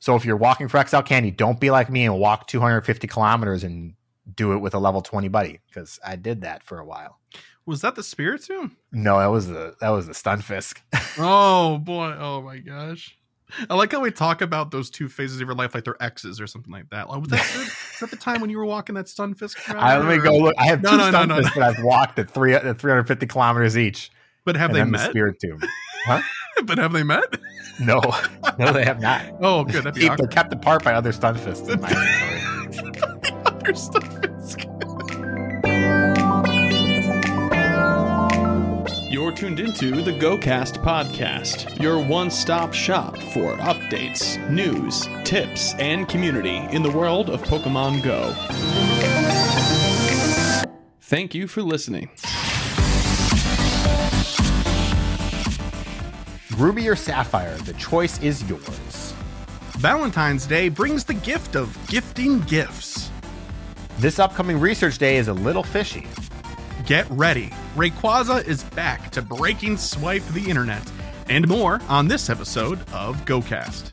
So 0.00 0.14
if 0.16 0.24
you're 0.24 0.36
walking 0.36 0.68
for 0.68 0.84
XL 0.84 1.00
Candy, 1.00 1.30
don't 1.30 1.60
be 1.60 1.70
like 1.70 1.90
me 1.90 2.04
and 2.04 2.18
walk 2.18 2.46
250 2.46 3.06
kilometers 3.06 3.64
and 3.64 3.94
do 4.34 4.52
it 4.52 4.58
with 4.58 4.74
a 4.74 4.78
level 4.78 5.02
20 5.02 5.28
buddy 5.28 5.60
because 5.68 5.98
I 6.04 6.16
did 6.16 6.42
that 6.42 6.62
for 6.62 6.78
a 6.78 6.84
while. 6.84 7.18
Was 7.64 7.80
that 7.80 7.96
the 7.96 8.02
Spirit 8.02 8.42
Spiritomb? 8.42 8.72
No, 8.92 9.18
that 9.18 9.26
was 9.26 9.48
the 9.48 9.74
that 9.80 9.88
was 9.90 10.06
the 10.06 10.12
Stunfisk. 10.12 10.78
oh 11.18 11.78
boy! 11.78 12.14
Oh 12.16 12.40
my 12.40 12.58
gosh! 12.58 13.18
I 13.68 13.74
like 13.74 13.90
how 13.90 14.00
we 14.00 14.12
talk 14.12 14.40
about 14.40 14.70
those 14.70 14.88
two 14.88 15.08
phases 15.08 15.40
of 15.40 15.48
your 15.48 15.56
life 15.56 15.74
like 15.74 15.84
they're 15.84 16.00
X's 16.00 16.40
or 16.40 16.46
something 16.46 16.72
like 16.72 16.90
that. 16.90 17.08
Like, 17.08 17.20
was 17.20 17.30
that 17.30 17.72
that 18.00 18.10
the 18.10 18.16
time 18.16 18.40
when 18.40 18.50
you 18.50 18.58
were 18.58 18.64
walking 18.64 18.94
that 18.94 19.06
Stunfisk? 19.06 19.74
I, 19.74 19.98
let 19.98 20.06
me 20.06 20.22
go 20.22 20.36
look. 20.36 20.54
I 20.58 20.66
have 20.66 20.82
No, 20.82 20.92
two 20.92 20.96
no, 20.96 21.10
no, 21.10 21.24
no, 21.24 21.34
Stunfisks 21.40 21.54
that 21.54 21.62
I've 21.62 21.84
walked 21.84 22.18
at 22.18 22.30
three 22.30 22.54
at 22.54 22.78
350 22.78 23.26
kilometers 23.26 23.76
each. 23.76 24.10
But 24.44 24.56
have 24.56 24.72
they 24.72 24.78
then 24.78 24.92
the 24.92 24.98
met? 24.98 25.12
Spiritomb. 25.12 25.64
but 26.64 26.78
have 26.78 26.92
they 26.92 27.02
met? 27.02 27.36
No, 27.80 28.00
no, 28.58 28.72
they 28.72 28.84
have 28.84 29.00
not. 29.00 29.24
Oh, 29.40 29.64
good. 29.64 29.84
That'd 29.84 29.94
be 29.94 30.08
They're 30.08 30.26
kept 30.28 30.52
apart 30.52 30.82
by 30.84 30.94
other 30.94 31.12
Stunfisks. 31.12 31.68
in 31.68 31.80
my. 31.80 31.88
Other 33.46 33.72
Stunfisk. 33.72 34.64
You're 39.10 39.32
tuned 39.32 39.60
into 39.60 40.02
the 40.02 40.12
GoCast 40.12 40.82
podcast, 40.82 41.80
your 41.82 42.02
one 42.02 42.30
stop 42.30 42.72
shop 42.74 43.16
for 43.16 43.56
updates, 43.56 44.36
news, 44.50 45.08
tips, 45.24 45.74
and 45.74 46.08
community 46.08 46.56
in 46.70 46.82
the 46.82 46.90
world 46.90 47.30
of 47.30 47.42
Pokemon 47.42 48.02
Go. 48.02 48.32
Thank 51.00 51.34
you 51.34 51.46
for 51.46 51.62
listening. 51.62 52.10
Ruby 56.56 56.88
or 56.88 56.96
Sapphire, 56.96 57.54
the 57.58 57.74
choice 57.74 58.18
is 58.22 58.42
yours. 58.48 59.12
Valentine's 59.76 60.46
Day 60.46 60.70
brings 60.70 61.04
the 61.04 61.12
gift 61.12 61.54
of 61.54 61.76
gifting 61.86 62.40
gifts. 62.40 63.10
This 63.98 64.18
upcoming 64.18 64.58
research 64.58 64.96
day 64.96 65.18
is 65.18 65.28
a 65.28 65.34
little 65.34 65.62
fishy. 65.62 66.06
Get 66.86 67.06
ready. 67.10 67.50
Rayquaza 67.76 68.42
is 68.46 68.64
back 68.64 69.10
to 69.10 69.20
breaking 69.20 69.76
swipe 69.76 70.24
the 70.28 70.48
internet. 70.48 70.82
And 71.28 71.46
more 71.46 71.78
on 71.90 72.08
this 72.08 72.30
episode 72.30 72.80
of 72.90 73.22
GoCast. 73.26 73.90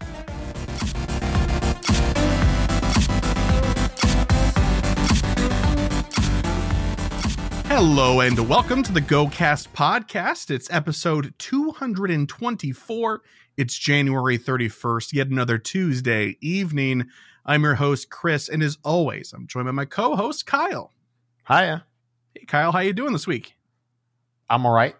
Hello 7.76 8.22
and 8.22 8.48
welcome 8.48 8.84
to 8.84 8.92
the 8.92 9.02
GoCast 9.02 9.70
podcast. 9.70 10.52
It's 10.52 10.70
episode 10.70 11.34
224. 11.40 13.22
It's 13.58 13.76
January 13.80 14.38
31st, 14.38 15.14
yet 15.14 15.30
another 15.30 15.58
Tuesday 15.58 16.38
evening. 16.40 17.08
I'm 17.44 17.64
your 17.64 17.74
host 17.74 18.12
Chris, 18.12 18.48
and 18.48 18.62
as 18.62 18.78
always, 18.84 19.34
I'm 19.34 19.48
joined 19.48 19.66
by 19.66 19.72
my 19.72 19.86
co-host 19.86 20.46
Kyle. 20.46 20.92
Hiya. 21.48 21.84
Hey 22.36 22.46
Kyle, 22.46 22.72
how 22.72 22.78
you 22.78 22.94
doing 22.94 23.12
this 23.12 23.26
week? 23.26 23.56
I'm 24.52 24.68
all 24.68 24.72
right. 24.72 24.96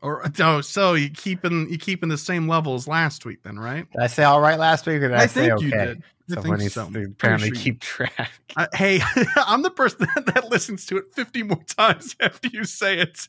Or 0.00 0.30
oh, 0.38 0.60
so 0.60 0.94
you 0.94 1.10
keeping 1.10 1.68
you 1.68 1.76
keeping 1.76 2.08
the 2.08 2.16
same 2.16 2.46
level 2.46 2.76
as 2.76 2.86
last 2.86 3.24
week 3.26 3.42
then, 3.42 3.58
right? 3.58 3.90
Did 3.90 4.00
I 4.00 4.06
say 4.06 4.22
all 4.22 4.40
right 4.40 4.60
last 4.60 4.86
week 4.86 5.02
or 5.02 5.08
did 5.08 5.14
I, 5.14 5.26
say 5.26 5.48
think 5.48 5.54
okay? 5.54 5.64
you 5.64 5.70
did. 5.72 6.02
Someone 6.28 6.58
needs 6.58 6.74
so. 6.74 6.90
to 6.90 7.04
apparently 7.04 7.48
sure 7.50 7.56
keep 7.56 7.80
track. 7.80 8.30
Uh, 8.56 8.66
hey, 8.74 9.00
I'm 9.36 9.62
the 9.62 9.70
person 9.70 10.08
that 10.26 10.48
listens 10.50 10.84
to 10.86 10.96
it 10.96 11.14
50 11.14 11.44
more 11.44 11.62
times 11.64 12.16
after 12.20 12.48
you 12.48 12.64
say 12.64 12.98
it. 12.98 13.28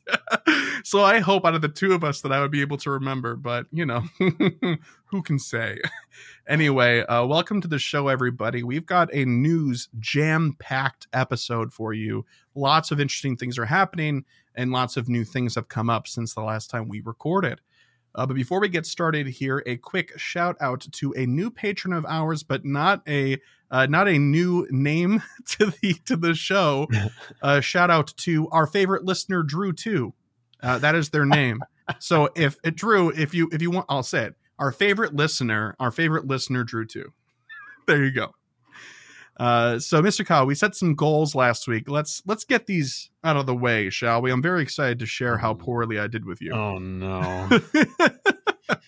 so 0.84 1.04
I 1.04 1.20
hope 1.20 1.46
out 1.46 1.54
of 1.54 1.62
the 1.62 1.70
two 1.70 1.94
of 1.94 2.04
us 2.04 2.22
that 2.22 2.32
I 2.32 2.42
would 2.42 2.52
be 2.52 2.62
able 2.62 2.78
to 2.78 2.92
remember, 2.92 3.36
but 3.36 3.68
you 3.72 3.86
know, 3.86 4.04
who 5.06 5.22
can 5.22 5.38
say? 5.38 5.80
Anyway, 6.48 7.02
uh, 7.02 7.26
welcome 7.26 7.62
to 7.62 7.68
the 7.68 7.78
show, 7.78 8.08
everybody. 8.08 8.64
We've 8.64 8.86
got 8.86 9.14
a 9.14 9.26
news 9.26 9.90
jam 10.00 10.56
packed 10.60 11.08
episode 11.14 11.74
for 11.74 11.94
you. 11.94 12.26
Lots 12.56 12.90
of 12.90 13.00
interesting 13.00 13.38
things 13.38 13.60
are 13.60 13.66
happening, 13.66 14.26
and 14.56 14.72
lots 14.72 14.98
of 14.98 15.08
new 15.08 15.24
things 15.24 15.54
have 15.54 15.68
come 15.68 15.90
up 15.90 16.08
since 16.08 16.34
the 16.34 16.42
last 16.42 16.72
time 16.72 16.88
we 16.88 17.02
recorded. 17.02 17.62
Uh, 18.18 18.26
but 18.26 18.34
before 18.34 18.60
we 18.60 18.68
get 18.68 18.86
started 18.86 19.28
here, 19.28 19.62
a 19.68 19.78
quick 19.78 20.18
shout 20.18 20.58
out 20.60 20.82
to 20.92 21.14
a 21.16 21.28
new 21.28 21.52
patron 21.52 21.94
of 21.94 22.04
ours, 22.08 22.42
but 22.42 22.66
not 22.66 23.08
a 23.08 23.38
uh, 23.70 23.86
not 23.86 24.08
a 24.08 24.18
new 24.18 24.66
name 24.72 25.22
to 25.46 25.68
the 25.82 25.94
to 26.06 26.18
the 26.18 26.34
show. 26.34 26.88
Uh, 27.42 27.62
shout 27.62 27.92
out 27.92 28.12
to 28.18 28.50
our 28.50 28.66
favorite 28.66 29.06
listener, 29.06 29.44
Drew. 29.44 29.72
Too, 29.72 30.14
uh, 30.64 30.80
that 30.80 30.96
is 30.96 31.10
their 31.10 31.26
name. 31.26 31.62
so 32.00 32.30
if 32.36 32.58
uh, 32.66 32.72
Drew, 32.74 33.10
if 33.10 33.34
you 33.34 33.48
if 33.52 33.62
you 33.62 33.70
want, 33.70 33.86
I'll 33.90 34.02
say 34.02 34.26
it. 34.26 34.36
Our 34.58 34.72
favorite 34.72 35.14
listener, 35.14 35.76
our 35.80 35.92
favorite 35.92 36.26
listener, 36.26 36.64
Drew. 36.64 36.86
Too. 36.86 37.14
there 37.88 38.04
you 38.04 38.12
go. 38.12 38.34
Uh, 39.40 39.78
so, 39.78 40.02
Mr. 40.02 40.26
Kyle, 40.26 40.46
we 40.46 40.56
set 40.56 40.76
some 40.76 40.96
goals 40.96 41.36
last 41.36 41.68
week. 41.68 41.88
Let's 41.88 42.24
let's 42.26 42.44
get 42.44 42.66
these 42.66 43.12
out 43.24 43.38
of 43.38 43.46
the 43.46 43.56
way, 43.56 43.90
shall 43.90 44.22
we? 44.22 44.32
I'm 44.32 44.42
very 44.42 44.64
excited 44.64 45.00
to 45.00 45.06
share 45.06 45.38
how 45.38 45.54
poorly 45.54 46.00
I 46.00 46.08
did 46.08 46.26
with 46.26 46.42
you. 46.42 46.54
Oh 46.54 46.80
no. 46.80 47.48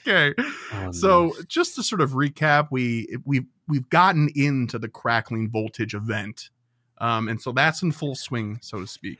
okay. 0.08 0.34
Oh, 0.74 0.92
So 0.92 1.34
just 1.48 1.76
to 1.76 1.84
sort 1.84 2.02
of 2.02 2.12
recap, 2.12 2.70
we 2.72 3.08
we've 3.26 3.46
we've 3.68 3.88
gotten 3.90 4.30
into 4.36 4.80
the 4.80 4.90
crackling 4.90 5.50
voltage 5.52 5.94
event, 5.94 6.50
um, 6.98 7.28
and 7.28 7.40
so 7.40 7.52
that's 7.52 7.84
in 7.84 7.92
full 7.92 8.16
swing, 8.16 8.58
so 8.62 8.80
to 8.80 8.88
speak. 8.88 9.20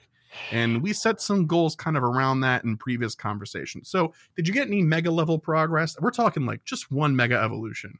And 0.52 0.82
we 0.82 0.94
set 0.94 1.22
some 1.22 1.48
goals 1.48 1.76
kind 1.76 1.98
of 1.98 2.04
around 2.04 2.42
that 2.42 2.64
in 2.64 2.78
previous 2.78 3.16
conversations. 3.16 3.90
So 3.90 4.14
did 4.36 4.48
you 4.48 4.54
get 4.54 4.68
any 4.68 4.82
mega 4.82 5.12
level 5.12 5.40
progress? 5.40 5.96
We're 6.00 6.12
talking 6.12 6.46
like 6.46 6.64
just 6.66 6.92
one 6.92 7.16
mega 7.16 7.40
evolution. 7.40 7.98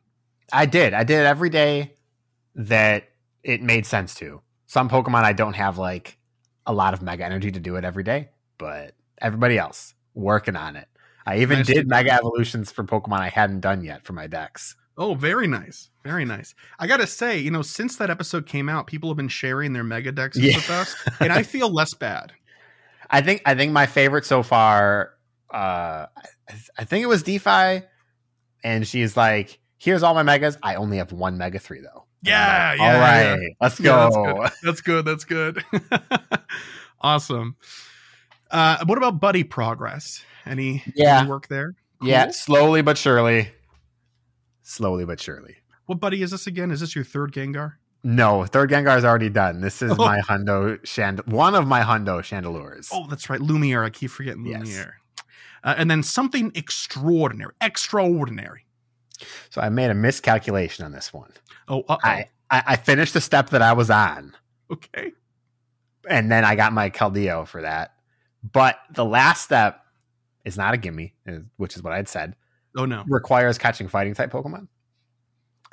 I 0.52 0.66
did. 0.66 0.94
I 0.94 1.04
did 1.04 1.20
it 1.20 1.26
every 1.26 1.50
day 1.50 1.94
that 2.56 3.10
it 3.44 3.62
made 3.62 3.86
sense 3.86 4.16
to. 4.16 4.42
Some 4.68 4.90
Pokemon 4.90 5.24
I 5.24 5.34
don't 5.34 5.56
have 5.56 5.78
like 5.78 6.18
a 6.66 6.74
lot 6.74 6.94
of 6.94 7.02
mega 7.02 7.26
energy 7.26 7.52
to 7.52 7.60
do 7.60 7.76
it 7.76 7.84
every 7.84 8.04
day, 8.04 8.30
but 8.58 8.94
everybody 9.20 9.58
else 9.58 9.94
working 10.14 10.56
on 10.56 10.76
it. 10.76 10.88
I 11.26 11.40
even 11.40 11.60
Nicely 11.60 11.76
did 11.76 11.88
mega 11.88 12.12
evolutions 12.14 12.72
for 12.72 12.84
Pokemon 12.84 13.20
I 13.20 13.30
hadn't 13.30 13.60
done 13.62 13.84
yet 13.84 14.04
for 14.04 14.14
my 14.14 14.28
dex. 14.28 14.76
Oh, 14.98 15.14
very 15.14 15.48
nice, 15.48 15.90
very 16.04 16.26
nice. 16.26 16.54
I 16.78 16.86
gotta 16.88 17.08
say, 17.08 17.40
you 17.40 17.52
know, 17.52 17.62
since 17.62 17.96
that 17.98 18.10
episode 18.10 18.46
came 18.46 18.68
out, 18.68 18.86
people 18.88 19.10
have 19.10 19.18
been 19.18 19.30
sharing 19.30 19.72
their 19.74 19.84
mega 19.84 20.12
dex 20.12 20.38
Yeah. 20.38 20.56
with 20.58 20.70
us, 20.70 20.96
and 21.20 21.32
I 21.32 21.44
feel 21.44 21.70
less 21.70 21.94
bad. 21.94 22.34
I 23.10 23.22
think 23.22 23.42
I 23.46 23.56
think 23.56 23.72
my 23.72 23.86
favorite 23.86 24.26
so 24.26 24.44
far. 24.44 25.14
Uh, 25.52 26.06
I, 26.16 26.54
I 26.78 26.84
think 26.84 27.04
it 27.04 27.08
was 27.08 27.24
DeFi, 27.24 27.84
and 28.64 28.86
she's 28.88 29.16
like, 29.18 29.60
"Here's 29.78 30.04
all 30.04 30.14
my 30.14 30.24
megas. 30.24 30.58
I 30.62 30.76
only 30.76 30.98
have 30.98 31.12
one 31.12 31.38
Mega 31.38 31.60
Three 31.60 31.82
though." 31.82 32.06
Yeah, 32.22 32.70
like, 32.72 32.80
yeah, 32.80 32.86
All 32.86 32.94
yeah. 32.94 33.34
right, 33.36 33.52
let's 33.62 33.80
Yeah, 33.80 34.10
go. 34.12 34.50
that's 34.64 34.82
good. 34.82 35.06
That's 35.06 35.24
good. 35.26 35.64
That's 35.66 35.66
good. 35.92 36.40
awesome. 37.02 37.56
Uh, 38.52 38.78
what 38.86 38.98
about 38.98 39.20
buddy 39.20 39.44
progress? 39.44 40.24
Any, 40.46 40.84
Yeah. 40.96 41.20
any 41.20 41.30
work 41.30 41.48
there? 41.48 41.76
Yeah, 42.02 42.32
slowly 42.32 42.82
but 42.82 42.98
surely. 42.98 43.52
Slowly 44.64 45.06
but 45.06 45.20
surely. 45.20 45.58
What 45.86 46.00
buddy 46.00 46.22
is 46.22 46.32
this 46.32 46.48
again? 46.48 46.72
Is 46.72 46.80
this 46.82 46.96
your 46.96 47.04
third 47.04 47.32
Gengar? 47.34 47.74
No, 48.04 48.46
third 48.46 48.70
Gengar 48.70 48.98
is 48.98 49.04
already 49.06 49.30
done. 49.30 49.62
This 49.62 49.82
is 49.82 49.92
Oh. 49.92 49.96
my 49.96 50.20
Hundo 50.22 50.84
Shand, 50.86 51.22
one 51.26 51.56
of 51.56 51.68
my 51.68 51.82
Hundo 51.82 52.20
Chandelures. 52.22 52.88
Oh, 52.92 53.08
that's 53.10 53.30
right, 53.30 53.42
Lumiere. 53.42 53.84
I 53.84 53.90
keep 53.90 54.12
forgetting 54.12 54.46
Yes. 54.46 54.62
Lumiere. 54.62 54.96
Uh, 55.64 55.76
and 55.78 55.92
then 55.92 56.02
something 56.04 56.52
extraordinary, 56.56 57.54
extraordinary. 57.60 58.66
So 59.50 59.62
I 59.62 59.70
made 59.70 59.90
a 59.92 59.94
miscalculation 59.96 60.86
on 60.86 60.92
this 60.92 61.14
one. 61.14 61.32
Oh, 61.68 61.84
uh 61.90 61.98
I, 62.04 62.26
I 62.50 62.64
I 62.68 62.76
finished 62.76 63.14
the 63.14 63.22
step 63.22 63.50
that 63.52 63.62
I 63.62 63.74
was 63.74 63.90
on, 63.90 64.36
okay. 64.72 65.12
and 66.10 66.32
then 66.32 66.44
I 66.46 66.56
got 66.56 66.74
my 66.74 66.90
Caldeo 66.90 67.48
for 67.48 67.62
that. 67.62 67.94
But 68.54 68.78
the 68.94 69.06
last 69.06 69.44
step 69.44 69.82
is 70.46 70.58
not 70.58 70.74
a 70.74 70.78
gimme, 70.78 71.14
which 71.58 71.76
is 71.76 71.84
what 71.84 71.94
I'd 71.94 72.08
said. 72.08 72.36
Oh 72.78 72.86
no. 72.86 73.04
Requires 73.08 73.58
catching 73.58 73.88
fighting 73.88 74.14
type 74.14 74.32
Pokemon. 74.32 74.68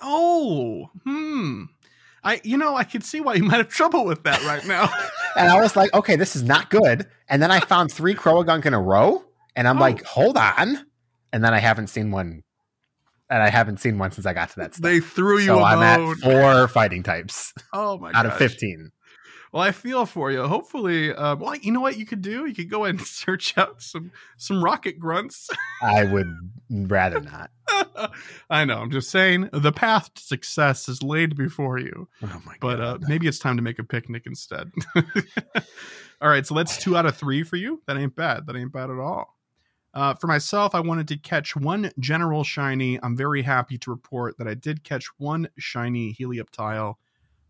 Oh, 0.03 0.91
hmm. 1.05 1.65
I, 2.23 2.41
you 2.45 2.57
know, 2.59 2.75
I 2.77 2.85
could 2.85 3.05
see 3.05 3.21
why 3.21 3.35
you 3.35 3.45
might 3.45 3.59
have 3.59 3.69
trouble 3.69 4.05
with 4.05 4.25
that 4.25 4.43
right 4.45 4.67
now. 4.67 4.89
And 5.37 5.51
I 5.51 5.61
was 5.61 5.77
like, 5.77 5.93
okay, 5.93 6.17
this 6.17 6.35
is 6.35 6.43
not 6.43 6.71
good. 6.71 7.07
And 7.29 7.43
then 7.43 7.51
I 7.51 7.61
found 7.61 7.93
three 7.93 8.15
Croagunk 8.15 8.65
in 8.65 8.73
a 8.73 8.81
row, 8.81 9.23
and 9.55 9.69
I'm 9.69 9.77
Oh. 9.77 9.81
like, 9.83 10.03
hold 10.03 10.39
on. 10.39 10.87
And 11.31 11.45
then 11.45 11.53
I 11.53 11.59
haven't 11.59 11.89
seen 11.89 12.11
one, 12.11 12.43
and 13.31 13.43
I 13.43 13.51
haven't 13.51 13.79
seen 13.81 13.99
one 13.99 14.11
since 14.13 14.27
I 14.27 14.33
got 14.33 14.51
to 14.51 14.57
that 14.61 14.75
step. 14.75 14.83
they 14.91 15.01
threw 15.01 15.39
you 15.39 15.47
so 15.47 15.63
I'm 15.63 15.83
at 15.83 16.17
four 16.19 16.69
fighting 16.69 17.03
types 17.03 17.53
oh 17.73 17.99
my 17.99 18.13
god. 18.13 18.27
out 18.27 18.33
of 18.33 18.37
15. 18.39 18.93
Well, 19.53 19.63
I 19.63 19.71
feel 19.71 20.05
for 20.05 20.31
you. 20.31 20.43
Hopefully, 20.47 21.15
uh, 21.15 21.37
well, 21.37 21.55
you 21.57 21.73
know 21.73 21.81
what 21.81 21.97
you 21.97 22.05
could 22.05 22.21
do? 22.21 22.45
You 22.47 22.55
could 22.55 22.69
go 22.69 22.85
and 22.85 23.01
search 23.07 23.57
out 23.57 23.81
some 23.81 24.11
some 24.37 24.63
rocket 24.63 24.99
grunts. 24.99 25.49
I 25.81 26.05
would 26.13 26.27
rather 26.69 27.21
not. 27.21 27.51
I 28.51 28.65
know. 28.67 28.79
I'm 28.79 28.91
just 28.91 29.09
saying 29.11 29.49
the 29.53 29.73
path 29.73 30.13
to 30.15 30.23
success 30.23 30.89
is 30.89 31.03
laid 31.03 31.37
before 31.37 31.79
you. 31.79 32.09
Oh 32.23 32.43
my 32.45 32.57
But 32.61 32.81
uh, 32.81 32.93
God. 32.99 33.05
maybe 33.09 33.29
it's 33.29 33.39
time 33.39 33.57
to 33.57 33.63
make 33.63 33.79
a 33.79 33.85
picnic 33.85 34.25
instead. 34.27 34.71
all 36.21 36.29
right, 36.29 36.45
so 36.47 36.55
that's 36.55 36.77
two 36.77 36.97
out 36.97 37.07
of 37.07 37.17
three 37.17 37.43
for 37.43 37.57
you. 37.57 37.81
That 37.87 37.97
ain't 37.97 38.15
bad. 38.17 38.47
That 38.47 38.57
ain't 38.57 38.73
bad 38.73 38.91
at 38.91 38.99
all. 38.99 39.36
Uh, 39.97 40.13
for 40.13 40.27
myself, 40.27 40.75
I 40.75 40.81
wanted 40.81 41.09
to 41.09 41.17
catch 41.17 41.57
one 41.57 41.91
general 41.99 42.45
shiny. 42.45 43.03
I'm 43.03 43.17
very 43.17 43.41
happy 43.41 43.79
to 43.79 43.91
report 43.91 44.37
that 44.37 44.47
I 44.47 44.53
did 44.53 44.85
catch 44.85 45.07
one 45.17 45.49
shiny 45.57 46.13
Helioptile. 46.13 46.97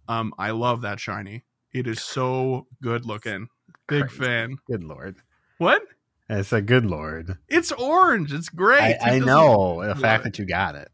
Um, 0.06 0.32
I 0.38 0.52
love 0.52 0.82
that 0.82 1.00
shiny. 1.00 1.42
It 1.72 1.88
is 1.88 2.00
so 2.00 2.68
good 2.80 3.04
looking. 3.04 3.48
Big 3.88 4.06
Crazy. 4.06 4.22
fan. 4.22 4.56
Good 4.64 4.84
lord. 4.84 5.16
What? 5.58 5.82
It's 6.30 6.52
a 6.52 6.62
good 6.62 6.86
lord. 6.86 7.36
It's 7.48 7.72
orange. 7.72 8.32
It's 8.32 8.48
great. 8.48 8.96
I, 9.02 9.16
I 9.16 9.18
know 9.18 9.84
the 9.84 9.96
fact 9.96 10.22
that 10.22 10.38
you 10.38 10.44
got 10.44 10.76
it. 10.76 10.88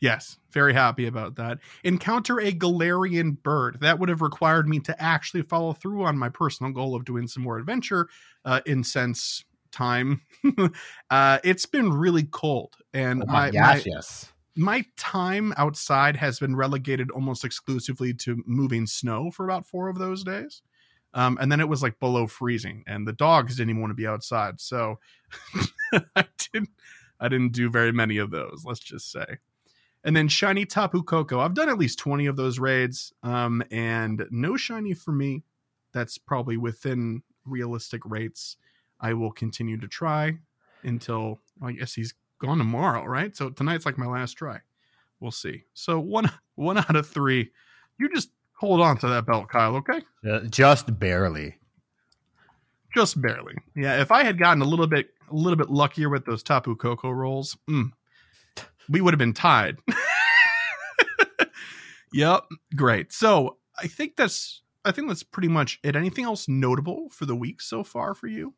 Yes, 0.00 0.38
very 0.50 0.74
happy 0.74 1.06
about 1.06 1.36
that. 1.36 1.58
Encounter 1.84 2.40
a 2.40 2.50
Galarian 2.50 3.40
bird. 3.44 3.78
That 3.80 4.00
would 4.00 4.08
have 4.08 4.22
required 4.22 4.68
me 4.68 4.80
to 4.80 5.00
actually 5.00 5.42
follow 5.42 5.72
through 5.72 6.04
on 6.04 6.18
my 6.18 6.30
personal 6.30 6.72
goal 6.72 6.96
of 6.96 7.04
doing 7.04 7.28
some 7.28 7.44
more 7.44 7.58
adventure 7.58 8.08
uh, 8.44 8.60
incense 8.66 9.44
time. 9.76 10.22
uh, 11.10 11.38
it's 11.44 11.66
been 11.66 11.92
really 11.92 12.24
cold, 12.24 12.74
and 12.94 13.22
Oh 13.22 13.26
my, 13.26 13.32
my, 13.32 13.50
gosh, 13.50 13.86
my 13.86 13.92
yes. 13.94 14.32
my 14.56 14.84
time 14.96 15.52
outside 15.56 16.16
has 16.16 16.38
been 16.38 16.56
relegated 16.56 17.10
almost 17.10 17.44
exclusively 17.44 18.14
to 18.14 18.42
moving 18.46 18.86
snow 18.86 19.30
for 19.30 19.44
about 19.44 19.66
four 19.66 19.88
of 19.88 19.98
those 19.98 20.24
days. 20.24 20.62
Um, 21.14 21.38
and 21.40 21.50
then 21.50 21.60
it 21.60 21.68
was 21.68 21.82
like 21.82 21.98
below 21.98 22.26
freezing, 22.26 22.84
and 22.86 23.06
the 23.06 23.12
dogs 23.12 23.56
didn't 23.56 23.70
even 23.70 23.82
want 23.82 23.90
to 23.90 23.94
be 23.94 24.06
outside. 24.06 24.60
So 24.60 24.98
I 25.92 26.24
didn't 26.52 26.70
I 27.20 27.28
didn't 27.28 27.52
do 27.52 27.70
very 27.70 27.92
many 27.92 28.18
of 28.18 28.30
those, 28.30 28.64
let's 28.64 28.80
just 28.80 29.10
say. 29.10 29.38
And 30.04 30.14
then 30.14 30.28
shiny 30.28 30.64
Tapu 30.64 31.02
Koko. 31.02 31.40
I've 31.40 31.54
done 31.54 31.68
at 31.68 31.78
least 31.78 31.98
20 31.98 32.26
of 32.26 32.36
those 32.36 32.60
raids. 32.60 33.12
Um, 33.24 33.62
and 33.72 34.24
no 34.30 34.56
shiny 34.56 34.94
for 34.94 35.10
me. 35.10 35.42
That's 35.92 36.16
probably 36.16 36.56
within 36.56 37.22
realistic 37.44 38.02
rates. 38.04 38.56
I 39.00 39.14
will 39.14 39.32
continue 39.32 39.78
to 39.78 39.88
try 39.88 40.38
until 40.82 41.40
I 41.62 41.72
guess 41.72 41.94
he's 41.94 42.14
gone 42.38 42.58
tomorrow, 42.58 43.04
right? 43.04 43.36
So 43.36 43.50
tonight's 43.50 43.86
like 43.86 43.98
my 43.98 44.06
last 44.06 44.34
try. 44.34 44.60
We'll 45.20 45.30
see. 45.30 45.64
So 45.74 45.98
one 45.98 46.30
one 46.54 46.78
out 46.78 46.96
of 46.96 47.08
three. 47.08 47.50
You 47.98 48.08
just 48.14 48.30
hold 48.54 48.80
on 48.80 48.98
to 48.98 49.08
that 49.08 49.26
belt, 49.26 49.48
Kyle, 49.48 49.76
okay? 49.76 50.00
Uh, 50.28 50.40
Just 50.40 50.98
barely. 50.98 51.56
Just 52.94 53.20
barely. 53.20 53.54
Yeah, 53.74 54.00
if 54.00 54.10
I 54.10 54.24
had 54.24 54.38
gotten 54.38 54.62
a 54.62 54.66
little 54.66 54.86
bit 54.86 55.10
a 55.30 55.34
little 55.34 55.56
bit 55.56 55.70
luckier 55.70 56.08
with 56.08 56.24
those 56.24 56.42
Tapu 56.42 56.76
Koko 56.76 57.10
rolls, 57.10 57.56
mm, 57.68 57.90
we 58.88 59.00
would 59.00 59.12
have 59.12 59.18
been 59.18 59.34
tied. 59.34 59.76
yep, 62.12 62.44
great. 62.74 63.12
So 63.12 63.58
I 63.78 63.86
think 63.86 64.16
that's 64.16 64.62
I 64.84 64.92
think 64.92 65.08
that's 65.08 65.22
pretty 65.22 65.48
much 65.48 65.78
it. 65.82 65.96
Anything 65.96 66.24
else 66.24 66.48
notable 66.48 67.08
for 67.10 67.26
the 67.26 67.36
week 67.36 67.60
so 67.60 67.84
far 67.84 68.14
for 68.14 68.28
you? 68.28 68.54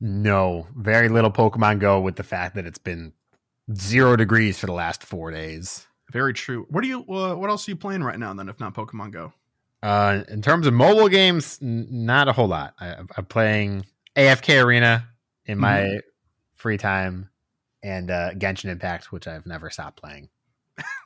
No, 0.00 0.66
very 0.76 1.08
little 1.08 1.30
Pokemon 1.30 1.80
Go 1.80 2.00
with 2.00 2.16
the 2.16 2.22
fact 2.22 2.54
that 2.54 2.66
it's 2.66 2.78
been 2.78 3.12
zero 3.74 4.16
degrees 4.16 4.58
for 4.58 4.66
the 4.66 4.72
last 4.72 5.02
four 5.02 5.30
days. 5.30 5.86
Very 6.12 6.32
true. 6.32 6.66
What 6.70 6.82
do 6.82 6.88
you? 6.88 7.00
Uh, 7.00 7.34
what 7.34 7.50
else 7.50 7.66
are 7.66 7.72
you 7.72 7.76
playing 7.76 8.02
right 8.02 8.18
now? 8.18 8.32
Then, 8.32 8.48
if 8.48 8.60
not 8.60 8.74
Pokemon 8.74 9.12
Go. 9.12 9.32
Uh, 9.82 10.22
in 10.28 10.42
terms 10.42 10.66
of 10.66 10.74
mobile 10.74 11.08
games, 11.08 11.58
n- 11.62 11.86
not 11.90 12.28
a 12.28 12.32
whole 12.32 12.48
lot. 12.48 12.74
I, 12.80 12.96
I'm 13.16 13.26
playing 13.26 13.84
AFK 14.16 14.64
Arena 14.64 15.08
in 15.46 15.58
my 15.58 16.00
free 16.54 16.78
time, 16.78 17.28
and 17.82 18.10
uh, 18.10 18.30
Genshin 18.34 18.70
Impact, 18.70 19.12
which 19.12 19.28
I've 19.28 19.46
never 19.46 19.70
stopped 19.70 20.00
playing. 20.00 20.28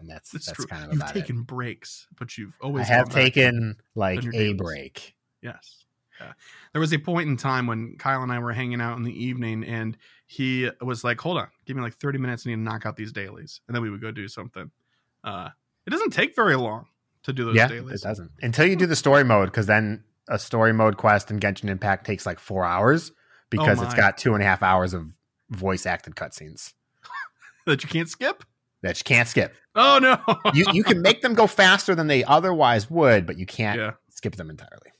And 0.00 0.08
that's 0.08 0.30
That's, 0.32 0.46
that's, 0.46 0.56
true. 0.56 0.66
kind 0.66 0.84
of 0.84 0.94
You've 0.94 1.12
taken 1.12 1.42
breaks, 1.42 2.06
but 2.18 2.36
you've 2.38 2.50
it. 2.50 2.62
I 2.62 2.66
always 2.66 2.88
have 2.88 3.08
taken 3.08 3.76
like 3.94 4.24
a 4.34 4.52
break. 4.52 5.14
Yes. 5.42 5.81
Yeah. 6.20 6.32
There 6.72 6.80
was 6.80 6.92
a 6.92 6.98
point 6.98 7.28
in 7.28 7.36
time 7.36 7.66
when 7.66 7.96
Kyle 7.98 8.22
and 8.22 8.32
I 8.32 8.38
were 8.38 8.52
hanging 8.52 8.80
out 8.80 8.96
in 8.96 9.02
the 9.02 9.24
evening 9.24 9.64
and 9.64 9.96
he 10.26 10.70
was 10.80 11.04
like, 11.04 11.20
hold 11.20 11.38
on, 11.38 11.48
give 11.66 11.76
me 11.76 11.82
like 11.82 11.94
30 11.94 12.18
minutes. 12.18 12.46
I 12.46 12.50
need 12.50 12.56
to 12.56 12.62
knock 12.62 12.86
out 12.86 12.96
these 12.96 13.12
dailies. 13.12 13.60
And 13.66 13.74
then 13.74 13.82
we 13.82 13.90
would 13.90 14.00
go 14.00 14.10
do 14.10 14.28
something. 14.28 14.70
Uh, 15.24 15.50
it 15.86 15.90
doesn't 15.90 16.10
take 16.10 16.36
very 16.36 16.56
long 16.56 16.86
to 17.24 17.32
do 17.32 17.44
those 17.44 17.56
yeah, 17.56 17.68
dailies. 17.68 18.02
it 18.02 18.06
doesn't 18.06 18.30
until 18.42 18.66
you 18.66 18.76
do 18.76 18.86
the 18.86 18.96
story 18.96 19.24
mode, 19.24 19.48
because 19.48 19.66
then 19.66 20.04
a 20.28 20.38
story 20.38 20.72
mode 20.72 20.96
quest 20.96 21.30
in 21.30 21.40
Genshin 21.40 21.68
Impact 21.68 22.06
takes 22.06 22.26
like 22.26 22.38
four 22.38 22.64
hours 22.64 23.12
because 23.50 23.82
it's 23.82 23.94
got 23.94 24.16
two 24.16 24.34
and 24.34 24.42
a 24.42 24.46
half 24.46 24.62
hours 24.62 24.94
of 24.94 25.12
voice 25.50 25.86
acted 25.86 26.14
cutscenes 26.14 26.72
That 27.66 27.82
you 27.82 27.88
can't 27.88 28.08
skip? 28.08 28.44
that 28.82 28.98
you 28.98 29.04
can't 29.04 29.28
skip. 29.28 29.54
Oh, 29.74 29.98
no. 30.00 30.18
You 30.54 30.66
you 30.72 30.84
can 30.84 31.02
make 31.02 31.22
them 31.22 31.34
go 31.34 31.46
faster 31.46 31.94
than 31.94 32.08
they 32.08 32.24
otherwise 32.24 32.90
would, 32.90 33.26
but 33.26 33.38
you 33.38 33.46
can't 33.46 33.78
yeah. 33.78 33.92
skip 34.10 34.36
them 34.36 34.50
entirely. 34.50 34.91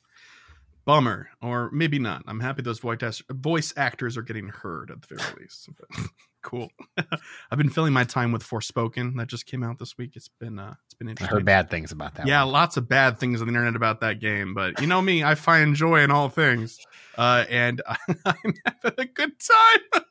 Bummer. 0.85 1.29
Or 1.41 1.71
maybe 1.73 1.99
not. 1.99 2.23
I'm 2.27 2.41
happy 2.41 2.63
those 2.63 2.79
voice, 2.81 2.99
act- 3.03 3.23
voice 3.31 3.73
actors 3.77 4.17
are 4.17 4.23
getting 4.23 4.49
heard 4.49 4.91
at 4.91 5.03
the 5.03 5.15
very 5.17 5.35
least. 5.41 5.69
Cool. 6.45 6.71
I've 7.53 7.57
been 7.59 7.71
filling 7.71 7.93
my 7.93 8.03
time 8.03 8.33
with 8.33 8.43
Forspoken 8.43 9.17
that 9.19 9.29
just 9.29 9.47
came 9.47 9.63
out 9.63 9.79
this 9.79 9.97
week. 9.97 10.17
It's 10.17 10.27
been, 10.27 10.59
uh, 10.59 10.75
it's 10.87 10.95
been 10.95 11.09
interesting 11.09 11.33
I 11.33 11.37
heard 11.37 11.45
bad 11.45 11.71
things 11.71 11.93
about 11.93 12.17
that. 12.17 12.27
yeah, 12.27 12.43
one. 12.43 12.53
lots 12.53 12.77
of 12.77 12.89
bad 12.89 13.19
things 13.21 13.41
on 13.41 13.47
the 13.47 13.53
internet 13.53 13.77
about 13.77 14.01
that 14.01 14.19
game, 14.19 14.53
but 14.53 14.81
you 14.81 14.89
know 14.89 15.01
me, 15.01 15.23
I 15.23 15.37
find 15.37 15.77
joy 15.77 16.01
in 16.01 16.11
all 16.11 16.29
things, 16.29 16.81
uh, 17.17 17.45
and 17.49 17.81
I'm 17.87 18.55
having 18.67 18.95
a 18.99 19.05
good 19.05 19.35
time. 19.39 20.03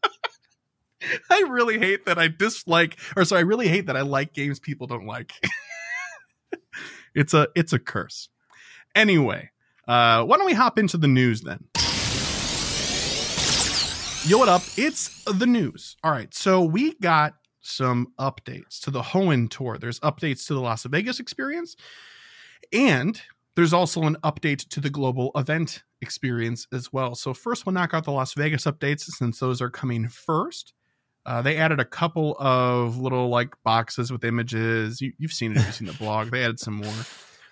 I 1.29 1.41
really 1.49 1.79
hate 1.79 2.05
that 2.05 2.17
I 2.17 2.29
dislike, 2.29 2.97
or 3.17 3.25
sorry, 3.25 3.39
I 3.39 3.43
really 3.43 3.67
hate 3.67 3.87
that 3.87 3.97
I 3.97 4.01
like 4.01 4.31
games 4.31 4.57
people 4.57 4.87
don't 4.87 5.05
like. 5.05 5.33
it's 7.13 7.33
a 7.33 7.49
it's 7.55 7.73
a 7.73 7.79
curse. 7.79 8.29
Anyway, 8.95 9.49
uh, 9.91 10.23
why 10.23 10.37
don't 10.37 10.45
we 10.45 10.53
hop 10.53 10.79
into 10.79 10.97
the 10.97 11.07
news 11.07 11.41
then? 11.41 11.65
Yo, 14.25 14.37
what 14.37 14.47
up? 14.47 14.61
It's 14.77 15.21
the 15.25 15.45
news. 15.45 15.97
All 16.01 16.11
right, 16.11 16.33
so 16.33 16.63
we 16.63 16.93
got 16.99 17.33
some 17.59 18.13
updates 18.17 18.79
to 18.83 18.91
the 18.91 19.01
Hoenn 19.01 19.49
tour. 19.49 19.77
There's 19.77 19.99
updates 19.99 20.47
to 20.47 20.53
the 20.53 20.61
Las 20.61 20.83
Vegas 20.85 21.19
experience, 21.19 21.75
and 22.71 23.21
there's 23.57 23.73
also 23.73 24.03
an 24.03 24.15
update 24.23 24.69
to 24.69 24.79
the 24.79 24.89
global 24.89 25.31
event 25.35 25.83
experience 25.99 26.67
as 26.71 26.93
well. 26.93 27.13
So 27.13 27.33
first, 27.33 27.65
we'll 27.65 27.73
knock 27.73 27.93
out 27.93 28.05
the 28.05 28.13
Las 28.13 28.33
Vegas 28.35 28.63
updates 28.63 29.01
since 29.01 29.39
those 29.39 29.61
are 29.61 29.69
coming 29.69 30.07
first. 30.07 30.71
Uh, 31.25 31.41
they 31.41 31.57
added 31.57 31.81
a 31.81 31.85
couple 31.85 32.37
of 32.39 32.97
little 32.97 33.27
like 33.27 33.61
boxes 33.65 34.09
with 34.09 34.23
images. 34.23 35.01
You, 35.01 35.11
you've 35.17 35.33
seen 35.33 35.51
it 35.51 35.55
you've 35.57 35.75
seen 35.75 35.87
the 35.87 35.93
blog. 35.93 36.31
They 36.31 36.45
added 36.45 36.61
some 36.61 36.75
more. 36.75 36.93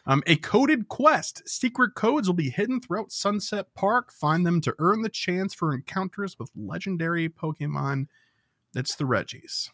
Um, 0.06 0.24
a 0.26 0.36
coded 0.38 0.88
quest. 0.88 1.48
Secret 1.48 1.94
codes 1.96 2.28
will 2.28 2.36
be 2.36 2.50
hidden 2.50 2.80
throughout 2.82 3.12
Sunset 3.12 3.74
Park. 3.76 4.12
Find 4.12 4.46
them 4.46 4.62
to 4.62 4.74
earn 4.80 5.02
the 5.02 5.10
chance 5.10 5.54
for 5.54 5.74
encounters 5.74 6.38
with 6.40 6.50
legendary 6.56 7.30
Pokemon. 7.30 8.08
It's 8.76 8.96
the 8.96 9.06
Regis. 9.06 9.70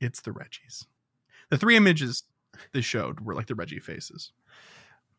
It's 0.00 0.20
the 0.20 0.32
Regis. 0.32 0.86
The 1.50 1.58
three 1.58 1.76
images 1.76 2.24
they 2.72 2.80
showed 2.80 3.20
were 3.20 3.34
like 3.34 3.46
the 3.46 3.54
Reggie 3.54 3.78
faces. 3.80 4.32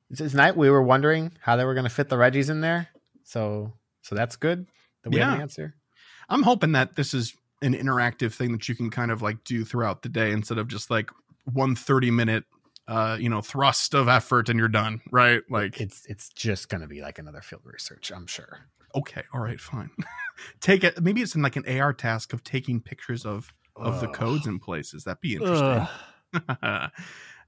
This 0.09 0.33
night 0.33 0.55
we 0.57 0.69
were 0.69 0.83
wondering 0.83 1.31
how 1.41 1.55
they 1.55 1.65
were 1.65 1.73
going 1.73 1.85
to 1.85 1.89
fit 1.89 2.09
the 2.09 2.17
Regis 2.17 2.49
in 2.49 2.61
there. 2.61 2.89
So 3.23 3.73
so 4.01 4.15
that's 4.15 4.35
good. 4.35 4.67
That 5.03 5.09
we 5.11 5.19
have 5.19 5.29
Yeah. 5.29 5.35
an 5.35 5.41
answer. 5.41 5.75
I'm 6.29 6.43
hoping 6.43 6.73
that 6.73 6.95
this 6.95 7.13
is 7.13 7.35
an 7.61 7.73
interactive 7.73 8.33
thing 8.33 8.51
that 8.51 8.67
you 8.67 8.75
can 8.75 8.89
kind 8.89 9.11
of 9.11 9.21
like 9.21 9.43
do 9.45 9.63
throughout 9.65 10.01
the 10.03 10.09
day 10.09 10.31
instead 10.31 10.57
of 10.57 10.67
just 10.67 10.89
like 10.91 11.09
one 11.51 11.75
30 11.75 12.11
minute 12.11 12.43
uh 12.87 13.17
you 13.19 13.29
know 13.29 13.41
thrust 13.41 13.93
of 13.93 14.07
effort 14.07 14.49
and 14.49 14.59
you're 14.59 14.67
done 14.67 15.01
right? 15.11 15.41
Like 15.49 15.79
It's 15.79 16.05
it's 16.07 16.29
just 16.29 16.69
going 16.69 16.81
to 16.81 16.87
be 16.87 17.01
like 17.01 17.17
another 17.19 17.41
field 17.41 17.61
research, 17.65 18.11
I'm 18.13 18.27
sure. 18.27 18.59
okay 18.95 19.23
all 19.33 19.39
right 19.39 19.59
fine. 19.59 19.89
Take 20.59 20.83
it 20.83 21.01
maybe 21.01 21.21
it's 21.21 21.35
in 21.35 21.41
like 21.41 21.55
an 21.55 21.65
ar 21.79 21.93
task 21.93 22.33
of 22.33 22.43
taking 22.43 22.81
pictures 22.81 23.25
of 23.25 23.53
of 23.75 24.01
the 24.01 24.07
codes 24.07 24.45
in 24.47 24.59
places. 24.59 25.03
That'd 25.05 25.21
be 25.21 25.35
interesting. 25.35 25.87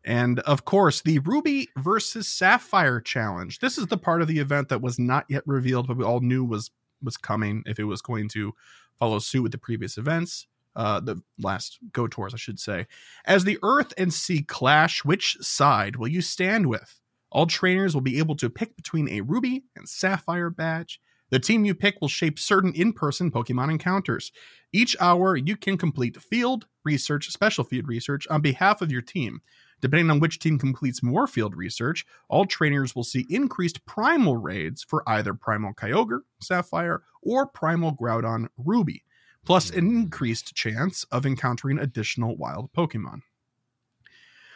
And 0.08 0.40
of 0.42 0.66
course 0.66 1.02
the 1.02 1.18
ruby 1.20 1.70
versus 1.78 2.28
sapphire 2.28 3.02
challenge. 3.02 3.58
This 3.60 3.80
is 3.80 3.88
the 3.88 3.98
part 3.98 4.22
of 4.22 4.28
the 4.28 4.38
event 4.38 4.70
that 4.70 4.82
was 4.82 5.00
not 5.00 5.26
yet 5.30 5.42
revealed 5.48 5.88
but 5.88 5.98
we 5.98 6.04
all 6.04 6.20
knew 6.20 6.46
was 6.46 6.70
was 7.02 7.18
coming 7.18 7.64
if 7.66 7.80
it 7.80 7.86
was 7.86 8.02
going 8.02 8.30
to 8.30 8.54
follow 9.00 9.20
suit 9.20 9.42
with 9.44 9.52
the 9.52 9.58
previous 9.58 9.98
events 9.98 10.48
uh 10.76 11.00
the 11.00 11.22
last 11.40 11.80
go 11.92 12.08
tours 12.08 12.34
i 12.34 12.38
should 12.38 12.60
say. 12.60 12.88
As 13.26 13.44
the 13.44 13.60
earth 13.64 13.94
and 13.98 14.14
sea 14.14 14.42
clash 14.42 15.04
which 15.06 15.38
side 15.42 15.96
will 15.96 16.08
you 16.08 16.22
stand 16.22 16.68
with? 16.68 17.00
All 17.32 17.48
trainers 17.48 17.94
will 17.94 18.02
be 18.02 18.20
able 18.20 18.36
to 18.38 18.50
pick 18.50 18.76
between 18.76 19.10
a 19.10 19.22
ruby 19.22 19.66
and 19.76 19.88
sapphire 19.88 20.50
badge. 20.50 21.02
The 21.32 21.40
team 21.40 21.66
you 21.66 21.74
pick 21.74 22.00
will 22.00 22.08
shape 22.08 22.38
certain 22.40 22.74
in-person 22.74 23.32
pokemon 23.32 23.72
encounters. 23.72 24.32
Each 24.72 24.96
hour 25.00 25.36
you 25.36 25.58
can 25.58 25.78
complete 25.78 26.22
field 26.22 26.68
research 26.84 27.30
special 27.32 27.64
field 27.64 27.88
research 27.88 28.28
on 28.30 28.42
behalf 28.42 28.82
of 28.82 28.92
your 28.92 29.02
team. 29.02 29.42
Depending 29.82 30.10
on 30.10 30.20
which 30.20 30.40
team 30.40 30.58
completes 30.58 31.04
more 31.04 31.28
field 31.28 31.56
research, 31.56 32.06
all 32.30 32.46
trainers 32.46 32.96
will 32.96 33.04
see 33.04 33.26
increased 33.30 33.86
primal 33.86 34.38
raids 34.38 34.84
for 34.84 35.04
either 35.08 35.34
Primal 35.34 35.74
Kyogre, 35.74 36.22
Sapphire, 36.42 37.04
or 37.22 37.46
Primal 37.46 37.96
Groudon, 37.96 38.48
Ruby, 38.58 39.04
plus 39.46 39.70
an 39.70 39.88
increased 39.88 40.54
chance 40.56 41.06
of 41.12 41.26
encountering 41.26 41.80
additional 41.80 42.36
wild 42.36 42.74
Pokemon. 42.74 43.22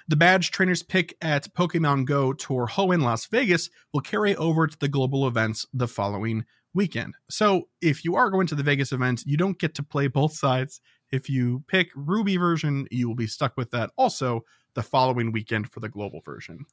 The 0.07 0.15
badge 0.15 0.49
trainers 0.49 0.81
pick 0.81 1.15
at 1.21 1.53
Pokemon 1.53 2.05
Go 2.05 2.33
Tour 2.33 2.67
Hoenn 2.67 2.95
in 2.95 3.01
Las 3.01 3.27
Vegas 3.27 3.69
will 3.93 4.01
carry 4.01 4.35
over 4.35 4.65
to 4.65 4.79
the 4.79 4.87
global 4.87 5.27
events 5.27 5.67
the 5.71 5.87
following 5.87 6.45
weekend. 6.73 7.13
So 7.29 7.69
if 7.79 8.03
you 8.03 8.15
are 8.15 8.31
going 8.31 8.47
to 8.47 8.55
the 8.55 8.63
Vegas 8.63 8.91
event, 8.91 9.23
you 9.27 9.37
don't 9.37 9.59
get 9.59 9.75
to 9.75 9.83
play 9.83 10.07
both 10.07 10.33
sides. 10.33 10.81
If 11.11 11.29
you 11.29 11.63
pick 11.67 11.91
Ruby 11.95 12.37
version, 12.37 12.87
you 12.89 13.07
will 13.07 13.15
be 13.15 13.27
stuck 13.27 13.55
with 13.55 13.69
that 13.71 13.91
also 13.97 14.45
the 14.73 14.83
following 14.83 15.31
weekend 15.31 15.71
for 15.71 15.79
the 15.79 15.89
global 15.89 16.21
version. 16.21 16.65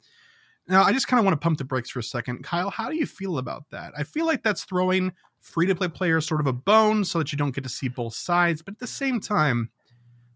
Now, 0.69 0.83
I 0.83 0.93
just 0.93 1.07
kind 1.07 1.19
of 1.19 1.25
want 1.25 1.41
to 1.41 1.45
pump 1.45 1.59
the 1.59 1.65
brakes 1.65 1.91
for 1.91 2.01
a 2.01 2.03
second. 2.03 2.43
Kyle, 2.43 2.71
how 2.71 2.91
do 2.91 2.97
you 2.97 3.07
feel 3.07 3.39
about 3.39 3.65
that? 3.71 3.93
I 3.97 4.03
feel 4.03 4.27
like 4.27 4.43
that's 4.43 4.65
throwing 4.65 5.13
free 5.41 5.67
to 5.67 5.75
play 5.75 5.89
players 5.89 6.27
sort 6.27 6.41
of 6.41 6.47
a 6.47 6.53
bone 6.53 7.05
so 7.05 7.19
that 7.19 7.31
you 7.31 7.39
don't 7.39 7.55
get 7.55 7.65
to 7.65 7.71
see 7.71 7.89
both 7.89 8.15
sides. 8.15 8.63
But 8.63 8.75
at 8.75 8.81
the 8.81 8.87
same 8.87 9.21
time, 9.21 9.71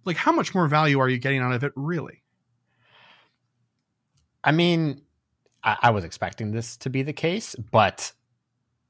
like, 0.05 0.17
how 0.17 0.33
much 0.33 0.55
more 0.55 0.69
value 0.69 1.01
are 1.01 1.09
you 1.09 1.19
getting 1.19 1.41
out 1.41 1.53
of 1.53 1.65
it, 1.65 1.73
really? 1.75 2.23
I 4.45 4.53
mean, 4.53 5.03
I, 5.63 5.77
I 5.83 5.91
was 5.91 6.05
expecting 6.05 6.53
this 6.53 6.77
to 6.79 6.91
be 6.91 7.03
the 7.03 7.13
case, 7.13 7.55
but 7.73 8.13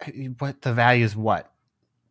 eh, 0.02 0.28
what 0.38 0.62
the 0.62 0.72
value 0.72 1.04
is 1.04 1.16
what? 1.16 1.50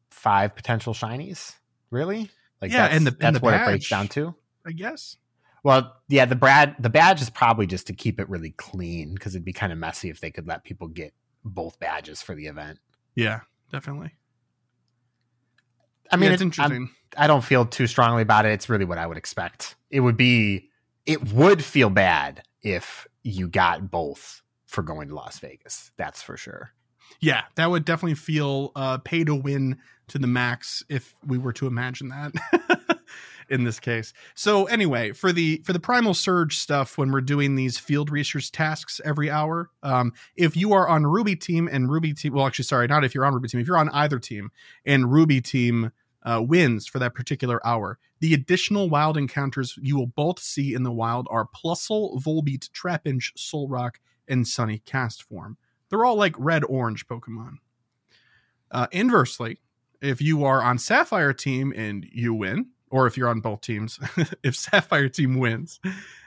Five 0.10 0.56
potential 0.56 0.94
shinies? 0.94 1.56
Really? 1.92 2.30
Like 2.62 2.72
yeah, 2.72 2.88
and 2.88 3.06
the, 3.08 3.12
that's 3.12 3.24
and 3.24 3.36
the 3.36 3.40
what 3.40 3.52
badge, 3.52 3.62
it 3.62 3.66
breaks 3.66 3.90
down 3.90 4.08
to. 4.10 4.36
I 4.66 4.72
guess. 4.72 5.16
Well, 5.64 5.96
yeah, 6.08 6.26
the 6.26 6.36
Brad 6.36 6.76
the 6.80 6.90
badge 6.90 7.22
is 7.22 7.30
probably 7.30 7.68
just 7.68 7.88
to 7.88 7.94
keep 7.94 8.20
it 8.20 8.30
really 8.30 8.52
clean 8.52 9.14
because 9.14 9.36
it'd 9.36 9.46
be 9.46 9.54
kind 9.54 9.72
of 9.72 9.78
messy 9.78 10.10
if 10.10 10.22
they 10.22 10.32
could 10.32 10.48
let 10.48 10.64
people 10.64 10.88
get 10.88 11.14
both 11.44 11.80
badges 11.80 12.22
for 12.22 12.36
the 12.36 12.48
event. 12.48 12.80
Yeah, 13.16 13.42
definitely. 13.72 14.14
I 16.12 16.16
mean, 16.16 16.26
yeah, 16.26 16.34
it's, 16.34 16.42
it's 16.42 16.58
interesting. 16.58 16.84
I'm, 16.84 16.96
I 17.18 17.28
do 17.28 17.34
not 17.34 17.44
feel 17.44 17.66
too 17.66 17.88
strongly 17.88 18.22
about 18.22 18.46
it. 18.46 18.54
It's 18.54 18.70
really 18.70 18.86
what 18.86 18.98
I 18.98 19.06
would 19.06 19.18
expect. 19.18 19.76
It 19.90 20.00
would 20.00 20.18
be, 20.18 20.70
it 21.06 21.34
would 21.34 21.64
feel 21.64 21.90
bad 21.90 22.44
if 22.62 23.08
you 23.24 23.48
got 23.48 23.92
both 23.92 24.42
for 24.66 24.82
going 24.82 25.10
to 25.10 25.16
Las 25.16 25.40
Vegas. 25.40 25.92
That's 25.98 26.22
for 26.22 26.38
sure. 26.38 26.72
Yeah, 27.20 27.44
that 27.56 27.70
would 27.70 27.86
definitely 27.86 28.16
feel 28.16 28.72
uh, 28.76 29.00
pay 29.00 29.24
to 29.24 29.36
win 29.36 29.80
to 30.08 30.20
the 30.20 30.28
max 30.28 30.84
if 30.90 31.16
we 31.26 31.38
were 31.38 31.54
to 31.54 31.68
imagine 31.68 32.10
that. 32.10 32.34
in 33.50 33.64
this 33.64 33.80
case. 33.80 34.14
So 34.36 34.66
anyway, 34.66 35.12
for 35.12 35.32
the 35.32 35.62
for 35.66 35.74
the 35.74 35.80
primal 35.80 36.14
surge 36.14 36.58
stuff, 36.58 36.98
when 36.98 37.12
we're 37.12 37.22
doing 37.22 37.56
these 37.56 37.78
field 37.78 38.10
research 38.10 38.52
tasks 38.52 39.02
every 39.04 39.30
hour, 39.30 39.70
um, 39.84 40.14
if 40.36 40.56
you 40.56 40.74
are 40.74 40.88
on 40.88 41.06
Ruby 41.06 41.36
team 41.36 41.68
and 41.72 41.90
Ruby 41.90 42.14
team, 42.14 42.34
well, 42.34 42.48
actually, 42.48 42.66
sorry, 42.66 42.88
not 42.88 43.04
if 43.04 43.14
you're 43.14 43.26
on 43.26 43.34
Ruby 43.34 43.50
team, 43.50 43.62
if 43.62 43.68
you're 43.68 43.78
on 43.78 43.90
either 43.90 44.20
team 44.20 44.52
and 44.86 45.12
Ruby 45.12 45.42
team 45.42 45.92
uh, 46.24 46.44
wins 46.46 46.88
for 46.88 47.00
that 47.00 47.16
particular 47.16 47.66
hour, 47.66 47.98
the 48.20 48.34
additional 48.34 48.90
wild 48.90 49.18
encounters 49.18 49.78
you 49.82 49.98
will 49.98 50.08
both 50.08 50.40
see 50.40 50.74
in 50.74 50.84
the 50.84 50.92
wild 50.92 51.28
are 51.30 51.48
Plusle, 51.48 52.22
Volbeat, 52.22 52.70
Trapinch, 52.72 53.34
Solrock, 53.38 53.96
and 54.28 54.48
Sunny 54.48 54.82
Castform. 54.86 55.56
They're 55.90 56.06
all 56.06 56.16
like 56.16 56.36
red 56.38 56.64
orange 56.66 57.08
Pokemon. 57.08 57.58
Uh, 58.72 58.88
inversely, 58.92 59.60
if 60.02 60.22
you 60.22 60.44
are 60.44 60.62
on 60.62 60.78
Sapphire 60.78 61.34
team 61.34 61.74
and 61.76 62.06
you 62.12 62.34
win, 62.34 62.68
or 62.92 63.08
if 63.08 63.18
you're 63.18 63.30
on 63.30 63.40
both 63.40 63.62
teams, 63.62 64.00
if 64.44 64.56
Sapphire 64.56 65.10
team 65.10 65.38
wins, 65.38 65.80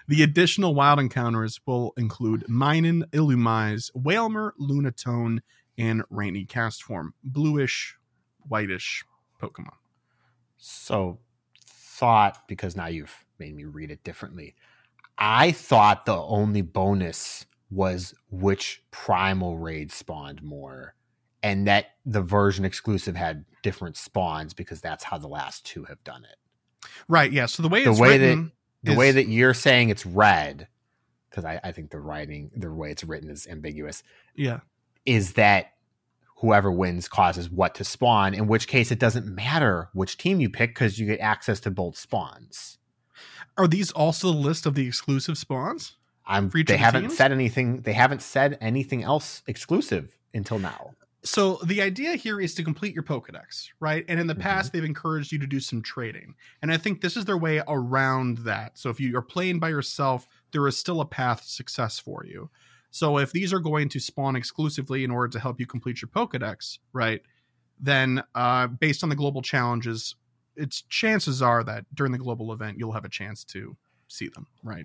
the 0.09 0.23
additional 0.23 0.75
wild 0.75 0.99
encounters 0.99 1.61
will 1.67 1.93
include 1.97 2.45
Minun, 2.49 3.05
Illumise, 3.11 3.91
Wailmer, 3.95 4.55
Lunatone, 4.61 5.41
and 5.79 6.03
Rainy 6.11 6.45
Castform. 6.45 7.11
Bluish, 7.25 7.97
whitish 8.49 9.05
Pokemon. 9.41 9.75
So, 10.57 11.19
thought, 11.67 12.47
because 12.47 12.77
now 12.77 12.87
you've 12.87 13.25
made 13.39 13.55
me 13.55 13.65
read 13.65 13.91
it 13.91 14.05
differently. 14.05 14.55
I 15.19 15.53
thought 15.53 16.07
the 16.07 16.17
only 16.17 16.63
bonus 16.63 17.47
was 17.71 18.15
which 18.31 18.83
primal 18.91 19.59
raid 19.59 19.91
spawned 19.91 20.43
more 20.43 20.95
and 21.43 21.67
that 21.67 21.87
the 22.05 22.21
version 22.23 22.65
exclusive 22.65 23.17
had 23.17 23.45
different 23.63 23.97
spawns 23.97 24.55
because 24.55 24.81
that's 24.81 25.05
how 25.05 25.19
the 25.19 25.29
last 25.29 25.65
two 25.67 25.85
have 25.85 26.03
done 26.05 26.25
it. 26.25 26.37
Right. 27.09 27.31
Yeah. 27.31 27.47
So 27.47 27.63
the 27.63 27.69
way 27.69 27.85
the 27.85 27.93
way 27.93 28.19
that 28.19 28.51
the 28.83 28.93
is, 28.93 28.99
way 28.99 29.13
that 29.13 29.29
you're 29.29 29.55
saying 29.55 29.91
it's 29.91 30.05
red, 30.05 30.69
because 31.31 31.45
I, 31.45 31.61
I 31.63 31.73
think 31.73 31.91
the 31.91 32.01
writing, 32.01 32.51
the 32.57 32.73
way 32.73 32.91
it's 32.91 33.05
written 33.05 33.31
is 33.31 33.47
ambiguous. 33.47 34.03
Yeah. 34.35 34.61
Is 35.05 35.35
that 35.35 35.73
whoever 36.37 36.71
wins 36.71 37.09
causes 37.09 37.51
what 37.51 37.75
to 37.77 37.85
spawn? 37.85 38.35
In 38.35 38.47
which 38.47 38.69
case, 38.69 38.91
it 38.91 38.99
doesn't 38.99 39.27
matter 39.27 39.89
which 39.93 40.17
team 40.17 40.41
you 40.41 40.51
pick 40.51 40.71
because 40.71 40.99
you 40.99 41.07
get 41.07 41.21
access 41.21 41.61
to 41.61 41.71
both 41.71 41.97
spawns. 41.97 42.79
Are 43.57 43.69
these 43.69 43.91
also 43.93 44.33
the 44.33 44.39
list 44.39 44.67
of 44.67 44.75
the 44.75 44.87
exclusive 44.87 45.37
spawns? 45.37 45.97
I'm. 46.27 46.51
They 46.51 46.77
haven't 46.77 47.03
teams? 47.03 47.17
said 47.17 47.33
anything. 47.33 47.83
They 47.83 47.93
haven't 47.93 48.23
said 48.23 48.57
anything 48.61 49.03
else 49.03 49.43
exclusive 49.47 50.17
until 50.33 50.59
now 50.59 50.95
so 51.25 51.61
the 51.65 51.81
idea 51.83 52.17
here 52.17 52.41
is 52.41 52.55
to 52.57 52.65
complete 52.65 52.95
your 52.95 53.05
Pokedex, 53.05 53.69
right? 53.79 54.05
And 54.09 54.19
in 54.19 54.27
the 54.27 54.35
mm-hmm. 54.35 54.43
past, 54.43 54.73
they've 54.73 54.83
encouraged 54.83 55.31
you 55.31 55.39
to 55.39 55.47
do 55.47 55.61
some 55.61 55.81
trading. 55.81 56.35
And 56.61 56.73
I 56.73 56.77
think 56.77 57.01
this 57.01 57.17
is 57.17 57.25
their 57.25 57.39
way 57.39 57.63
around 57.69 58.39
that. 58.39 58.77
So 58.77 58.91
if 58.91 58.99
you 58.99 59.17
are 59.17 59.23
playing 59.23 59.61
by 59.61 59.69
yourself, 59.69 60.27
there 60.51 60.67
is 60.67 60.77
still 60.77 61.01
a 61.01 61.07
path 61.07 61.43
to 61.43 61.49
success 61.49 61.99
for 61.99 62.25
you. 62.27 62.51
So 62.91 63.19
if 63.19 63.33
these 63.33 63.53
are 63.53 63.61
going 63.61 63.89
to 63.91 64.01
spawn 64.01 64.37
exclusively 64.37 65.05
in 65.05 65.11
order 65.11 65.29
to 65.29 65.41
help 65.41 65.61
you 65.61 65.67
complete 65.67 66.03
your 66.03 66.09
Pokedex, 66.09 66.79
right? 66.93 67.23
Then 67.79 68.23
uh, 68.35 68.67
based 68.67 69.03
on 69.03 69.09
the 69.09 69.17
global 69.17 69.43
challenges, 69.43 70.17
its 70.57 70.83
chances 70.83 71.41
are 71.41 71.63
that 71.65 71.87
during 71.95 72.13
the 72.13 72.19
global 72.19 72.53
event, 72.53 72.79
you'll 72.79 72.93
have 72.93 73.05
a 73.05 73.09
chance 73.09 73.45
to 73.45 73.77
see 74.09 74.29
them, 74.29 74.47
right? 74.63 74.85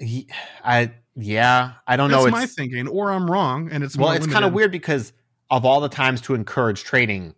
He, 0.00 0.26
I 0.64 0.92
yeah, 1.14 1.72
I 1.86 1.96
don't 1.96 2.10
That's 2.10 2.24
know. 2.24 2.30
That's 2.30 2.32
my 2.32 2.46
thinking, 2.46 2.88
or 2.88 3.10
I'm 3.10 3.30
wrong, 3.30 3.68
and 3.70 3.84
it's 3.84 3.96
well, 3.96 4.12
it's 4.12 4.26
kind 4.26 4.44
of 4.44 4.52
weird 4.52 4.72
because 4.72 5.12
of 5.50 5.64
all 5.64 5.80
the 5.80 5.88
times 5.88 6.20
to 6.22 6.34
encourage 6.34 6.84
trading, 6.84 7.34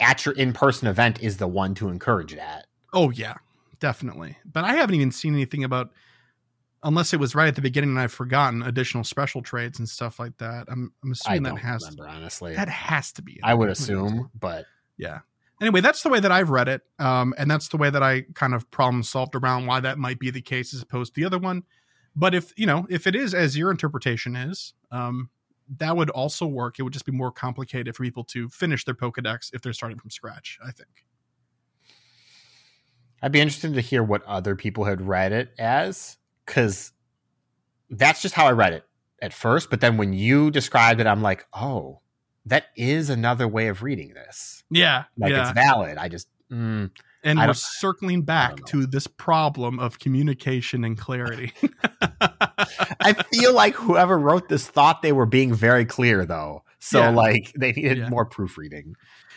at 0.00 0.26
your 0.26 0.34
in-person 0.34 0.88
event 0.88 1.22
is 1.22 1.38
the 1.38 1.48
one 1.48 1.74
to 1.76 1.88
encourage 1.88 2.34
that. 2.34 2.66
Oh 2.92 3.10
yeah, 3.10 3.34
definitely. 3.80 4.36
But 4.44 4.64
I 4.64 4.74
haven't 4.74 4.96
even 4.96 5.10
seen 5.10 5.34
anything 5.34 5.64
about, 5.64 5.90
unless 6.82 7.14
it 7.14 7.20
was 7.20 7.34
right 7.34 7.48
at 7.48 7.54
the 7.54 7.62
beginning 7.62 7.90
and 7.90 7.98
I've 7.98 8.12
forgotten 8.12 8.62
additional 8.62 9.04
special 9.04 9.40
trades 9.40 9.78
and 9.78 9.88
stuff 9.88 10.18
like 10.18 10.36
that. 10.38 10.66
I'm 10.68 10.92
I'm 11.02 11.12
assuming 11.12 11.42
that 11.44 11.58
has 11.58 11.82
remember, 11.82 12.08
honestly 12.08 12.54
that 12.54 12.68
has 12.68 13.12
to 13.12 13.22
be. 13.22 13.40
I 13.42 13.54
would 13.54 13.70
assume, 13.70 14.30
but 14.38 14.66
yeah. 14.98 15.20
Anyway, 15.60 15.80
that's 15.80 16.02
the 16.02 16.08
way 16.08 16.20
that 16.20 16.32
I've 16.32 16.50
read 16.50 16.68
it, 16.68 16.82
um, 16.98 17.32
and 17.38 17.50
that's 17.50 17.68
the 17.68 17.76
way 17.76 17.88
that 17.88 18.02
I 18.02 18.22
kind 18.34 18.54
of 18.54 18.70
problem 18.70 19.02
solved 19.02 19.34
around 19.34 19.66
why 19.66 19.80
that 19.80 19.98
might 19.98 20.18
be 20.18 20.30
the 20.30 20.42
case 20.42 20.74
as 20.74 20.82
opposed 20.82 21.14
to 21.14 21.20
the 21.20 21.26
other 21.26 21.38
one. 21.38 21.62
But 22.16 22.34
if 22.34 22.52
you 22.56 22.66
know, 22.66 22.86
if 22.90 23.06
it 23.06 23.14
is 23.14 23.34
as 23.34 23.56
your 23.56 23.70
interpretation 23.70 24.36
is, 24.36 24.74
um, 24.90 25.30
that 25.78 25.96
would 25.96 26.10
also 26.10 26.46
work. 26.46 26.78
It 26.78 26.82
would 26.82 26.92
just 26.92 27.06
be 27.06 27.12
more 27.12 27.30
complicated 27.32 27.96
for 27.96 28.02
people 28.02 28.24
to 28.24 28.48
finish 28.48 28.84
their 28.84 28.94
Pokedex 28.94 29.50
if 29.54 29.62
they're 29.62 29.72
starting 29.72 29.98
from 29.98 30.10
scratch. 30.10 30.58
I 30.64 30.70
think. 30.70 31.06
I'd 33.22 33.32
be 33.32 33.40
interested 33.40 33.74
to 33.74 33.80
hear 33.80 34.02
what 34.02 34.22
other 34.24 34.54
people 34.54 34.84
had 34.84 35.00
read 35.00 35.32
it 35.32 35.52
as, 35.58 36.18
because 36.44 36.92
that's 37.88 38.20
just 38.20 38.34
how 38.34 38.46
I 38.46 38.52
read 38.52 38.74
it 38.74 38.84
at 39.22 39.32
first. 39.32 39.70
But 39.70 39.80
then 39.80 39.96
when 39.96 40.12
you 40.12 40.50
described 40.50 41.00
it, 41.00 41.06
I'm 41.06 41.22
like, 41.22 41.46
oh, 41.54 42.00
that 42.46 42.66
is 42.76 43.10
another 43.10 43.48
way 43.48 43.68
of 43.68 43.82
reading 43.82 44.14
this. 44.14 44.62
Yeah, 44.70 45.04
like 45.16 45.32
yeah. 45.32 45.42
it's 45.42 45.52
valid. 45.52 45.98
I 45.98 46.08
just. 46.08 46.28
Mm, 46.52 46.90
and 47.24 47.38
we're 47.38 47.54
circling 47.54 48.22
back 48.22 48.64
to 48.66 48.86
this 48.86 49.06
problem 49.06 49.80
of 49.80 49.98
communication 49.98 50.84
and 50.84 50.96
clarity. 50.96 51.52
I 52.20 53.14
feel 53.32 53.54
like 53.54 53.74
whoever 53.74 54.18
wrote 54.18 54.48
this 54.48 54.66
thought 54.68 55.00
they 55.00 55.12
were 55.12 55.26
being 55.26 55.54
very 55.54 55.86
clear, 55.86 56.26
though. 56.26 56.62
So, 56.80 57.00
yeah. 57.00 57.08
like, 57.08 57.52
they 57.58 57.72
needed 57.72 57.98
yeah. 57.98 58.08
more 58.10 58.26
proofreading. 58.26 58.94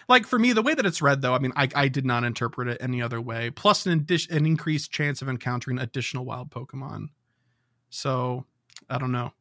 Like 0.10 0.26
for 0.26 0.38
me, 0.38 0.54
the 0.54 0.62
way 0.62 0.74
that 0.74 0.86
it's 0.86 1.02
read, 1.02 1.22
though, 1.22 1.34
I 1.34 1.40
mean, 1.40 1.54
I, 1.56 1.70
I 1.76 1.88
did 1.88 2.06
not 2.06 2.26
interpret 2.26 2.68
it 2.68 2.78
any 2.82 3.02
other 3.02 3.22
way. 3.22 3.52
Plus, 3.52 3.86
an, 3.86 4.02
addi- 4.02 4.30
an 4.30 4.46
increased 4.46 4.92
chance 4.92 5.22
of 5.22 5.30
encountering 5.30 5.80
additional 5.80 6.26
wild 6.26 6.50
Pokemon. 6.50 7.08
So, 7.90 8.46
I 8.90 8.98
don't 8.98 9.14
know. 9.14 9.32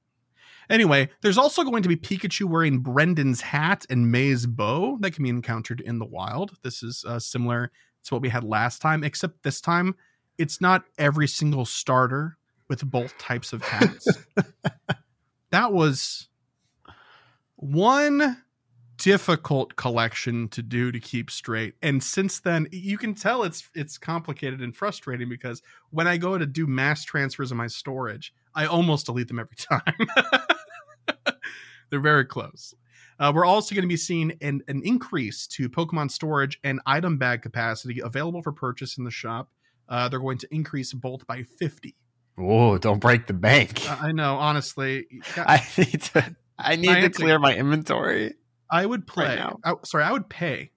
Anyway, 0.68 1.08
there's 1.22 1.38
also 1.38 1.62
going 1.62 1.82
to 1.82 1.88
be 1.88 1.96
Pikachu 1.96 2.44
wearing 2.44 2.78
Brendan's 2.78 3.40
hat 3.40 3.86
and 3.88 4.10
May's 4.10 4.46
bow 4.46 4.98
that 5.00 5.12
can 5.12 5.22
be 5.22 5.30
encountered 5.30 5.80
in 5.80 5.98
the 5.98 6.04
wild. 6.04 6.52
This 6.62 6.82
is 6.82 7.04
uh, 7.06 7.18
similar 7.18 7.70
to 8.04 8.14
what 8.14 8.22
we 8.22 8.28
had 8.28 8.44
last 8.44 8.80
time, 8.80 9.04
except 9.04 9.42
this 9.42 9.60
time 9.60 9.94
it's 10.38 10.60
not 10.60 10.84
every 10.98 11.28
single 11.28 11.64
starter 11.64 12.36
with 12.68 12.88
both 12.88 13.16
types 13.18 13.52
of 13.52 13.62
hats. 13.62 14.06
that 15.50 15.72
was 15.72 16.28
one 17.56 18.42
difficult 18.98 19.76
collection 19.76 20.48
to 20.48 20.62
do 20.62 20.90
to 20.90 20.98
keep 20.98 21.30
straight 21.30 21.74
and 21.82 22.02
since 22.02 22.40
then 22.40 22.66
you 22.72 22.96
can 22.96 23.14
tell 23.14 23.42
it's 23.42 23.68
it's 23.74 23.98
complicated 23.98 24.62
and 24.62 24.74
frustrating 24.74 25.28
because 25.28 25.60
when 25.90 26.06
i 26.08 26.16
go 26.16 26.38
to 26.38 26.46
do 26.46 26.66
mass 26.66 27.04
transfers 27.04 27.50
in 27.52 27.58
my 27.58 27.66
storage 27.66 28.32
i 28.54 28.64
almost 28.64 29.04
delete 29.04 29.28
them 29.28 29.38
every 29.38 29.56
time 29.56 30.48
they're 31.90 32.00
very 32.00 32.24
close 32.24 32.74
uh, 33.18 33.32
we're 33.34 33.44
also 33.44 33.74
going 33.74 33.82
to 33.82 33.88
be 33.88 33.96
seeing 33.96 34.32
an, 34.42 34.62
an 34.68 34.82
increase 34.84 35.46
to 35.46 35.68
Pokemon 35.68 36.10
storage 36.10 36.58
and 36.62 36.80
item 36.86 37.16
bag 37.16 37.42
capacity 37.42 38.00
available 38.00 38.42
for 38.42 38.52
purchase 38.52 38.98
in 38.98 39.04
the 39.04 39.10
shop. 39.10 39.50
Uh, 39.88 40.08
they're 40.08 40.20
going 40.20 40.38
to 40.38 40.54
increase 40.54 40.92
both 40.92 41.26
by 41.26 41.42
50. 41.42 41.94
Oh, 42.38 42.76
don't 42.76 42.98
break 42.98 43.26
the 43.26 43.32
bank. 43.32 43.88
I 43.88 44.12
know, 44.12 44.36
honestly. 44.36 45.06
I 45.36 45.66
need 45.78 46.02
to 46.02 46.36
I 46.58 46.76
need 46.76 47.00
to 47.00 47.10
clear 47.10 47.38
my 47.38 47.54
inventory. 47.54 48.34
I 48.70 48.84
would 48.84 49.06
play. 49.06 49.36
now. 49.36 49.58
I- 49.64 49.74
sorry, 49.84 50.04
I 50.04 50.12
would 50.12 50.28
pay 50.28 50.72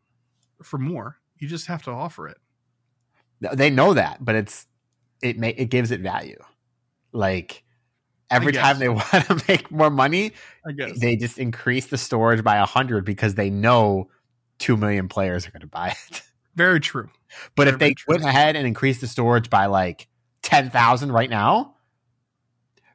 for 0.64 0.78
more. 0.78 1.18
You 1.38 1.48
just 1.48 1.68
have 1.68 1.84
to 1.84 1.92
offer 1.92 2.28
it. 2.28 2.38
They 3.54 3.70
know 3.70 3.94
that, 3.94 4.24
but 4.24 4.36
it's 4.36 4.68
it 5.22 5.38
may 5.38 5.50
it 5.52 5.66
gives 5.66 5.92
it 5.92 6.02
value. 6.02 6.38
Like 7.12 7.64
every 8.32 8.54
time 8.54 8.80
they 8.80 8.90
want 8.90 9.10
to 9.12 9.42
make 9.48 9.70
more 9.72 9.90
money, 9.90 10.34
they 10.98 11.16
just 11.16 11.38
increase 11.38 11.88
the 11.88 11.98
storage 11.98 12.44
by 12.44 12.58
a 12.58 12.66
hundred 12.66 13.06
because 13.06 13.36
they 13.36 13.50
know 13.50 14.10
two 14.60 14.78
million 14.78 15.08
players 15.08 15.48
are 15.48 15.52
going 15.52 15.62
to 15.62 15.68
buy 15.68 15.96
it. 16.12 16.22
Very 16.56 16.80
true. 16.80 17.10
But 17.56 17.66
Very, 17.66 17.74
if 17.76 17.80
they 17.80 17.94
true. 17.94 18.16
went 18.16 18.24
ahead 18.26 18.56
and 18.56 18.66
increased 18.68 19.02
the 19.02 19.08
storage 19.08 19.50
by 19.50 19.68
like 19.68 20.08
ten 20.42 20.70
thousand 20.70 21.12
right 21.12 21.30
now, 21.30 21.76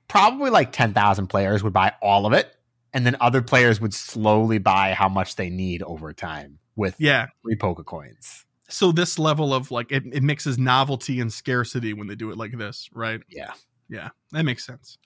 probably 0.09 0.51
like 0.51 0.73
ten 0.73 0.93
thousand 0.93 1.29
players 1.29 1.63
would 1.63 1.73
buy 1.73 1.93
all 2.03 2.27
of 2.27 2.33
it, 2.33 2.55
and 2.93 3.07
then 3.07 3.17
other 3.21 3.43
players 3.43 3.81
would 3.81 3.95
slowly 3.95 4.59
buy 4.59 4.93
how 4.95 5.09
much 5.09 5.37
they 5.37 5.51
need 5.51 5.83
over 5.83 6.13
time 6.13 6.59
with 6.77 6.97
Yeah. 6.99 7.27
three 7.43 7.57
Poke 7.57 7.85
coins. 7.87 8.45
So 8.69 8.93
this 8.93 9.19
level 9.19 9.55
of 9.55 9.71
like 9.71 9.93
it, 9.93 10.03
it 10.13 10.23
mixes 10.23 10.59
novelty 10.59 11.21
and 11.21 11.33
scarcity 11.33 11.93
when 11.93 12.07
they 12.09 12.15
do 12.17 12.31
it 12.31 12.37
like 12.37 12.57
this, 12.59 12.89
right? 12.93 13.21
Yeah. 13.29 13.53
Yeah, 13.89 14.11
that 14.33 14.45
makes 14.45 14.65
sense. 14.65 14.99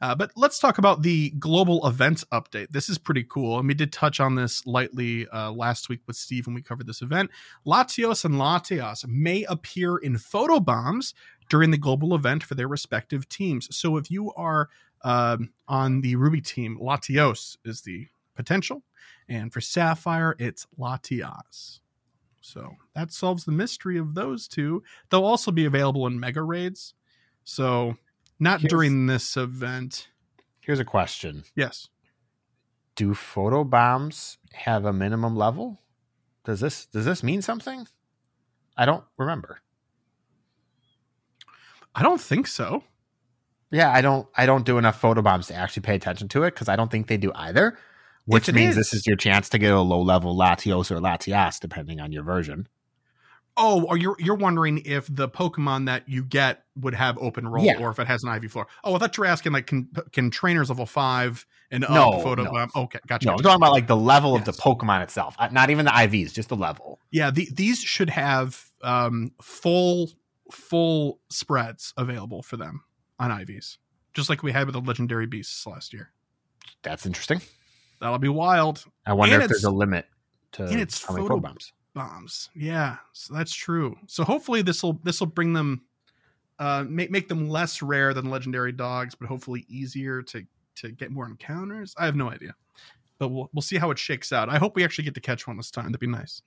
Uh, 0.00 0.14
but 0.14 0.30
let's 0.36 0.58
talk 0.58 0.76
about 0.76 1.02
the 1.02 1.30
global 1.38 1.86
events 1.86 2.22
update. 2.30 2.68
This 2.70 2.90
is 2.90 2.98
pretty 2.98 3.24
cool. 3.24 3.58
And 3.58 3.66
we 3.66 3.72
did 3.72 3.92
touch 3.92 4.20
on 4.20 4.34
this 4.34 4.66
lightly 4.66 5.26
uh, 5.28 5.52
last 5.52 5.88
week 5.88 6.00
with 6.06 6.16
Steve 6.16 6.46
when 6.46 6.54
we 6.54 6.60
covered 6.60 6.86
this 6.86 7.00
event. 7.00 7.30
Latios 7.66 8.24
and 8.24 8.34
Latias 8.34 9.06
may 9.06 9.44
appear 9.44 9.96
in 9.96 10.18
photo 10.18 10.60
bombs 10.60 11.14
during 11.48 11.70
the 11.70 11.78
global 11.78 12.14
event 12.14 12.42
for 12.42 12.54
their 12.54 12.68
respective 12.68 13.28
teams. 13.28 13.74
So 13.74 13.96
if 13.96 14.10
you 14.10 14.32
are 14.34 14.68
um, 15.02 15.50
on 15.66 16.02
the 16.02 16.16
Ruby 16.16 16.42
team, 16.42 16.78
Latios 16.78 17.56
is 17.64 17.80
the 17.82 18.08
potential. 18.34 18.82
And 19.28 19.52
for 19.52 19.62
Sapphire, 19.62 20.36
it's 20.38 20.66
Latias. 20.78 21.80
So 22.42 22.76
that 22.94 23.12
solves 23.12 23.44
the 23.44 23.52
mystery 23.52 23.98
of 23.98 24.14
those 24.14 24.46
two. 24.46 24.82
They'll 25.10 25.24
also 25.24 25.50
be 25.50 25.64
available 25.64 26.06
in 26.06 26.20
mega 26.20 26.42
raids. 26.42 26.94
So 27.44 27.96
not 28.38 28.60
Here's- 28.60 28.70
during 28.70 29.06
this 29.06 29.36
event. 29.36 30.08
Here's 30.60 30.80
a 30.80 30.84
question. 30.84 31.44
Yes. 31.54 31.88
do 32.96 33.12
photo 33.12 33.62
bombs 33.62 34.38
have 34.54 34.84
a 34.86 34.92
minimum 34.92 35.36
level? 35.36 35.78
Does 36.44 36.60
this 36.60 36.86
does 36.86 37.04
this 37.04 37.22
mean 37.22 37.42
something? 37.42 37.86
I 38.76 38.86
don't 38.86 39.04
remember. 39.18 39.60
I 41.94 42.02
don't 42.02 42.20
think 42.20 42.46
so. 42.46 42.84
Yeah, 43.70 43.90
I 43.92 44.00
don't 44.00 44.26
I 44.36 44.46
don't 44.46 44.64
do 44.64 44.78
enough 44.78 45.00
photo 45.00 45.22
bombs 45.22 45.48
to 45.48 45.54
actually 45.54 45.82
pay 45.82 45.94
attention 45.94 46.28
to 46.28 46.44
it 46.44 46.54
because 46.54 46.68
I 46.68 46.76
don't 46.76 46.90
think 46.90 47.06
they 47.06 47.16
do 47.16 47.32
either. 47.34 47.78
Which 48.24 48.50
means 48.52 48.70
is- 48.70 48.76
this 48.76 48.94
is 48.94 49.06
your 49.06 49.16
chance 49.16 49.48
to 49.50 49.58
get 49.58 49.72
a 49.72 49.80
low 49.80 50.00
level 50.02 50.34
Latios 50.36 50.90
or 50.90 50.96
Latias, 51.00 51.60
depending 51.60 52.00
on 52.00 52.12
your 52.12 52.22
version. 52.24 52.66
Oh, 53.58 53.84
or 53.84 53.96
you're 53.96 54.16
you're 54.18 54.34
wondering 54.36 54.82
if 54.84 55.06
the 55.14 55.28
Pokemon 55.28 55.86
that 55.86 56.08
you 56.08 56.22
get 56.24 56.64
would 56.76 56.94
have 56.94 57.16
open 57.18 57.48
roll 57.48 57.64
Yeah. 57.64 57.78
or 57.78 57.90
if 57.90 57.98
it 57.98 58.06
has 58.06 58.22
an 58.22 58.30
IV 58.34 58.52
floor. 58.52 58.66
Oh, 58.84 58.94
I 58.94 58.98
thought 58.98 59.16
you 59.16 59.22
were 59.22 59.26
asking 59.26 59.52
like 59.52 59.66
can 59.66 59.88
can 60.12 60.30
trainers 60.30 60.68
level 60.68 60.84
five 60.86 61.46
and 61.70 61.82
up 61.84 61.90
No, 61.90 62.20
photo 62.22 62.44
no. 62.44 62.50
bomb? 62.52 62.70
Okay, 62.76 62.98
gotcha. 63.06 63.26
No, 63.26 63.32
I'm 63.32 63.38
talking 63.38 63.56
about 63.56 63.72
like 63.72 63.86
the 63.86 63.96
level 63.96 64.34
of 64.36 64.44
the 64.44 64.52
Pokemon 64.52 65.02
itself, 65.02 65.34
Uh, 65.38 65.48
not 65.50 65.70
even 65.70 65.84
the 65.86 65.90
IVs, 65.90 66.32
just 66.34 66.48
the 66.50 66.56
level. 66.56 67.00
Yeah, 67.10 67.30
the, 67.30 67.48
these 67.52 67.80
should 67.80 68.10
have 68.10 68.62
um, 68.82 69.32
full 69.40 70.10
full 70.52 71.18
spreads 71.30 71.92
available 71.96 72.42
for 72.42 72.56
them 72.56 72.82
on 73.18 73.30
IVs, 73.30 73.78
just 74.14 74.28
like 74.28 74.42
we 74.42 74.52
had 74.52 74.66
with 74.66 74.74
the 74.74 74.80
legendary 74.80 75.26
beasts 75.26 75.66
last 75.66 75.92
year. 75.94 76.12
That's 76.82 77.06
interesting. 77.06 77.40
That'll 78.00 78.18
be 78.18 78.28
wild. 78.28 78.84
I 79.06 79.14
wonder 79.14 79.34
And 79.36 79.44
if 79.44 79.48
there's 79.48 79.64
a 79.64 79.70
limit 79.70 80.06
to 80.52 80.64
and 80.66 80.80
it's 80.80 81.02
how 81.04 81.14
many 81.14 81.24
photo- 81.24 81.36
photo 81.36 81.48
bombs. 81.48 81.72
Bombs. 81.96 82.50
Yeah, 82.54 82.98
so 83.12 83.34
that's 83.34 83.54
true. 83.54 83.96
So 84.06 84.22
hopefully 84.22 84.62
this 84.62 84.82
will 84.82 85.00
this 85.02 85.18
will 85.18 85.26
bring 85.26 85.54
them, 85.54 85.82
uh, 86.60 86.84
make 86.86 87.10
make 87.10 87.26
them 87.26 87.48
less 87.48 87.82
rare 87.82 88.14
than 88.14 88.30
legendary 88.30 88.70
dogs, 88.70 89.16
but 89.16 89.26
hopefully 89.26 89.64
easier 89.68 90.22
to 90.22 90.44
to 90.76 90.92
get 90.92 91.10
more 91.10 91.26
encounters. 91.26 91.94
I 91.98 92.04
have 92.04 92.14
no 92.14 92.30
idea, 92.30 92.54
but 93.18 93.30
we'll 93.30 93.50
we'll 93.52 93.62
see 93.62 93.78
how 93.78 93.90
it 93.90 93.98
shakes 93.98 94.30
out. 94.30 94.48
I 94.48 94.58
hope 94.58 94.76
we 94.76 94.84
actually 94.84 95.04
get 95.04 95.14
to 95.14 95.20
catch 95.20 95.48
one 95.48 95.56
this 95.56 95.70
time. 95.70 95.86
That'd 95.86 96.00
be 96.00 96.06
nice. 96.06 96.42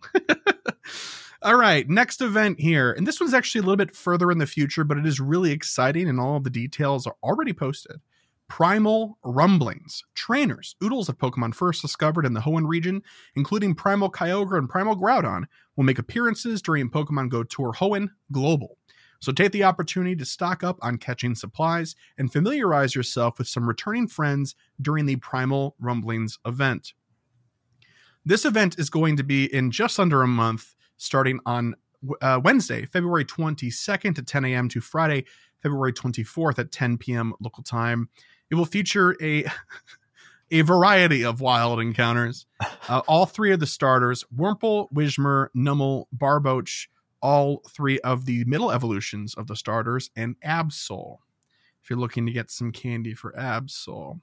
all 1.42 1.56
right, 1.56 1.90
next 1.90 2.22
event 2.22 2.60
here, 2.60 2.92
and 2.92 3.08
this 3.08 3.20
one's 3.20 3.34
actually 3.34 3.60
a 3.60 3.64
little 3.64 3.76
bit 3.76 3.96
further 3.96 4.32
in 4.32 4.38
the 4.38 4.48
future, 4.48 4.84
but 4.84 5.00
it 5.00 5.08
is 5.08 5.20
really 5.20 5.52
exciting, 5.52 6.08
and 6.08 6.20
all 6.20 6.38
of 6.38 6.44
the 6.44 6.52
details 6.52 7.08
are 7.08 7.16
already 7.24 7.54
posted. 7.54 8.00
Primal 8.50 9.18
Rumblings. 9.24 10.04
Trainers, 10.16 10.76
oodles 10.84 11.08
of 11.08 11.18
Pokemon 11.18 11.56
first 11.56 11.82
discovered 11.82 12.26
in 12.26 12.34
the 12.34 12.42
Hoenn 12.42 12.68
region, 12.68 13.02
including 13.36 13.74
Primal 13.74 14.12
Kyogre 14.12 14.58
and 14.58 14.68
Primal 14.68 14.98
Groudon, 14.98 15.46
will 15.78 15.86
make 15.86 16.00
appearances 16.00 16.62
during 16.62 16.90
Pokemon 16.90 17.30
Go 17.30 17.44
Tour 17.44 17.74
Hoenn 17.74 18.10
Global. 18.32 18.78
So 19.22 19.32
take 19.32 19.52
the 19.52 19.64
opportunity 19.64 20.16
to 20.16 20.26
stock 20.26 20.64
up 20.64 20.78
on 20.82 20.98
catching 20.98 21.36
supplies 21.36 21.96
and 22.18 22.32
familiarize 22.32 22.96
yourself 22.96 23.38
with 23.38 23.48
some 23.48 23.68
returning 23.68 24.08
friends 24.08 24.56
during 24.82 25.06
the 25.06 25.18
Primal 25.18 25.76
Rumblings 25.80 26.40
event. 26.46 26.94
This 28.26 28.46
event 28.46 28.80
is 28.80 28.90
going 28.90 29.16
to 29.18 29.24
be 29.24 29.54
in 29.54 29.72
just 29.72 30.00
under 30.00 30.22
a 30.22 30.28
month, 30.28 30.76
starting 30.98 31.40
on 31.46 31.76
uh, 32.22 32.40
Wednesday, 32.44 32.86
February 32.86 33.26
22nd 33.26 34.18
at 34.18 34.28
10 34.28 34.46
a.m. 34.46 34.70
to 34.70 34.82
Friday, 34.82 35.26
February 35.62 35.94
24th 35.94 36.60
at 36.60 36.72
10 36.72 36.98
p.m. 36.98 37.34
local 37.40 37.64
time. 37.64 38.10
It 38.50 38.56
will 38.56 38.66
feature 38.66 39.16
a 39.22 39.46
a 40.52 40.62
variety 40.62 41.24
of 41.24 41.42
wild 41.42 41.80
encounters. 41.80 42.46
Uh, 42.88 43.04
all 43.08 43.28
three 43.28 43.52
of 43.52 43.60
the 43.60 43.68
starters, 43.68 44.26
Wurmple, 44.36 44.92
Whismur, 44.92 45.50
Numel, 45.56 46.06
Barboach, 46.18 46.88
all 47.22 47.62
three 47.70 48.00
of 48.00 48.26
the 48.26 48.44
middle 48.46 48.72
evolutions 48.72 49.36
of 49.36 49.46
the 49.46 49.56
starters, 49.56 50.10
and 50.16 50.36
Absol. 50.42 51.20
If 51.84 51.90
you're 51.92 52.00
looking 52.00 52.26
to 52.26 52.32
get 52.32 52.50
some 52.50 52.72
candy 52.72 53.14
for 53.14 53.32
Absol. 53.34 54.20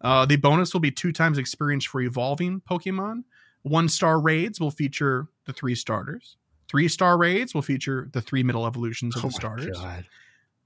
Uh, 0.00 0.24
the 0.24 0.36
bonus 0.36 0.72
will 0.72 0.80
be 0.80 0.90
two 0.90 1.12
times 1.12 1.36
experience 1.36 1.84
for 1.84 2.00
evolving 2.00 2.62
Pokemon. 2.62 3.24
One 3.60 3.90
star 3.90 4.18
raids 4.18 4.58
will 4.58 4.70
feature 4.70 5.28
the 5.44 5.52
three 5.52 5.74
starters. 5.74 6.38
Three 6.68 6.88
star 6.88 7.18
raids 7.18 7.52
will 7.52 7.62
feature 7.62 8.08
the 8.12 8.22
three 8.22 8.42
middle 8.42 8.66
evolutions 8.66 9.16
of 9.16 9.24
Oh 9.24 9.28
the 9.28 9.32
my 9.32 9.38
starters 9.38 9.78
God. 9.78 10.06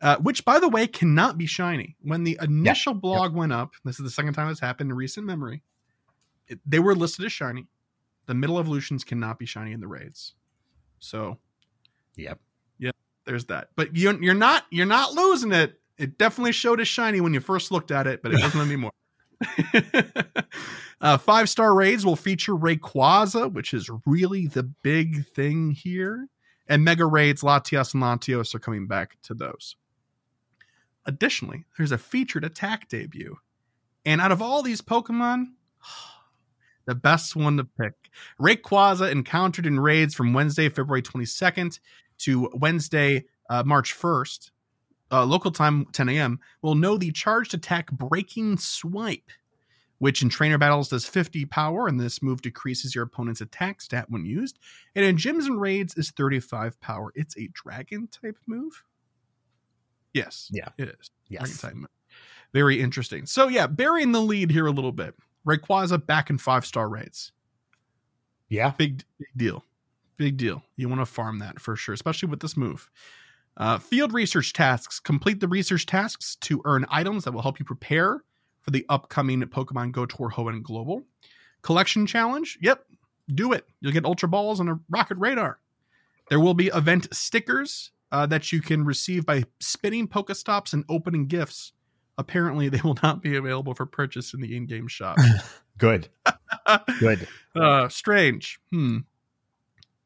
Uh, 0.02 0.18
which 0.18 0.44
by 0.44 0.58
the 0.58 0.68
way 0.68 0.86
cannot 0.86 1.38
be 1.38 1.46
shiny. 1.46 1.96
When 2.02 2.24
the 2.24 2.38
initial 2.42 2.92
blog 2.92 3.34
went 3.34 3.52
up, 3.52 3.72
this 3.84 3.98
is 3.98 4.04
the 4.04 4.10
second 4.10 4.34
time 4.34 4.50
it's 4.50 4.60
happened 4.60 4.90
in 4.90 4.96
recent 4.96 5.26
memory. 5.26 5.62
It, 6.48 6.58
they 6.66 6.80
were 6.80 6.94
listed 6.94 7.24
as 7.24 7.32
shiny. 7.32 7.66
The 8.26 8.34
middle 8.34 8.58
evolutions 8.58 9.04
cannot 9.04 9.38
be 9.38 9.46
shiny 9.46 9.72
in 9.72 9.80
the 9.80 9.88
raids. 9.88 10.34
So 10.98 11.38
Yep. 12.16 12.40
Yep. 12.78 12.96
There's 13.24 13.46
that. 13.46 13.68
But 13.76 13.96
you're 13.96 14.20
you're 14.22 14.34
not 14.34 14.64
you're 14.70 14.86
not 14.86 15.14
losing 15.14 15.52
it. 15.52 15.80
It 15.98 16.18
definitely 16.18 16.52
showed 16.52 16.80
as 16.80 16.88
shiny 16.88 17.20
when 17.20 17.34
you 17.34 17.40
first 17.40 17.70
looked 17.70 17.90
at 17.90 18.06
it, 18.06 18.22
but 18.22 18.32
it 18.32 18.40
doesn't 18.40 18.60
anymore. 18.60 18.92
uh, 21.00 21.18
five 21.18 21.48
star 21.48 21.74
raids 21.74 22.04
will 22.04 22.16
feature 22.16 22.54
Rayquaza, 22.54 23.52
which 23.52 23.74
is 23.74 23.90
really 24.06 24.46
the 24.46 24.62
big 24.62 25.26
thing 25.26 25.72
here. 25.72 26.28
And 26.68 26.84
mega 26.84 27.04
raids, 27.04 27.42
Latias 27.42 27.92
and 27.92 28.02
Latios 28.02 28.54
are 28.54 28.58
coming 28.58 28.86
back 28.86 29.16
to 29.24 29.34
those. 29.34 29.76
Additionally, 31.06 31.64
there's 31.76 31.92
a 31.92 31.98
featured 31.98 32.44
attack 32.44 32.88
debut. 32.88 33.36
And 34.04 34.20
out 34.20 34.32
of 34.32 34.42
all 34.42 34.62
these 34.62 34.80
Pokemon, 34.80 35.46
the 36.86 36.94
best 36.94 37.36
one 37.36 37.56
to 37.56 37.64
pick. 37.64 37.94
Rayquaza 38.40 39.10
encountered 39.10 39.66
in 39.66 39.80
raids 39.80 40.14
from 40.14 40.32
Wednesday, 40.32 40.68
February 40.68 41.02
22nd 41.02 41.78
to 42.18 42.50
Wednesday, 42.54 43.24
uh, 43.50 43.62
March 43.64 43.98
1st, 43.98 44.50
uh, 45.10 45.24
local 45.24 45.50
time 45.50 45.86
10 45.92 46.08
a.m., 46.08 46.40
will 46.62 46.74
know 46.74 46.96
the 46.96 47.12
charged 47.12 47.54
attack 47.54 47.90
Breaking 47.90 48.56
Swipe, 48.56 49.30
which 49.98 50.22
in 50.22 50.28
trainer 50.28 50.58
battles 50.58 50.88
does 50.88 51.06
50 51.06 51.44
power, 51.46 51.86
and 51.86 52.00
this 52.00 52.22
move 52.22 52.42
decreases 52.42 52.94
your 52.94 53.04
opponent's 53.04 53.40
attack 53.40 53.80
stat 53.80 54.06
when 54.08 54.24
used. 54.24 54.58
And 54.94 55.04
in 55.04 55.16
gyms 55.16 55.46
and 55.46 55.60
raids 55.60 55.96
is 55.96 56.10
35 56.10 56.80
power. 56.80 57.12
It's 57.14 57.36
a 57.36 57.48
dragon 57.52 58.08
type 58.08 58.38
move. 58.46 58.84
Yes. 60.12 60.48
Yeah. 60.52 60.68
It 60.78 60.96
is. 61.00 61.10
Yes. 61.28 61.64
Very 62.52 62.80
interesting. 62.80 63.26
So 63.26 63.48
yeah, 63.48 63.66
burying 63.66 64.12
the 64.12 64.20
lead 64.20 64.50
here 64.50 64.66
a 64.66 64.70
little 64.70 64.92
bit. 64.92 65.14
Rayquaza 65.46 66.04
back 66.04 66.30
in 66.30 66.38
five 66.38 66.66
star 66.66 66.88
raids. 66.88 67.32
Yeah. 68.48 68.72
Big, 68.76 69.02
big 69.18 69.28
deal. 69.36 69.64
Big 70.18 70.36
deal. 70.36 70.62
You 70.76 70.88
want 70.88 71.00
to 71.00 71.06
farm 71.06 71.38
that 71.38 71.60
for 71.60 71.74
sure, 71.76 71.94
especially 71.94 72.28
with 72.28 72.40
this 72.40 72.56
move. 72.56 72.90
Uh, 73.56 73.78
field 73.78 74.12
research 74.12 74.52
tasks. 74.52 75.00
Complete 75.00 75.40
the 75.40 75.48
research 75.48 75.86
tasks 75.86 76.36
to 76.36 76.60
earn 76.64 76.86
items 76.90 77.24
that 77.24 77.32
will 77.32 77.42
help 77.42 77.58
you 77.58 77.64
prepare 77.64 78.22
for 78.60 78.70
the 78.70 78.86
upcoming 78.88 79.40
Pokemon 79.42 79.92
Go 79.92 80.06
Tour 80.06 80.30
Hoenn 80.30 80.62
Global. 80.62 81.02
Collection 81.62 82.06
challenge. 82.06 82.58
Yep. 82.60 82.84
Do 83.34 83.52
it. 83.52 83.66
You'll 83.80 83.92
get 83.92 84.04
Ultra 84.04 84.28
Balls 84.28 84.60
and 84.60 84.68
a 84.68 84.78
Rocket 84.90 85.16
Radar. 85.18 85.58
There 86.28 86.40
will 86.40 86.54
be 86.54 86.68
event 86.68 87.08
stickers 87.14 87.91
uh, 88.12 88.26
that 88.26 88.52
you 88.52 88.60
can 88.60 88.84
receive 88.84 89.26
by 89.26 89.42
spinning 89.58 90.06
Pokestops 90.06 90.72
and 90.72 90.84
opening 90.88 91.26
gifts 91.26 91.72
apparently 92.18 92.68
they 92.68 92.80
will 92.82 92.98
not 93.02 93.22
be 93.22 93.36
available 93.36 93.74
for 93.74 93.86
purchase 93.86 94.34
in 94.34 94.40
the 94.40 94.56
in-game 94.56 94.88
shop. 94.88 95.18
Good. 95.78 96.08
Good. 97.00 97.26
uh, 97.56 97.88
strange. 97.88 98.60
Hmm. 98.70 98.98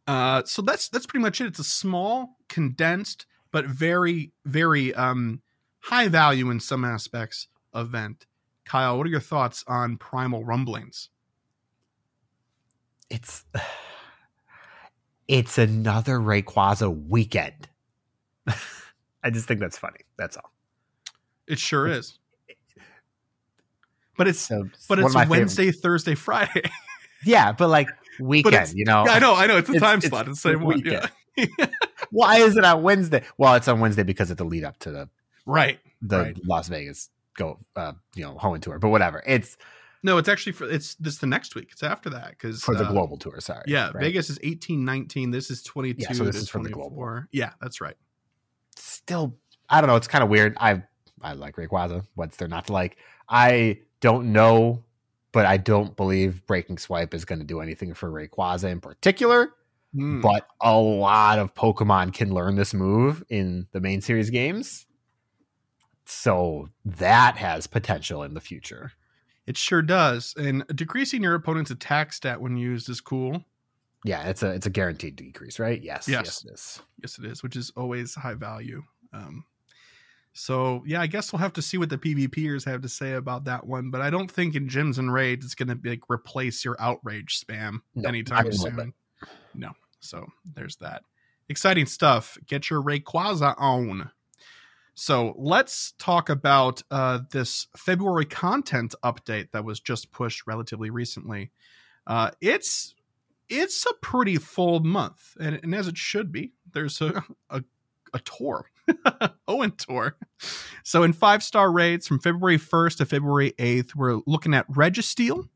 Uh, 0.07 0.43
so 0.45 0.63
that's 0.63 0.89
that's 0.89 1.07
pretty 1.07 1.23
much 1.23 1.41
it. 1.41 1.49
It's 1.49 1.59
a 1.59 1.65
small, 1.65 2.39
condensed, 2.49 3.27
but 3.51 3.67
very, 3.67 4.33
very 4.45 4.95
um, 4.95 5.43
high 5.81 6.07
value 6.07 6.49
in 6.51 6.61
some 6.61 6.85
aspects 6.85 7.49
event. 7.75 8.27
Kyle, 8.65 8.97
what 8.97 9.07
are 9.07 9.11
your 9.11 9.21
thoughts 9.21 9.65
on 9.67 9.97
Primal 9.97 10.45
Rumblings? 10.45 11.11
It's 13.11 13.45
it's 15.29 15.59
another 15.59 16.19
Rayquaza 16.19 17.09
weekend. 17.09 17.69
I 19.23 19.31
just 19.31 19.47
think 19.49 19.61
that's 19.61 19.79
funny. 19.79 20.01
That's 20.19 20.37
all. 20.37 20.53
It 21.47 21.59
sure 21.59 21.87
is. 21.87 22.19
But 24.17 24.29
it's 24.29 24.39
So, 24.41 24.69
but 24.89 24.99
it's 24.99 25.09
of 25.09 25.15
my 25.15 25.25
favorite- 25.25 25.39
Wednesday, 25.39 25.71
Thursday, 25.73 26.15
Friday. 26.15 26.63
Yeah, 27.25 27.51
but 27.53 27.69
like 27.69 27.89
weekend, 28.21 28.55
it's- 28.55 28.75
you 28.75 28.85
know. 28.85 29.05
yeah, 29.05 29.15
I 29.15 29.19
know, 29.19 29.35
I 29.35 29.47
know. 29.47 29.57
It's 29.57 29.69
a 29.69 29.73
It's- 29.75 29.83
time 29.91 29.99
it's 29.99 30.09
slot. 30.09 30.29
It's 30.29 30.41
the 30.43 30.51
same 30.51 30.61
one. 30.63 30.81
Yeah. 30.85 31.09
weekend. 31.37 31.73
Why 32.11 32.37
is 32.39 32.57
it 32.57 32.65
on 32.65 32.83
Wednesday? 32.83 33.25
Well, 33.37 33.55
it's 33.55 33.67
on 33.69 33.81
Wednesday 33.81 34.05
because 34.05 34.31
of 34.31 34.37
the 34.37 34.45
lead 34.45 34.63
up 34.65 34.79
to 34.81 34.93
the 34.93 35.09
Right. 35.45 35.81
the 36.03 36.19
Right. 36.19 36.47
Las 36.47 36.69
Vegas 36.69 37.11
go 37.37 37.59
uh 37.75 37.93
you 38.15 38.23
know 38.23 38.37
Hoenn 38.37 38.61
tour, 38.63 38.79
but 38.79 38.91
whatever. 38.91 39.23
It's 39.27 39.57
No, 40.05 40.19
it's 40.19 40.29
actually 40.29 40.53
for 40.53 40.69
it's 40.71 40.95
this 40.97 41.19
the 41.19 41.27
next 41.27 41.55
week. 41.57 41.69
It's 41.73 41.83
after 41.83 42.11
that 42.11 42.31
because 42.31 42.63
for 42.63 42.75
the 42.77 42.85
global 42.85 43.17
tour. 43.17 43.41
Sorry. 43.41 43.65
Yeah, 43.67 43.87
right? 43.87 43.97
Vegas 44.05 44.31
is 44.31 44.39
eighteen 44.45 44.85
nineteen. 44.85 45.31
This 45.33 45.51
is 45.51 45.63
twenty 45.65 45.95
two. 45.95 46.03
Yeah, 46.03 46.13
so 46.13 46.25
this 46.25 46.37
is 46.37 46.49
for 46.49 46.63
the 46.63 46.69
global. 46.71 46.97
global. 46.97 47.23
Yeah, 47.33 47.53
that's 47.61 47.81
right. 47.81 47.97
Still, 48.77 49.37
I 49.69 49.81
don't 49.81 49.89
know. 49.89 49.97
It's 49.97 50.09
kind 50.09 50.23
of 50.23 50.31
weird. 50.31 50.57
I 50.61 50.83
I 51.23 51.33
like 51.33 51.57
Rayquaza. 51.57 52.07
What's 52.15 52.37
there 52.37 52.49
not 52.49 52.67
to 52.67 52.73
like? 52.73 52.99
I 53.29 53.81
don't 54.01 54.33
know, 54.33 54.85
but 55.33 55.47
I 55.47 55.57
don't 55.57 55.97
believe 55.97 56.47
Breaking 56.47 56.79
Swipe 56.79 57.15
is 57.15 57.25
going 57.25 57.41
to 57.41 57.45
do 57.45 57.61
anything 57.61 57.95
for 57.95 58.11
Rayquaza 58.11 58.71
in 58.71 58.81
particular. 58.81 59.51
Hmm. 59.95 60.21
But 60.21 60.47
a 60.61 60.79
lot 60.79 61.39
of 61.39 61.55
Pokemon 61.55 62.13
can 62.15 62.33
learn 62.33 62.57
this 62.57 62.75
move 62.75 63.25
in 63.29 63.67
the 63.73 63.81
main 63.81 64.01
series 64.01 64.31
games. 64.31 64.87
So 66.05 66.69
that 66.85 67.37
has 67.37 67.67
potential 67.67 68.23
in 68.23 68.35
the 68.35 68.41
future. 68.41 68.93
It 69.47 69.57
sure 69.57 69.83
does. 69.83 70.35
And 70.37 70.65
decreasing 70.75 71.23
your 71.23 71.35
opponent's 71.35 71.71
attack 71.71 72.13
stat 72.13 72.41
when 72.41 72.57
used 72.57 72.89
is 72.89 73.01
cool. 73.01 73.45
Yeah, 74.07 74.29
it's 74.29 74.43
a 74.43 74.53
it's 74.53 74.67
a 74.67 74.71
guaranteed 74.71 75.17
decrease, 75.17 75.59
right? 75.59 75.83
Yes. 75.83 76.07
Yes. 76.09 76.25
Yes, 76.25 76.45
it 76.45 76.53
is. 76.53 76.83
Yes, 77.03 77.19
it 77.19 77.25
is, 77.25 77.43
which 77.43 77.57
is 77.57 77.73
always 77.77 78.15
high 78.15 78.35
value. 78.35 78.83
Um, 79.13 79.45
so 80.33 80.85
yeah, 80.87 81.01
I 81.01 81.07
guess 81.07 81.33
we'll 81.33 81.41
have 81.41 81.55
to 81.55 81.63
see 81.63 81.77
what 81.77 81.89
the 81.89 81.99
PvPers 81.99 82.67
have 82.67 82.83
to 82.83 82.89
say 82.89 83.15
about 83.15 83.45
that 83.45 83.67
one. 83.67 83.91
But 83.91 84.03
I 84.03 84.11
don't 84.11 84.31
think 84.31 84.55
in 84.55 84.69
gyms 84.69 84.99
and 84.99 85.13
raids 85.13 85.45
it's 85.45 85.55
going 85.55 85.69
to 85.69 85.79
like 85.83 86.09
replace 86.11 86.65
your 86.65 86.77
outrage 86.79 87.43
spam 87.45 87.81
No, 87.95 88.09
anytime 88.09 88.47
even 88.47 88.59
a 88.59 88.63
little 88.63 88.79
soon. 88.79 88.95
No. 89.55 89.71
So 90.01 90.27
there's 90.55 90.77
that. 90.77 91.03
Exciting 91.49 91.87
stuff. 91.87 92.39
Get 92.47 92.71
your 92.71 92.83
Rayquaza 92.83 93.55
on. 93.59 94.11
So 94.95 95.35
let's 95.37 95.95
talk 95.99 96.29
about 96.29 96.83
uh, 96.91 97.21
this 97.31 97.67
February 97.77 98.25
content 98.25 98.95
update 99.03 99.51
that 99.53 99.65
was 99.65 99.81
just 99.81 100.13
pushed 100.13 100.47
relatively 100.47 100.91
recently. 100.91 101.51
Uh, 102.07 102.31
it's 102.41 102.95
it's 103.49 103.87
a 103.87 103.95
pretty 104.03 104.37
full 104.37 104.81
month, 104.81 105.37
and, 105.41 105.61
and 105.63 105.75
as 105.75 105.89
it 105.89 105.97
should 105.97 106.33
be. 106.33 106.53
There's 106.73 107.01
a 107.01 107.25
a, 107.51 107.63
a 108.13 108.19
tour, 108.21 108.71
Hoenn 109.49 109.77
tour. 109.77 110.17
So 110.83 111.03
in 111.03 111.13
five 111.13 111.43
star 111.43 111.71
raids 111.71 112.07
from 112.07 112.21
February 112.21 112.59
1st 112.59 112.99
to 112.99 113.07
February 113.07 113.53
8th, 113.59 113.95
we're 113.95 114.21
looking 114.27 114.55
at 114.55 114.69
Registeel. 114.69 115.49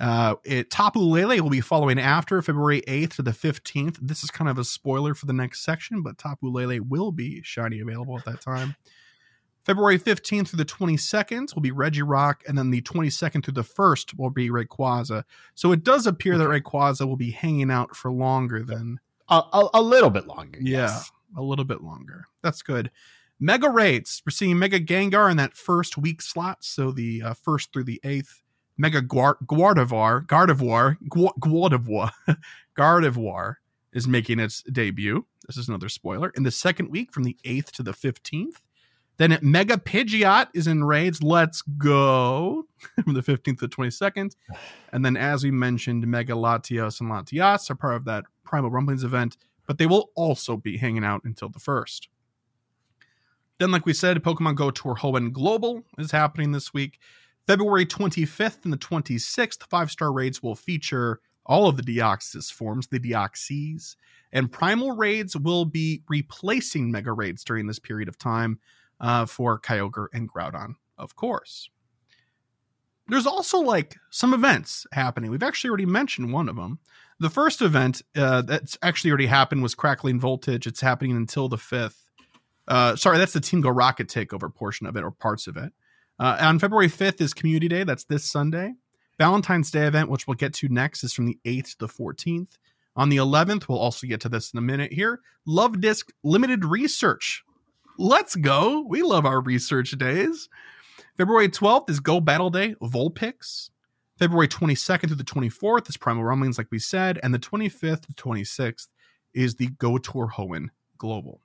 Uh, 0.00 0.36
it 0.44 0.70
Tapu 0.70 0.98
Lele 0.98 1.42
will 1.42 1.50
be 1.50 1.60
following 1.60 1.98
after 1.98 2.40
February 2.40 2.80
8th 2.88 3.16
to 3.16 3.22
the 3.22 3.32
15th. 3.32 3.98
This 4.00 4.24
is 4.24 4.30
kind 4.30 4.48
of 4.48 4.58
a 4.58 4.64
spoiler 4.64 5.14
for 5.14 5.26
the 5.26 5.34
next 5.34 5.62
section, 5.62 6.02
but 6.02 6.16
Tapu 6.16 6.48
Lele 6.48 6.80
will 6.80 7.12
be 7.12 7.42
shiny 7.42 7.80
available 7.80 8.16
at 8.18 8.24
that 8.24 8.40
time. 8.40 8.76
February 9.64 9.98
15th 9.98 10.48
through 10.48 10.56
the 10.56 10.64
22nd 10.64 11.54
will 11.54 11.62
be 11.62 11.70
Regirock, 11.70 12.36
and 12.48 12.56
then 12.56 12.70
the 12.70 12.80
22nd 12.82 13.44
through 13.44 13.54
the 13.54 13.62
1st 13.62 14.18
will 14.18 14.30
be 14.30 14.48
Rayquaza. 14.50 15.24
So 15.54 15.70
it 15.72 15.84
does 15.84 16.06
appear 16.06 16.38
that 16.38 16.48
Rayquaza 16.48 17.06
will 17.06 17.16
be 17.16 17.30
hanging 17.30 17.70
out 17.70 17.94
for 17.94 18.10
longer 18.10 18.62
than 18.62 18.98
A, 19.28 19.42
a, 19.52 19.68
a 19.74 19.82
little 19.82 20.10
bit 20.10 20.26
longer. 20.26 20.58
yeah, 20.62 20.86
yes. 20.86 21.12
a 21.36 21.42
little 21.42 21.64
bit 21.66 21.82
longer. 21.82 22.24
That's 22.42 22.62
good. 22.62 22.90
Mega 23.38 23.68
raids. 23.70 24.22
We're 24.26 24.30
seeing 24.32 24.58
Mega 24.58 24.80
Gengar 24.80 25.30
in 25.30 25.36
that 25.36 25.54
first 25.56 25.96
week 25.96 26.20
slot, 26.22 26.58
so 26.64 26.90
the 26.90 27.22
uh, 27.22 27.34
first 27.34 27.72
through 27.72 27.84
the 27.84 28.00
eighth. 28.04 28.42
Mega 28.78 29.02
Guar- 29.02 29.36
Gardevoir, 29.46 30.24
Gardevoir, 30.26 30.96
Gu- 31.08 32.36
Gardevoir 32.78 33.54
is 33.92 34.06
making 34.08 34.38
its 34.40 34.62
debut. 34.62 35.26
This 35.46 35.56
is 35.56 35.68
another 35.68 35.88
spoiler. 35.88 36.32
In 36.34 36.44
the 36.44 36.50
second 36.50 36.90
week, 36.90 37.12
from 37.12 37.24
the 37.24 37.36
8th 37.44 37.72
to 37.72 37.82
the 37.82 37.92
15th. 37.92 38.62
Then 39.20 39.38
Mega 39.42 39.76
Pidgeot 39.76 40.48
is 40.54 40.66
in 40.66 40.82
raids. 40.82 41.22
Let's 41.22 41.60
go 41.60 42.64
from 43.04 43.12
the 43.12 43.20
15th 43.20 43.58
to 43.58 43.68
22nd. 43.68 44.34
And 44.94 45.04
then, 45.04 45.14
as 45.14 45.44
we 45.44 45.50
mentioned, 45.50 46.06
Mega 46.06 46.32
Latios 46.32 47.02
and 47.02 47.10
Latias 47.10 47.70
are 47.70 47.74
part 47.74 47.96
of 47.96 48.06
that 48.06 48.24
Primal 48.44 48.70
Rumblings 48.70 49.04
event, 49.04 49.36
but 49.66 49.76
they 49.76 49.84
will 49.84 50.10
also 50.14 50.56
be 50.56 50.78
hanging 50.78 51.04
out 51.04 51.20
until 51.24 51.50
the 51.50 51.58
1st. 51.58 52.08
Then, 53.58 53.70
like 53.70 53.84
we 53.84 53.92
said, 53.92 54.22
Pokemon 54.22 54.54
Go 54.54 54.70
Tour 54.70 54.94
Hoenn 54.94 55.32
Global 55.34 55.82
is 55.98 56.12
happening 56.12 56.52
this 56.52 56.72
week. 56.72 56.98
February 57.46 57.84
25th 57.84 58.64
and 58.64 58.72
the 58.72 58.78
26th, 58.78 59.68
five 59.68 59.90
star 59.90 60.14
raids 60.14 60.42
will 60.42 60.54
feature 60.54 61.20
all 61.44 61.68
of 61.68 61.76
the 61.76 61.82
Deoxys 61.82 62.50
forms, 62.50 62.86
the 62.86 62.98
Deoxys, 62.98 63.96
and 64.32 64.50
Primal 64.50 64.92
raids 64.92 65.36
will 65.36 65.66
be 65.66 66.04
replacing 66.08 66.90
Mega 66.90 67.12
raids 67.12 67.44
during 67.44 67.66
this 67.66 67.78
period 67.78 68.08
of 68.08 68.16
time 68.16 68.58
uh, 69.00 69.26
for 69.26 69.58
Kyogre 69.58 70.08
and 70.12 70.30
Groudon, 70.30 70.74
of 70.98 71.16
course. 71.16 71.70
There's 73.08 73.26
also 73.26 73.58
like 73.58 73.96
some 74.10 74.32
events 74.32 74.86
happening. 74.92 75.30
We've 75.30 75.42
actually 75.42 75.70
already 75.70 75.86
mentioned 75.86 76.32
one 76.32 76.48
of 76.48 76.56
them. 76.56 76.78
The 77.18 77.30
first 77.30 77.60
event 77.60 78.02
uh, 78.16 78.42
that's 78.42 78.78
actually 78.82 79.10
already 79.10 79.26
happened 79.26 79.62
was 79.62 79.74
Crackling 79.74 80.20
Voltage. 80.20 80.66
It's 80.66 80.80
happening 80.80 81.16
until 81.16 81.48
the 81.48 81.56
5th. 81.56 81.96
Uh, 82.68 82.94
sorry, 82.94 83.18
that's 83.18 83.32
the 83.32 83.40
Team 83.40 83.60
Go 83.60 83.70
Rocket 83.70 84.08
takeover 84.08 84.54
portion 84.54 84.86
of 84.86 84.96
it 84.96 85.02
or 85.02 85.10
parts 85.10 85.48
of 85.48 85.56
it. 85.56 85.72
Uh, 86.20 86.36
on 86.40 86.58
February 86.58 86.88
5th 86.88 87.20
is 87.20 87.34
Community 87.34 87.66
Day. 87.66 87.82
That's 87.82 88.04
this 88.04 88.24
Sunday. 88.24 88.74
Valentine's 89.18 89.70
Day 89.70 89.86
event, 89.86 90.08
which 90.08 90.26
we'll 90.26 90.34
get 90.34 90.54
to 90.54 90.68
next, 90.68 91.02
is 91.02 91.12
from 91.12 91.26
the 91.26 91.38
8th 91.44 91.72
to 91.72 91.78
the 91.80 91.88
14th. 91.88 92.58
On 92.94 93.08
the 93.08 93.16
11th, 93.16 93.68
we'll 93.68 93.78
also 93.78 94.06
get 94.06 94.20
to 94.20 94.28
this 94.28 94.52
in 94.52 94.58
a 94.58 94.62
minute 94.62 94.92
here. 94.92 95.20
Luvdisc 95.46 96.10
Limited 96.22 96.64
Research. 96.64 97.44
Let's 98.00 98.34
go. 98.34 98.80
We 98.88 99.02
love 99.02 99.26
our 99.26 99.42
research 99.42 99.90
days. 99.90 100.48
February 101.18 101.50
12th 101.50 101.90
is 101.90 102.00
Go 102.00 102.18
Battle 102.18 102.48
Day, 102.48 102.74
Vulpix. 102.80 103.68
February 104.18 104.48
22nd 104.48 105.08
through 105.08 105.16
the 105.16 105.22
24th 105.22 105.86
is 105.90 105.98
Primal 105.98 106.24
Rumblings, 106.24 106.56
like 106.56 106.68
we 106.70 106.78
said. 106.78 107.20
And 107.22 107.34
the 107.34 107.38
25th 107.38 108.06
to 108.06 108.12
26th 108.14 108.88
is 109.34 109.56
the 109.56 109.66
Go 109.66 109.98
Tour 109.98 110.32
Hoenn 110.34 110.68
Global. 110.96 111.42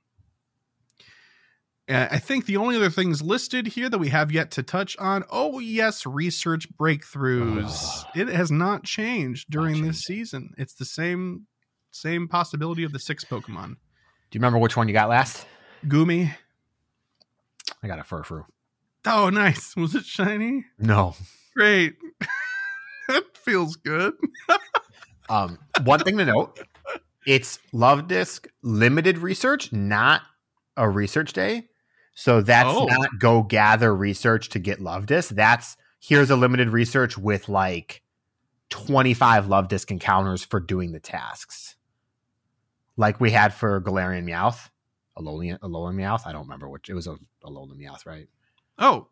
I 1.89 2.19
think 2.19 2.45
the 2.45 2.55
only 2.55 2.77
other 2.77 2.89
things 2.89 3.21
listed 3.21 3.67
here 3.67 3.89
that 3.89 3.97
we 3.97 4.07
have 4.07 4.31
yet 4.31 4.49
to 4.51 4.63
touch 4.63 4.95
on. 4.95 5.25
Oh 5.29 5.59
yes, 5.59 6.05
research 6.05 6.69
breakthroughs. 6.77 8.05
Ugh. 8.05 8.11
it 8.15 8.29
has 8.29 8.49
not 8.49 8.85
changed 8.85 9.49
during 9.49 9.81
this 9.85 10.01
changed. 10.01 10.05
season. 10.05 10.53
It's 10.57 10.73
the 10.73 10.85
same 10.85 11.47
same 11.91 12.29
possibility 12.29 12.85
of 12.85 12.93
the 12.93 12.99
six 12.99 13.25
Pokemon. 13.25 13.75
Do 14.31 14.37
you 14.37 14.39
remember 14.39 14.57
which 14.57 14.77
one 14.77 14.87
you 14.87 14.93
got 14.93 15.09
last? 15.09 15.45
Gumi. 15.85 16.33
I 17.85 17.87
got 17.87 17.99
a 17.99 18.03
Furfrou. 18.03 18.45
Oh, 19.05 19.29
nice. 19.29 19.75
Was 19.75 19.93
it 19.93 20.05
shiny? 20.05 20.65
No. 20.79 21.15
Great. 21.55 21.93
that 23.07 23.23
feels 23.37 23.75
good. 23.75 24.13
Um, 25.27 25.57
one 25.85 26.01
thing 26.01 26.19
to 26.19 26.25
note: 26.25 26.59
it's 27.25 27.57
Luvdisc 27.73 28.45
limited 28.61 29.17
research, 29.17 29.73
not 29.73 30.21
a 30.77 30.87
research 30.87 31.33
day. 31.33 31.67
So 32.13 32.41
that's 32.41 32.69
Oh. 32.71 32.85
not 32.85 33.09
go 33.17 33.41
gather 33.41 33.95
research 33.95 34.49
to 34.49 34.59
get 34.59 34.79
Luvdisc. 34.79 35.29
That's 35.29 35.77
here's 35.99 36.29
a 36.29 36.35
limited 36.35 36.69
research 36.69 37.17
with 37.17 37.49
like 37.49 38.03
25 38.69 39.47
Luvdisc 39.47 39.89
encounters 39.89 40.45
for 40.45 40.59
doing 40.59 40.91
the 40.91 40.99
tasks. 40.99 41.75
Like 42.97 43.19
we 43.19 43.31
had 43.31 43.51
for 43.51 43.81
Galarian 43.81 44.25
Meowth, 44.29 44.69
Alolan, 45.17 45.59
Alolan 45.59 45.95
Meowth. 45.95 46.25
I 46.27 46.31
don't 46.31 46.43
remember 46.43 46.67
which 46.69 46.89
it 46.89 46.93
was 46.93 47.07
a 47.07 47.17
Alolan 47.43 47.77
Meowth, 47.77 48.05
right? 48.05 48.27
Oh, 48.77 49.07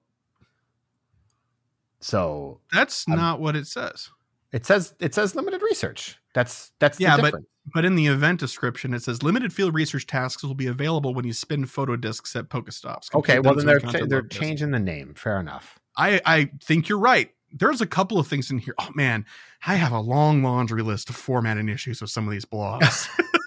So 1.99 2.59
that's 2.71 3.07
I'm- 3.07 3.17
not 3.17 3.39
what 3.39 3.55
it 3.55 3.67
says. 3.67 4.09
It 4.51 4.65
says 4.65 4.93
it 4.99 5.15
says 5.15 5.33
limited 5.35 5.61
research. 5.61 6.17
That's 6.33 6.71
that's 6.79 6.99
Yeah, 6.99 7.17
but- 7.17 7.35
But 7.73 7.85
in 7.85 7.95
the 7.95 8.07
event 8.07 8.41
description, 8.41 8.93
it 8.93 9.03
says 9.03 9.23
limited 9.23 9.53
field 9.53 9.73
research 9.73 10.05
tasks 10.05 10.43
will 10.43 10.53
be 10.53 10.67
available 10.67 11.13
when 11.15 11.23
you 11.25 11.31
spin 11.31 11.65
photo 11.65 11.95
discs 11.95 12.35
at 12.35 12.49
Pokestops. 12.49 13.15
okay, 13.15 13.39
well 13.39 13.55
then 13.55 13.65
they're 13.65 13.79
cha- 13.79 14.05
they're 14.05 14.21
changing 14.27 14.71
the 14.71 14.79
name. 14.79 15.13
Fair 15.15 15.39
enough. 15.39 15.79
I 15.95 16.19
I 16.25 16.51
think 16.61 16.89
you're 16.89 16.99
right. 16.99 17.33
There's 17.53 17.79
a 17.81 17.87
couple 17.87 18.19
of 18.19 18.27
things 18.27 18.51
in 18.51 18.57
here. 18.57 18.73
Oh 18.79 18.89
man, 18.95 19.25
I 19.65 19.75
have 19.75 19.93
a 19.93 19.99
long 20.01 20.43
laundry 20.43 20.83
list 20.83 21.09
of 21.09 21.15
formatting 21.15 21.69
issues 21.69 22.01
with 22.01 22.11
some 22.11 22.27
of 22.27 22.31
these 22.33 22.43
blogs. 22.45 23.07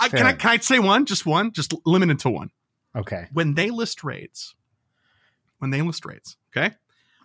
I, 0.00 0.08
can 0.08 0.26
I 0.26 0.32
can 0.32 0.50
I 0.50 0.56
say 0.58 0.78
one? 0.78 1.04
Just 1.04 1.26
one? 1.26 1.52
Just 1.52 1.74
limited 1.84 2.18
to 2.20 2.30
one. 2.30 2.50
Okay. 2.96 3.28
When 3.32 3.54
they 3.54 3.70
list 3.70 4.02
raids, 4.02 4.54
when 5.58 5.70
they 5.70 5.82
list 5.82 6.04
raids, 6.04 6.36
okay, 6.56 6.74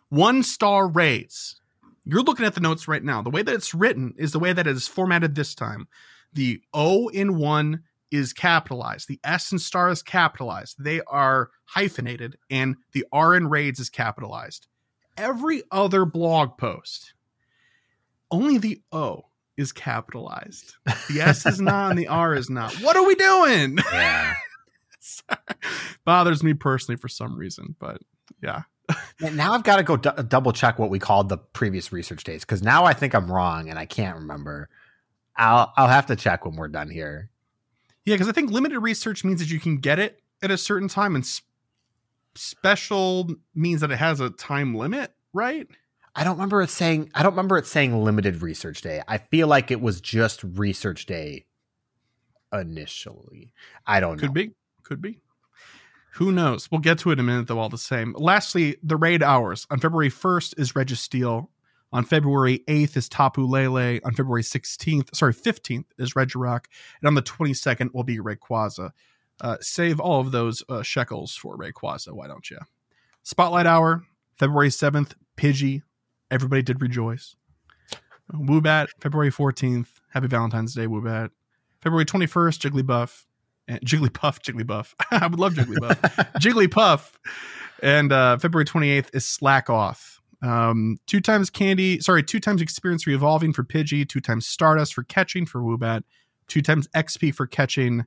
one 0.10 0.44
star 0.44 0.88
raids. 0.88 1.60
You're 2.08 2.22
looking 2.22 2.46
at 2.46 2.54
the 2.54 2.62
notes 2.62 2.88
right 2.88 3.04
now. 3.04 3.24
The 3.24 3.32
way 3.32 3.42
that 3.42 3.56
it's 3.56 3.74
written 3.74 4.14
is 4.18 4.32
the 4.32 4.40
way 4.40 4.54
that 4.54 4.68
it 4.68 4.76
is 4.76 4.88
formatted 4.88 5.34
this 5.34 5.56
time. 5.56 5.88
The 6.34 6.62
O 6.72 7.08
in 7.08 7.38
one 7.40 7.84
is 8.12 8.32
capitalized. 8.32 9.08
The 9.08 9.20
S 9.24 9.52
in 9.52 9.58
star 9.58 9.90
is 9.90 10.04
capitalized. 10.04 10.76
They 10.84 11.02
are 11.08 11.50
hyphenated, 11.66 12.38
and 12.50 12.76
the 12.94 13.06
R 13.12 13.36
in 13.36 13.48
raids 13.48 13.80
is 13.80 13.90
capitalized. 13.90 14.68
Every 15.18 15.64
other 15.72 16.06
blog 16.06 16.58
post, 16.58 17.14
only 18.30 18.58
the 18.58 18.82
O 18.92 19.24
is 19.58 19.72
capitalized. 19.72 20.76
The 21.10 21.22
S 21.22 21.46
is 21.46 21.62
not, 21.62 21.92
and 21.92 22.00
the 22.00 22.08
R 22.08 22.34
is 22.36 22.50
not. 22.50 22.74
What 22.82 22.96
are 22.98 23.06
we 23.06 23.16
doing? 23.16 23.78
Yeah. 23.94 24.34
Bothers 26.04 26.44
me 26.44 26.54
personally 26.54 26.98
for 26.98 27.08
some 27.08 27.38
reason, 27.38 27.76
but 27.80 28.02
yeah. 28.42 28.64
Now 29.20 29.54
I've 29.54 29.64
got 29.64 29.78
to 29.78 29.84
go 29.84 29.98
du- 29.98 30.24
double 30.28 30.52
check 30.52 30.78
what 30.80 30.90
we 30.90 31.00
called 31.00 31.30
the 31.30 31.38
previous 31.38 31.92
research 31.92 32.24
days 32.24 32.42
because 32.42 32.62
now 32.62 32.86
I 32.86 32.94
think 32.94 33.14
I'm 33.16 33.32
wrong 33.32 33.70
and 33.70 33.80
I 33.80 33.86
can't 33.86 34.18
remember. 34.18 34.70
I'll 35.38 35.72
I'll 35.78 35.88
have 35.88 36.08
to 36.08 36.16
check 36.16 36.46
when 36.46 36.56
we're 36.56 36.68
done 36.68 36.90
here. 36.90 37.30
Yeah, 38.06 38.16
because 38.16 38.28
I 38.28 38.32
think 38.32 38.52
limited 38.52 38.80
research 38.80 39.24
means 39.24 39.40
that 39.40 39.50
you 39.50 39.60
can 39.60 39.78
get 39.78 40.00
it 40.00 40.22
at 40.44 40.52
a 40.52 40.58
certain 40.58 40.88
time, 40.88 41.16
and 41.16 41.24
s- 41.24 41.42
special 42.36 43.30
means 43.56 43.82
that 43.82 43.92
it 43.92 43.98
has 43.98 44.20
a 44.20 44.30
time 44.30 44.76
limit, 44.76 45.14
right? 45.34 45.68
I 46.16 46.24
don't 46.24 46.38
remember 46.38 46.62
it 46.62 46.70
saying 46.70 47.12
I 47.14 47.24
don't 47.24 47.34
remember 47.34 47.58
it 47.58 47.68
saying 47.68 48.04
limited 48.04 48.42
research 48.42 48.82
day. 48.82 49.02
I 49.08 49.18
feel 49.18 49.48
like 49.48 49.70
it 49.70 49.82
was 49.82 50.00
just 50.00 50.44
research 50.44 51.06
day 51.06 51.46
initially. 52.54 53.54
I 53.86 54.00
don't 54.00 54.18
know. 54.18 54.22
Could 54.22 54.34
be, 54.34 54.52
could 54.84 55.02
be. 55.02 55.20
Who 56.14 56.32
knows? 56.32 56.72
We'll 56.72 56.80
get 56.80 57.00
to 57.00 57.10
it 57.10 57.14
in 57.14 57.20
a 57.20 57.24
minute, 57.24 57.48
though. 57.48 57.60
All 57.60 57.68
the 57.68 57.78
same. 57.78 58.16
Lastly, 58.18 58.78
the 58.82 58.96
raid 58.96 59.22
hours 59.22 59.68
on 59.70 59.80
February 59.80 60.10
first 60.10 60.56
is 60.58 60.72
Registeel. 60.72 61.50
On 61.92 62.06
February 62.06 62.60
8th 62.68 62.96
is 62.96 63.10
Tapu 63.10 63.46
Lele. 63.46 64.00
On 64.06 64.14
February 64.14 64.42
16th, 64.42 65.14
sorry, 65.14 65.34
15th 65.34 65.86
is 65.98 66.14
Regirock. 66.14 66.66
And 67.02 67.08
on 67.08 67.16
the 67.16 67.22
22nd 67.22 67.94
will 67.94 68.04
be 68.04 68.18
Rayquaza. 68.20 68.92
Uh, 69.42 69.58
save 69.60 70.00
all 70.00 70.22
of 70.22 70.32
those 70.32 70.64
uh, 70.70 70.82
shekels 70.84 71.36
for 71.36 71.58
Rayquaza, 71.58 72.14
why 72.14 72.28
don't 72.28 72.50
you? 72.50 72.60
Spotlight 73.24 73.66
Hour, 73.66 74.04
February 74.38 74.70
7th, 74.70 75.16
Pidgey. 75.36 75.82
Everybody 76.36 76.62
did 76.62 76.82
rejoice. 76.82 77.38
Woobat, 78.34 78.90
February 79.00 79.32
14th. 79.32 79.88
Happy 80.14 80.28
Valentine's 80.28 80.76
Day, 80.76 80.86
Woobat. 80.86 81.30
February 81.82 82.04
21st, 82.04 82.70
Jigglypuff. 82.70 83.24
And 83.70 83.80
Jigglypuff, 83.80 84.42
Jigglypuff. 84.42 84.94
I 85.12 85.28
would 85.28 85.40
love 85.40 85.54
Jigglypuff. 85.54 86.34
Jigglypuff. 86.42 87.14
And 87.82 88.12
uh, 88.12 88.38
February 88.38 88.66
28th 88.66 89.16
is 89.16 89.24
Slakoth. 89.24 90.20
Um, 90.42 90.98
two 91.08 91.22
times 91.22 91.50
candy, 91.50 92.02
sorry, 92.02 92.22
two 92.22 92.42
times 92.42 92.62
experience 92.62 93.08
re-evolving 93.08 93.54
for 93.54 93.64
Pidgey, 93.64 94.08
two 94.08 94.20
times 94.20 94.46
Stardust 94.46 94.94
for 94.94 95.04
catching 95.04 95.46
for 95.46 95.62
Woobat, 95.62 96.04
two 96.48 96.62
times 96.62 96.90
XP 96.90 97.34
for 97.34 97.48
catching 97.48 98.06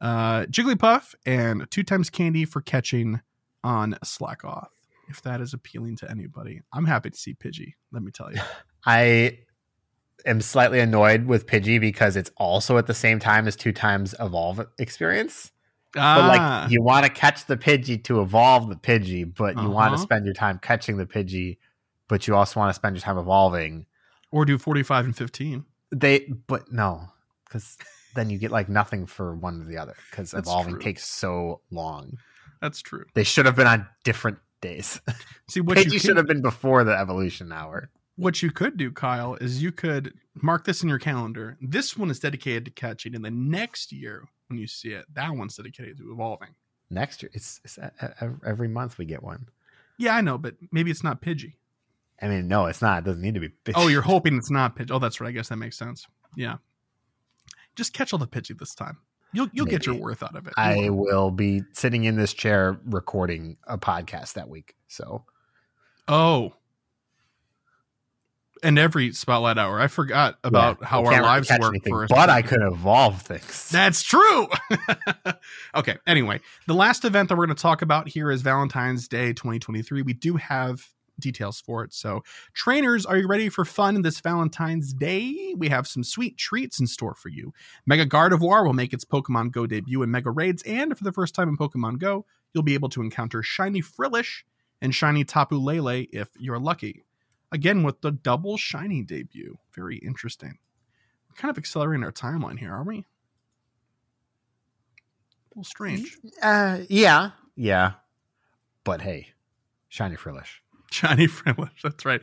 uh, 0.00 0.42
Jigglypuff, 0.42 1.16
and 1.26 1.68
two 1.72 1.82
times 1.82 2.10
candy 2.10 2.44
for 2.44 2.60
catching 2.60 3.20
on 3.64 3.98
Slakoth. 4.04 4.68
If 5.08 5.22
that 5.22 5.40
is 5.40 5.54
appealing 5.54 5.96
to 5.98 6.10
anybody, 6.10 6.60
I'm 6.72 6.84
happy 6.84 7.10
to 7.10 7.16
see 7.16 7.34
Pidgey. 7.34 7.74
Let 7.92 8.02
me 8.02 8.10
tell 8.10 8.32
you. 8.32 8.40
I 8.86 9.38
am 10.24 10.40
slightly 10.40 10.80
annoyed 10.80 11.26
with 11.26 11.46
Pidgey 11.46 11.80
because 11.80 12.16
it's 12.16 12.30
also 12.36 12.78
at 12.78 12.86
the 12.86 12.94
same 12.94 13.18
time 13.18 13.46
as 13.46 13.56
two 13.56 13.72
times 13.72 14.14
evolve 14.20 14.64
experience. 14.78 15.52
But 15.94 16.02
Ah. 16.02 16.62
like 16.66 16.70
you 16.72 16.82
want 16.82 17.04
to 17.06 17.10
catch 17.10 17.46
the 17.46 17.56
Pidgey 17.56 18.02
to 18.04 18.20
evolve 18.20 18.68
the 18.68 18.76
Pidgey, 18.76 19.32
but 19.34 19.56
you 19.56 19.70
want 19.70 19.92
to 19.92 19.94
Uh-huh. 19.94 20.02
spend 20.02 20.24
your 20.24 20.34
time 20.34 20.58
catching 20.58 20.96
the 20.98 21.06
Pidgey, 21.06 21.58
but 22.08 22.26
you 22.26 22.34
also 22.34 22.60
want 22.60 22.70
to 22.70 22.74
spend 22.74 22.96
your 22.96 23.02
time 23.02 23.18
evolving. 23.18 23.86
or 24.32 24.44
do 24.44 24.58
45 24.58 25.04
and 25.06 25.16
15. 25.16 25.64
They 25.92 26.26
but 26.48 26.70
no, 26.72 27.08
because 27.44 27.78
then 28.14 28.28
you 28.28 28.38
get 28.38 28.50
like 28.50 28.68
nothing 28.68 29.06
for 29.06 29.34
one 29.36 29.62
or 29.62 29.64
the 29.64 29.78
other 29.78 29.94
because 30.10 30.34
evolving 30.34 30.74
true. 30.74 30.82
takes 30.82 31.06
so 31.06 31.62
long. 31.70 32.18
That's 32.60 32.82
true. 32.82 33.04
They 33.14 33.22
should 33.22 33.46
have 33.46 33.54
been 33.56 33.68
on 33.68 33.86
different 34.04 34.38
days. 34.60 35.00
See 35.48 35.60
what 35.60 35.78
you 35.78 35.84
Pidgey 35.84 35.90
can- 35.92 35.98
should 36.00 36.16
have 36.16 36.26
been 36.26 36.42
before 36.42 36.84
the 36.84 36.96
evolution 36.96 37.52
hour. 37.52 37.90
what 38.16 38.42
you 38.42 38.50
could 38.50 38.76
do, 38.76 38.90
Kyle, 38.90 39.34
is 39.36 39.62
you 39.62 39.72
could 39.72 40.14
mark 40.34 40.64
this 40.64 40.82
in 40.82 40.88
your 40.88 40.98
calendar. 40.98 41.56
This 41.60 41.96
one 41.96 42.10
is 42.10 42.18
dedicated 42.20 42.64
to 42.66 42.70
catching, 42.70 43.14
and 43.14 43.24
the 43.24 43.30
next 43.30 43.92
year 43.92 44.24
when 44.48 44.58
you 44.58 44.66
see 44.66 44.90
it, 44.90 45.04
that 45.14 45.34
one's 45.34 45.56
dedicated 45.56 45.98
to 45.98 46.12
evolving. 46.12 46.50
Next 46.88 47.22
year, 47.22 47.30
it's, 47.34 47.60
it's 47.64 47.78
e- 47.78 48.06
e- 48.22 48.28
every 48.46 48.68
month 48.68 48.96
we 48.96 49.04
get 49.04 49.22
one. 49.22 49.48
Yeah, 49.98 50.14
I 50.14 50.20
know, 50.20 50.38
but 50.38 50.54
maybe 50.70 50.90
it's 50.90 51.02
not 51.02 51.20
Pidgey. 51.20 51.54
I 52.22 52.28
mean, 52.28 52.46
no, 52.48 52.66
it's 52.66 52.80
not. 52.80 52.98
It 52.98 53.04
doesn't 53.06 53.22
need 53.22 53.34
to 53.34 53.40
be. 53.40 53.48
Pidgey. 53.48 53.72
Oh, 53.74 53.88
you're 53.88 54.02
hoping 54.14 54.36
it's 54.36 54.50
not 54.50 54.76
Pidgey. 54.76 54.90
Oh, 54.92 54.98
that's 54.98 55.20
right. 55.20 55.28
I 55.28 55.32
guess 55.32 55.48
that 55.48 55.56
makes 55.56 55.76
sense. 55.76 56.06
Yeah, 56.36 56.56
just 57.74 57.92
catch 57.92 58.12
all 58.12 58.18
the 58.18 58.26
Pidgey 58.26 58.56
this 58.58 58.74
time. 58.74 58.98
You'll 59.32 59.48
you'll 59.52 59.66
get 59.66 59.84
your 59.86 59.96
worth 59.96 60.22
out 60.22 60.34
of 60.36 60.46
it. 60.46 60.54
You 60.56 60.62
I 60.62 60.88
will. 60.90 60.96
will 60.96 61.30
be 61.30 61.62
sitting 61.72 62.04
in 62.04 62.16
this 62.16 62.32
chair 62.32 62.78
recording 62.86 63.56
a 63.66 63.76
podcast 63.78 64.34
that 64.34 64.48
week. 64.48 64.74
So 64.88 65.24
Oh. 66.08 66.54
And 68.62 68.78
every 68.78 69.12
spotlight 69.12 69.58
hour, 69.58 69.78
I 69.78 69.86
forgot 69.86 70.38
about 70.42 70.78
Yeah, 70.80 70.86
how 70.88 71.04
our 71.04 71.22
lives 71.22 71.50
work. 71.50 71.62
anything, 71.74 71.92
for 71.92 72.06
but 72.08 72.30
I 72.30 72.40
could 72.40 72.62
evolve 72.62 73.20
things. 73.20 73.68
That's 73.68 74.02
true. 74.02 74.48
okay. 75.74 75.98
Anyway, 76.06 76.40
the 76.66 76.72
last 76.74 77.04
event 77.04 77.28
that 77.28 77.36
we're 77.36 77.44
going 77.46 77.54
to 77.56 77.62
talk 77.62 77.82
about 77.82 78.08
here 78.08 78.30
is 78.30 78.40
Valentine's 78.40 79.08
Day 79.08 79.34
2023. 79.34 80.00
We 80.02 80.14
do 80.14 80.36
have 80.36 80.88
details 81.18 81.60
for 81.60 81.84
it. 81.84 81.92
So, 81.92 82.22
trainers, 82.54 83.06
are 83.06 83.16
you 83.16 83.26
ready 83.26 83.48
for 83.48 83.64
fun 83.64 84.02
this 84.02 84.20
Valentine's 84.20 84.92
Day? 84.92 85.54
We 85.56 85.68
have 85.68 85.86
some 85.86 86.04
sweet 86.04 86.36
treats 86.36 86.80
in 86.80 86.86
store 86.86 87.14
for 87.14 87.28
you. 87.28 87.52
Mega 87.86 88.06
Gardevoir 88.06 88.64
will 88.64 88.72
make 88.72 88.92
its 88.92 89.04
Pokemon 89.04 89.52
Go 89.52 89.66
debut 89.66 90.02
in 90.02 90.10
Mega 90.10 90.30
Raids, 90.30 90.62
and 90.64 90.96
for 90.96 91.04
the 91.04 91.12
first 91.12 91.34
time 91.34 91.48
in 91.48 91.56
Pokemon 91.56 91.98
Go, 91.98 92.26
you'll 92.52 92.62
be 92.62 92.74
able 92.74 92.88
to 92.90 93.02
encounter 93.02 93.42
Shiny 93.42 93.80
Frillish 93.80 94.44
and 94.80 94.94
Shiny 94.94 95.24
Tapu 95.24 95.56
Lele 95.56 96.06
if 96.12 96.28
you're 96.38 96.58
lucky. 96.58 97.04
Again, 97.52 97.82
with 97.82 98.00
the 98.00 98.10
double 98.10 98.56
Shiny 98.56 99.02
debut. 99.02 99.58
Very 99.74 99.98
interesting. 99.98 100.58
We're 101.28 101.36
kind 101.36 101.50
of 101.50 101.58
accelerating 101.58 102.04
our 102.04 102.12
timeline 102.12 102.58
here, 102.58 102.72
aren't 102.72 102.88
we? 102.88 102.98
A 102.98 103.04
little 105.50 105.64
strange. 105.64 106.18
Uh, 106.42 106.80
yeah, 106.88 107.30
yeah. 107.54 107.92
But 108.84 109.00
hey, 109.00 109.28
shiny 109.88 110.16
frillish. 110.16 110.62
Shiny 110.90 111.26
Frillish, 111.26 111.70
that's 111.82 112.04
right. 112.04 112.20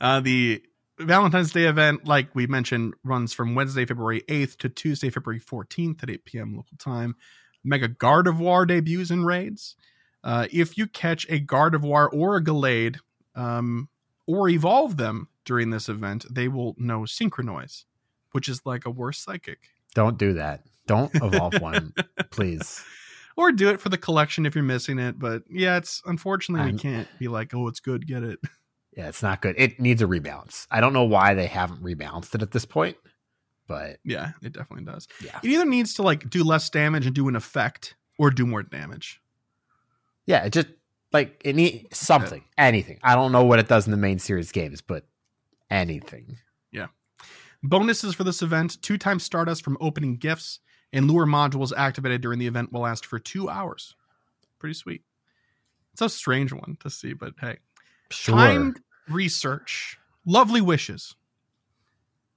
Uh, 0.00 0.20
the 0.20 0.62
Valentine's 0.98 1.52
Day 1.52 1.64
event, 1.64 2.06
like 2.06 2.34
we 2.34 2.46
mentioned, 2.46 2.94
runs 3.04 3.32
from 3.32 3.54
Wednesday, 3.54 3.84
February 3.84 4.22
8th 4.28 4.56
to 4.58 4.68
Tuesday, 4.68 5.10
February 5.10 5.40
14th 5.40 6.02
at 6.02 6.10
8 6.10 6.24
p.m. 6.24 6.56
local 6.56 6.76
time. 6.78 7.16
Mega 7.64 7.88
Gardevoir 7.88 8.66
debuts 8.66 9.10
in 9.10 9.24
raids. 9.24 9.76
Uh, 10.24 10.46
if 10.52 10.76
you 10.78 10.86
catch 10.86 11.26
a 11.28 11.40
Gardevoir 11.40 12.08
or 12.12 12.36
a 12.36 12.44
Gallade, 12.44 12.98
um, 13.34 13.88
or 14.26 14.48
evolve 14.48 14.96
them 14.96 15.28
during 15.44 15.70
this 15.70 15.88
event, 15.88 16.24
they 16.30 16.48
will 16.48 16.74
know 16.78 17.00
Synchronoise, 17.00 17.84
which 18.32 18.48
is 18.48 18.60
like 18.64 18.86
a 18.86 18.90
worse 18.90 19.18
psychic. 19.18 19.70
Don't 19.94 20.18
do 20.18 20.34
that. 20.34 20.62
Don't 20.86 21.14
evolve 21.14 21.60
one, 21.60 21.92
please. 22.30 22.84
Or 23.36 23.50
do 23.52 23.70
it 23.70 23.80
for 23.80 23.88
the 23.88 23.98
collection 23.98 24.44
if 24.46 24.54
you're 24.54 24.64
missing 24.64 24.98
it. 24.98 25.18
But 25.18 25.42
yeah, 25.50 25.76
it's 25.78 26.02
unfortunately 26.06 26.64
we 26.66 26.70
I'm- 26.72 26.78
can't 26.78 27.08
be 27.18 27.28
like, 27.28 27.54
oh, 27.54 27.68
it's 27.68 27.80
good, 27.80 28.06
get 28.06 28.22
it. 28.22 28.38
Yeah, 28.94 29.08
it's 29.08 29.22
not 29.22 29.40
good. 29.40 29.54
It 29.56 29.80
needs 29.80 30.02
a 30.02 30.06
rebalance. 30.06 30.66
I 30.70 30.82
don't 30.82 30.92
know 30.92 31.04
why 31.04 31.32
they 31.32 31.46
haven't 31.46 31.82
rebalanced 31.82 32.34
it 32.34 32.42
at 32.42 32.50
this 32.50 32.66
point, 32.66 32.98
but 33.66 33.96
Yeah, 34.04 34.32
it 34.42 34.52
definitely 34.52 34.84
does. 34.84 35.08
yeah, 35.24 35.38
It 35.42 35.48
either 35.48 35.64
needs 35.64 35.94
to 35.94 36.02
like 36.02 36.28
do 36.28 36.44
less 36.44 36.68
damage 36.68 37.06
and 37.06 37.14
do 37.14 37.26
an 37.28 37.34
effect, 37.34 37.94
or 38.18 38.28
do 38.30 38.44
more 38.44 38.62
damage. 38.62 39.22
yeah. 40.26 40.44
It 40.44 40.52
just 40.52 40.66
like 41.10 41.40
it 41.42 41.56
needs 41.56 41.96
something, 41.98 42.44
anything. 42.58 42.98
I 43.02 43.14
don't 43.14 43.32
know 43.32 43.44
what 43.44 43.58
it 43.60 43.66
does 43.66 43.86
in 43.86 43.92
the 43.92 43.96
main 43.96 44.18
series 44.18 44.52
games, 44.52 44.82
but 44.82 45.06
anything. 45.70 46.36
Yeah. 46.70 46.88
Bonuses 47.62 48.14
for 48.14 48.24
this 48.24 48.42
event: 48.42 48.76
two 48.82 48.98
times 48.98 49.22
Stardust 49.22 49.64
from 49.64 49.78
opening 49.80 50.16
gifts, 50.16 50.60
and 50.92 51.10
lure 51.10 51.26
modules 51.26 51.72
activated 51.76 52.20
during 52.20 52.38
the 52.38 52.46
event 52.46 52.72
will 52.72 52.82
last 52.82 53.06
for 53.06 53.18
two 53.18 53.48
hours. 53.48 53.94
Pretty 54.58 54.74
sweet. 54.74 55.02
It's 55.92 56.02
a 56.02 56.08
strange 56.08 56.52
one 56.52 56.76
to 56.80 56.90
see, 56.90 57.12
but 57.12 57.34
hey, 57.40 57.58
Sure. 58.10 58.34
timed 58.34 58.80
research, 59.08 59.98
lovely 60.24 60.60
wishes. 60.60 61.16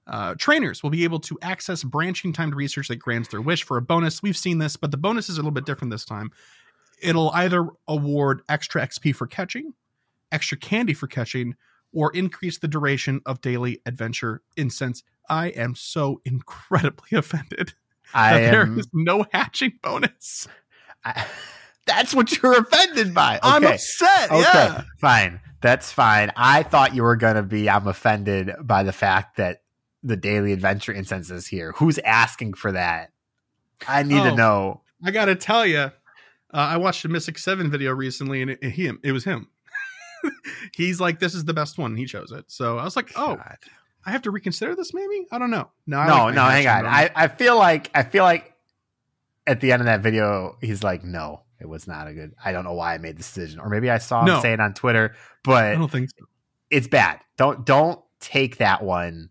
Uh, 0.06 0.34
trainers 0.38 0.82
will 0.82 0.90
be 0.90 1.04
able 1.04 1.18
to 1.18 1.36
access 1.42 1.82
branching 1.82 2.32
timed 2.32 2.54
research 2.54 2.88
that 2.88 2.96
grants 2.96 3.28
their 3.28 3.40
wish 3.40 3.64
for 3.64 3.76
a 3.76 3.82
bonus. 3.82 4.22
We've 4.22 4.36
seen 4.36 4.58
this, 4.58 4.76
but 4.76 4.90
the 4.92 4.96
bonus 4.96 5.28
is 5.28 5.36
a 5.36 5.40
little 5.40 5.50
bit 5.50 5.66
different 5.66 5.90
this 5.90 6.04
time. 6.04 6.30
It'll 7.02 7.30
either 7.30 7.68
award 7.88 8.42
extra 8.48 8.86
XP 8.86 9.14
for 9.16 9.26
catching, 9.26 9.74
extra 10.30 10.56
candy 10.56 10.94
for 10.94 11.08
catching, 11.08 11.56
or 11.92 12.12
increase 12.14 12.58
the 12.58 12.68
duration 12.68 13.20
of 13.26 13.40
daily 13.40 13.80
adventure 13.84 14.42
incense. 14.56 15.02
I 15.28 15.48
am 15.48 15.74
so 15.74 16.20
incredibly 16.24 17.08
offended 17.18 17.74
I 18.14 18.38
there 18.38 18.62
am. 18.62 18.78
is 18.78 18.88
no 18.92 19.26
hatching 19.32 19.72
bonus. 19.82 20.48
I, 21.04 21.26
that's 21.86 22.14
what 22.14 22.36
you're 22.42 22.58
offended 22.58 23.14
by. 23.14 23.38
I'm 23.42 23.64
upset. 23.64 24.30
Okay, 24.30 24.40
Yeah. 24.42 24.82
fine. 25.00 25.40
That's 25.62 25.90
fine. 25.92 26.30
I 26.36 26.62
thought 26.62 26.94
you 26.94 27.02
were 27.02 27.16
gonna 27.16 27.42
be. 27.42 27.68
I'm 27.68 27.86
offended 27.88 28.52
by 28.62 28.82
the 28.82 28.92
fact 28.92 29.36
that 29.38 29.62
the 30.02 30.16
daily 30.16 30.52
adventure 30.52 30.92
incense 30.92 31.30
is 31.30 31.46
here. 31.46 31.72
Who's 31.76 31.98
asking 31.98 32.54
for 32.54 32.72
that? 32.72 33.10
I 33.88 34.02
need 34.04 34.20
Oh. 34.20 34.30
to 34.30 34.36
know. 34.36 34.82
I 35.04 35.10
got 35.10 35.24
to 35.26 35.34
tell 35.34 35.66
you, 35.66 35.78
uh, 35.78 35.90
I 36.52 36.76
watched 36.76 37.04
a 37.04 37.08
Mystic 37.08 37.38
Seven 37.38 37.70
video 37.70 37.92
recently, 37.92 38.40
and 38.42 38.50
it, 38.52 38.58
it, 38.62 38.70
him, 38.70 39.00
it 39.02 39.12
was 39.12 39.24
him. 39.24 39.48
He's 40.74 41.00
like, 41.00 41.18
"This 41.18 41.34
is 41.34 41.44
the 41.44 41.52
best 41.54 41.76
one." 41.78 41.96
He 41.96 42.06
chose 42.06 42.32
it, 42.32 42.44
so 42.48 42.78
I 42.78 42.84
was 42.84 42.96
like, 42.96 43.10
"Oh, 43.16 43.36
God. 43.36 43.56
I 44.06 44.10
have 44.12 44.22
to 44.22 44.30
reconsider 44.30 44.74
this, 44.76 44.94
maybe." 44.94 45.26
I 45.32 45.38
don't 45.38 45.50
know. 45.50 45.68
No, 45.86 45.98
I 45.98 46.06
no, 46.06 46.14
like 46.26 46.34
no. 46.36 46.44
Hang 46.44 46.66
on. 46.68 46.86
I, 46.86 47.10
I 47.14 47.28
feel 47.28 47.56
like 47.58 47.90
I 47.94 48.02
feel 48.04 48.24
like 48.24 48.54
at 49.46 49.60
the 49.60 49.72
end 49.72 49.82
of 49.82 49.86
that 49.86 50.00
video, 50.00 50.56
he's 50.60 50.82
like, 50.82 51.04
"No, 51.04 51.42
it 51.60 51.68
was 51.68 51.86
not 51.86 52.06
a 52.08 52.14
good." 52.14 52.34
I 52.44 52.52
don't 52.52 52.64
know 52.64 52.72
why 52.74 52.94
I 52.94 52.98
made 52.98 53.16
this 53.18 53.26
decision, 53.32 53.60
or 53.60 53.68
maybe 53.68 53.90
I 53.90 53.98
saw 53.98 54.20
him 54.20 54.26
No. 54.26 54.40
say 54.40 54.52
it 54.52 54.60
on 54.60 54.72
Twitter, 54.74 55.14
but 55.44 55.64
I 55.64 55.74
don't 55.74 55.90
think 55.90 56.08
so. 56.18 56.24
it's 56.70 56.86
bad. 56.88 57.20
Don't 57.36 57.66
don't 57.66 58.00
take 58.20 58.56
that 58.58 58.82
one, 58.82 59.30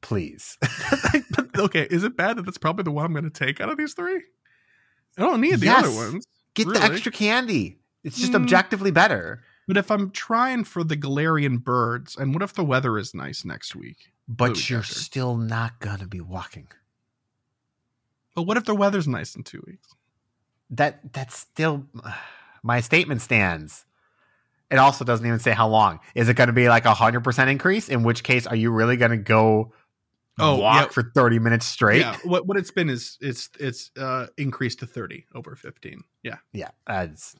please. 0.00 0.56
Okay, 1.58 1.86
is 1.90 2.02
it 2.02 2.16
bad 2.16 2.38
that 2.38 2.46
that's 2.46 2.56
probably 2.56 2.82
the 2.82 2.90
one 2.90 3.04
I'm 3.04 3.12
going 3.12 3.24
to 3.24 3.30
take 3.30 3.60
out 3.60 3.68
of 3.68 3.76
these 3.76 3.92
three? 3.92 4.22
I 5.18 5.20
don't 5.22 5.40
need 5.42 5.60
the 5.60 5.66
Yes. 5.66 5.84
other 5.84 5.94
ones. 5.94 6.26
Get 6.54 6.66
the 6.66 6.82
extra 6.82 7.12
candy. 7.12 7.78
It's 8.04 8.18
just 8.18 8.32
Mm. 8.32 8.36
objectively 8.36 8.90
better. 8.90 9.42
But 9.68 9.76
if 9.76 9.90
I'm 9.90 10.10
trying 10.10 10.64
for 10.64 10.82
the 10.84 10.96
Galarian 10.96 11.62
birds, 11.62 12.16
and 12.16 12.34
what 12.34 12.42
if 12.42 12.52
the 12.52 12.64
weather 12.64 12.98
is 12.98 13.14
nice 13.14 13.44
next 13.44 13.74
week? 13.76 14.12
But 14.28 14.54
Blue 14.54 14.62
you're 14.66 14.82
still 14.82 15.36
not 15.36 15.78
gonna 15.80 16.06
be 16.06 16.20
walking. 16.20 16.68
But 18.34 18.42
what 18.42 18.56
if 18.56 18.64
the 18.64 18.74
weather's 18.74 19.06
nice 19.08 19.36
in 19.36 19.42
two 19.44 19.62
weeks? 19.66 19.88
That 20.70 21.12
that's 21.12 21.36
still 21.36 21.86
my 22.62 22.80
statement 22.80 23.20
stands. 23.20 23.84
It 24.70 24.78
also 24.78 25.04
doesn't 25.04 25.26
even 25.26 25.38
say 25.38 25.50
how 25.52 25.68
long. 25.68 26.00
Is 26.14 26.30
it 26.30 26.34
going 26.34 26.46
to 26.46 26.54
be 26.54 26.66
like 26.70 26.86
a 26.86 26.94
hundred 26.94 27.22
percent 27.24 27.50
increase? 27.50 27.90
In 27.90 28.04
which 28.04 28.22
case, 28.24 28.46
are 28.46 28.56
you 28.56 28.70
really 28.70 28.96
going 28.96 29.10
to 29.10 29.16
go 29.18 29.74
Oh, 30.38 30.56
walk 30.56 30.86
yeah. 30.86 30.88
for 30.88 31.02
thirty 31.14 31.38
minutes 31.38 31.66
straight? 31.66 32.00
Yeah, 32.00 32.16
what 32.24 32.46
what 32.46 32.56
it's 32.56 32.70
been 32.70 32.88
is 32.88 33.18
it's 33.20 33.50
it's 33.60 33.90
uh 33.98 34.28
increased 34.38 34.78
to 34.78 34.86
30 34.86 35.26
over 35.34 35.54
15. 35.56 36.02
Yeah. 36.22 36.36
Yeah, 36.54 36.70
that's 36.86 37.36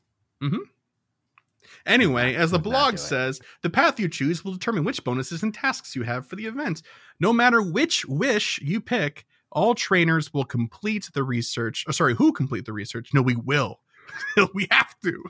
Anyway, 1.87 2.35
as 2.35 2.51
the 2.51 2.59
blog 2.59 2.99
says, 2.99 3.41
the 3.63 3.71
path 3.71 3.99
you 3.99 4.09
choose 4.09 4.45
will 4.45 4.53
determine 4.53 4.85
which 4.85 5.05
bonuses 5.05 5.43
and 5.43 5.55
tasks 5.55 5.97
you 5.97 6.03
have 6.03 6.27
for 6.27 6.37
the 6.37 6.47
event. 6.47 6.83
No 7.21 7.33
matter 7.33 7.63
which 7.63 8.05
wish 8.07 8.61
you 8.63 8.81
pick, 8.81 9.27
all 9.51 9.75
trainers 9.75 10.33
will 10.33 10.45
complete 10.45 11.11
the 11.15 11.23
research. 11.23 11.85
Oh, 11.89 11.93
sorry, 11.93 12.15
who 12.15 12.33
complete 12.33 12.65
the 12.65 12.73
research? 12.73 13.11
No, 13.13 13.23
we 13.23 13.37
will. 13.37 13.81
we 14.55 14.67
have 14.71 14.95
to. 15.03 15.25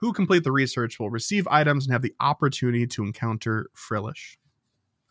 who 0.00 0.12
complete 0.12 0.44
the 0.44 0.52
research 0.52 0.98
will 0.98 1.10
receive 1.10 1.46
items 1.48 1.86
and 1.86 1.92
have 1.92 2.02
the 2.02 2.14
opportunity 2.20 2.86
to 2.86 3.02
encounter 3.02 3.68
Frillish. 3.74 4.38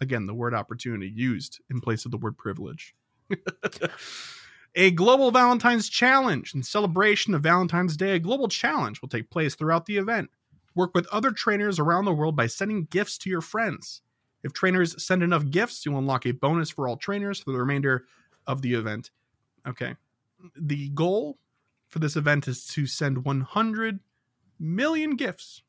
Again, 0.01 0.25
the 0.25 0.33
word 0.33 0.53
opportunity 0.53 1.11
used 1.13 1.59
in 1.69 1.81
place 1.81 2.05
of 2.05 2.11
the 2.11 2.17
word 2.17 2.37
privilege. 2.37 2.95
a 4.75 4.91
global 4.91 5.31
Valentine's 5.31 5.89
challenge 5.89 6.55
in 6.55 6.63
celebration 6.63 7.33
of 7.33 7.43
Valentine's 7.43 7.97
Day. 7.97 8.15
A 8.15 8.19
global 8.19 8.47
challenge 8.47 9.01
will 9.01 9.09
take 9.09 9.29
place 9.29 9.55
throughout 9.55 9.85
the 9.85 9.97
event. 9.97 10.29
Work 10.75 10.93
with 10.93 11.07
other 11.07 11.31
trainers 11.31 11.79
around 11.79 12.05
the 12.05 12.13
world 12.13 12.35
by 12.35 12.47
sending 12.47 12.85
gifts 12.85 13.17
to 13.19 13.29
your 13.29 13.41
friends. 13.41 14.01
If 14.43 14.53
trainers 14.53 15.03
send 15.03 15.21
enough 15.23 15.49
gifts, 15.49 15.85
you'll 15.85 15.97
unlock 15.97 16.25
a 16.25 16.31
bonus 16.31 16.69
for 16.69 16.87
all 16.87 16.95
trainers 16.97 17.39
for 17.41 17.51
the 17.51 17.59
remainder 17.59 18.05
of 18.47 18.61
the 18.61 18.73
event. 18.73 19.11
Okay. 19.67 19.95
The 20.55 20.89
goal 20.89 21.37
for 21.89 21.99
this 21.99 22.15
event 22.15 22.47
is 22.47 22.65
to 22.67 22.87
send 22.87 23.25
100 23.25 23.99
million 24.59 25.15
gifts. 25.15 25.63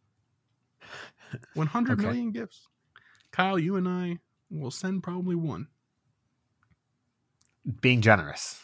100 1.54 1.92
Okay. 1.98 2.02
million 2.06 2.30
gifts. 2.30 2.68
Kyle, 3.32 3.58
you 3.58 3.76
and 3.76 3.88
I 3.88 4.18
will 4.50 4.70
send 4.70 5.02
probably 5.02 5.34
one. 5.34 5.68
being 7.80 8.00
generous. 8.00 8.60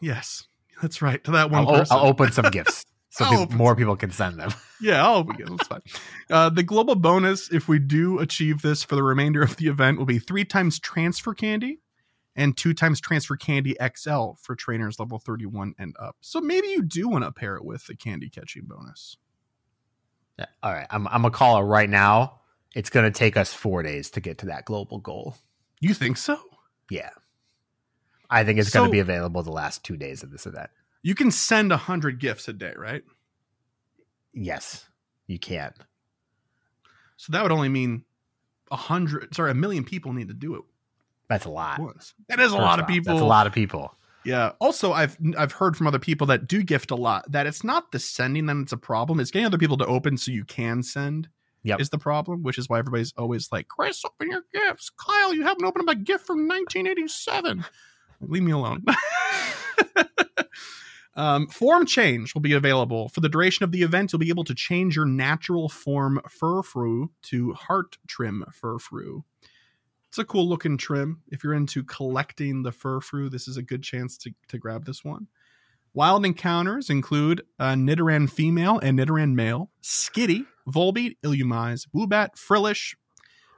Yes, 0.00 0.46
that's 0.82 1.00
right. 1.02 1.22
To 1.24 1.30
that 1.32 1.50
one 1.50 1.66
I'll, 1.66 1.72
person. 1.78 1.96
I'll 1.96 2.06
open 2.06 2.30
some 2.32 2.50
gifts 2.50 2.84
so 3.18 3.24
I'll 3.24 3.46
peop- 3.46 3.56
more 3.56 3.74
people 3.76 3.96
can 3.96 4.10
send 4.10 4.38
them. 4.38 4.50
Yeah, 4.80 5.04
I'll. 5.04 5.24
That's 5.24 5.66
fine. 5.66 5.80
Uh, 6.30 6.50
the 6.50 6.62
global 6.62 6.94
bonus, 6.94 7.50
if 7.50 7.66
we 7.66 7.80
do 7.80 8.20
achieve 8.20 8.62
this 8.62 8.84
for 8.84 8.94
the 8.94 9.02
remainder 9.02 9.42
of 9.42 9.56
the 9.56 9.66
event, 9.66 9.98
will 9.98 10.04
be 10.04 10.20
three 10.20 10.44
times 10.44 10.78
transfer 10.78 11.34
candy 11.34 11.80
and 12.36 12.56
two 12.56 12.72
times 12.72 13.00
transfer 13.00 13.34
candy 13.34 13.74
XL 13.96 14.34
for 14.40 14.54
trainers 14.54 15.00
level 15.00 15.18
31 15.18 15.74
and 15.80 15.96
up. 15.98 16.14
So 16.20 16.40
maybe 16.40 16.68
you 16.68 16.82
do 16.82 17.08
want 17.08 17.24
to 17.24 17.32
pair 17.32 17.56
it 17.56 17.64
with 17.64 17.86
the 17.88 17.96
candy 17.96 18.30
catching 18.30 18.66
bonus. 18.66 19.16
Yeah, 20.38 20.46
All 20.62 20.72
right, 20.72 20.86
I'm 20.90 21.08
I'm 21.08 21.24
a 21.24 21.32
caller 21.32 21.64
right 21.66 21.90
now. 21.90 22.38
It's 22.76 22.90
going 22.90 23.10
to 23.12 23.18
take 23.18 23.36
us 23.36 23.52
four 23.52 23.82
days 23.82 24.10
to 24.10 24.20
get 24.20 24.38
to 24.38 24.46
that 24.46 24.64
global 24.64 24.98
goal. 24.98 25.34
You 25.80 25.92
think 25.92 26.18
so? 26.18 26.38
Yeah, 26.88 27.10
I 28.30 28.44
think 28.44 28.60
it's 28.60 28.70
gonna 28.70 28.90
be 28.90 29.00
available 29.00 29.42
the 29.42 29.50
last 29.50 29.84
two 29.84 29.96
days 29.96 30.22
of 30.22 30.30
this 30.30 30.46
event. 30.46 30.70
You 31.02 31.14
can 31.14 31.30
send 31.30 31.72
a 31.72 31.76
100 31.76 32.18
gifts 32.18 32.48
a 32.48 32.52
day, 32.52 32.72
right? 32.76 33.02
Yes, 34.32 34.86
you 35.26 35.38
can. 35.38 35.72
So 37.16 37.32
that 37.32 37.42
would 37.42 37.52
only 37.52 37.68
mean 37.68 38.04
a 38.70 38.76
hundred, 38.76 39.34
sorry, 39.34 39.50
a 39.50 39.54
million 39.54 39.84
people 39.84 40.12
need 40.12 40.28
to 40.28 40.34
do 40.34 40.54
it 40.54 40.62
That's 41.28 41.44
a 41.46 41.50
lot. 41.50 41.80
once. 41.80 42.14
That 42.28 42.38
is 42.38 42.52
a 42.52 42.56
First 42.56 42.62
lot 42.62 42.80
of 42.80 42.86
people. 42.86 43.14
That's 43.14 43.22
a 43.22 43.26
lot 43.26 43.46
of 43.46 43.52
people. 43.52 43.94
Yeah. 44.24 44.52
Also, 44.60 44.92
I've 44.92 45.16
I've 45.36 45.52
heard 45.52 45.76
from 45.76 45.86
other 45.86 45.98
people 45.98 46.26
that 46.28 46.46
do 46.46 46.62
gift 46.62 46.90
a 46.90 46.94
lot 46.96 47.30
that 47.32 47.46
it's 47.46 47.64
not 47.64 47.92
the 47.92 47.98
sending 47.98 48.46
that 48.46 48.56
it's 48.58 48.72
a 48.72 48.76
problem. 48.76 49.20
It's 49.20 49.30
getting 49.30 49.46
other 49.46 49.58
people 49.58 49.78
to 49.78 49.86
open 49.86 50.16
so 50.18 50.30
you 50.30 50.44
can 50.44 50.82
send. 50.82 51.28
Yep. 51.64 51.80
Is 51.80 51.90
the 51.90 51.98
problem, 51.98 52.44
which 52.44 52.56
is 52.56 52.68
why 52.68 52.78
everybody's 52.78 53.12
always 53.18 53.50
like, 53.50 53.66
Chris, 53.66 54.04
open 54.04 54.30
your 54.30 54.44
gifts. 54.54 54.90
Kyle, 54.90 55.34
you 55.34 55.42
haven't 55.42 55.64
opened 55.64 55.88
up 55.88 55.96
a 55.96 55.98
gift 55.98 56.24
from 56.24 56.46
1987. 56.46 57.64
Leave 58.20 58.42
me 58.44 58.52
alone. 58.52 58.84
um, 61.18 61.48
form 61.48 61.84
change 61.84 62.32
will 62.32 62.40
be 62.40 62.52
available 62.52 63.08
for 63.08 63.20
the 63.20 63.28
duration 63.28 63.64
of 63.64 63.72
the 63.72 63.82
event. 63.82 64.12
You'll 64.12 64.20
be 64.20 64.28
able 64.28 64.44
to 64.44 64.54
change 64.54 64.94
your 64.94 65.04
natural 65.04 65.68
form 65.68 66.20
Furfrou 66.28 67.08
to 67.24 67.52
heart 67.54 67.98
trim 68.06 68.44
Furfrou. 68.50 69.24
It's 70.08 70.18
a 70.18 70.24
cool 70.24 70.48
looking 70.48 70.78
trim. 70.78 71.22
If 71.26 71.42
you're 71.42 71.54
into 71.54 71.82
collecting 71.82 72.62
the 72.62 72.70
Furfrou, 72.70 73.30
this 73.30 73.48
is 73.48 73.56
a 73.56 73.62
good 73.62 73.82
chance 73.82 74.16
to, 74.18 74.32
to 74.46 74.58
grab 74.58 74.86
this 74.86 75.04
one. 75.04 75.26
Wild 75.92 76.24
encounters 76.24 76.88
include 76.88 77.42
uh, 77.58 77.72
Nidoran 77.72 78.30
female 78.30 78.78
and 78.78 78.96
Nidoran 78.96 79.34
male, 79.34 79.70
Skitty, 79.82 80.46
Volbeat, 80.68 81.16
Illumise, 81.24 81.88
Woobat, 81.92 82.38
Frillish. 82.38 82.96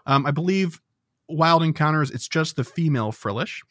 Um, 0.06 0.24
I 0.24 0.30
believe 0.30 0.80
wild 1.28 1.62
encounters, 1.62 2.10
it's 2.10 2.26
just 2.26 2.56
the 2.56 2.64
female 2.64 3.12
Frillish. 3.12 3.62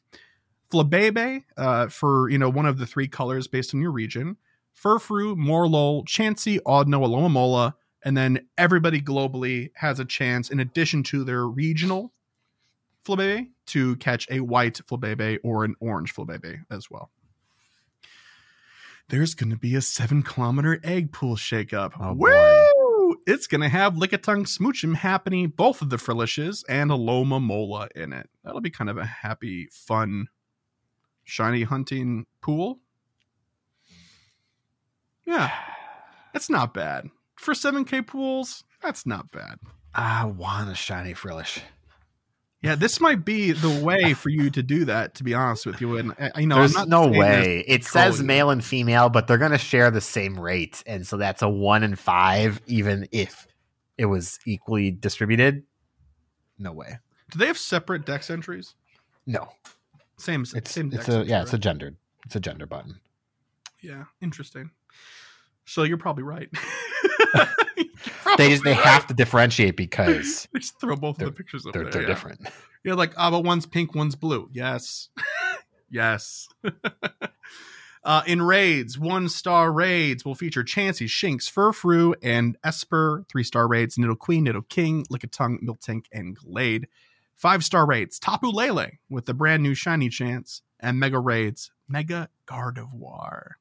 Flabebe 0.71 1.43
uh, 1.57 1.87
for 1.87 2.29
you 2.29 2.37
know 2.37 2.49
one 2.49 2.65
of 2.65 2.77
the 2.77 2.85
three 2.85 3.07
colors 3.07 3.47
based 3.47 3.73
on 3.73 3.81
your 3.81 3.91
region. 3.91 4.37
Furfrou, 4.75 5.35
Morelull, 5.35 6.05
Chansey, 6.05 6.59
Audino, 6.61 7.05
Alomomola, 7.05 7.73
and 8.03 8.15
then 8.15 8.47
everybody 8.57 9.01
globally 9.01 9.71
has 9.75 9.99
a 9.99 10.05
chance, 10.05 10.49
in 10.49 10.59
addition 10.59 11.03
to 11.03 11.23
their 11.25 11.45
regional 11.45 12.13
Flabebe, 13.03 13.49
to 13.67 13.97
catch 13.97 14.27
a 14.29 14.39
white 14.39 14.79
Flabebe 14.87 15.39
or 15.43 15.65
an 15.65 15.75
orange 15.81 16.13
Flabebe 16.13 16.63
as 16.71 16.89
well. 16.89 17.11
There's 19.09 19.33
going 19.33 19.49
to 19.49 19.57
be 19.57 19.75
a 19.75 19.81
seven 19.81 20.21
kilometer 20.21 20.79
egg 20.83 21.11
pool 21.11 21.35
shakeup. 21.35 21.93
Oh, 21.99 22.13
boy. 22.13 23.15
It's 23.25 23.47
going 23.47 23.61
to 23.61 23.69
have 23.69 23.95
Lickitung 23.95 24.45
Smoochum 24.45 24.95
happening, 24.95 25.47
both 25.49 25.81
of 25.81 25.89
the 25.89 25.97
Frillishes, 25.97 26.63
and 26.69 26.91
Alomomola 26.91 27.91
in 27.95 28.13
it. 28.13 28.29
That'll 28.43 28.61
be 28.61 28.69
kind 28.69 28.89
of 28.89 28.97
a 28.97 29.05
happy, 29.05 29.67
fun, 29.71 30.27
shiny 31.29 31.63
hunting 31.63 32.25
pool. 32.41 32.79
Yeah, 35.25 35.51
it's 36.33 36.49
not 36.49 36.73
bad. 36.73 37.09
For 37.35 37.53
7K 37.53 38.05
pools, 38.07 38.63
that's 38.81 39.05
not 39.05 39.31
bad. 39.31 39.59
I 39.93 40.25
want 40.25 40.69
a 40.69 40.75
shiny 40.75 41.13
frillish. 41.13 41.61
Yeah, 42.61 42.75
this 42.75 42.99
might 42.99 43.23
be 43.23 43.53
the 43.53 43.83
way 43.83 44.13
for 44.13 44.29
you 44.29 44.49
to 44.49 44.61
do 44.61 44.85
that. 44.85 45.15
To 45.15 45.23
be 45.23 45.33
honest 45.33 45.65
with 45.65 45.79
you, 45.79 45.97
and 45.97 46.13
uh, 46.19 46.29
you 46.35 46.45
know, 46.45 46.57
There's 46.57 46.75
I'm 46.75 46.89
not 46.89 47.11
no 47.11 47.17
way. 47.17 47.63
It 47.65 47.85
says 47.85 48.21
male 48.21 48.49
and 48.49 48.63
female, 48.63 49.09
but 49.09 49.27
they're 49.27 49.37
going 49.37 49.51
to 49.51 49.57
share 49.57 49.91
the 49.91 50.01
same 50.01 50.37
rate, 50.37 50.83
and 50.85 51.07
so 51.07 51.15
that's 51.15 51.41
a 51.41 51.47
one 51.47 51.83
in 51.83 51.95
five, 51.95 52.59
even 52.65 53.07
if 53.11 53.47
it 53.97 54.05
was 54.05 54.39
equally 54.45 54.91
distributed. 54.91 55.63
No 56.57 56.73
way. 56.73 56.99
Do 57.31 57.39
they 57.39 57.47
have 57.47 57.57
separate 57.57 58.05
dex 58.05 58.29
entries? 58.29 58.75
No, 59.25 59.47
Same. 60.19 60.41
it's 60.41 60.71
same. 60.71 60.91
it's 60.93 61.09
a 61.09 61.23
yeah, 61.25 61.41
it's 61.41 61.51
a 61.51 61.55
right? 61.55 61.61
gendered 61.61 61.97
it's 62.25 62.35
a 62.35 62.39
gender 62.39 62.65
button. 62.65 62.99
yeah. 63.81 64.05
Interesting. 64.21 64.71
So 65.65 65.83
you're 65.83 65.97
probably 65.97 66.23
right. 66.23 66.49
They 68.37 68.49
just 68.49 68.63
they 68.63 68.73
have 68.73 69.07
to 69.07 69.13
differentiate 69.13 69.75
because 69.75 70.47
They 70.53 70.59
just 70.59 70.79
throw 70.79 70.95
both 70.95 71.21
of 71.21 71.25
the 71.25 71.31
pictures 71.31 71.65
up 71.65 71.73
they're 71.73 71.83
there. 71.83 71.91
they're 71.91 72.01
yeah. 72.03 72.07
different. 72.07 72.47
You're 72.83 72.95
like, 72.95 73.13
ah, 73.17 73.29
but 73.31 73.43
one's 73.43 73.65
pink, 73.65 73.93
one's 73.93 74.15
blue. 74.15 74.49
Yes. 74.53 75.09
yes. 75.89 76.47
uh, 78.03 78.21
in 78.25 78.41
raids, 78.41 78.97
one 78.97 79.27
star 79.27 79.71
raids 79.71 80.23
will 80.23 80.35
feature 80.35 80.63
Chansey, 80.63 81.07
Shinx, 81.07 81.51
Furfrou, 81.51 82.13
and 82.23 82.57
Espurr. 82.61 83.27
Three 83.27 83.43
star 83.43 83.67
raids, 83.67 83.97
Nidoqueen, 83.97 84.43
Nido 84.43 84.61
King, 84.61 85.05
Lickitung, 85.11 85.61
Miltank, 85.61 86.05
and 86.13 86.35
Glade. 86.35 86.87
Five 87.39 87.63
star 87.63 87.85
raids, 87.85 88.19
Tapu 88.19 88.49
Lele 88.49 88.99
with 89.09 89.25
the 89.25 89.33
brand 89.33 89.63
new 89.63 89.73
Shiny 89.73 90.09
Chance. 90.09 90.61
And 90.81 90.99
mega 90.99 91.19
raids, 91.19 91.71
Mega 91.87 92.27
Gardevoir. 92.45 93.51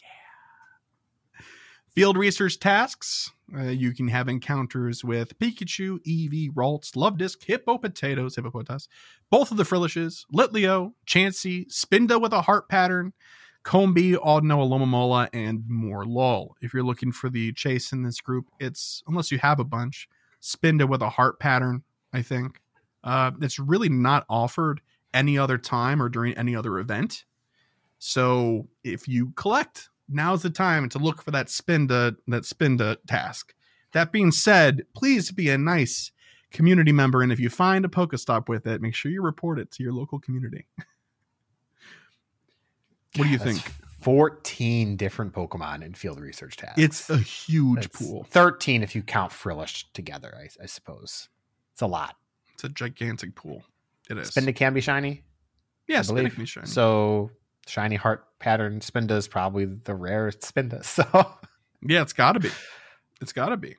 Yeah. 0.00 1.44
Field 1.92 2.16
research 2.16 2.60
tasks. 2.60 3.32
Uh, 3.52 3.64
you 3.64 3.92
can 3.92 4.06
have 4.06 4.28
encounters 4.28 5.02
with 5.04 5.36
Pikachu, 5.40 5.98
Eevee, 6.06 6.52
Ralts, 6.52 6.92
Luvdisc, 6.92 7.42
Hippo 7.42 7.76
Potatoes, 7.76 8.36
Hippopotas, 8.36 8.88
both 9.30 9.50
of 9.50 9.56
the 9.56 9.64
Frillishes, 9.64 10.26
Litleo, 10.32 10.92
Chansey, 11.04 11.66
Spinda 11.66 12.20
with 12.20 12.32
a 12.32 12.42
heart 12.42 12.68
pattern, 12.68 13.12
Combee, 13.64 14.14
Audino, 14.14 14.64
Alomomola, 14.64 15.28
and 15.32 15.64
more 15.68 16.04
lol. 16.04 16.54
If 16.60 16.72
you're 16.72 16.84
looking 16.84 17.10
for 17.10 17.30
the 17.30 17.52
chase 17.52 17.90
in 17.90 18.04
this 18.04 18.20
group, 18.20 18.46
it's, 18.60 19.02
unless 19.08 19.32
you 19.32 19.38
have 19.38 19.58
a 19.58 19.64
bunch, 19.64 20.08
Spinda 20.40 20.88
with 20.88 21.02
a 21.02 21.10
heart 21.10 21.40
pattern, 21.40 21.82
I 22.12 22.22
think. 22.22 22.60
Uh, 23.04 23.30
it's 23.42 23.58
really 23.58 23.90
not 23.90 24.24
offered 24.28 24.80
any 25.12 25.38
other 25.38 25.58
time 25.58 26.02
or 26.02 26.08
during 26.08 26.36
any 26.36 26.56
other 26.56 26.78
event. 26.78 27.24
So 27.98 28.66
if 28.82 29.06
you 29.06 29.32
collect, 29.36 29.90
now's 30.08 30.42
the 30.42 30.50
time 30.50 30.88
to 30.90 30.98
look 30.98 31.22
for 31.22 31.30
that 31.30 31.46
Spinda 31.46 32.16
that 32.26 32.42
Spinda 32.42 32.96
task. 33.06 33.54
That 33.92 34.10
being 34.10 34.32
said, 34.32 34.82
please 34.94 35.30
be 35.30 35.50
a 35.50 35.58
nice 35.58 36.10
community 36.50 36.92
member, 36.92 37.22
and 37.22 37.30
if 37.30 37.38
you 37.38 37.48
find 37.48 37.84
a 37.84 37.88
Pokestop 37.88 38.48
with 38.48 38.66
it, 38.66 38.82
make 38.82 38.94
sure 38.94 39.12
you 39.12 39.22
report 39.22 39.58
it 39.58 39.70
to 39.72 39.82
your 39.82 39.92
local 39.92 40.18
community. 40.18 40.66
what 43.16 43.24
do 43.24 43.28
you 43.28 43.38
That's 43.38 43.60
think? 43.60 43.74
Fourteen 44.00 44.96
different 44.96 45.32
Pokemon 45.32 45.82
in 45.82 45.94
field 45.94 46.20
research 46.20 46.56
tasks. 46.56 46.78
It's 46.78 47.08
a 47.08 47.16
huge 47.16 47.88
That's 47.88 47.98
pool. 47.98 48.26
Thirteen 48.30 48.82
if 48.82 48.94
you 48.94 49.02
count 49.02 49.32
Frillish 49.32 49.90
together. 49.92 50.34
I, 50.38 50.48
I 50.62 50.66
suppose 50.66 51.28
it's 51.72 51.82
a 51.82 51.86
lot. 51.86 52.16
It's 52.54 52.64
a 52.64 52.68
gigantic 52.68 53.34
pool. 53.34 53.64
It 54.10 54.18
is. 54.18 54.30
Spinda 54.30 54.54
can 54.54 54.74
be 54.74 54.80
shiny. 54.80 55.22
yeah, 55.88 55.98
I 55.98 56.02
Spinda 56.02 56.06
believe. 56.16 56.34
can 56.34 56.42
be 56.42 56.46
shiny. 56.46 56.66
So 56.66 57.30
shiny 57.66 57.96
heart 57.96 58.24
pattern 58.38 58.80
Spinda 58.80 59.12
is 59.12 59.28
probably 59.28 59.64
the 59.64 59.94
rarest 59.94 60.40
Spinda. 60.40 60.84
So 60.84 61.04
yeah, 61.86 62.02
it's 62.02 62.12
got 62.12 62.32
to 62.32 62.40
be. 62.40 62.50
It's 63.20 63.32
got 63.32 63.50
to 63.50 63.56
be. 63.56 63.76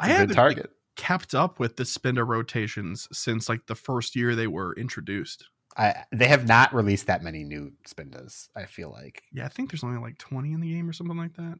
I 0.00 0.08
haven't, 0.08 0.28
good 0.28 0.34
target. 0.34 0.70
Kept 0.96 1.34
up 1.34 1.58
with 1.58 1.76
the 1.76 1.84
Spinda 1.84 2.26
rotations 2.26 3.08
since 3.12 3.48
like 3.48 3.66
the 3.66 3.74
first 3.74 4.16
year 4.16 4.34
they 4.34 4.46
were 4.46 4.74
introduced. 4.74 5.44
I, 5.78 6.04
they 6.10 6.28
have 6.28 6.48
not 6.48 6.74
released 6.74 7.06
that 7.08 7.22
many 7.22 7.44
new 7.44 7.72
Spindas. 7.86 8.48
I 8.56 8.64
feel 8.64 8.90
like. 8.90 9.22
Yeah, 9.32 9.44
I 9.44 9.48
think 9.48 9.70
there's 9.70 9.84
only 9.84 9.98
like 10.00 10.16
20 10.16 10.52
in 10.52 10.60
the 10.60 10.72
game 10.72 10.88
or 10.88 10.94
something 10.94 11.16
like 11.18 11.34
that. 11.36 11.58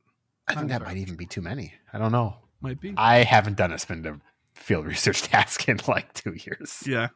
I 0.49 0.53
think 0.53 0.63
I'm 0.63 0.69
that 0.69 0.81
sorry. 0.81 0.95
might 0.95 1.01
even 1.01 1.17
be 1.17 1.27
too 1.27 1.43
many. 1.43 1.75
I 1.93 1.99
don't 1.99 2.13
know. 2.13 2.37
Might 2.63 2.81
be. 2.81 2.95
I 2.97 3.19
haven't 3.25 3.57
done 3.59 3.73
a 3.73 3.77
Spinda 3.77 4.19
field 4.57 4.87
research 4.95 5.23
task 5.23 5.69
in 5.69 5.79
like 5.87 6.13
two 6.15 6.35
years, 6.35 6.83
Yeah. 6.87 7.09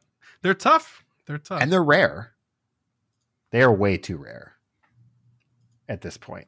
They're 0.42 0.54
tough. 0.54 1.04
They're 1.26 1.38
tough. 1.38 1.60
and 1.60 1.70
they're 1.72 1.82
rare. 1.82 2.32
They 3.50 3.62
are 3.62 3.72
way 3.72 3.96
too 3.98 4.16
rare 4.16 4.54
at 5.88 6.00
this 6.00 6.16
point. 6.16 6.46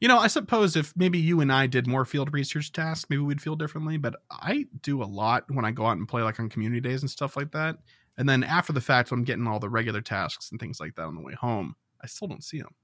You 0.00 0.08
know, 0.08 0.18
I 0.18 0.26
suppose 0.26 0.76
if 0.76 0.92
maybe 0.96 1.18
you 1.18 1.40
and 1.40 1.50
I 1.52 1.66
did 1.66 1.86
more 1.86 2.04
field 2.04 2.32
research 2.32 2.70
tasks, 2.72 3.06
maybe 3.08 3.22
we'd 3.22 3.40
feel 3.42 3.56
differently. 3.56 3.96
But 3.96 4.16
I 4.30 4.66
do 4.82 5.02
a 5.02 5.04
lot 5.04 5.44
when 5.48 5.64
I 5.64 5.70
go 5.70 5.86
out 5.86 5.96
and 5.96 6.06
play, 6.08 6.22
like 6.22 6.38
on 6.38 6.48
community 6.48 6.80
days 6.80 7.02
and 7.02 7.10
stuff 7.10 7.36
like 7.36 7.50
that. 7.52 7.76
And 8.18 8.28
then 8.28 8.44
after 8.44 8.72
the 8.72 8.80
fact, 8.80 9.10
I'm 9.10 9.24
getting 9.24 9.46
all 9.46 9.58
the 9.58 9.68
regular 9.68 10.00
tasks 10.00 10.50
and 10.50 10.60
things 10.60 10.80
like 10.80 10.94
that 10.96 11.02
on 11.04 11.14
the 11.14 11.22
way 11.22 11.34
home. 11.34 11.74
I 12.02 12.06
still 12.06 12.28
don't 12.28 12.44
see 12.44 12.58
them. 12.58 12.74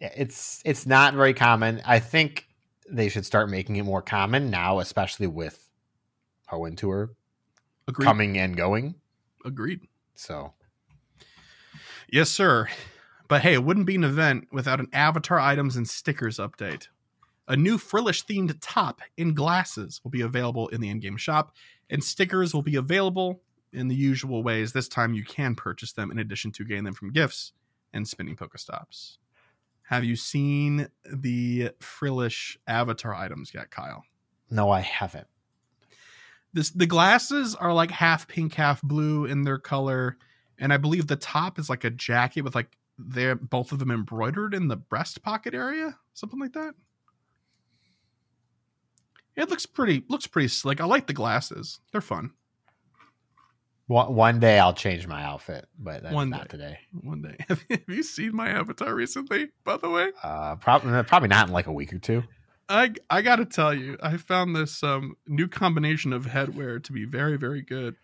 Yeah, 0.00 0.12
It's 0.16 0.60
it's 0.64 0.86
not 0.86 1.14
very 1.14 1.34
common. 1.34 1.80
I 1.86 1.98
think 2.00 2.48
they 2.90 3.08
should 3.08 3.24
start 3.26 3.48
making 3.48 3.76
it 3.76 3.84
more 3.84 4.02
common 4.02 4.50
now, 4.50 4.80
especially 4.80 5.26
with 5.28 5.65
Hoenn 6.50 6.76
Tour 6.76 7.10
Agreed. 7.88 8.04
coming 8.04 8.38
and 8.38 8.56
going. 8.56 8.96
Agreed. 9.44 9.80
So 10.14 10.52
Yes, 12.08 12.30
sir. 12.30 12.68
But 13.28 13.42
hey, 13.42 13.54
it 13.54 13.64
wouldn't 13.64 13.86
be 13.86 13.96
an 13.96 14.04
event 14.04 14.48
without 14.52 14.78
an 14.78 14.88
avatar 14.92 15.38
items 15.40 15.76
and 15.76 15.88
stickers 15.88 16.38
update. 16.38 16.88
A 17.48 17.56
new 17.56 17.78
Frillish 17.78 18.24
themed 18.24 18.56
top 18.60 19.00
in 19.16 19.34
glasses 19.34 20.00
will 20.02 20.10
be 20.10 20.20
available 20.20 20.68
in 20.68 20.80
the 20.80 20.88
in 20.88 21.00
game 21.00 21.16
shop, 21.16 21.54
and 21.90 22.02
stickers 22.02 22.54
will 22.54 22.62
be 22.62 22.76
available 22.76 23.42
in 23.72 23.88
the 23.88 23.94
usual 23.94 24.42
ways. 24.42 24.72
This 24.72 24.88
time 24.88 25.14
you 25.14 25.24
can 25.24 25.54
purchase 25.54 25.92
them 25.92 26.10
in 26.10 26.18
addition 26.18 26.52
to 26.52 26.64
getting 26.64 26.84
them 26.84 26.94
from 26.94 27.12
gifts 27.12 27.52
and 27.92 28.06
spinning 28.06 28.36
Pokestops. 28.36 29.18
Have 29.82 30.04
you 30.04 30.16
seen 30.16 30.88
the 31.04 31.70
Frillish 31.80 32.58
avatar 32.66 33.14
items 33.14 33.52
yet, 33.54 33.70
Kyle? 33.70 34.04
no, 34.50 34.70
I 34.70 34.80
haven't. 34.80 35.26
This 36.56 36.70
the 36.70 36.86
glasses 36.86 37.54
are 37.54 37.74
like 37.74 37.90
half 37.90 38.26
pink, 38.26 38.54
half 38.54 38.80
blue 38.80 39.26
in 39.26 39.42
their 39.42 39.58
color, 39.58 40.16
and 40.58 40.72
I 40.72 40.78
believe 40.78 41.06
the 41.06 41.14
top 41.14 41.58
is 41.58 41.68
like 41.68 41.84
a 41.84 41.90
jacket 41.90 42.40
with 42.44 42.54
like 42.54 42.78
they're 42.98 43.34
both 43.34 43.72
of 43.72 43.78
them 43.78 43.90
embroidered 43.90 44.54
in 44.54 44.68
the 44.68 44.76
breast 44.76 45.22
pocket 45.22 45.52
area, 45.52 45.98
something 46.14 46.40
like 46.40 46.54
that. 46.54 46.72
It 49.36 49.50
looks 49.50 49.66
pretty 49.66 50.04
looks 50.08 50.26
pretty 50.26 50.48
slick. 50.48 50.80
I 50.80 50.86
like 50.86 51.06
the 51.06 51.12
glasses; 51.12 51.80
they're 51.92 52.00
fun. 52.00 52.30
One, 53.88 54.40
day 54.40 54.58
I'll 54.58 54.72
change 54.72 55.06
my 55.06 55.22
outfit, 55.22 55.68
but 55.78 56.02
that's 56.04 56.14
One 56.14 56.30
not 56.30 56.48
day. 56.48 56.56
today. 56.56 56.78
One 57.02 57.20
day, 57.20 57.36
have 57.48 57.62
you 57.86 58.02
seen 58.02 58.34
my 58.34 58.48
avatar 58.48 58.94
recently? 58.94 59.50
By 59.62 59.76
the 59.76 59.90
way, 59.90 60.10
Uh, 60.22 60.56
probably 60.56 61.02
probably 61.02 61.28
not 61.28 61.48
in 61.48 61.52
like 61.52 61.66
a 61.66 61.72
week 61.72 61.92
or 61.92 61.98
two. 61.98 62.24
I 62.68 62.94
I 63.08 63.22
gotta 63.22 63.44
tell 63.44 63.72
you, 63.72 63.96
I 64.02 64.16
found 64.16 64.56
this 64.56 64.82
um 64.82 65.16
new 65.26 65.48
combination 65.48 66.12
of 66.12 66.26
headwear 66.26 66.82
to 66.82 66.92
be 66.92 67.04
very 67.04 67.36
very 67.36 67.62
good. 67.62 67.96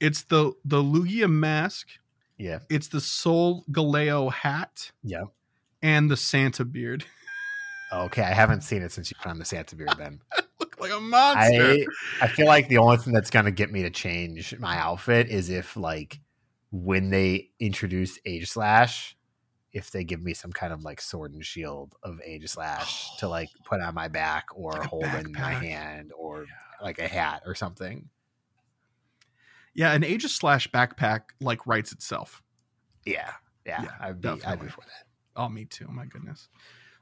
It's 0.00 0.22
the 0.24 0.52
the 0.64 0.82
Lugia 0.82 1.30
mask 1.30 1.88
Yeah, 2.38 2.60
It's 2.68 2.88
the 2.88 2.98
Solgaleo 2.98 4.32
hat 4.32 4.92
yeah. 5.02 5.24
and 5.82 6.10
the 6.10 6.16
Santa 6.16 6.64
beard. 6.64 7.04
Okay, 7.92 8.22
I 8.22 8.32
haven't 8.32 8.62
seen 8.62 8.82
it 8.82 8.90
since 8.90 9.08
you 9.08 9.16
put 9.22 9.28
on 9.30 9.38
the 9.38 9.44
Santa 9.44 9.76
beard. 9.76 9.94
Then 9.96 10.20
Look 10.58 10.80
like 10.80 10.90
a 10.90 10.98
monster. 10.98 11.62
I 11.62 11.86
I 12.22 12.26
feel 12.26 12.46
like 12.46 12.66
the 12.66 12.78
only 12.78 12.96
thing 12.96 13.12
that's 13.12 13.30
gonna 13.30 13.52
get 13.52 13.70
me 13.70 13.82
to 13.82 13.90
change 13.90 14.58
my 14.58 14.76
outfit 14.76 15.28
is 15.28 15.48
if 15.48 15.76
like 15.76 16.18
when 16.72 17.10
they 17.10 17.50
introduce 17.60 18.18
Aegislash, 18.26 19.14
if 19.74 19.90
they 19.90 20.04
give 20.04 20.22
me 20.22 20.32
some 20.32 20.52
kind 20.52 20.72
of 20.72 20.82
like 20.84 21.00
sword 21.02 21.34
and 21.34 21.44
shield 21.44 21.94
of 22.02 22.18
Aegislash 22.26 23.18
to 23.18 23.28
like 23.28 23.50
put 23.66 23.80
on 23.82 23.94
my 23.94 24.08
back 24.08 24.46
or 24.54 24.72
Like 24.72 24.86
hold 24.88 25.04
in 25.04 25.32
my 25.32 25.52
hand 25.52 26.12
or 26.16 26.46
like 26.80 26.98
a 26.98 27.06
hat 27.08 27.42
or 27.44 27.54
something. 27.54 28.08
yeah, 29.74 29.92
an 29.92 30.02
Aegislash 30.02 30.70
backpack 30.70 31.22
like 31.40 31.66
writes 31.66 31.92
itself. 31.92 32.42
Yeah, 33.04 33.32
yeah, 33.66 33.82
Yeah, 33.82 33.90
I'd 34.00 34.20
be 34.20 34.28
I'd 34.28 34.60
be 34.60 34.68
for 34.68 34.82
that. 34.82 35.04
Oh, 35.36 35.48
me 35.48 35.64
too. 35.64 35.88
My 35.88 36.06
goodness. 36.06 36.48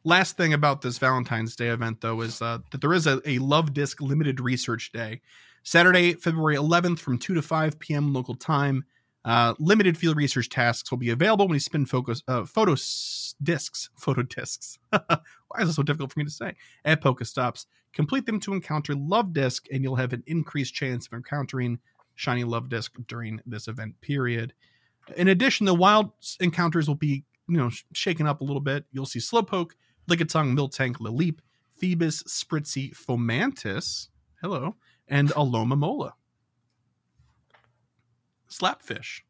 Last 0.04 0.36
thing 0.36 0.52
about 0.54 0.80
this 0.82 0.98
Valentine's 0.98 1.54
Day 1.54 1.68
event, 1.68 2.00
though, 2.00 2.22
is 2.22 2.40
uh, 2.42 2.58
that 2.70 2.80
there 2.80 2.94
is 2.94 3.06
a, 3.06 3.18
a 3.18 3.38
Luvdisc 3.38 4.00
limited 4.00 4.40
research 4.40 4.90
day. 4.90 5.20
Saturday, 5.62 6.14
February 6.14 6.56
11th 6.56 6.98
from 6.98 7.18
2 7.18 7.34
to 7.34 7.42
5 7.42 7.78
p.m. 7.78 8.12
local 8.12 8.34
time. 8.34 8.84
Uh, 9.24 9.54
limited 9.58 9.96
field 9.96 10.16
research 10.16 10.48
tasks 10.48 10.90
will 10.90 10.98
be 10.98 11.10
available 11.10 11.46
when 11.46 11.54
you 11.54 11.60
spin 11.60 11.86
focus, 11.86 12.22
uh, 12.28 12.44
photo 12.44 12.72
discs. 13.42 13.90
Photo 13.96 14.22
discs. 14.22 14.78
Why 14.90 15.60
is 15.60 15.68
it 15.68 15.74
so 15.74 15.82
difficult 15.82 16.12
for 16.12 16.18
me 16.18 16.24
to 16.24 16.30
say? 16.30 16.54
At 16.84 17.00
Pokestops. 17.00 17.66
Complete 17.92 18.26
them 18.26 18.40
to 18.40 18.54
encounter 18.54 18.94
Luvdisc, 18.94 19.66
and 19.70 19.82
you'll 19.82 19.96
have 19.96 20.12
an 20.12 20.24
increased 20.26 20.74
chance 20.74 21.06
of 21.06 21.12
encountering 21.12 21.78
Shiny 22.14 22.44
Luvdisc 22.44 22.90
during 23.06 23.40
this 23.46 23.68
event 23.68 24.00
period. 24.00 24.54
In 25.16 25.28
addition, 25.28 25.66
the 25.66 25.74
wild 25.74 26.12
encounters 26.40 26.88
will 26.88 26.94
be 26.94 27.24
you 27.48 27.58
know 27.58 27.68
sh- 27.68 27.84
shaken 27.92 28.26
up 28.26 28.40
a 28.40 28.44
little 28.44 28.60
bit. 28.60 28.84
You'll 28.92 29.06
see 29.06 29.18
Slowpoke, 29.18 29.72
Lickitung, 30.08 30.56
Miltank, 30.56 30.96
Lilleep, 30.96 31.38
Feebas, 31.80 32.22
Spritzee, 32.24 32.94
Fomantis, 32.96 34.08
hello, 34.40 34.76
and 35.08 35.30
Alomomola. 35.30 36.12
Slapfish 38.52 39.20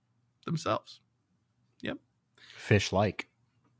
themselves. 0.44 1.00
Yep. 1.82 1.98
Fish 2.56 2.92
like 2.92 3.28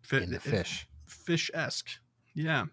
Fi- 0.03 0.19
in 0.23 0.31
the 0.31 0.41
fish. 0.41 0.87
fish-esque. 1.07 1.89
Yeah. 2.35 2.67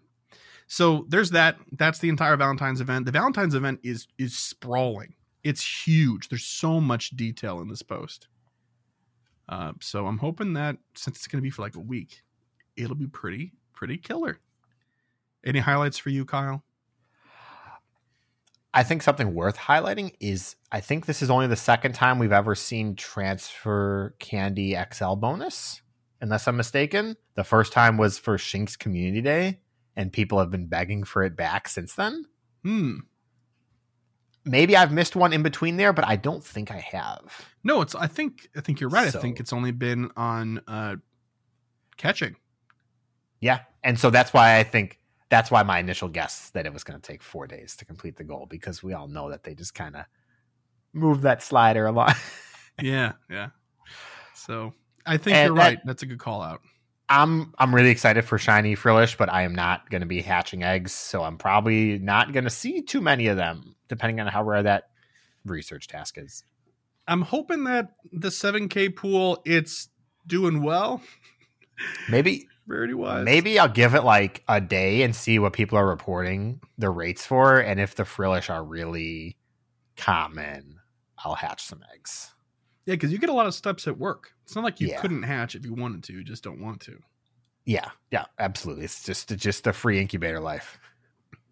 So 0.66 1.04
there's 1.08 1.30
that. 1.30 1.56
That's 1.72 1.98
the 1.98 2.08
entire 2.08 2.36
Valentine's 2.36 2.80
event. 2.80 3.04
The 3.06 3.12
Valentine's 3.12 3.54
event 3.54 3.80
is 3.82 4.06
is 4.18 4.36
sprawling. 4.38 5.14
It's 5.42 5.86
huge. 5.86 6.28
There's 6.28 6.44
so 6.44 6.80
much 6.80 7.10
detail 7.10 7.60
in 7.60 7.68
this 7.68 7.82
post. 7.82 8.28
Uh, 9.48 9.72
so 9.80 10.06
I'm 10.06 10.18
hoping 10.18 10.52
that 10.52 10.76
since 10.94 11.16
it's 11.16 11.26
going 11.26 11.40
to 11.40 11.42
be 11.42 11.50
for 11.50 11.62
like 11.62 11.74
a 11.74 11.80
week, 11.80 12.22
it'll 12.76 12.94
be 12.94 13.08
pretty, 13.08 13.52
pretty 13.72 13.96
killer. 13.96 14.38
Any 15.44 15.58
highlights 15.58 15.98
for 15.98 16.10
you, 16.10 16.24
Kyle? 16.24 16.62
I 18.72 18.82
think 18.84 19.02
something 19.02 19.34
worth 19.34 19.56
highlighting 19.58 20.14
is 20.20 20.54
I 20.70 20.80
think 20.80 21.06
this 21.06 21.22
is 21.22 21.30
only 21.30 21.48
the 21.48 21.56
second 21.56 21.94
time 21.94 22.18
we've 22.18 22.32
ever 22.32 22.54
seen 22.54 22.94
transfer 22.94 24.14
candy 24.20 24.76
XL 24.92 25.14
bonus, 25.14 25.82
unless 26.20 26.46
I'm 26.46 26.56
mistaken. 26.56 27.16
The 27.34 27.44
first 27.44 27.72
time 27.72 27.96
was 27.96 28.18
for 28.18 28.36
Shinx 28.36 28.78
Community 28.78 29.22
Day, 29.22 29.60
and 29.96 30.12
people 30.12 30.38
have 30.38 30.50
been 30.50 30.66
begging 30.68 31.02
for 31.02 31.24
it 31.24 31.36
back 31.36 31.68
since 31.68 31.94
then. 31.94 32.26
Hmm. 32.62 32.98
Maybe 34.44 34.76
I've 34.76 34.92
missed 34.92 35.16
one 35.16 35.32
in 35.32 35.42
between 35.42 35.76
there, 35.76 35.92
but 35.92 36.06
I 36.06 36.16
don't 36.16 36.42
think 36.42 36.70
I 36.70 36.78
have. 36.78 37.44
No, 37.64 37.80
it's. 37.82 37.94
I 37.94 38.06
think. 38.06 38.48
I 38.56 38.60
think 38.60 38.80
you're 38.80 38.88
right. 38.88 39.12
So- 39.12 39.18
I 39.18 39.22
think 39.22 39.40
it's 39.40 39.52
only 39.52 39.72
been 39.72 40.10
on 40.16 40.60
uh, 40.68 40.96
catching. 41.96 42.36
Yeah. 43.40 43.60
And 43.82 43.98
so 43.98 44.10
that's 44.10 44.32
why 44.32 44.58
I 44.58 44.62
think 44.62 44.99
that's 45.30 45.50
why 45.50 45.62
my 45.62 45.78
initial 45.78 46.08
guess 46.08 46.50
that 46.50 46.66
it 46.66 46.72
was 46.72 46.84
going 46.84 47.00
to 47.00 47.06
take 47.06 47.22
four 47.22 47.46
days 47.46 47.76
to 47.76 47.84
complete 47.84 48.16
the 48.16 48.24
goal 48.24 48.46
because 48.50 48.82
we 48.82 48.92
all 48.92 49.08
know 49.08 49.30
that 49.30 49.44
they 49.44 49.54
just 49.54 49.74
kind 49.74 49.96
of 49.96 50.04
move 50.92 51.22
that 51.22 51.42
slider 51.42 51.86
along. 51.86 52.12
yeah, 52.82 53.12
yeah. 53.30 53.50
So 54.34 54.72
I 55.06 55.16
think 55.16 55.36
And 55.36 55.46
you're 55.48 55.56
that- 55.56 55.62
right. 55.62 55.78
That's 55.84 56.02
a 56.02 56.06
good 56.06 56.18
call 56.18 56.42
out. 56.42 56.60
I'm 57.08 57.52
I'm 57.58 57.74
really 57.74 57.90
excited 57.90 58.24
for 58.24 58.38
shiny 58.38 58.76
frillish, 58.76 59.16
but 59.16 59.28
I 59.32 59.42
am 59.42 59.52
not 59.52 59.90
going 59.90 60.02
to 60.02 60.06
be 60.06 60.22
hatching 60.22 60.62
eggs, 60.62 60.92
so 60.92 61.24
I'm 61.24 61.38
probably 61.38 61.98
not 61.98 62.32
going 62.32 62.44
to 62.44 62.50
see 62.50 62.82
too 62.82 63.00
many 63.00 63.26
of 63.26 63.36
them, 63.36 63.74
depending 63.88 64.20
on 64.20 64.28
how 64.28 64.44
rare 64.44 64.62
that 64.62 64.90
research 65.44 65.88
task 65.88 66.18
is. 66.18 66.44
I'm 67.08 67.22
hoping 67.22 67.64
that 67.64 67.94
the 68.12 68.28
7K 68.28 68.94
pool 68.94 69.42
it's 69.44 69.88
doing 70.28 70.62
well, 70.62 71.02
Maybe 72.08 72.46
rarity 72.70 72.94
wise. 72.94 73.24
maybe 73.24 73.58
I'll 73.58 73.68
give 73.68 73.94
it 73.94 74.04
like 74.04 74.42
a 74.48 74.60
day 74.60 75.02
and 75.02 75.14
see 75.14 75.38
what 75.38 75.52
people 75.52 75.76
are 75.76 75.86
reporting 75.86 76.60
the 76.78 76.88
rates 76.90 77.26
for, 77.26 77.58
and 77.58 77.78
if 77.80 77.94
the 77.96 78.04
frillish 78.04 78.48
are 78.48 78.64
really 78.64 79.36
common, 79.96 80.78
I'll 81.24 81.34
hatch 81.34 81.62
some 81.64 81.84
eggs. 81.94 82.32
Yeah, 82.86 82.94
because 82.94 83.12
you 83.12 83.18
get 83.18 83.28
a 83.30 83.34
lot 83.34 83.46
of 83.46 83.54
steps 83.54 83.86
at 83.86 83.98
work. 83.98 84.30
It's 84.44 84.54
not 84.54 84.64
like 84.64 84.80
you 84.80 84.88
Yeah. 84.88 85.00
couldn't 85.00 85.24
hatch 85.24 85.54
if 85.54 85.64
you 85.64 85.74
wanted 85.74 86.02
to. 86.04 86.12
You 86.14 86.24
just 86.24 86.42
don't 86.42 86.60
want 86.60 86.80
to. 86.82 86.98
Yeah, 87.66 87.90
yeah, 88.10 88.24
absolutely. 88.38 88.84
It's 88.84 89.04
just 89.04 89.36
just 89.36 89.66
a 89.66 89.72
free 89.72 90.00
incubator 90.00 90.40
life. 90.40 90.78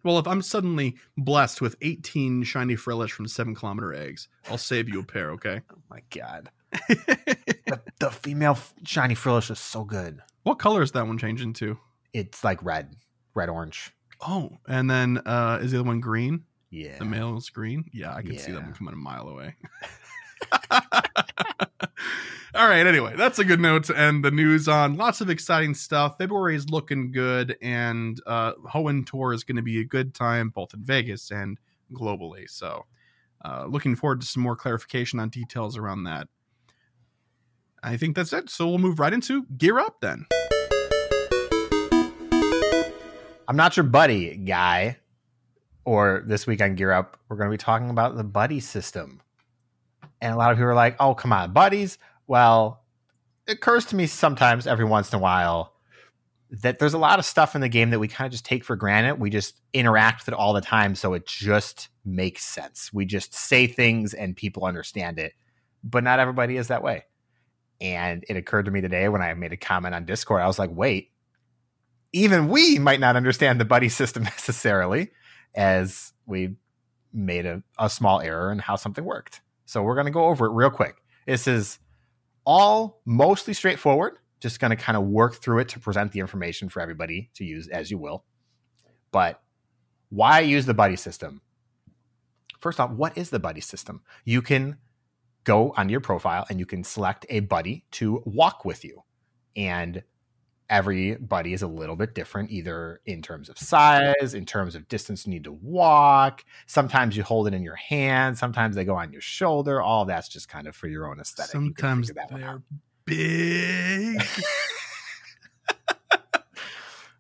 Well, 0.04 0.18
if 0.18 0.26
I'm 0.26 0.42
suddenly 0.42 0.96
blessed 1.16 1.60
with 1.60 1.76
18 1.82 2.44
shiny 2.44 2.76
frillish 2.76 3.12
from 3.12 3.28
seven 3.28 3.54
kilometer 3.54 3.92
eggs, 3.92 4.28
I'll 4.48 4.56
save 4.56 4.88
you 4.88 5.00
a 5.00 5.04
pair. 5.04 5.32
Okay. 5.32 5.60
Oh 5.70 5.76
my 5.90 6.00
god, 6.10 6.50
the, 6.88 7.80
the 7.98 8.10
female 8.10 8.52
f- 8.52 8.74
shiny 8.84 9.14
frillish 9.14 9.50
is 9.50 9.58
so 9.58 9.84
good. 9.84 10.20
What 10.42 10.58
color 10.58 10.82
is 10.82 10.92
that 10.92 11.06
one 11.06 11.18
changing 11.18 11.52
to? 11.54 11.78
It's 12.12 12.42
like 12.44 12.62
red, 12.62 12.96
red 13.34 13.48
orange. 13.48 13.92
Oh, 14.20 14.58
and 14.66 14.90
then 14.90 15.18
uh 15.26 15.58
is 15.62 15.72
the 15.72 15.78
other 15.80 15.86
one 15.86 16.00
green? 16.00 16.44
Yeah, 16.70 16.98
The 16.98 17.04
male 17.04 17.36
is 17.38 17.48
green. 17.48 17.84
Yeah, 17.92 18.14
I 18.14 18.20
can 18.22 18.36
see 18.38 18.52
that 18.52 18.62
one 18.62 18.74
coming 18.74 18.92
a 18.92 18.96
mile 18.96 19.28
away. 19.28 19.56
All 22.54 22.66
right. 22.66 22.86
Anyway, 22.86 23.14
that's 23.16 23.38
a 23.38 23.44
good 23.44 23.60
note 23.60 23.84
to 23.84 23.96
end 23.98 24.24
the 24.24 24.30
news 24.30 24.68
on. 24.68 24.96
Lots 24.96 25.20
of 25.20 25.30
exciting 25.30 25.74
stuff. 25.74 26.16
February 26.18 26.56
is 26.56 26.68
looking 26.70 27.12
good, 27.12 27.56
and 27.62 28.20
uh, 28.26 28.52
Hoenn 28.72 29.06
Tour 29.06 29.32
is 29.32 29.44
going 29.44 29.56
to 29.56 29.62
be 29.62 29.80
a 29.80 29.84
good 29.84 30.14
time 30.14 30.48
both 30.50 30.74
in 30.74 30.82
Vegas 30.82 31.30
and 31.30 31.58
globally. 31.92 32.48
So, 32.48 32.86
uh, 33.44 33.66
looking 33.68 33.94
forward 33.96 34.20
to 34.22 34.26
some 34.26 34.42
more 34.42 34.56
clarification 34.56 35.20
on 35.20 35.28
details 35.28 35.76
around 35.76 36.04
that. 36.04 36.28
I 37.82 37.96
think 37.96 38.16
that's 38.16 38.32
it. 38.32 38.50
So 38.50 38.68
we'll 38.68 38.78
move 38.78 38.98
right 38.98 39.12
into 39.12 39.44
gear 39.56 39.78
up 39.78 40.00
then. 40.00 40.26
I'm 43.48 43.56
not 43.56 43.76
your 43.76 43.84
buddy 43.84 44.36
guy. 44.36 44.98
Or 45.84 46.22
this 46.26 46.46
week 46.46 46.60
on 46.60 46.74
Gear 46.74 46.92
Up, 46.92 47.16
we're 47.28 47.36
going 47.36 47.48
to 47.48 47.54
be 47.54 47.56
talking 47.56 47.88
about 47.88 48.14
the 48.14 48.24
buddy 48.24 48.60
system. 48.60 49.22
And 50.20 50.34
a 50.34 50.36
lot 50.36 50.50
of 50.50 50.58
people 50.58 50.68
are 50.68 50.74
like, 50.74 50.96
"Oh, 51.00 51.14
come 51.14 51.32
on, 51.32 51.54
buddies." 51.54 51.96
Well, 52.26 52.84
it 53.46 53.52
occurs 53.52 53.86
to 53.86 53.96
me 53.96 54.06
sometimes, 54.06 54.66
every 54.66 54.84
once 54.84 55.10
in 55.10 55.18
a 55.18 55.22
while, 55.22 55.72
that 56.50 56.78
there's 56.78 56.92
a 56.92 56.98
lot 56.98 57.18
of 57.18 57.24
stuff 57.24 57.54
in 57.54 57.62
the 57.62 57.70
game 57.70 57.88
that 57.88 58.00
we 58.00 58.06
kind 58.06 58.26
of 58.26 58.32
just 58.32 58.44
take 58.44 58.64
for 58.64 58.76
granted. 58.76 59.18
We 59.18 59.30
just 59.30 59.62
interact 59.72 60.20
with 60.20 60.34
it 60.34 60.34
all 60.34 60.52
the 60.52 60.60
time, 60.60 60.94
so 60.94 61.14
it 61.14 61.26
just 61.26 61.88
makes 62.04 62.44
sense. 62.44 62.92
We 62.92 63.06
just 63.06 63.34
say 63.34 63.66
things 63.66 64.12
and 64.12 64.36
people 64.36 64.66
understand 64.66 65.18
it, 65.18 65.32
but 65.82 66.04
not 66.04 66.18
everybody 66.18 66.58
is 66.58 66.68
that 66.68 66.82
way. 66.82 67.04
And 67.80 68.24
it 68.28 68.36
occurred 68.36 68.64
to 68.64 68.70
me 68.70 68.80
today 68.80 69.08
when 69.08 69.22
I 69.22 69.32
made 69.34 69.52
a 69.52 69.56
comment 69.56 69.94
on 69.94 70.04
Discord, 70.04 70.42
I 70.42 70.46
was 70.46 70.58
like, 70.58 70.70
"Wait, 70.72 71.10
even 72.12 72.48
we 72.48 72.78
might 72.78 73.00
not 73.00 73.16
understand 73.16 73.60
the 73.60 73.64
buddy 73.64 73.88
system 73.88 74.22
necessarily, 74.24 75.10
as 75.54 76.12
we 76.26 76.56
made 77.12 77.46
a, 77.46 77.62
a 77.78 77.88
small 77.88 78.20
error 78.20 78.50
in 78.50 78.58
how 78.58 78.76
something 78.76 79.04
worked." 79.04 79.40
So 79.66 79.82
we're 79.82 79.94
going 79.94 80.06
to 80.06 80.12
go 80.12 80.26
over 80.26 80.46
it 80.46 80.50
real 80.50 80.70
quick. 80.70 80.96
This 81.26 81.46
is 81.46 81.78
all 82.44 83.02
mostly 83.04 83.52
straightforward. 83.52 84.14
Just 84.40 84.60
going 84.60 84.70
to 84.70 84.76
kind 84.76 84.96
of 84.96 85.04
work 85.04 85.34
through 85.34 85.58
it 85.58 85.68
to 85.70 85.80
present 85.80 86.12
the 86.12 86.20
information 86.20 86.68
for 86.68 86.80
everybody 86.80 87.30
to 87.34 87.44
use 87.44 87.68
as 87.68 87.90
you 87.90 87.98
will. 87.98 88.24
But 89.12 89.42
why 90.08 90.40
use 90.40 90.64
the 90.64 90.74
buddy 90.74 90.96
system? 90.96 91.42
First 92.58 92.80
off, 92.80 92.90
what 92.90 93.16
is 93.18 93.30
the 93.30 93.38
buddy 93.38 93.60
system? 93.60 94.00
You 94.24 94.42
can 94.42 94.78
go 95.48 95.72
onto 95.78 95.90
your 95.90 96.00
profile 96.00 96.44
and 96.50 96.60
you 96.60 96.66
can 96.66 96.84
select 96.84 97.24
a 97.30 97.40
buddy 97.40 97.82
to 97.90 98.22
walk 98.26 98.66
with 98.66 98.84
you. 98.84 99.02
And 99.56 100.02
every 100.68 101.14
buddy 101.14 101.54
is 101.54 101.62
a 101.62 101.66
little 101.66 101.96
bit 101.96 102.14
different, 102.14 102.50
either 102.50 103.00
in 103.06 103.22
terms 103.22 103.48
of 103.48 103.56
size, 103.56 104.34
in 104.34 104.44
terms 104.44 104.74
of 104.74 104.86
distance 104.88 105.26
you 105.26 105.32
need 105.32 105.44
to 105.44 105.52
walk. 105.52 106.44
Sometimes 106.66 107.16
you 107.16 107.22
hold 107.22 107.48
it 107.48 107.54
in 107.54 107.62
your 107.62 107.76
hand, 107.76 108.36
sometimes 108.36 108.76
they 108.76 108.84
go 108.84 108.94
on 108.94 109.10
your 109.10 109.22
shoulder. 109.22 109.80
All 109.80 110.04
that's 110.04 110.28
just 110.28 110.50
kind 110.50 110.68
of 110.68 110.76
for 110.76 110.86
your 110.86 111.06
own 111.06 111.18
aesthetic. 111.18 111.50
Sometimes 111.50 112.12
they're 112.12 112.62
big. 113.06 114.22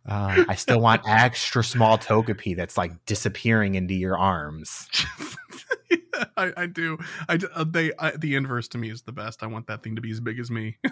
Uh, 0.08 0.42
I 0.48 0.54
still 0.54 0.80
want 0.80 1.02
extra 1.06 1.62
small 1.62 1.98
Togepi 1.98 2.56
that's 2.56 2.78
like 2.78 3.04
disappearing 3.04 3.74
into 3.74 3.92
your 3.92 4.16
arms. 4.16 4.88
I, 6.36 6.52
I 6.56 6.66
do. 6.66 6.98
I 7.28 7.38
uh, 7.54 7.64
they 7.64 7.92
I, 7.98 8.12
the 8.12 8.34
inverse 8.34 8.68
to 8.68 8.78
me 8.78 8.90
is 8.90 9.02
the 9.02 9.12
best. 9.12 9.42
I 9.42 9.46
want 9.46 9.66
that 9.68 9.82
thing 9.82 9.96
to 9.96 10.02
be 10.02 10.10
as 10.10 10.20
big 10.20 10.38
as 10.38 10.50
me. 10.50 10.78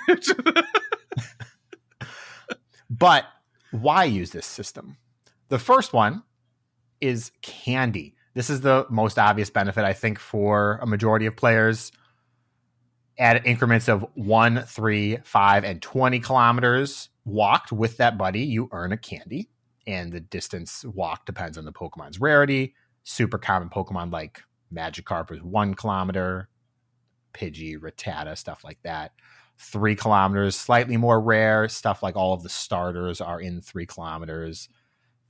But 2.88 3.24
why 3.70 4.04
use 4.04 4.30
this 4.30 4.46
system? 4.46 4.96
The 5.48 5.58
first 5.58 5.92
one 5.92 6.22
is 7.00 7.32
candy. 7.42 8.14
This 8.34 8.50
is 8.50 8.60
the 8.60 8.86
most 8.90 9.18
obvious 9.18 9.50
benefit, 9.50 9.84
I 9.84 9.92
think, 9.92 10.18
for 10.18 10.78
a 10.82 10.86
majority 10.86 11.26
of 11.26 11.36
players. 11.36 11.92
At 13.18 13.46
increments 13.46 13.88
of 13.88 14.04
one, 14.14 14.62
three, 14.66 15.18
five, 15.24 15.64
and 15.64 15.80
20 15.80 16.20
kilometers 16.20 17.08
walked 17.24 17.72
with 17.72 17.96
that 17.96 18.18
buddy, 18.18 18.40
you 18.40 18.68
earn 18.72 18.92
a 18.92 18.98
candy. 18.98 19.48
And 19.86 20.12
the 20.12 20.20
distance 20.20 20.84
walked 20.84 21.26
depends 21.26 21.56
on 21.56 21.64
the 21.64 21.72
Pokemon's 21.72 22.20
rarity. 22.20 22.74
Super 23.04 23.38
common 23.38 23.70
Pokemon 23.70 24.12
like 24.12 24.42
Magikarp 24.72 25.32
is 25.32 25.42
one 25.42 25.74
kilometer, 25.74 26.48
Pidgey, 27.32 27.78
Rattata, 27.78 28.36
stuff 28.36 28.64
like 28.64 28.78
that 28.82 29.12
three 29.58 29.94
kilometers, 29.94 30.56
slightly 30.56 30.96
more 30.96 31.20
rare. 31.20 31.68
Stuff 31.68 32.02
like 32.02 32.16
all 32.16 32.34
of 32.34 32.42
the 32.42 32.48
starters 32.48 33.20
are 33.20 33.40
in 33.40 33.60
three 33.60 33.86
kilometers. 33.86 34.68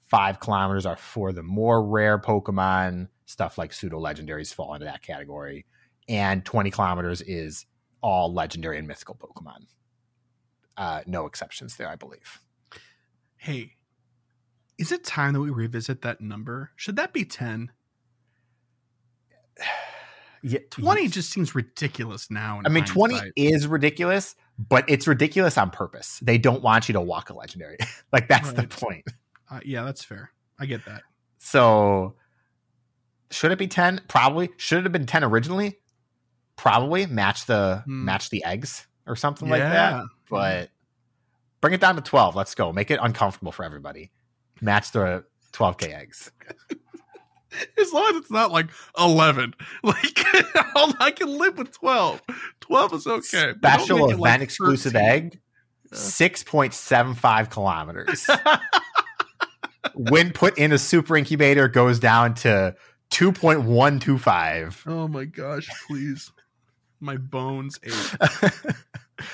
Five 0.03 0.41
kilometers 0.41 0.87
are 0.87 0.97
for 0.97 1.33
the 1.33 1.43
more 1.43 1.85
rare 1.85 2.19
Pokemon. 2.19 3.09
Stuff 3.27 3.59
like 3.59 3.73
pseudo 3.73 4.01
legendaries 4.01 4.55
fall 4.55 4.75
into 4.75 4.87
that 4.87 5.03
category. 5.03 5.67
And 6.09 6.45
20 6.45 6.71
kilometers 6.71 7.21
is 7.23 7.67
all 8.01 8.33
legendary 8.33 8.79
and 8.79 8.87
mythical 8.87 9.17
Pokemon. 9.17 9.67
Uh, 10.77 11.03
no 11.07 11.27
exceptions 11.27 11.77
there, 11.77 11.89
I 11.89 11.97
believe. 11.97 12.41
hey, 13.37 13.73
is 14.79 14.93
it 14.93 15.05
time 15.05 15.33
that 15.33 15.41
we 15.41 15.51
revisit 15.51 16.03
that 16.03 16.21
number? 16.21 16.71
Should 16.77 16.97
that 16.97 17.15
be 17.15 17.25
ten? 17.25 17.73
Yeah, 20.43 20.61
Twenty 20.71 21.09
just 21.09 21.31
seems 21.31 21.55
ridiculous 21.55 22.31
now. 22.31 22.61
I 22.65 22.69
mean, 22.69 22.85
20 22.85 23.33
is 23.35 23.67
ridiculous, 23.67 24.37
but 24.59 24.85
it's 24.89 25.09
ridiculous 25.09 25.59
on 25.59 25.71
purpose. 25.71 26.21
They 26.23 26.39
don't 26.39 26.63
want 26.63 26.89
you 26.89 26.93
to 26.93 27.01
walk 27.01 27.31
a 27.31 27.35
legendary. 27.35 27.79
like, 28.13 28.29
that's 28.29 28.53
the 28.53 28.65
point. 28.69 29.05
Uh, 29.51 29.61
yeah, 29.65 29.83
that's 29.85 30.05
fair. 30.05 30.31
I 30.61 30.67
get 30.67 30.85
that. 30.85 31.03
So 31.39 32.15
should 33.31 33.51
it 33.51 33.59
be 33.59 33.67
10? 33.67 34.03
Probably. 34.09 34.51
Should 34.57 34.79
it 34.79 34.83
have 34.85 34.93
been 34.93 35.07
10 35.07 35.25
originally? 35.25 35.79
Probably 36.57 37.07
match 37.07 37.47
the 37.47 37.83
Hmm. 37.85 38.05
match 38.05 38.31
the 38.31 38.45
eggs 38.45 38.87
or 39.07 39.17
something 39.17 39.49
like 39.49 39.63
that. 39.63 40.05
But 40.31 40.71
bring 41.61 41.75
it 41.75 41.81
down 41.81 41.97
to 41.97 42.03
12. 42.03 42.37
Let's 42.37 42.55
go. 42.55 42.73
Make 42.73 42.91
it 42.91 43.01
uncomfortable 43.03 43.53
for 43.53 43.65
everybody. 43.65 44.11
Match 44.61 44.93
the 44.93 45.25
12k 45.53 45.93
eggs. 45.93 46.31
As 47.79 47.93
long 47.93 48.11
as 48.11 48.17
it's 48.17 48.31
not 48.31 48.53
like 48.53 48.69
11. 48.99 49.55
Like, 49.83 49.97
I 51.01 51.13
can 51.15 51.39
live 51.39 51.59
with 51.59 51.73
12. 51.73 52.23
12 52.61 52.93
is 52.95 53.07
okay. 53.07 53.53
Special 53.57 54.05
event 54.07 54.21
like, 54.21 54.41
exclusive 54.41 54.93
13. 54.93 55.09
egg, 55.09 55.41
Yeah. 55.93 55.99
6.75 55.99 57.51
kilometers. 57.51 58.27
when 59.95 60.33
put 60.33 60.59
in 60.59 60.73
a 60.73 60.79
super 60.79 61.17
incubator, 61.17 61.69
goes 61.69 61.99
down 62.01 62.35
to 62.35 62.75
2.125. 63.11 64.83
Oh 64.87 65.09
my 65.09 65.25
gosh, 65.25 65.69
please. 65.87 66.33
My 67.01 67.17
bones 67.17 67.79
ache. 67.85 68.53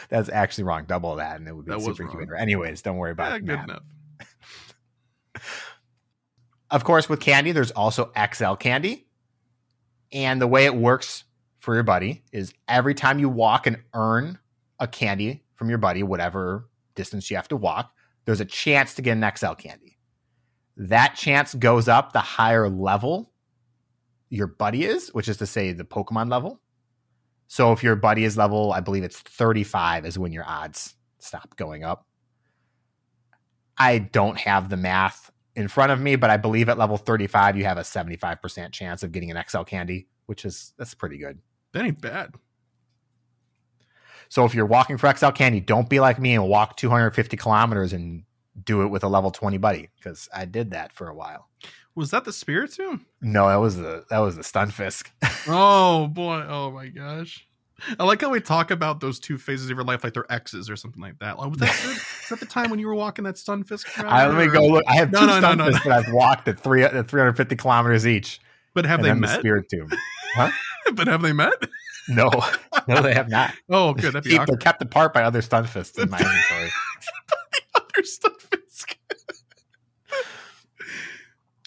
That's 0.08 0.28
actually 0.28 0.64
wrong. 0.64 0.84
Double 0.86 1.16
that, 1.16 1.36
and 1.38 1.48
it 1.48 1.54
would 1.54 1.64
be 1.64 1.72
That 1.72 1.80
super 1.80 2.02
incubator. 2.02 2.36
Anyways, 2.36 2.82
don't 2.82 2.96
worry 2.96 3.12
about 3.12 3.32
Yeah, 3.32 3.38
good 3.38 3.64
enough. 3.64 3.82
Of 6.72 6.84
course, 6.84 7.06
with 7.06 7.20
candy, 7.20 7.52
there's 7.52 7.70
also 7.70 8.10
XL 8.16 8.54
candy. 8.54 9.06
And 10.10 10.40
the 10.40 10.46
way 10.46 10.64
it 10.64 10.74
works 10.74 11.24
for 11.58 11.74
your 11.74 11.82
buddy 11.82 12.24
is 12.32 12.54
every 12.66 12.94
time 12.94 13.18
you 13.18 13.28
walk 13.28 13.66
and 13.66 13.76
earn 13.94 14.38
a 14.80 14.88
candy 14.88 15.44
from 15.54 15.68
your 15.68 15.78
buddy, 15.78 16.02
whatever 16.02 16.68
distance 16.94 17.30
you 17.30 17.36
have 17.36 17.48
to 17.48 17.56
walk, 17.56 17.92
there's 18.24 18.40
a 18.40 18.46
chance 18.46 18.94
to 18.94 19.02
get 19.02 19.18
an 19.18 19.32
XL 19.36 19.52
candy. 19.52 19.98
That 20.78 21.14
chance 21.14 21.54
goes 21.54 21.88
up 21.88 22.14
the 22.14 22.20
higher 22.20 22.70
level 22.70 23.32
your 24.30 24.46
buddy 24.46 24.84
is, 24.84 25.10
which 25.10 25.28
is 25.28 25.36
to 25.36 25.46
say 25.46 25.72
the 25.72 25.84
Pokemon 25.84 26.30
level. 26.30 26.58
So 27.48 27.72
if 27.72 27.82
your 27.82 27.96
buddy 27.96 28.24
is 28.24 28.38
level, 28.38 28.72
I 28.72 28.80
believe 28.80 29.04
it's 29.04 29.20
35 29.20 30.06
is 30.06 30.18
when 30.18 30.32
your 30.32 30.48
odds 30.48 30.94
stop 31.18 31.54
going 31.56 31.84
up. 31.84 32.06
I 33.76 33.98
don't 33.98 34.38
have 34.38 34.70
the 34.70 34.78
math 34.78 35.31
in 35.54 35.68
front 35.68 35.92
of 35.92 36.00
me, 36.00 36.16
but 36.16 36.30
I 36.30 36.36
believe 36.36 36.68
at 36.68 36.78
level 36.78 36.96
35 36.96 37.56
you 37.56 37.64
have 37.64 37.78
a 37.78 37.82
75% 37.82 38.72
chance 38.72 39.02
of 39.02 39.12
getting 39.12 39.30
an 39.30 39.42
XL 39.48 39.62
candy, 39.62 40.08
which 40.26 40.44
is 40.44 40.72
that's 40.78 40.94
pretty 40.94 41.18
good. 41.18 41.38
That 41.72 41.84
ain't 41.84 42.00
bad. 42.00 42.34
So 44.28 44.44
if 44.44 44.54
you're 44.54 44.66
walking 44.66 44.96
for 44.96 45.14
XL 45.14 45.30
candy, 45.30 45.60
don't 45.60 45.88
be 45.90 46.00
like 46.00 46.18
me 46.18 46.34
and 46.34 46.48
walk 46.48 46.76
250 46.76 47.36
kilometers 47.36 47.92
and 47.92 48.24
do 48.64 48.82
it 48.82 48.86
with 48.88 49.04
a 49.04 49.08
level 49.08 49.30
20 49.30 49.58
buddy 49.58 49.90
because 49.96 50.28
I 50.34 50.46
did 50.46 50.70
that 50.70 50.92
for 50.92 51.08
a 51.08 51.14
while. 51.14 51.48
Was 51.94 52.10
that 52.12 52.24
the 52.24 52.32
spirit 52.32 52.70
Spiritomb? 52.70 53.04
No, 53.20 53.48
that 53.48 53.56
was 53.56 53.76
the 53.76 54.04
that 54.08 54.18
was 54.20 54.36
the 54.36 54.42
Stunfisk. 54.42 55.08
Oh 55.48 56.06
boy. 56.06 56.46
Oh 56.48 56.70
my 56.70 56.86
gosh. 56.86 57.46
I 57.98 58.04
like 58.04 58.20
how 58.20 58.30
we 58.30 58.40
talk 58.40 58.70
about 58.70 59.00
those 59.00 59.18
two 59.18 59.38
phases 59.38 59.70
of 59.70 59.76
your 59.76 59.84
life 59.84 60.04
like 60.04 60.14
they're 60.14 60.30
exes 60.30 60.70
or 60.70 60.76
something 60.76 61.02
like 61.02 61.18
that. 61.18 61.38
Like, 61.38 61.50
was 61.50 61.58
that, 61.58 61.84
is 61.84 62.28
that 62.28 62.40
the 62.40 62.46
time 62.46 62.70
when 62.70 62.78
you 62.78 62.86
were 62.86 62.94
walking 62.94 63.24
that 63.24 63.36
Stunfisk? 63.36 63.86
I, 64.04 64.26
let 64.26 64.46
me 64.46 64.52
go 64.52 64.66
look. 64.66 64.84
I 64.86 64.96
have 64.96 65.10
No, 65.12 65.20
two 65.20 65.26
no, 65.26 65.40
no, 65.40 65.54
no, 65.54 65.64
Stunfisk 65.70 65.84
that 65.84 65.92
I've 65.92 66.12
walked 66.12 66.48
at 66.48 66.60
three 66.60 66.82
at 66.84 67.08
350 67.08 67.56
kilometers 67.56 68.06
each. 68.06 68.40
But 68.74 68.86
have 68.86 69.02
they 69.02 69.08
then 69.08 69.20
the 69.20 69.26
met? 69.26 69.42
Spiritomb. 69.42 69.94
but 70.94 71.06
have 71.06 71.22
they 71.22 71.32
met? 71.32 71.54
No, 72.08 72.30
no, 72.88 73.02
they 73.02 73.14
have 73.14 73.28
not. 73.28 73.54
Oh, 73.70 73.94
good. 73.94 74.12
That'd 74.14 74.24
be 74.24 74.36
they're 74.36 74.56
kept 74.56 74.82
apart 74.82 75.12
by 75.14 75.22
other 75.22 75.40
Stunfisks 75.40 76.02
in 76.02 76.10
my 76.10 76.18
inventory. 76.18 76.70
Other 77.74 78.02
Stunfisk. 78.02 78.96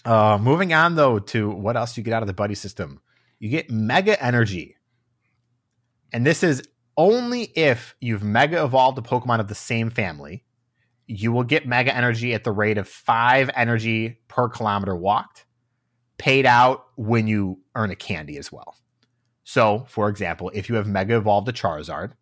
Uh, 0.04 0.38
moving 0.40 0.72
on 0.72 0.94
though 0.94 1.18
to 1.18 1.50
what 1.50 1.76
else 1.76 1.96
you 1.96 2.02
get 2.02 2.12
out 2.12 2.22
of 2.22 2.28
the 2.28 2.32
buddy 2.34 2.54
system. 2.54 3.00
You 3.38 3.48
get 3.48 3.70
mega 3.70 4.22
energy. 4.22 4.75
And 6.16 6.24
this 6.24 6.42
is 6.42 6.62
only 6.96 7.42
if 7.54 7.94
you've 8.00 8.24
mega 8.24 8.64
evolved 8.64 8.96
a 8.96 9.02
Pokemon 9.02 9.38
of 9.38 9.48
the 9.48 9.54
same 9.54 9.90
family. 9.90 10.44
You 11.06 11.30
will 11.30 11.44
get 11.44 11.68
mega 11.68 11.94
energy 11.94 12.32
at 12.32 12.42
the 12.42 12.52
rate 12.52 12.78
of 12.78 12.88
five 12.88 13.50
energy 13.54 14.18
per 14.26 14.48
kilometer 14.48 14.96
walked, 14.96 15.44
paid 16.16 16.46
out 16.46 16.86
when 16.96 17.26
you 17.26 17.60
earn 17.74 17.90
a 17.90 17.94
candy 17.94 18.38
as 18.38 18.50
well. 18.50 18.78
So, 19.44 19.84
for 19.88 20.08
example, 20.08 20.50
if 20.54 20.70
you 20.70 20.76
have 20.76 20.86
mega 20.86 21.18
evolved 21.18 21.50
a 21.50 21.52
Charizard, 21.52 22.12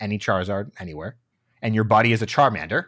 any 0.00 0.18
Charizard 0.18 0.70
anywhere, 0.78 1.18
and 1.60 1.74
your 1.74 1.84
buddy 1.84 2.12
is 2.12 2.22
a 2.22 2.26
Charmander, 2.26 2.86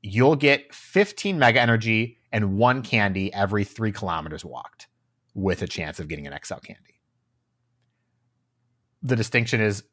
you'll 0.00 0.34
get 0.34 0.74
15 0.74 1.38
mega 1.38 1.60
energy 1.60 2.18
and 2.32 2.56
one 2.58 2.82
candy 2.82 3.32
every 3.32 3.62
three 3.62 3.92
kilometers 3.92 4.44
walked 4.44 4.88
with 5.32 5.62
a 5.62 5.68
chance 5.68 6.00
of 6.00 6.08
getting 6.08 6.26
an 6.26 6.36
XL 6.44 6.54
candy. 6.54 6.91
The 9.02 9.16
distinction 9.16 9.60
is 9.60 9.84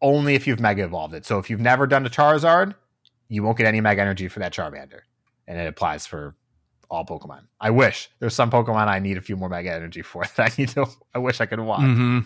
only 0.00 0.34
if 0.34 0.46
you've 0.46 0.60
mega 0.60 0.84
evolved 0.84 1.14
it. 1.14 1.24
So 1.24 1.38
if 1.38 1.50
you've 1.50 1.60
never 1.60 1.86
done 1.86 2.06
a 2.06 2.10
Charizard, 2.10 2.74
you 3.28 3.42
won't 3.42 3.58
get 3.58 3.66
any 3.66 3.80
mega 3.80 4.00
energy 4.00 4.28
for 4.28 4.40
that 4.40 4.52
Charmander. 4.52 5.00
And 5.46 5.58
it 5.58 5.66
applies 5.66 6.06
for 6.06 6.34
all 6.90 7.04
Pokemon. 7.04 7.42
I 7.60 7.70
wish 7.70 8.10
there's 8.18 8.34
some 8.34 8.50
Pokemon 8.50 8.88
I 8.88 8.98
need 8.98 9.16
a 9.16 9.20
few 9.20 9.36
more 9.36 9.48
mega 9.48 9.72
energy 9.72 10.02
for 10.02 10.24
that 10.36 10.52
I 10.52 10.54
need 10.56 10.68
to 10.70 10.86
I 11.14 11.18
wish 11.18 11.40
I 11.40 11.46
could 11.46 11.60
walk. 11.60 11.80
Mm-hmm. 11.80 12.20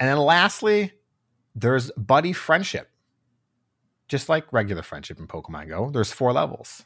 And 0.00 0.08
then 0.08 0.18
lastly, 0.18 0.92
there's 1.54 1.90
buddy 1.92 2.32
friendship. 2.32 2.90
Just 4.06 4.28
like 4.28 4.50
regular 4.52 4.82
friendship 4.82 5.18
in 5.18 5.26
Pokemon 5.26 5.68
Go, 5.68 5.90
there's 5.90 6.12
four 6.12 6.32
levels 6.32 6.84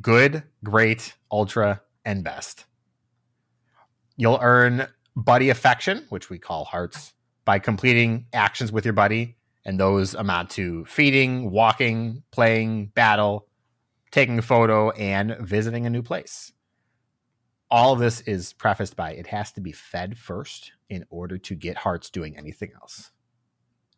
good, 0.00 0.44
great, 0.64 1.14
ultra, 1.30 1.82
and 2.04 2.24
best. 2.24 2.64
You'll 4.16 4.38
earn 4.40 4.86
buddy 5.16 5.50
affection, 5.50 6.06
which 6.10 6.30
we 6.30 6.38
call 6.38 6.64
hearts, 6.64 7.12
by 7.50 7.58
completing 7.58 8.26
actions 8.32 8.70
with 8.70 8.84
your 8.84 8.94
buddy. 8.94 9.36
And 9.64 9.80
those 9.80 10.14
amount 10.14 10.50
to 10.50 10.84
feeding, 10.84 11.50
walking, 11.50 12.22
playing, 12.30 12.92
battle, 12.94 13.48
taking 14.12 14.38
a 14.38 14.42
photo, 14.42 14.90
and 14.90 15.36
visiting 15.40 15.84
a 15.84 15.90
new 15.90 16.00
place. 16.00 16.52
All 17.68 17.92
of 17.92 17.98
this 17.98 18.20
is 18.20 18.52
prefaced 18.52 18.94
by 18.94 19.14
it 19.14 19.26
has 19.26 19.50
to 19.54 19.60
be 19.60 19.72
fed 19.72 20.16
first 20.16 20.70
in 20.88 21.04
order 21.10 21.38
to 21.38 21.56
get 21.56 21.78
hearts 21.78 22.08
doing 22.08 22.36
anything 22.36 22.70
else. 22.80 23.10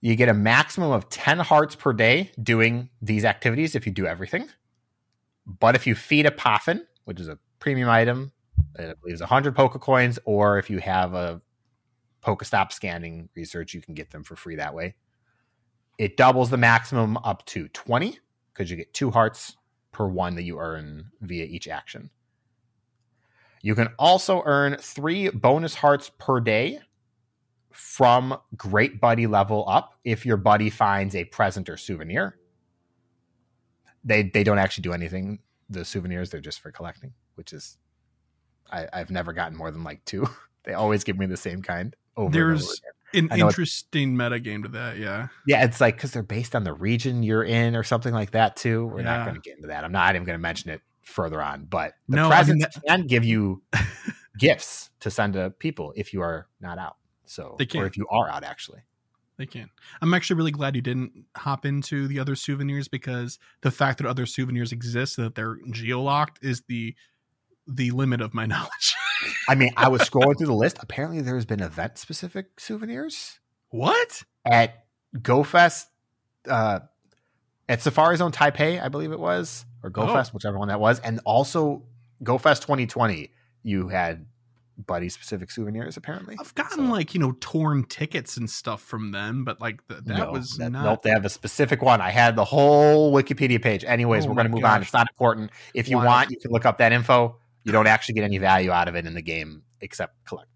You 0.00 0.16
get 0.16 0.30
a 0.30 0.34
maximum 0.34 0.90
of 0.90 1.10
10 1.10 1.40
hearts 1.40 1.74
per 1.74 1.92
day 1.92 2.32
doing 2.42 2.88
these 3.02 3.26
activities 3.26 3.74
if 3.74 3.84
you 3.84 3.92
do 3.92 4.06
everything. 4.06 4.48
But 5.46 5.74
if 5.74 5.86
you 5.86 5.94
feed 5.94 6.24
a 6.24 6.30
Poffin, 6.30 6.86
which 7.04 7.20
is 7.20 7.28
a 7.28 7.38
premium 7.58 7.90
item, 7.90 8.32
I 8.78 8.94
believe 8.98 9.16
is 9.16 9.20
100 9.20 9.54
Poke 9.54 9.78
coins, 9.78 10.18
or 10.24 10.58
if 10.58 10.70
you 10.70 10.78
have 10.78 11.12
a 11.12 11.42
Pokestop 12.24 12.72
scanning 12.72 13.28
research, 13.34 13.74
you 13.74 13.82
can 13.82 13.94
get 13.94 14.10
them 14.10 14.22
for 14.22 14.36
free 14.36 14.56
that 14.56 14.74
way. 14.74 14.94
It 15.98 16.16
doubles 16.16 16.50
the 16.50 16.56
maximum 16.56 17.16
up 17.18 17.44
to 17.46 17.68
20 17.68 18.18
because 18.52 18.70
you 18.70 18.76
get 18.76 18.94
two 18.94 19.10
hearts 19.10 19.56
per 19.90 20.06
one 20.06 20.34
that 20.36 20.42
you 20.42 20.58
earn 20.58 21.10
via 21.20 21.44
each 21.44 21.68
action. 21.68 22.10
You 23.60 23.74
can 23.74 23.88
also 23.98 24.42
earn 24.44 24.76
three 24.80 25.28
bonus 25.30 25.74
hearts 25.74 26.10
per 26.18 26.40
day 26.40 26.80
from 27.70 28.36
Great 28.56 29.00
Buddy 29.00 29.26
level 29.26 29.64
up 29.68 29.94
if 30.04 30.26
your 30.26 30.36
buddy 30.36 30.70
finds 30.70 31.14
a 31.14 31.24
present 31.24 31.68
or 31.68 31.76
souvenir. 31.76 32.38
They 34.04 34.24
they 34.24 34.42
don't 34.42 34.58
actually 34.58 34.82
do 34.82 34.92
anything. 34.92 35.38
The 35.70 35.84
souvenirs 35.84 36.30
they're 36.30 36.40
just 36.40 36.60
for 36.60 36.72
collecting, 36.72 37.14
which 37.36 37.52
is 37.52 37.78
I, 38.70 38.88
I've 38.92 39.10
never 39.10 39.32
gotten 39.32 39.56
more 39.56 39.70
than 39.70 39.84
like 39.84 40.04
two. 40.04 40.28
They 40.64 40.74
always 40.74 41.02
give 41.02 41.18
me 41.18 41.26
the 41.26 41.36
same 41.36 41.60
kind 41.60 41.96
over 42.16 42.26
over 42.26 42.32
There's 42.32 42.80
again. 43.12 43.24
an 43.24 43.32
I 43.32 43.36
know 43.36 43.48
it's- 43.48 43.52
interesting 43.54 44.16
meta 44.16 44.40
game 44.40 44.62
to 44.64 44.68
that. 44.70 44.98
Yeah. 44.98 45.28
Yeah, 45.46 45.64
it's 45.64 45.80
like 45.80 45.96
because 45.96 46.12
they're 46.12 46.22
based 46.22 46.54
on 46.56 46.64
the 46.64 46.72
region 46.72 47.22
you're 47.22 47.44
in 47.44 47.74
or 47.76 47.82
something 47.82 48.12
like 48.14 48.32
that 48.32 48.56
too. 48.56 48.86
We're 48.86 48.98
Yeah. 49.00 49.16
not 49.18 49.24
going 49.26 49.34
to 49.36 49.40
get 49.42 49.56
into 49.56 49.68
that. 49.68 49.84
I'm 49.84 49.92
not 49.92 50.14
even 50.14 50.24
going 50.26 50.38
to 50.38 50.42
mention 50.42 50.70
it 50.70 50.80
further 51.02 51.42
on. 51.42 51.64
But 51.64 51.94
the 52.08 52.16
No, 52.16 52.30
I 52.30 52.44
mean 52.44 52.58
presents 52.60 52.78
can 52.86 53.06
give 53.06 53.24
you 53.24 53.62
gifts 54.38 54.90
to 55.00 55.10
send 55.10 55.34
to 55.34 55.50
people 55.50 55.92
if 55.96 56.12
you 56.12 56.22
are 56.22 56.48
not 56.60 56.78
out. 56.78 56.96
So, 57.24 57.56
They 57.58 57.66
can. 57.66 57.82
or 57.82 57.86
if 57.86 57.96
you 57.96 58.06
are 58.10 58.28
out, 58.30 58.44
actually. 58.44 58.80
They 59.38 59.46
can. 59.46 59.70
I'm 60.02 60.12
actually 60.12 60.36
really 60.36 60.50
glad 60.50 60.76
you 60.76 60.82
didn't 60.82 61.24
hop 61.36 61.64
into 61.64 62.06
the 62.06 62.18
other 62.18 62.36
souvenirs 62.36 62.86
because 62.88 63.38
the 63.62 63.70
fact 63.70 63.98
that 63.98 64.06
other 64.06 64.26
souvenirs 64.26 64.70
exist 64.72 65.16
that 65.16 65.34
they're 65.34 65.56
geolocked 65.70 66.36
is 66.42 66.62
the 66.68 66.94
the 67.66 67.90
limit 67.92 68.20
of 68.20 68.34
my 68.34 68.44
knowledge. 68.52 68.94
I 69.48 69.54
mean, 69.54 69.72
I 69.76 69.88
was 69.88 70.02
scrolling 70.02 70.36
through 70.38 70.46
the 70.48 70.54
list. 70.54 70.78
Apparently, 70.80 71.20
there's 71.20 71.44
been 71.44 71.60
event 71.60 71.98
specific 71.98 72.58
souvenirs 72.60 73.38
what? 73.70 74.22
at 74.50 74.84
GoFest, 75.16 75.86
uh, 76.48 76.80
at 77.68 77.80
Safari 77.82 78.16
Zone 78.16 78.32
Taipei, 78.32 78.82
I 78.82 78.88
believe 78.88 79.12
it 79.12 79.20
was, 79.20 79.64
or 79.82 79.90
GoFest, 79.90 80.32
whichever 80.34 80.58
one 80.58 80.68
that 80.68 80.80
was, 80.80 80.98
and 81.00 81.20
also 81.24 81.84
GoFest 82.22 82.60
2020. 82.62 83.30
You 83.64 83.88
had 83.88 84.26
buddy 84.86 85.08
specific 85.08 85.50
souvenirs. 85.50 85.96
Apparently, 85.96 86.36
I've 86.40 86.54
gotten 86.56 86.86
So- 86.86 86.92
like 86.92 87.14
you 87.14 87.20
know 87.20 87.36
torn 87.40 87.84
tickets 87.84 88.36
and 88.36 88.50
stuff 88.50 88.82
from 88.82 89.12
them, 89.12 89.44
but 89.44 89.60
like 89.60 89.86
th- 89.86 90.00
that 90.04 90.18
No, 90.18 90.32
was 90.32 90.56
that- 90.56 90.70
not. 90.70 90.84
Nope, 90.84 91.02
they 91.02 91.10
have 91.10 91.24
a 91.24 91.28
specific 91.30 91.80
one. 91.82 92.00
I 92.00 92.10
had 92.10 92.34
the 92.34 92.44
whole 92.44 93.12
Wikipedia 93.12 93.62
page. 93.62 93.84
Anyways, 93.84 94.24
Oh 94.24 94.30
we're 94.30 94.34
going 94.34 94.48
to 94.48 94.52
move 94.52 94.64
on. 94.64 94.82
It's 94.82 94.92
not 94.92 95.06
important. 95.12 95.50
If 95.74 95.88
you 95.88 95.96
Wild. 95.98 96.06
want, 96.06 96.30
you 96.30 96.38
can 96.40 96.50
look 96.50 96.66
up 96.66 96.78
that 96.78 96.92
info. 96.92 97.36
You 97.64 97.72
don't 97.72 97.86
actually 97.86 98.14
get 98.14 98.24
any 98.24 98.38
value 98.38 98.70
out 98.70 98.88
of 98.88 98.96
it 98.96 99.06
in 99.06 99.14
the 99.14 99.22
game 99.22 99.62
except 99.80 100.24
collect. 100.24 100.48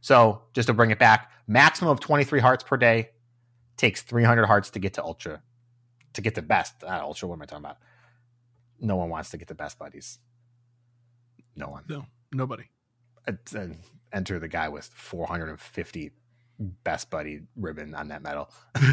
So, 0.00 0.42
just 0.54 0.66
to 0.66 0.74
bring 0.74 0.90
it 0.90 0.98
back, 0.98 1.30
maximum 1.46 1.90
of 1.90 2.00
23 2.00 2.40
hearts 2.40 2.64
per 2.64 2.76
day. 2.76 3.10
Takes 3.76 4.02
300 4.02 4.46
hearts 4.46 4.70
to 4.70 4.78
get 4.78 4.94
to 4.94 5.02
ultra. 5.02 5.42
To 6.14 6.20
get 6.20 6.34
the 6.34 6.42
best. 6.42 6.74
Not 6.82 7.02
ultra, 7.02 7.28
what 7.28 7.36
am 7.36 7.42
I 7.42 7.46
talking 7.46 7.64
about? 7.64 7.78
No 8.78 8.96
one 8.96 9.08
wants 9.08 9.30
to 9.30 9.36
get 9.36 9.48
the 9.48 9.54
best 9.54 9.78
buddies. 9.78 10.18
No 11.56 11.68
one. 11.68 11.84
No, 11.88 12.06
nobody. 12.32 12.64
Uh, 13.26 13.32
enter 14.12 14.38
the 14.38 14.48
guy 14.48 14.68
with 14.68 14.86
450 14.86 16.12
best 16.58 17.10
buddy 17.10 17.40
ribbon 17.56 17.94
on 17.94 18.08
that 18.08 18.22
medal. 18.22 18.50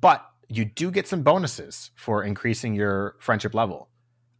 but 0.00 0.26
you 0.48 0.64
do 0.64 0.90
get 0.90 1.08
some 1.08 1.22
bonuses 1.22 1.90
for 1.94 2.22
increasing 2.22 2.74
your 2.74 3.16
friendship 3.18 3.54
level. 3.54 3.88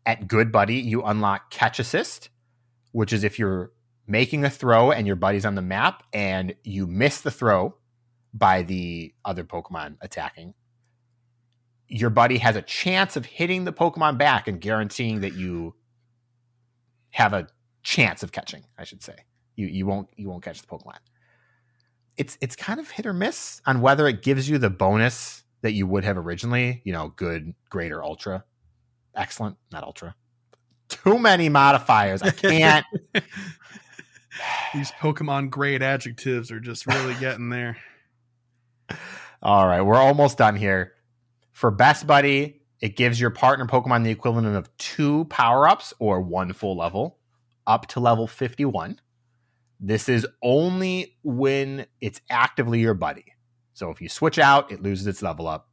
At 0.06 0.28
good 0.28 0.52
buddy, 0.52 0.76
you 0.76 1.02
unlock 1.02 1.50
catch 1.50 1.78
assist, 1.80 2.30
which 2.92 3.12
is 3.12 3.24
if 3.24 3.38
you're 3.38 3.72
making 4.06 4.44
a 4.44 4.50
throw 4.50 4.92
and 4.92 5.06
your 5.06 5.16
buddy's 5.16 5.44
on 5.44 5.56
the 5.56 5.62
map 5.62 6.04
and 6.12 6.54
you 6.62 6.86
miss 6.86 7.20
the 7.20 7.30
throw 7.30 7.76
by 8.32 8.62
the 8.62 9.12
other 9.24 9.42
Pokemon 9.44 9.96
attacking, 10.00 10.54
your 11.88 12.10
buddy 12.10 12.38
has 12.38 12.56
a 12.56 12.62
chance 12.62 13.16
of 13.16 13.26
hitting 13.26 13.64
the 13.64 13.72
Pokemon 13.72 14.16
back 14.18 14.48
and 14.48 14.60
guaranteeing 14.60 15.20
that 15.20 15.34
you 15.34 15.74
have 17.10 17.32
a 17.32 17.48
chance 17.82 18.22
of 18.22 18.32
catching, 18.32 18.64
I 18.78 18.84
should 18.84 19.02
say. 19.02 19.16
You 19.56 19.66
you 19.66 19.86
won't 19.86 20.08
you 20.16 20.28
won't 20.28 20.44
catch 20.44 20.60
the 20.60 20.66
Pokemon. 20.66 20.98
It's 22.16 22.36
it's 22.40 22.56
kind 22.56 22.78
of 22.78 22.90
hit 22.90 23.06
or 23.06 23.12
miss 23.12 23.60
on 23.66 23.80
whether 23.80 24.06
it 24.06 24.22
gives 24.22 24.48
you 24.48 24.58
the 24.58 24.70
bonus 24.70 25.44
that 25.62 25.72
you 25.72 25.86
would 25.86 26.04
have 26.04 26.16
originally, 26.18 26.82
you 26.84 26.92
know, 26.92 27.08
good, 27.16 27.54
great, 27.70 27.90
or 27.90 28.04
ultra. 28.04 28.44
Excellent, 29.16 29.56
not 29.72 29.82
ultra. 29.82 30.14
Too 30.88 31.18
many 31.18 31.48
modifiers. 31.48 32.22
I 32.22 32.30
can't. 32.30 32.84
These 34.74 34.92
Pokemon 34.92 35.50
grade 35.50 35.82
adjectives 35.82 36.50
are 36.50 36.60
just 36.60 36.86
really 36.86 37.14
getting 37.20 37.48
there. 37.48 37.78
All 39.42 39.66
right, 39.66 39.82
we're 39.82 39.96
almost 39.96 40.38
done 40.38 40.56
here. 40.56 40.92
For 41.52 41.70
Best 41.70 42.06
Buddy, 42.06 42.60
it 42.80 42.96
gives 42.96 43.20
your 43.20 43.30
partner 43.30 43.66
Pokemon 43.66 44.04
the 44.04 44.10
equivalent 44.10 44.54
of 44.54 44.74
two 44.76 45.24
power 45.26 45.66
ups 45.66 45.94
or 45.98 46.20
one 46.20 46.52
full 46.52 46.76
level 46.76 47.18
up 47.66 47.86
to 47.88 48.00
level 48.00 48.26
51. 48.26 49.00
This 49.80 50.08
is 50.08 50.26
only 50.42 51.16
when 51.22 51.86
it's 52.00 52.20
actively 52.30 52.80
your 52.80 52.94
buddy. 52.94 53.24
So 53.72 53.90
if 53.90 54.00
you 54.00 54.08
switch 54.08 54.38
out, 54.38 54.72
it 54.72 54.82
loses 54.82 55.06
its 55.06 55.22
level 55.22 55.46
up. 55.46 55.68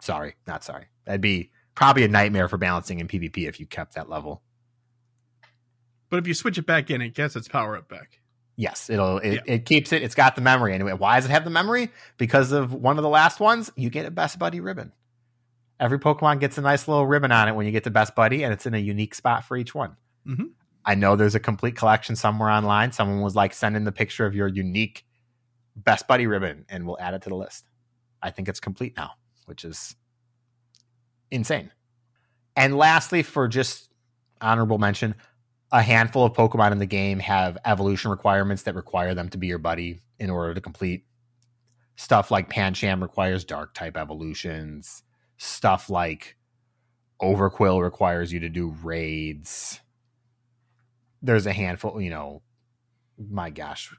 Sorry, 0.00 0.34
not 0.46 0.64
sorry. 0.64 0.86
That'd 1.04 1.20
be 1.20 1.50
probably 1.74 2.04
a 2.04 2.08
nightmare 2.08 2.48
for 2.48 2.56
balancing 2.58 3.00
in 3.00 3.08
PvP 3.08 3.48
if 3.48 3.58
you 3.60 3.66
kept 3.66 3.94
that 3.94 4.08
level. 4.08 4.42
But 6.08 6.18
if 6.18 6.26
you 6.26 6.34
switch 6.34 6.58
it 6.58 6.66
back 6.66 6.90
in, 6.90 7.00
it 7.00 7.14
gets 7.14 7.36
its 7.36 7.48
power 7.48 7.76
up 7.76 7.88
back. 7.88 8.20
Yes, 8.56 8.90
it'll 8.90 9.18
it, 9.18 9.34
Yeah. 9.34 9.40
it 9.54 9.64
keeps 9.64 9.92
it. 9.92 10.02
It's 10.02 10.14
got 10.14 10.34
the 10.34 10.42
memory 10.42 10.74
anyway. 10.74 10.92
Why 10.92 11.16
does 11.16 11.24
it 11.26 11.30
have 11.30 11.44
the 11.44 11.50
memory? 11.50 11.90
Because 12.18 12.52
of 12.52 12.74
one 12.74 12.98
of 12.98 13.02
the 13.02 13.08
last 13.08 13.40
ones, 13.40 13.70
you 13.76 13.88
get 13.90 14.04
a 14.06 14.10
best 14.10 14.38
buddy 14.38 14.60
ribbon. 14.60 14.92
Every 15.78 15.98
Pokemon 15.98 16.40
gets 16.40 16.58
a 16.58 16.60
nice 16.60 16.86
little 16.86 17.06
ribbon 17.06 17.32
on 17.32 17.48
it 17.48 17.54
when 17.54 17.64
you 17.64 17.72
get 17.72 17.84
the 17.84 17.90
best 17.90 18.14
buddy, 18.14 18.42
and 18.42 18.52
it's 18.52 18.66
in 18.66 18.74
a 18.74 18.78
unique 18.78 19.14
spot 19.14 19.44
for 19.44 19.56
each 19.56 19.74
one. 19.74 19.96
Mhm. 20.26 20.50
I 20.84 20.94
know 20.94 21.16
there's 21.16 21.34
a 21.34 21.40
complete 21.40 21.74
collection 21.76 22.16
somewhere 22.16 22.50
online. 22.50 22.92
Someone 22.92 23.20
was 23.22 23.34
like, 23.34 23.54
send 23.54 23.76
in 23.76 23.84
the 23.84 23.92
picture 23.92 24.26
of 24.26 24.34
your 24.34 24.48
unique 24.48 25.06
best 25.76 26.06
buddy 26.06 26.26
ribbon, 26.26 26.66
and 26.68 26.86
we'll 26.86 27.00
add 27.00 27.14
it 27.14 27.22
to 27.22 27.28
the 27.30 27.36
list. 27.36 27.68
I 28.20 28.30
think 28.30 28.48
it's 28.48 28.60
complete 28.60 28.94
now, 28.96 29.12
which 29.46 29.64
is 29.64 29.94
insane. 31.30 31.70
And 32.56 32.76
lastly, 32.76 33.22
for 33.22 33.48
just 33.48 33.90
honorable 34.40 34.78
mention, 34.78 35.14
a 35.72 35.82
handful 35.82 36.24
of 36.24 36.32
Pokemon 36.32 36.72
in 36.72 36.78
the 36.78 36.86
game 36.86 37.18
have 37.20 37.56
evolution 37.64 38.10
requirements 38.10 38.64
that 38.64 38.74
require 38.74 39.14
them 39.14 39.28
to 39.30 39.38
be 39.38 39.46
your 39.46 39.58
buddy 39.58 40.00
in 40.18 40.30
order 40.30 40.54
to 40.54 40.60
complete. 40.60 41.04
Stuff 41.96 42.30
like 42.30 42.50
Pancham 42.50 43.02
requires 43.02 43.44
dark 43.44 43.74
type 43.74 43.96
evolutions. 43.96 45.02
Stuff 45.36 45.88
like 45.90 46.36
Overqwil 47.22 47.82
requires 47.82 48.32
you 48.32 48.40
to 48.40 48.48
do 48.48 48.74
raids. 48.82 49.80
There's 51.22 51.46
a 51.46 51.52
handful, 51.52 52.00
you 52.00 52.10
know. 52.10 52.42
My 53.18 53.50
gosh. 53.50 53.94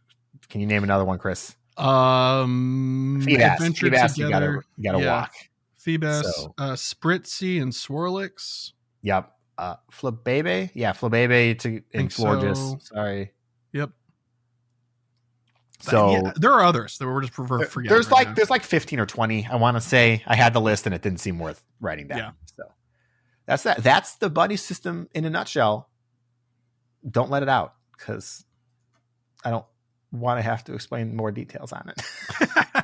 Can 0.49 0.61
you 0.61 0.67
name 0.67 0.83
another 0.83 1.05
one, 1.05 1.19
Chris? 1.19 1.55
Um, 1.77 3.19
Feebas. 3.23 3.53
Adventure 3.53 3.87
Feebas, 3.87 4.17
you 4.17 4.29
gotta, 4.29 4.61
you 4.77 4.83
gotta 4.91 5.03
Yeah. 5.03 5.11
walk. 5.21 5.33
Feebas, 5.85 6.23
So- 6.23 6.53
uh, 6.57 6.73
Spritzee, 6.73 7.61
and 7.61 7.71
Swirlix. 7.71 8.73
Yep. 9.01 9.31
Uh, 9.57 9.75
Flabebe? 9.91 10.71
Yeah, 10.73 10.93
Flabebe 10.93 11.57
to 11.59 11.81
in 11.91 12.07
Florges. 12.07 12.57
so. 12.57 12.79
Sorry. 12.81 13.31
Yep. 13.73 13.91
So 15.81 16.11
yeah, 16.11 16.33
there 16.35 16.51
are 16.51 16.63
others 16.63 16.97
that 16.99 17.07
we're 17.07 17.21
just 17.21 17.35
There- 17.35 17.45
forgetting. 17.65 17.89
there's 17.89 18.05
right 18.07 18.13
like 18.19 18.27
now. 18.29 18.33
there's 18.35 18.49
like 18.51 18.61
15 18.63 18.99
or 18.99 19.07
20 19.07 19.47
i 19.47 19.55
want 19.55 19.77
to 19.77 19.81
say 19.81 20.21
i 20.27 20.35
had 20.35 20.53
the 20.53 20.61
list 20.61 20.85
and 20.85 20.93
it 20.93 21.01
didn't 21.01 21.19
seem 21.19 21.39
worth 21.39 21.65
writing 21.79 22.07
down 22.07 22.17
Yeah. 22.19 22.31
so 22.55 22.63
that's 23.47 23.63
that 23.63 23.77
that's 23.83 24.15
the 24.17 24.29
buddy 24.29 24.57
system 24.57 25.09
in 25.15 25.25
a 25.25 25.31
nutshell 25.31 25.89
don't 27.09 27.31
let 27.31 27.41
it 27.41 27.49
out 27.49 27.73
because 27.97 28.45
i 29.43 29.49
don't 29.49 29.65
want 30.11 30.37
to 30.37 30.43
have 30.43 30.63
to 30.65 30.75
explain 30.75 31.15
more 31.15 31.31
details 31.31 31.71
on 31.73 31.89
it 31.89 32.01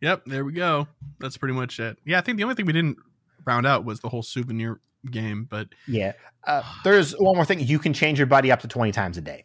yep, 0.00 0.24
there 0.26 0.44
we 0.44 0.52
go. 0.52 0.88
That's 1.18 1.36
pretty 1.36 1.54
much 1.54 1.78
it. 1.80 1.98
Yeah, 2.04 2.18
I 2.18 2.20
think 2.20 2.38
the 2.38 2.44
only 2.44 2.54
thing 2.54 2.66
we 2.66 2.72
didn't 2.72 2.98
round 3.46 3.66
out 3.66 3.84
was 3.84 4.00
the 4.00 4.08
whole 4.08 4.22
souvenir 4.22 4.80
game, 5.10 5.46
but 5.48 5.68
yeah 5.88 6.12
uh, 6.44 6.62
there's 6.84 7.12
one 7.12 7.34
more 7.34 7.44
thing 7.44 7.60
you 7.60 7.78
can 7.78 7.92
change 7.92 8.18
your 8.18 8.26
buddy 8.26 8.52
up 8.52 8.60
to 8.60 8.68
20 8.68 8.92
times 8.92 9.16
a 9.16 9.20
day 9.20 9.44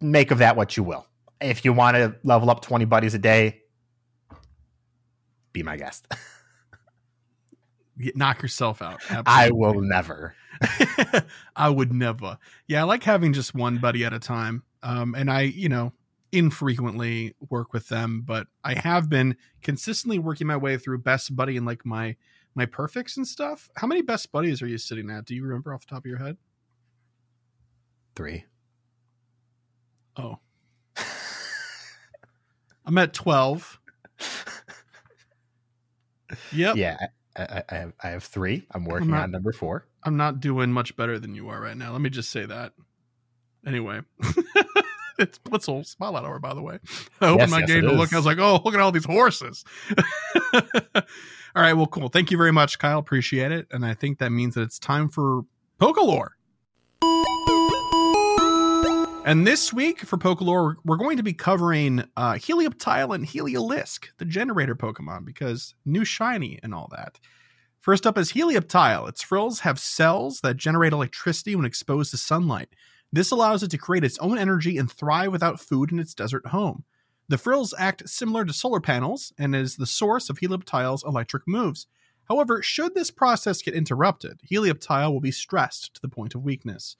make 0.00 0.30
of 0.30 0.38
that 0.38 0.56
what 0.56 0.76
you 0.76 0.82
will 0.82 1.06
if 1.40 1.64
you 1.64 1.72
want 1.72 1.96
to 1.96 2.14
level 2.22 2.50
up 2.50 2.62
20 2.62 2.84
buddies 2.86 3.14
a 3.14 3.18
day 3.18 3.60
be 5.52 5.62
my 5.62 5.76
guest 5.76 6.06
knock 8.14 8.42
yourself 8.42 8.82
out. 8.82 9.00
i 9.26 9.50
will 9.50 9.80
never 9.80 10.34
I 11.56 11.68
would 11.68 11.92
never. 11.92 12.38
Yeah, 12.66 12.80
I 12.80 12.84
like 12.84 13.02
having 13.02 13.34
just 13.34 13.54
one 13.54 13.76
buddy 13.76 14.06
at 14.06 14.14
a 14.14 14.18
time. 14.18 14.62
Um, 14.82 15.14
and 15.14 15.30
I, 15.30 15.42
you 15.42 15.68
know, 15.68 15.92
infrequently 16.32 17.34
work 17.50 17.72
with 17.72 17.88
them, 17.88 18.22
but 18.24 18.46
I 18.64 18.74
have 18.74 19.08
been 19.08 19.36
consistently 19.62 20.18
working 20.18 20.46
my 20.46 20.56
way 20.56 20.76
through 20.76 20.98
best 20.98 21.34
buddy 21.36 21.56
and 21.56 21.66
like 21.66 21.84
my 21.86 22.16
my 22.54 22.66
perfects 22.66 23.16
and 23.16 23.26
stuff. 23.26 23.68
How 23.76 23.86
many 23.86 24.02
best 24.02 24.32
buddies 24.32 24.62
are 24.62 24.66
you 24.66 24.78
sitting 24.78 25.10
at? 25.10 25.24
Do 25.26 25.34
you 25.34 25.42
remember 25.44 25.74
off 25.74 25.82
the 25.86 25.86
top 25.94 25.98
of 26.04 26.06
your 26.06 26.18
head? 26.18 26.36
three 28.14 28.44
Oh, 30.16 30.38
I'm 32.86 32.96
at 32.98 33.12
twelve. 33.12 33.78
Yep. 36.52 36.76
Yeah, 36.76 36.96
I, 37.36 37.62
I, 37.68 37.74
have 37.74 37.92
I 38.02 38.08
have 38.08 38.24
three. 38.24 38.66
I'm 38.72 38.84
working 38.84 39.10
not- 39.10 39.24
on 39.24 39.30
number 39.30 39.52
four. 39.52 39.86
I'm 40.02 40.16
not 40.16 40.40
doing 40.40 40.72
much 40.72 40.96
better 40.96 41.18
than 41.18 41.34
you 41.34 41.48
are 41.48 41.60
right 41.60 41.76
now. 41.76 41.92
Let 41.92 42.00
me 42.00 42.10
just 42.10 42.30
say 42.30 42.46
that. 42.46 42.72
Anyway, 43.66 44.00
it's 45.18 45.38
Blitzle 45.38 45.84
Spotlight 45.86 46.24
Hour, 46.24 46.38
by 46.38 46.54
the 46.54 46.62
way. 46.62 46.78
I 47.20 47.26
opened 47.26 47.40
Yes, 47.40 47.50
my 47.50 47.58
yes, 47.60 47.68
game 47.68 47.82
to 47.82 47.92
look. 47.92 48.08
is. 48.08 48.12
I 48.12 48.16
was 48.16 48.26
like, 48.26 48.38
oh, 48.38 48.60
look 48.64 48.74
at 48.74 48.80
all 48.80 48.92
these 48.92 49.04
horses. 49.04 49.64
all 50.54 50.62
right, 51.54 51.72
well, 51.74 51.86
cool. 51.86 52.08
Thank 52.08 52.30
you 52.30 52.36
very 52.36 52.52
much, 52.52 52.78
Kyle. 52.78 52.98
Appreciate 52.98 53.52
it. 53.52 53.66
And 53.70 53.84
I 53.84 53.94
think 53.94 54.18
that 54.18 54.30
means 54.30 54.54
that 54.54 54.62
it's 54.62 54.78
time 54.78 55.08
for 55.08 55.42
Pokalore. 55.80 56.30
And 59.24 59.44
this 59.44 59.72
week 59.72 60.00
for 60.02 60.16
Pokalore, 60.18 60.76
we're 60.84 60.96
going 60.96 61.16
to 61.16 61.22
be 61.24 61.32
covering 61.32 62.04
uh, 62.16 62.34
Helioptile 62.34 63.12
and 63.12 63.26
Heliolisk, 63.26 64.06
the 64.18 64.24
generator 64.24 64.76
Pokemon, 64.76 65.24
because 65.24 65.74
new 65.84 66.04
shiny 66.04 66.60
and 66.62 66.72
all 66.72 66.88
that. 66.92 67.18
First 67.80 68.06
up 68.06 68.16
is 68.18 68.32
Helioptile. 68.32 69.08
Its 69.08 69.22
frills 69.22 69.60
have 69.60 69.80
cells 69.80 70.40
that 70.42 70.56
generate 70.56 70.92
electricity 70.92 71.56
when 71.56 71.64
exposed 71.64 72.12
to 72.12 72.16
sunlight. 72.16 72.68
This 73.12 73.30
allows 73.30 73.62
it 73.62 73.70
to 73.70 73.78
create 73.78 74.04
its 74.04 74.18
own 74.18 74.38
energy 74.38 74.78
and 74.78 74.90
thrive 74.90 75.32
without 75.32 75.60
food 75.60 75.92
in 75.92 75.98
its 75.98 76.14
desert 76.14 76.48
home. 76.48 76.84
The 77.28 77.38
frills 77.38 77.74
act 77.78 78.08
similar 78.08 78.44
to 78.44 78.52
solar 78.52 78.80
panels 78.80 79.32
and 79.38 79.54
is 79.54 79.76
the 79.76 79.86
source 79.86 80.30
of 80.30 80.38
Helioptile's 80.38 81.04
electric 81.04 81.46
moves. 81.46 81.86
However, 82.28 82.62
should 82.62 82.94
this 82.94 83.10
process 83.10 83.62
get 83.62 83.74
interrupted, 83.74 84.40
Helioptile 84.50 85.12
will 85.12 85.20
be 85.20 85.30
stressed 85.30 85.94
to 85.94 86.02
the 86.02 86.08
point 86.08 86.34
of 86.34 86.44
weakness. 86.44 86.96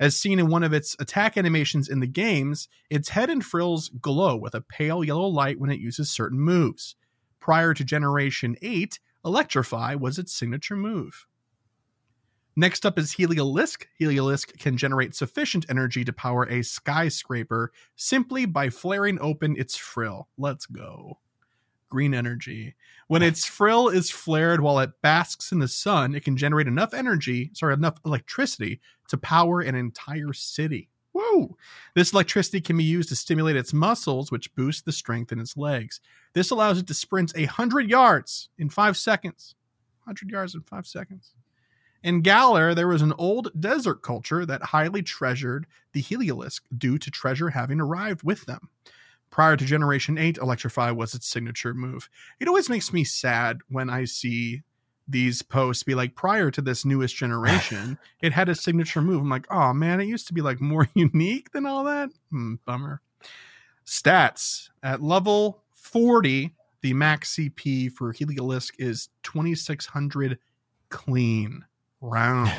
As 0.00 0.16
seen 0.16 0.40
in 0.40 0.48
one 0.48 0.64
of 0.64 0.72
its 0.72 0.96
attack 0.98 1.36
animations 1.36 1.88
in 1.88 2.00
the 2.00 2.08
games, 2.08 2.68
its 2.90 3.10
head 3.10 3.30
and 3.30 3.44
frills 3.44 3.90
glow 4.00 4.36
with 4.36 4.54
a 4.54 4.60
pale 4.60 5.04
yellow 5.04 5.28
light 5.28 5.60
when 5.60 5.70
it 5.70 5.78
uses 5.78 6.10
certain 6.10 6.40
moves. 6.40 6.96
Prior 7.38 7.74
to 7.74 7.84
Generation 7.84 8.56
8, 8.60 8.98
Electrify 9.24 9.94
was 9.94 10.18
its 10.18 10.32
signature 10.32 10.76
move. 10.76 11.26
Next 12.56 12.86
up 12.86 12.98
is 12.98 13.14
Heliolisk. 13.14 13.86
Heliolisk 14.00 14.58
can 14.58 14.76
generate 14.76 15.14
sufficient 15.14 15.66
energy 15.68 16.04
to 16.04 16.12
power 16.12 16.44
a 16.48 16.62
skyscraper 16.62 17.72
simply 17.96 18.46
by 18.46 18.70
flaring 18.70 19.18
open 19.20 19.56
its 19.56 19.76
frill. 19.76 20.28
Let's 20.38 20.66
go. 20.66 21.18
Green 21.88 22.14
energy. 22.14 22.76
When 23.08 23.22
its 23.22 23.44
frill 23.44 23.88
is 23.88 24.10
flared 24.10 24.60
while 24.60 24.78
it 24.78 25.02
basks 25.02 25.50
in 25.50 25.58
the 25.58 25.68
sun, 25.68 26.14
it 26.14 26.24
can 26.24 26.36
generate 26.36 26.68
enough 26.68 26.94
energy, 26.94 27.50
sorry, 27.54 27.74
enough 27.74 27.98
electricity 28.04 28.80
to 29.08 29.18
power 29.18 29.60
an 29.60 29.74
entire 29.74 30.32
city. 30.32 30.90
Woo! 31.12 31.56
This 31.94 32.12
electricity 32.12 32.60
can 32.60 32.76
be 32.76 32.84
used 32.84 33.08
to 33.08 33.16
stimulate 33.16 33.56
its 33.56 33.72
muscles, 33.72 34.32
which 34.32 34.54
boosts 34.54 34.82
the 34.82 34.92
strength 34.92 35.30
in 35.30 35.38
its 35.38 35.56
legs. 35.56 36.00
This 36.32 36.50
allows 36.50 36.78
it 36.78 36.86
to 36.88 36.94
sprint 36.94 37.32
a 37.36 37.44
hundred 37.44 37.88
yards 37.88 38.48
in 38.58 38.68
five 38.68 38.96
seconds. 38.96 39.54
Hundred 40.04 40.30
yards 40.30 40.54
in 40.54 40.62
five 40.62 40.86
seconds. 40.86 41.32
In 42.04 42.20
Galar, 42.20 42.74
there 42.74 42.86
was 42.86 43.00
an 43.00 43.14
old 43.16 43.50
desert 43.58 44.02
culture 44.02 44.44
that 44.44 44.62
highly 44.62 45.00
treasured 45.00 45.66
the 45.92 46.02
Heliolisk 46.02 46.60
due 46.76 46.98
to 46.98 47.10
treasure 47.10 47.48
having 47.48 47.80
arrived 47.80 48.22
with 48.22 48.44
them. 48.44 48.68
Prior 49.30 49.56
to 49.56 49.64
Generation 49.64 50.18
8, 50.18 50.36
Electrify 50.36 50.90
was 50.90 51.14
its 51.14 51.26
signature 51.26 51.72
move. 51.72 52.10
It 52.38 52.46
always 52.46 52.68
makes 52.68 52.92
me 52.92 53.04
sad 53.04 53.60
when 53.70 53.88
I 53.88 54.04
see 54.04 54.64
these 55.08 55.40
posts 55.40 55.82
be 55.82 55.94
like, 55.94 56.14
prior 56.14 56.50
to 56.50 56.60
this 56.60 56.84
newest 56.84 57.16
generation, 57.16 57.98
it 58.20 58.34
had 58.34 58.50
a 58.50 58.54
signature 58.54 59.00
move. 59.00 59.22
I'm 59.22 59.30
like, 59.30 59.46
oh 59.50 59.72
man, 59.72 59.98
it 59.98 60.06
used 60.06 60.26
to 60.26 60.34
be 60.34 60.42
like 60.42 60.60
more 60.60 60.90
unique 60.94 61.52
than 61.52 61.64
all 61.64 61.84
that. 61.84 62.10
Hmm, 62.30 62.56
bummer. 62.66 63.00
Stats 63.86 64.68
at 64.82 65.00
level 65.02 65.62
40, 65.72 66.54
the 66.82 66.92
max 66.92 67.36
CP 67.36 67.90
for 67.90 68.12
Heliolisk 68.12 68.74
is 68.78 69.08
2600 69.22 70.38
clean 70.90 71.64
round. 72.04 72.50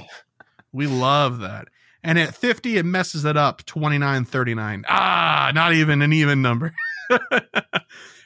we 0.71 0.87
love 0.87 1.39
that. 1.39 1.67
And 2.03 2.19
at 2.19 2.35
50, 2.35 2.77
it 2.77 2.85
messes 2.85 3.25
it 3.25 3.35
up 3.37 3.65
29 3.65 4.25
39. 4.25 4.85
Ah, 4.87 5.51
not 5.55 5.73
even 5.73 6.01
an 6.01 6.13
even 6.13 6.41
number. 6.41 6.73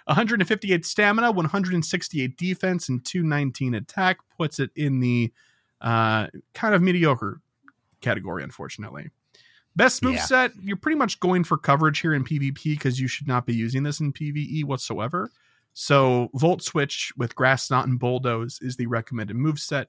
158 0.05 0.85
stamina, 0.85 1.31
168 1.31 2.37
defense, 2.37 2.89
and 2.89 3.05
219 3.05 3.75
attack 3.75 4.17
puts 4.37 4.59
it 4.59 4.71
in 4.75 4.99
the 4.99 5.31
uh, 5.81 6.27
kind 6.53 6.73
of 6.73 6.81
mediocre 6.81 7.41
category, 8.01 8.43
unfortunately. 8.43 9.11
Best 9.75 10.03
move 10.03 10.15
Yeah. 10.15 10.25
set, 10.25 10.51
you're 10.61 10.75
pretty 10.77 10.97
much 10.97 11.19
going 11.19 11.43
for 11.43 11.57
coverage 11.57 11.99
here 11.99 12.13
in 12.13 12.23
PvP 12.23 12.63
because 12.63 12.99
you 12.99 13.07
should 13.07 13.27
not 13.27 13.45
be 13.45 13.53
using 13.53 13.83
this 13.83 13.99
in 13.99 14.11
PvE 14.11 14.63
whatsoever. 14.65 15.29
So 15.73 16.29
Volt 16.33 16.63
Switch 16.63 17.13
with 17.15 17.35
Grass 17.35 17.69
Knot 17.69 17.87
and 17.87 17.99
Bulldoze 17.99 18.59
is 18.61 18.75
the 18.75 18.87
recommended 18.87 19.35
move 19.37 19.59
set. 19.59 19.87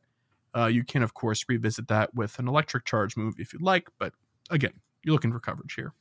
Uh, 0.56 0.66
you 0.66 0.84
can, 0.84 1.02
of 1.02 1.14
course, 1.14 1.44
revisit 1.48 1.88
that 1.88 2.14
with 2.14 2.38
an 2.38 2.48
electric 2.48 2.84
charge 2.84 3.16
move 3.16 3.34
if 3.38 3.52
you'd 3.52 3.62
like, 3.62 3.88
but 3.98 4.12
again, 4.50 4.72
you're 5.04 5.12
looking 5.12 5.32
for 5.32 5.40
coverage 5.40 5.74
here. 5.74 5.92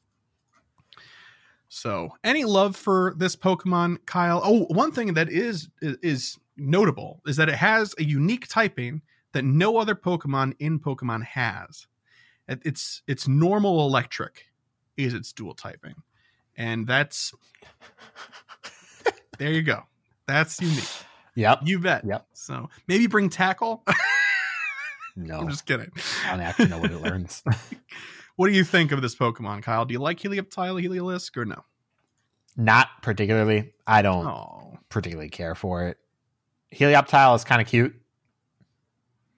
So, 1.70 2.10
any 2.24 2.45
love 2.45 2.76
for 2.76 3.14
this 3.18 3.36
Pokemon, 3.36 4.06
Kyle? 4.08 4.41
Oh, 4.43 4.66
one 4.66 4.91
thing 4.91 5.14
that 5.14 5.30
is 5.30 5.70
is 5.82 6.39
notable 6.58 7.22
is 7.28 7.38
that 7.38 7.47
it 7.47 7.56
has 7.56 7.93
a 8.00 8.04
unique 8.04 8.47
typing 8.47 9.04
that 9.34 9.45
no 9.45 9.78
other 9.78 9.93
Pokemon 9.93 10.56
in 10.58 10.80
Pokemon 10.80 11.24
has. 11.26 11.86
It's 12.47 13.04
it's 13.08 13.28
normal 13.28 13.86
electric 13.86 14.47
is 14.97 15.14
its 15.14 15.32
dual 15.32 15.54
typing, 15.54 15.95
and 16.58 16.88
that's 16.88 17.34
there 19.38 19.52
you 19.52 19.62
go. 19.62 19.84
That's 20.26 20.60
unique. 20.60 20.89
Yep. 21.36 21.60
You 21.64 21.80
bet. 21.80 22.04
Yep. 22.04 22.26
So 22.34 22.70
maybe 22.88 23.06
bring 23.06 23.30
tackle. 23.30 23.84
No, 25.16 25.39
I'm 25.39 25.49
just 25.49 25.66
kidding. 25.66 25.91
I 26.26 26.32
don't 26.32 26.41
actually 26.41 26.68
know 26.70 26.80
what 26.80 26.91
it 26.91 27.01
learns. 27.01 27.43
What 28.36 28.47
do 28.47 28.53
you 28.53 28.64
think 28.64 28.93
of 28.93 29.01
this 29.01 29.16
Pokemon, 29.16 29.64
Kyle? 29.64 29.84
Do 29.84 29.91
you 29.91 29.99
like 29.99 30.18
Helioptile, 30.20 30.82
Heliolisk, 30.82 31.36
or 31.36 31.43
no? 31.43 31.66
Not 32.55 32.88
particularly. 33.01 33.74
I 33.86 34.01
don't 34.01 34.26
Oh, 34.26 34.78
particularly 34.88 35.30
care 35.30 35.55
for 35.55 35.88
it. 35.89 35.97
Helioptile 36.74 37.36
is 37.36 37.43
kind 37.43 37.62
of 37.62 37.68
cute. 37.68 37.93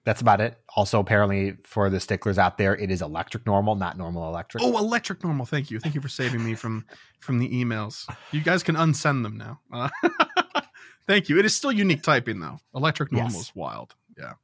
That's 0.04 0.20
about 0.20 0.40
it. 0.40 0.56
Also, 0.76 1.00
apparently, 1.00 1.56
for 1.64 1.90
the 1.90 1.98
sticklers 1.98 2.38
out 2.38 2.58
there, 2.58 2.76
it 2.76 2.92
is 2.92 3.02
electric 3.02 3.44
normal, 3.44 3.74
not 3.74 3.98
normal 3.98 4.28
electric. 4.28 4.62
oh, 4.62 4.78
electric 4.78 5.24
normal. 5.24 5.46
Thank 5.46 5.72
you. 5.72 5.80
Thank 5.80 5.96
you 5.96 6.00
for 6.00 6.08
saving 6.08 6.44
me 6.44 6.54
from 6.54 6.84
from 7.18 7.40
the 7.40 7.48
emails. 7.48 8.04
You 8.30 8.40
guys 8.40 8.62
can 8.62 8.76
unsend 8.76 9.24
them 9.24 9.36
now. 9.36 9.60
Uh, 9.72 9.88
thank 11.08 11.28
you. 11.28 11.40
It 11.40 11.44
is 11.44 11.56
still 11.56 11.72
unique 11.72 12.02
typing 12.04 12.38
though. 12.38 12.60
Electric 12.72 13.10
normal 13.10 13.32
Yes. 13.32 13.40
is 13.48 13.52
wild. 13.56 13.96
Yeah. 14.16 14.34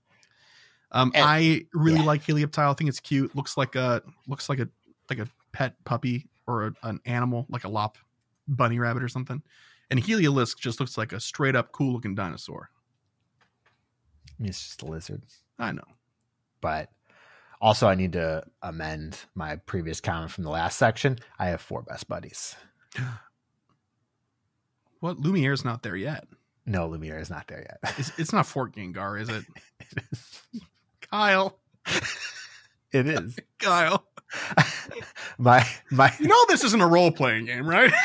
Um, 0.91 1.13
And- 1.15 1.25
I 1.25 1.65
really 1.73 1.99
yeah. 2.01 2.05
like 2.07 2.25
Helioptile. 2.25 2.71
I 2.71 2.75
think 2.75 2.89
it's 2.89 3.01
cute. 3.01 3.35
Looks 3.37 3.57
like 3.57 3.75
a 3.75 4.03
looks 4.27 4.49
like 4.49 4.59
a 4.59 4.69
like 5.11 5.19
a 5.19 5.29
pet 5.53 5.75
puppy 5.85 6.29
or 6.47 6.67
a, 6.69 6.73
an 6.83 7.01
animal, 7.05 7.47
like 7.51 7.65
a 7.65 7.69
lop 7.69 7.99
bunny 8.47 8.79
rabbit 8.79 9.03
or 9.03 9.09
something. 9.09 9.43
And 9.91 10.03
Heliolisk 10.03 10.59
just 10.59 10.81
looks 10.81 10.97
like 10.99 11.13
a 11.13 11.21
straight 11.21 11.57
up 11.57 11.73
cool 11.73 11.93
looking 11.95 12.15
dinosaur. 12.15 12.71
It's 14.41 14.63
just 14.63 14.83
a 14.83 14.87
lizard. 14.87 15.23
I 15.59 15.73
know. 15.73 15.85
But 16.61 16.91
also, 17.61 17.89
I 17.89 17.95
need 17.95 18.13
to 18.13 18.45
amend 18.63 19.19
my 19.35 19.57
previous 19.57 20.01
comment 20.01 20.31
from 20.31 20.45
the 20.45 20.51
last 20.51 20.79
section. 20.79 21.19
I 21.39 21.47
have 21.49 21.61
four 21.61 21.83
best 21.83 22.09
buddies. 22.09 22.55
What 25.01 25.19
Lumiere's 25.19 25.65
not 25.65 25.83
there 25.85 25.95
yet. 25.97 26.27
No, 26.67 26.89
Lumiere 26.89 27.19
is 27.21 27.31
not 27.31 27.47
there 27.47 27.61
yet. 27.61 27.95
It's, 27.99 28.13
it's 28.19 28.33
not 28.33 28.47
Fort 28.47 28.75
Gengar, 28.75 29.21
is 29.21 29.29
it? 29.29 29.45
Kyle, 31.11 31.59
it 32.93 33.07
is. 33.07 33.37
Kyle. 33.59 34.05
my 35.39 35.67
my 35.91 36.13
You 36.21 36.29
know 36.29 36.45
this 36.49 36.65
isn't 36.65 36.81
a 36.81 36.87
role 36.87 37.11
playing 37.11 37.47
game, 37.47 37.67
right? 37.67 37.93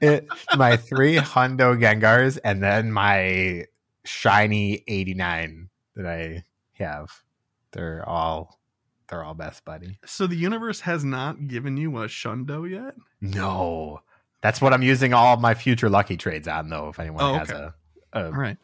it, 0.00 0.26
my 0.56 0.76
three 0.76 1.16
Hundo 1.16 1.78
Gengars 1.78 2.38
and 2.44 2.62
then 2.62 2.92
my 2.92 3.64
shiny 4.04 4.84
89 4.86 5.68
that 5.96 6.06
I 6.06 6.44
have. 6.74 7.10
They're 7.72 8.08
all 8.08 8.58
they're 9.08 9.24
all 9.24 9.34
best 9.34 9.64
buddy. 9.64 9.98
so 10.04 10.26
the 10.26 10.36
universe 10.36 10.80
has 10.80 11.04
not 11.04 11.48
given 11.48 11.76
you 11.76 11.96
a 11.98 12.06
Shundo 12.06 12.68
yet. 12.70 12.94
No. 13.20 14.00
That's 14.42 14.60
what 14.60 14.72
I'm 14.72 14.82
using 14.82 15.12
all 15.14 15.36
my 15.38 15.54
future 15.54 15.88
lucky 15.88 16.16
trades 16.16 16.46
on 16.46 16.68
though 16.68 16.88
if 16.88 17.00
anyone 17.00 17.24
Oh, 17.24 17.38
has 17.38 17.50
okay. 17.50 17.68
a, 18.12 18.20
a 18.20 18.24
All 18.26 18.32
right, 18.32 18.56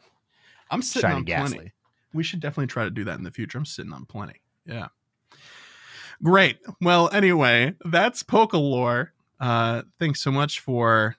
I'm 0.71 0.83
sitting 0.83 1.11
shiny 1.11 1.17
on 1.17 1.25
plenty. 1.25 1.57
Gastly. 1.57 1.73
We 2.15 2.23
should 2.23 2.41
definitely 2.41 2.69
try 2.69 2.85
to 2.85 2.91
do 2.91 3.05
that 3.05 3.19
in 3.19 3.25
the 3.25 3.31
future. 3.33 3.59
I'm 3.59 3.67
sitting 3.67 3.93
on 3.93 4.07
plenty. 4.07 4.41
Yeah. 4.65 4.89
Great. 6.23 6.59
Well, 6.81 7.11
anyway, 7.13 7.75
that's 7.85 8.23
Pokalore. 8.23 9.09
Uh, 9.41 9.83
thanks 9.99 10.23
so 10.23 10.31
much 10.31 10.61
for, 10.61 11.17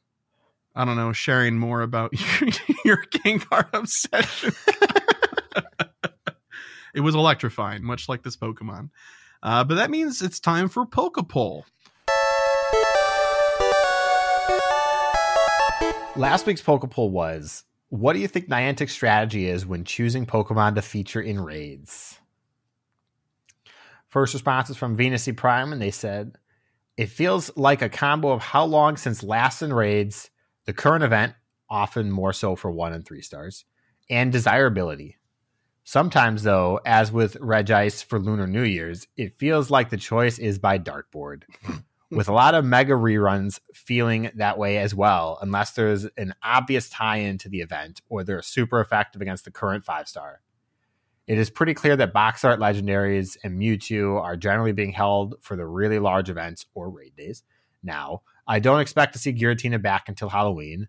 I 0.74 0.86
don't 0.86 0.96
know, 0.96 1.12
sharing 1.12 1.60
more 1.60 1.82
about 1.82 2.12
your, 2.14 2.50
your 2.86 3.04
Gengar 3.12 3.68
obsession. 3.74 4.54
it 6.96 7.02
was 7.02 7.14
electrifying, 7.14 7.84
much 7.84 8.08
like 8.08 8.24
this 8.24 8.38
Pokemon. 8.38 8.90
Uh, 9.44 9.66
but 9.66 9.76
that 9.76 9.92
means 9.92 10.22
it's 10.22 10.40
time 10.40 10.70
for 10.70 10.86
Pokepoll. 10.86 11.66
Last 16.16 16.46
week's 16.46 16.62
Pokepoll 16.62 17.12
was 17.12 17.66
what 17.96 18.14
do 18.14 18.20
you 18.20 18.28
think 18.28 18.50
Niantic's 18.50 18.92
strategy 18.92 19.48
is 19.48 19.66
when 19.66 19.84
choosing 19.84 20.26
Pokemon 20.26 20.76
to 20.76 20.82
feature 20.82 21.22
in 21.22 21.40
raids? 21.40 22.20
First 24.08 24.34
response 24.34 24.70
is 24.70 24.78
from 24.78 24.98
Venusy 24.98 25.36
Prime, 25.36 25.74
and 25.74 25.82
they 25.82 25.92
said, 25.92 26.38
It 26.98 27.10
feels 27.10 27.52
like 27.56 27.82
a 27.82 27.90
combo 27.90 28.32
of 28.32 28.42
how 28.42 28.66
long 28.66 28.98
since 28.98 29.24
last 29.24 29.62
in 29.62 29.74
raids, 29.74 30.30
the 30.66 30.74
current 30.74 31.04
event, 31.04 31.34
often 31.70 32.12
more 32.12 32.34
so 32.34 32.56
for 32.56 32.70
one 32.70 32.94
and 32.94 33.06
three 33.06 33.22
stars, 33.22 33.66
and 34.10 34.32
desirability. 34.32 35.18
Sometimes, 35.84 36.44
though, 36.44 36.80
as 36.86 37.12
with 37.12 37.40
Regice 37.40 38.04
for 38.04 38.20
Lunar 38.20 38.48
New 38.48 38.64
Year's, 38.64 39.08
it 39.16 39.36
feels 39.36 39.70
like 39.70 39.90
the 39.90 39.98
choice 39.98 40.40
is 40.40 40.60
by 40.60 40.80
dartboard 40.80 41.44
with 42.12 42.28
a 42.28 42.34
lot 42.34 42.54
of 42.56 42.64
mega 42.64 42.94
reruns 42.94 43.60
feeling 43.74 44.30
that 44.36 44.58
way 44.58 44.78
as 44.78 44.94
well, 44.94 45.38
unless 45.42 45.72
there's 45.72 46.06
an 46.18 46.34
obvious 46.44 46.90
tie 46.90 47.18
in 47.18 47.38
to 47.40 47.50
the 47.50 47.62
event 47.62 48.02
or 48.10 48.24
they're 48.24 48.42
super 48.42 48.80
effective 48.80 49.22
against 49.22 49.46
the 49.46 49.52
current 49.52 49.84
five 49.84 50.08
star. 50.08 50.42
It 51.28 51.40
is 51.40 51.50
pretty 51.50 51.74
clear 51.74 51.96
that 51.96 52.14
box 52.14 52.46
art 52.46 52.60
legendaries 52.60 53.36
and 53.44 53.60
Mewtwo 53.60 54.22
are 54.22 54.38
generally 54.38 54.74
being 54.74 54.92
held 54.92 55.36
for 55.42 55.56
the 55.56 55.66
really 55.66 55.98
large 55.98 56.30
events 56.30 56.68
or 56.76 56.90
raid 56.90 57.16
days. 57.16 57.42
Now, 57.82 58.22
I 58.48 58.60
don't 58.60 58.80
expect 58.80 59.14
to 59.14 59.20
see 59.20 59.34
Giratina 59.34 59.82
back 59.82 60.08
until 60.08 60.30
Halloween, 60.30 60.88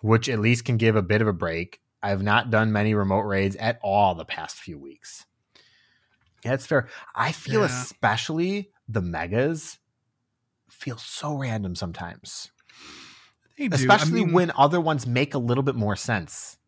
which 0.00 0.28
at 0.28 0.40
least 0.40 0.66
can 0.66 0.76
give 0.76 0.94
a 0.94 1.02
bit 1.02 1.22
of 1.22 1.28
a 1.28 1.32
break. 1.32 1.80
I 2.02 2.10
have 2.10 2.22
not 2.22 2.50
done 2.50 2.70
many 2.70 2.92
remote 2.94 3.22
raids 3.22 3.56
at 3.56 3.78
all 3.82 4.14
the 4.14 4.26
past 4.26 4.56
few 4.56 4.78
weeks. 4.78 5.24
Yeah, 6.44 6.50
that's 6.50 6.66
fair. 6.66 6.88
I 7.14 7.32
feel 7.32 7.60
Yeah. 7.60 7.66
especially 7.82 8.70
the 8.86 9.00
megas 9.00 9.78
feel 10.76 10.98
so 10.98 11.34
random 11.34 11.74
sometimes, 11.74 12.50
They 13.58 13.68
do. 13.68 13.74
I 13.74 13.78
especially 13.80 14.24
mean- 14.24 14.32
when 14.32 14.52
other 14.56 14.80
ones 14.80 15.06
make 15.06 15.34
a 15.34 15.38
little 15.38 15.62
bit 15.62 15.74
more 15.74 15.96
sense. 15.96 16.58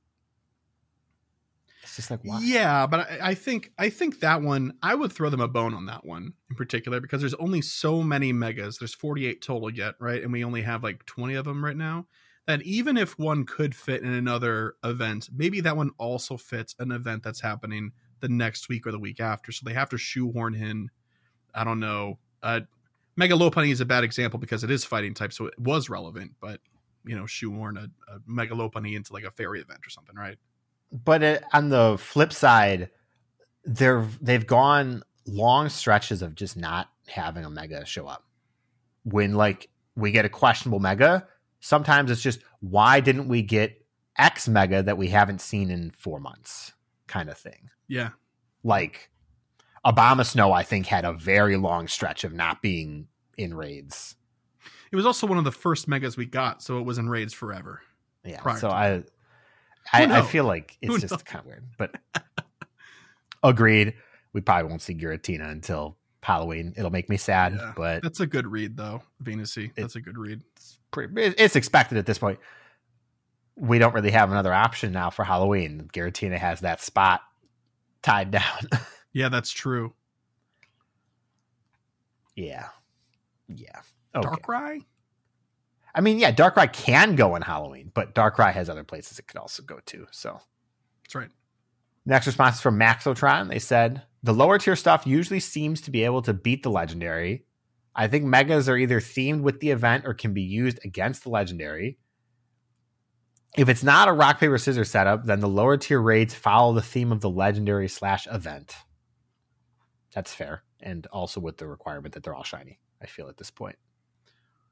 It's 1.83 1.97
just 1.97 2.11
like 2.11 2.21
why? 2.23 2.41
Yeah, 2.43 2.87
but 2.87 3.01
I, 3.01 3.19
I 3.31 3.35
think 3.35 3.73
I 3.79 3.89
think 3.89 4.21
that 4.21 4.43
one 4.43 4.75
I 4.83 4.95
would 4.95 5.13
throw 5.13 5.31
them 5.31 5.41
a 5.41 5.49
bone 5.49 5.73
on 5.75 5.87
that 5.87 6.05
one 6.05 6.35
in 6.51 6.57
particular 6.57 7.01
because 7.01 7.21
there's 7.21 7.35
only 7.35 7.63
so 7.63 8.03
many 8.03 8.33
megas. 8.33 8.79
There's 8.79 8.95
48 8.95 9.41
total 9.41 9.71
yet, 9.71 9.95
right? 9.99 10.23
And 10.23 10.33
we 10.33 10.45
only 10.45 10.63
have 10.63 10.83
like 10.83 11.07
20 11.07 11.35
of 11.35 11.45
them 11.47 11.65
right 11.65 11.77
now. 11.77 12.07
And 12.47 12.63
even 12.63 12.97
if 12.97 13.19
one 13.19 13.45
could 13.45 13.75
fit 13.75 14.03
in 14.03 14.13
another 14.13 14.75
event, 14.85 15.29
maybe 15.35 15.61
that 15.61 15.77
one 15.77 15.91
also 15.99 16.37
fits 16.37 16.75
an 16.79 16.93
event 16.93 17.23
that's 17.23 17.41
happening 17.41 17.93
the 18.21 18.29
next 18.29 18.69
week 18.69 18.87
or 18.87 18.93
the 18.93 18.99
week 18.99 19.21
after. 19.21 19.53
So 19.53 19.65
they 19.65 19.75
have 19.75 19.91
to 19.91 19.99
shoehorn 19.99 20.55
in. 20.55 20.91
I 21.55 21.65
don't 21.65 21.81
know. 21.81 22.19
Uh, 22.43 22.61
Mega 23.19 23.35
Lopunny 23.35 23.71
is 23.71 23.81
a 23.81 23.85
bad 23.85 24.05
example 24.05 24.39
because 24.39 24.65
it 24.65 24.71
is 24.71 24.85
fighting 24.85 25.13
type, 25.13 25.33
so 25.33 25.47
it 25.47 25.59
was 25.59 25.91
relevant. 25.91 26.33
But 26.41 26.61
you 27.05 27.17
know, 27.17 27.27
shoehorn 27.27 27.77
a, 27.77 27.85
a 28.13 28.19
Mega 28.27 28.55
Lopunny 28.55 28.95
into 28.95 29.13
like 29.13 29.25
a 29.25 29.31
fairy 29.31 29.61
event 29.61 29.81
or 29.85 29.91
something, 29.91 30.17
right? 30.17 30.39
but 30.93 31.23
it, 31.23 31.45
on 31.53 31.69
the 31.69 31.97
flip 31.99 32.33
side, 32.33 32.91
they're 33.65 34.07
they've 34.21 34.47
gone 34.47 35.03
long 35.27 35.69
stretches 35.69 36.23
of 36.23 36.35
just 36.35 36.57
not 36.57 36.89
having 37.07 37.45
a 37.45 37.51
mega 37.51 37.85
show 37.85 38.07
up. 38.07 38.25
When 39.05 39.35
like 39.35 39.69
we 39.97 40.11
get 40.11 40.25
a 40.25 40.29
questionable 40.29 40.81
mega, 40.81 41.27
sometimes 41.61 42.11
it's 42.11 42.23
just 42.23 42.41
why 42.61 43.01
didn't 43.01 43.29
we 43.29 43.43
get 43.43 43.85
X 44.17 44.49
mega 44.49 44.83
that 44.83 44.99
we 44.99 45.09
haven't 45.09 45.41
seen 45.41 45.71
in 45.71 45.91
four 45.91 46.21
months, 46.21 46.73
kind 47.07 47.29
of 47.29 47.39
thing. 47.39 47.71
Yeah. 47.87 48.11
Like 48.65 49.11
Abomasnow, 49.89 50.53
I 50.55 50.63
think 50.63 50.87
had 50.87 51.05
a 51.05 51.13
very 51.15 51.57
long 51.57 51.89
stretch 51.89 52.23
of 52.25 52.33
not 52.35 52.61
being 52.63 53.09
in 53.39 53.55
raids. 53.55 54.15
It 54.93 54.97
was 54.97 55.07
also 55.07 55.27
one 55.27 55.39
of 55.39 55.45
the 55.45 55.53
first 55.53 55.89
megas 55.89 56.17
we 56.17 56.27
got, 56.27 56.63
so 56.63 56.79
it 56.79 56.83
was 56.83 56.99
in 56.99 57.09
raids 57.09 57.33
forever. 57.33 57.81
Yeah. 58.25 58.55
so 58.57 58.69
I, 58.69 59.03
I, 59.93 60.05
I 60.19 60.23
feel 60.23 60.45
like 60.45 60.77
Who 60.83 60.95
it's 60.95 61.03
knows? 61.05 61.11
just 61.13 61.25
kind 61.27 61.41
of 61.41 61.47
weird, 61.47 61.65
but 61.79 61.95
agreed. 63.43 63.95
We 64.33 64.41
probably 64.43 64.69
won't 64.69 64.83
see 64.83 64.95
Giratina 64.95 65.51
until 65.51 65.97
Halloween. 66.23 66.75
It'll 66.77 66.91
make 66.91 67.09
me 67.09 67.17
sad, 67.17 67.55
Yeah. 67.57 67.73
but 67.77 68.03
That's 68.03 68.21
a 68.21 68.27
good 68.27 68.47
read, 68.47 68.77
though, 68.77 69.03
Venusy. 69.23 69.73
That's 69.75 69.97
a 69.97 70.01
good 70.01 70.19
read. 70.19 70.43
it's, 70.57 70.79
pretty, 70.91 71.13
it's 71.23 71.57
expected 71.57 71.97
at 71.99 72.05
this 72.07 72.19
point. 72.19 72.39
We 73.57 73.79
don't 73.79 73.95
really 73.95 74.11
have 74.11 74.31
another 74.31 74.53
option 74.53 74.93
now 74.93 75.11
for 75.11 75.25
Halloween. 75.25 75.89
Giratina 75.93 76.39
has 76.39 76.61
that 76.61 76.83
spot 76.83 77.23
tied 78.03 78.31
down. 78.33 78.69
Yeah, 79.13 79.29
that's 79.29 79.51
true. 79.51 79.95
yeah. 82.37 82.69
Yeah. 83.49 83.81
Okay. 84.15 84.29
Darkrai? 84.29 84.85
I 85.95 86.01
mean, 86.01 86.19
yeah, 86.19 86.33
Darkrai 86.33 86.73
can 86.73 87.17
go 87.17 87.35
on 87.35 87.43
Halloween, 87.43 87.91
but 87.95 88.15
Darkrai 88.15 88.53
has 88.53 88.69
other 88.71 88.85
places 88.85 89.19
it 89.19 89.27
could 89.27 89.39
also 89.39 89.63
go 89.63 89.81
to. 89.87 90.07
So 90.11 90.41
That's 91.03 91.15
right. 91.15 91.31
Next 92.07 92.27
response 92.27 92.57
is 92.57 92.61
from 92.61 92.79
Maxotron. 92.79 93.49
They 93.49 93.59
said 93.59 94.03
the 94.23 94.35
lower 94.35 94.59
tier 94.59 94.77
stuff 94.77 95.07
usually 95.07 95.41
seems 95.41 95.81
to 95.83 95.91
be 95.91 96.05
able 96.05 96.23
to 96.23 96.33
beat 96.33 96.63
the 96.63 96.71
legendary. 96.71 97.45
I 97.95 98.07
think 98.07 98.25
megas 98.25 98.69
are 98.69 98.77
either 98.77 99.01
themed 99.01 99.43
with 99.43 99.61
the 99.61 99.71
event 99.71 100.05
or 100.07 100.15
can 100.15 100.33
be 100.33 100.43
used 100.43 100.79
against 100.85 101.25
the 101.25 101.31
legendary. 101.31 101.99
If 103.57 103.69
it's 103.69 103.83
not 103.83 104.09
a 104.09 104.13
rock 104.13 104.39
paper 104.39 104.59
scissors 104.59 104.91
setup, 104.91 105.25
then 105.27 105.41
the 105.41 105.49
lower 105.49 105.77
tier 105.77 106.01
raids 106.01 106.35
follow 106.35 106.73
the 106.75 106.83
theme 106.83 107.11
of 107.11 107.21
the 107.21 107.31
legendary 107.31 107.89
slash 107.89 108.29
event. 108.31 108.77
That's 110.15 110.33
fair, 110.35 110.63
and 110.81 111.07
also 111.09 111.41
with 111.41 111.59
the 111.59 111.67
requirement 111.67 112.15
that 112.15 112.23
they're 112.23 112.35
all 112.35 112.45
shiny. 112.45 112.81
I 113.03 113.07
feel 113.07 113.29
at 113.29 113.37
this 113.37 113.51
point. 113.51 113.77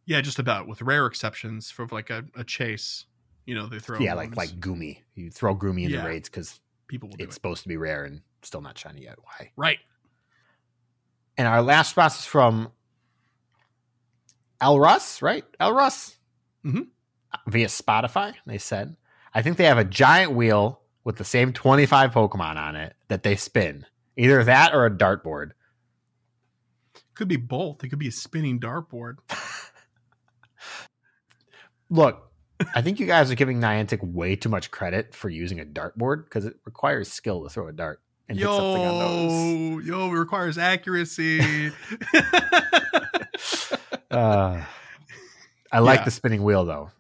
Yeah, 0.07 0.21
just 0.21 0.39
about 0.39 0.67
with 0.69 0.83
rare 0.83 1.07
exceptions 1.07 1.71
for 1.71 1.87
like 1.91 2.11
a, 2.11 2.25
a 2.37 2.45
chase. 2.45 3.05
You 3.45 3.55
know, 3.55 3.67
they 3.67 3.79
throw 3.79 3.99
yeah, 4.01 4.15
like 4.15 4.37
like 4.37 4.59
Goomy. 4.61 4.99
You 5.15 5.31
throw 5.31 5.55
Goomy 5.55 5.85
in 5.85 5.91
Yeah. 5.91 6.03
the 6.03 6.09
raids 6.09 6.29
because 6.29 6.61
people 6.89 7.09
will 7.09 7.17
it's 7.19 7.31
it. 7.31 7.35
supposed 7.35 7.63
to 7.63 7.69
be 7.69 7.77
rare 7.77 8.05
and 8.05 8.23
still 8.43 8.61
not 8.61 8.79
shiny 8.79 9.03
yet. 9.03 9.17
Why? 9.23 9.51
Right. 9.57 9.79
And 11.37 11.47
our 11.47 11.63
last 11.63 11.89
response 11.91 12.19
is 12.21 12.25
from 12.25 12.71
El 14.61 14.81
Russ, 14.81 15.21
right? 15.23 15.45
El 15.61 15.73
Russ 15.73 16.17
Mhm. 16.65 16.89
via 17.47 17.67
Spotify. 17.67 18.35
They 18.47 18.59
said, 18.59 18.97
I 19.35 19.43
think 19.43 19.57
they 19.59 19.65
have 19.65 19.79
a 19.79 19.85
giant 19.85 20.33
wheel 20.33 20.81
with 21.05 21.17
the 21.17 21.25
same 21.25 21.53
25 21.53 22.13
Pokemon 22.13 22.57
on 22.57 22.75
it 22.75 22.97
that 23.09 23.23
they 23.23 23.37
spin. 23.37 23.87
Either 24.17 24.43
that 24.45 24.75
or 24.75 24.87
a 24.87 24.91
dartboard. 24.91 25.51
Could 27.15 27.29
be 27.29 27.37
both. 27.37 27.83
It 27.85 27.89
could 27.89 27.99
be 27.99 28.09
a 28.09 28.13
spinning 28.13 28.59
dartboard. 28.61 29.17
Look, 31.89 32.31
I 32.75 32.83
think 32.83 32.99
you 33.01 33.07
guys 33.07 33.31
are 33.31 33.35
giving 33.37 33.61
Niantic 33.61 34.03
way 34.03 34.37
too 34.37 34.49
much 34.49 34.71
credit 34.71 35.15
for 35.15 35.29
using 35.29 35.61
a 35.61 35.65
dartboard 35.65 36.25
because 36.25 36.45
it 36.45 36.55
requires 36.65 37.11
skill 37.13 37.43
to 37.45 37.49
throw 37.49 37.69
a 37.69 37.73
dart 37.73 38.01
and 38.29 38.39
hit 38.39 38.45
something 38.47 38.83
on 38.85 38.99
those. 38.99 39.87
Yo, 39.87 39.99
yo, 39.99 40.09
it 40.09 40.19
requires 40.19 40.59
accuracy. 40.59 41.71
Uh, 44.11 44.65
I 45.73 45.81
like 45.81 46.01
Yeah. 46.01 46.05
the 46.07 46.11
spinning 46.11 46.43
wheel 46.43 46.65
though. 46.65 46.91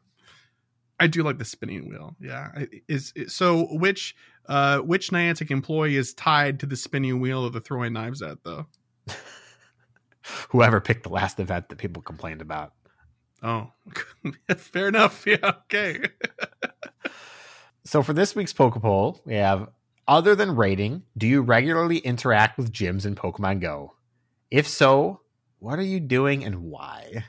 I 0.98 1.06
do 1.06 1.22
like 1.22 1.38
the 1.38 1.44
spinning 1.44 1.88
wheel. 1.88 2.16
Yeah. 2.20 2.50
Is, 2.88 3.12
is 3.14 3.34
so 3.34 3.64
which 3.70 4.14
uh 4.48 4.78
which 4.78 5.10
Niantic 5.10 5.50
employee 5.50 5.96
is 5.96 6.14
tied 6.14 6.60
to 6.60 6.66
the 6.66 6.76
spinning 6.76 7.20
wheel 7.20 7.44
of 7.44 7.52
they're 7.52 7.60
throwing 7.60 7.92
knives 7.92 8.22
at 8.22 8.38
though? 8.44 8.66
Whoever 10.50 10.80
picked 10.80 11.04
the 11.04 11.08
last 11.10 11.38
event 11.40 11.68
that 11.68 11.78
people 11.78 12.02
complained 12.02 12.42
about. 12.42 12.72
Oh, 13.42 13.70
fair 14.56 14.88
enough. 14.88 15.24
Yeah. 15.26 15.52
Okay. 15.64 16.02
So 17.84 18.02
for 18.02 18.12
this 18.12 18.34
week's 18.34 18.52
Pokepoll, 18.52 19.20
we 19.24 19.34
have 19.34 19.68
other 20.08 20.34
than 20.34 20.56
rating, 20.56 21.02
do 21.16 21.26
you 21.26 21.42
regularly 21.42 21.98
interact 21.98 22.58
with 22.58 22.72
gyms 22.72 23.06
in 23.06 23.14
Pokemon 23.14 23.60
Go? 23.60 23.94
If 24.50 24.66
so, 24.66 25.20
what 25.60 25.78
are 25.78 25.82
you 25.84 26.00
doing 26.00 26.44
and 26.44 26.62
why? 26.64 27.24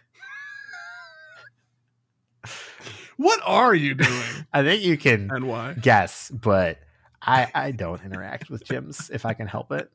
what 3.17 3.39
are 3.45 3.73
you 3.75 3.93
doing 3.95 4.23
I 4.53 4.63
think 4.63 4.83
you 4.83 4.97
can 4.97 5.29
and 5.31 5.47
why? 5.47 5.73
guess, 5.73 6.29
but 6.29 6.79
I 7.21 7.49
I 7.53 7.71
don't 7.71 8.03
interact 8.03 8.49
with 8.49 8.65
gyms 8.65 9.09
if 9.11 9.25
I 9.25 9.33
can 9.33 9.47
help 9.47 9.71
it. 9.71 9.91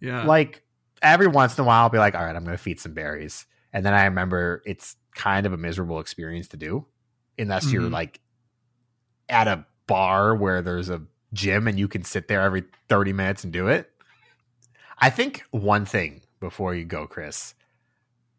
Yeah. 0.00 0.24
Like 0.24 0.62
every 1.02 1.26
once 1.26 1.56
in 1.58 1.64
a 1.64 1.66
while 1.66 1.82
I'll 1.82 1.88
be 1.90 1.98
like, 1.98 2.14
all 2.14 2.24
right, 2.24 2.34
I'm 2.36 2.44
gonna 2.44 2.56
feed 2.58 2.80
some 2.80 2.92
berries. 2.94 3.46
And 3.72 3.84
then 3.84 3.94
I 3.94 4.04
remember 4.04 4.62
it's 4.64 4.96
kind 5.14 5.46
of 5.46 5.52
a 5.52 5.56
miserable 5.56 5.98
experience 6.00 6.48
to 6.48 6.56
do. 6.56 6.86
Unless 7.38 7.72
you're 7.72 7.82
Mhm. 7.82 7.92
like 7.92 8.20
at 9.28 9.48
a 9.48 9.66
bar 9.86 10.34
where 10.36 10.62
there's 10.62 10.88
a 10.88 11.02
gym 11.32 11.66
and 11.66 11.78
you 11.78 11.88
can 11.88 12.04
sit 12.04 12.28
there 12.28 12.40
every 12.42 12.64
30 12.88 13.12
minutes 13.12 13.42
and 13.44 13.52
do 13.52 13.66
it. 13.68 13.90
I 14.98 15.10
think 15.10 15.44
one 15.50 15.84
thing 15.84 16.22
before 16.38 16.74
you 16.74 16.84
go, 16.84 17.06
Chris, 17.06 17.54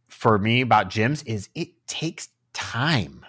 for 0.08 0.38
me 0.38 0.62
about 0.62 0.90
gyms 0.90 1.26
is 1.26 1.50
it 1.56 1.86
takes 1.88 2.30
time 2.54 3.26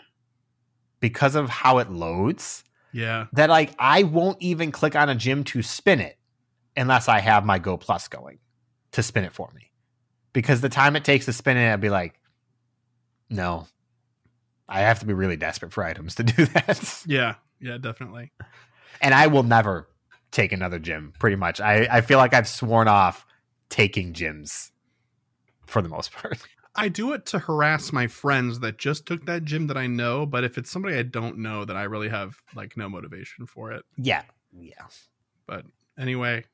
because 1.01 1.35
of 1.35 1.49
how 1.49 1.79
it 1.79 1.91
loads 1.91 2.63
yeah. 2.97 3.27
that 3.35 3.51
like 3.51 3.75
I 3.79 4.05
won't 4.05 4.39
even 4.41 4.73
click 4.73 4.97
on 4.97 5.11
a 5.11 5.15
gym 5.15 5.45
to 5.45 5.63
spin 5.63 6.01
it 6.01 6.19
unless 6.77 7.09
I 7.09 7.21
have 7.21 7.45
my 7.45 7.59
Go 7.59 7.77
Plus 7.77 8.09
going 8.09 8.39
to 8.93 9.03
spin 9.03 9.25
it 9.25 9.33
for 9.33 9.51
me. 9.55 9.71
Because 10.33 10.63
the 10.63 10.69
time 10.71 10.97
it 10.97 11.05
takes 11.05 11.27
to 11.27 11.33
spin 11.33 11.57
it, 11.59 11.73
I'd 11.73 11.81
be 11.81 11.91
like, 11.91 12.19
no. 13.29 13.67
I 14.69 14.81
have 14.81 15.01
to 15.01 15.07
be 15.07 15.13
really 15.13 15.37
desperate 15.37 15.73
for 15.73 15.85
items 15.85 16.15
to 16.17 16.23
do 16.25 16.47
that. 16.47 17.03
Yeah. 17.07 17.35
Yeah, 17.61 17.79
definitely. 17.79 18.33
and 19.01 19.15
I 19.15 19.27
will 19.29 19.43
never 19.43 19.89
take 20.31 20.53
another 20.53 20.79
gym, 20.79 21.13
pretty 21.19 21.37
much. 21.37 21.61
I, 21.61 21.87
I 21.91 22.01
feel 22.01 22.19
like 22.19 22.35
I've 22.35 22.49
sworn 22.49 22.89
off 22.89 23.27
taking 23.69 24.13
gyms 24.13 24.71
for 25.67 25.83
the 25.83 25.89
most 25.89 26.13
part. 26.13 26.39
I 26.77 26.89
do 26.89 27.13
it 27.13 27.27
to 27.27 27.39
harass 27.39 27.93
my 27.93 28.07
friends 28.07 28.61
that 28.61 28.79
just 28.79 29.07
took 29.07 29.27
that 29.27 29.45
gym 29.45 29.67
that 29.69 29.77
I 29.77 29.87
know, 29.87 30.27
but 30.27 30.45
if 30.45 30.59
it's 30.59 30.71
somebody 30.71 30.97
I 30.97 31.03
don't 31.03 31.39
know, 31.39 31.65
then 31.65 31.77
I 31.77 31.85
really 31.85 32.09
have 32.09 32.37
like 32.55 32.77
no 32.77 32.89
motivation 32.89 33.47
for 33.47 33.73
it. 33.73 33.85
Yeah. 33.97 34.23
Yeah. 34.53 34.87
But 35.47 35.65
anyway, 35.99 36.45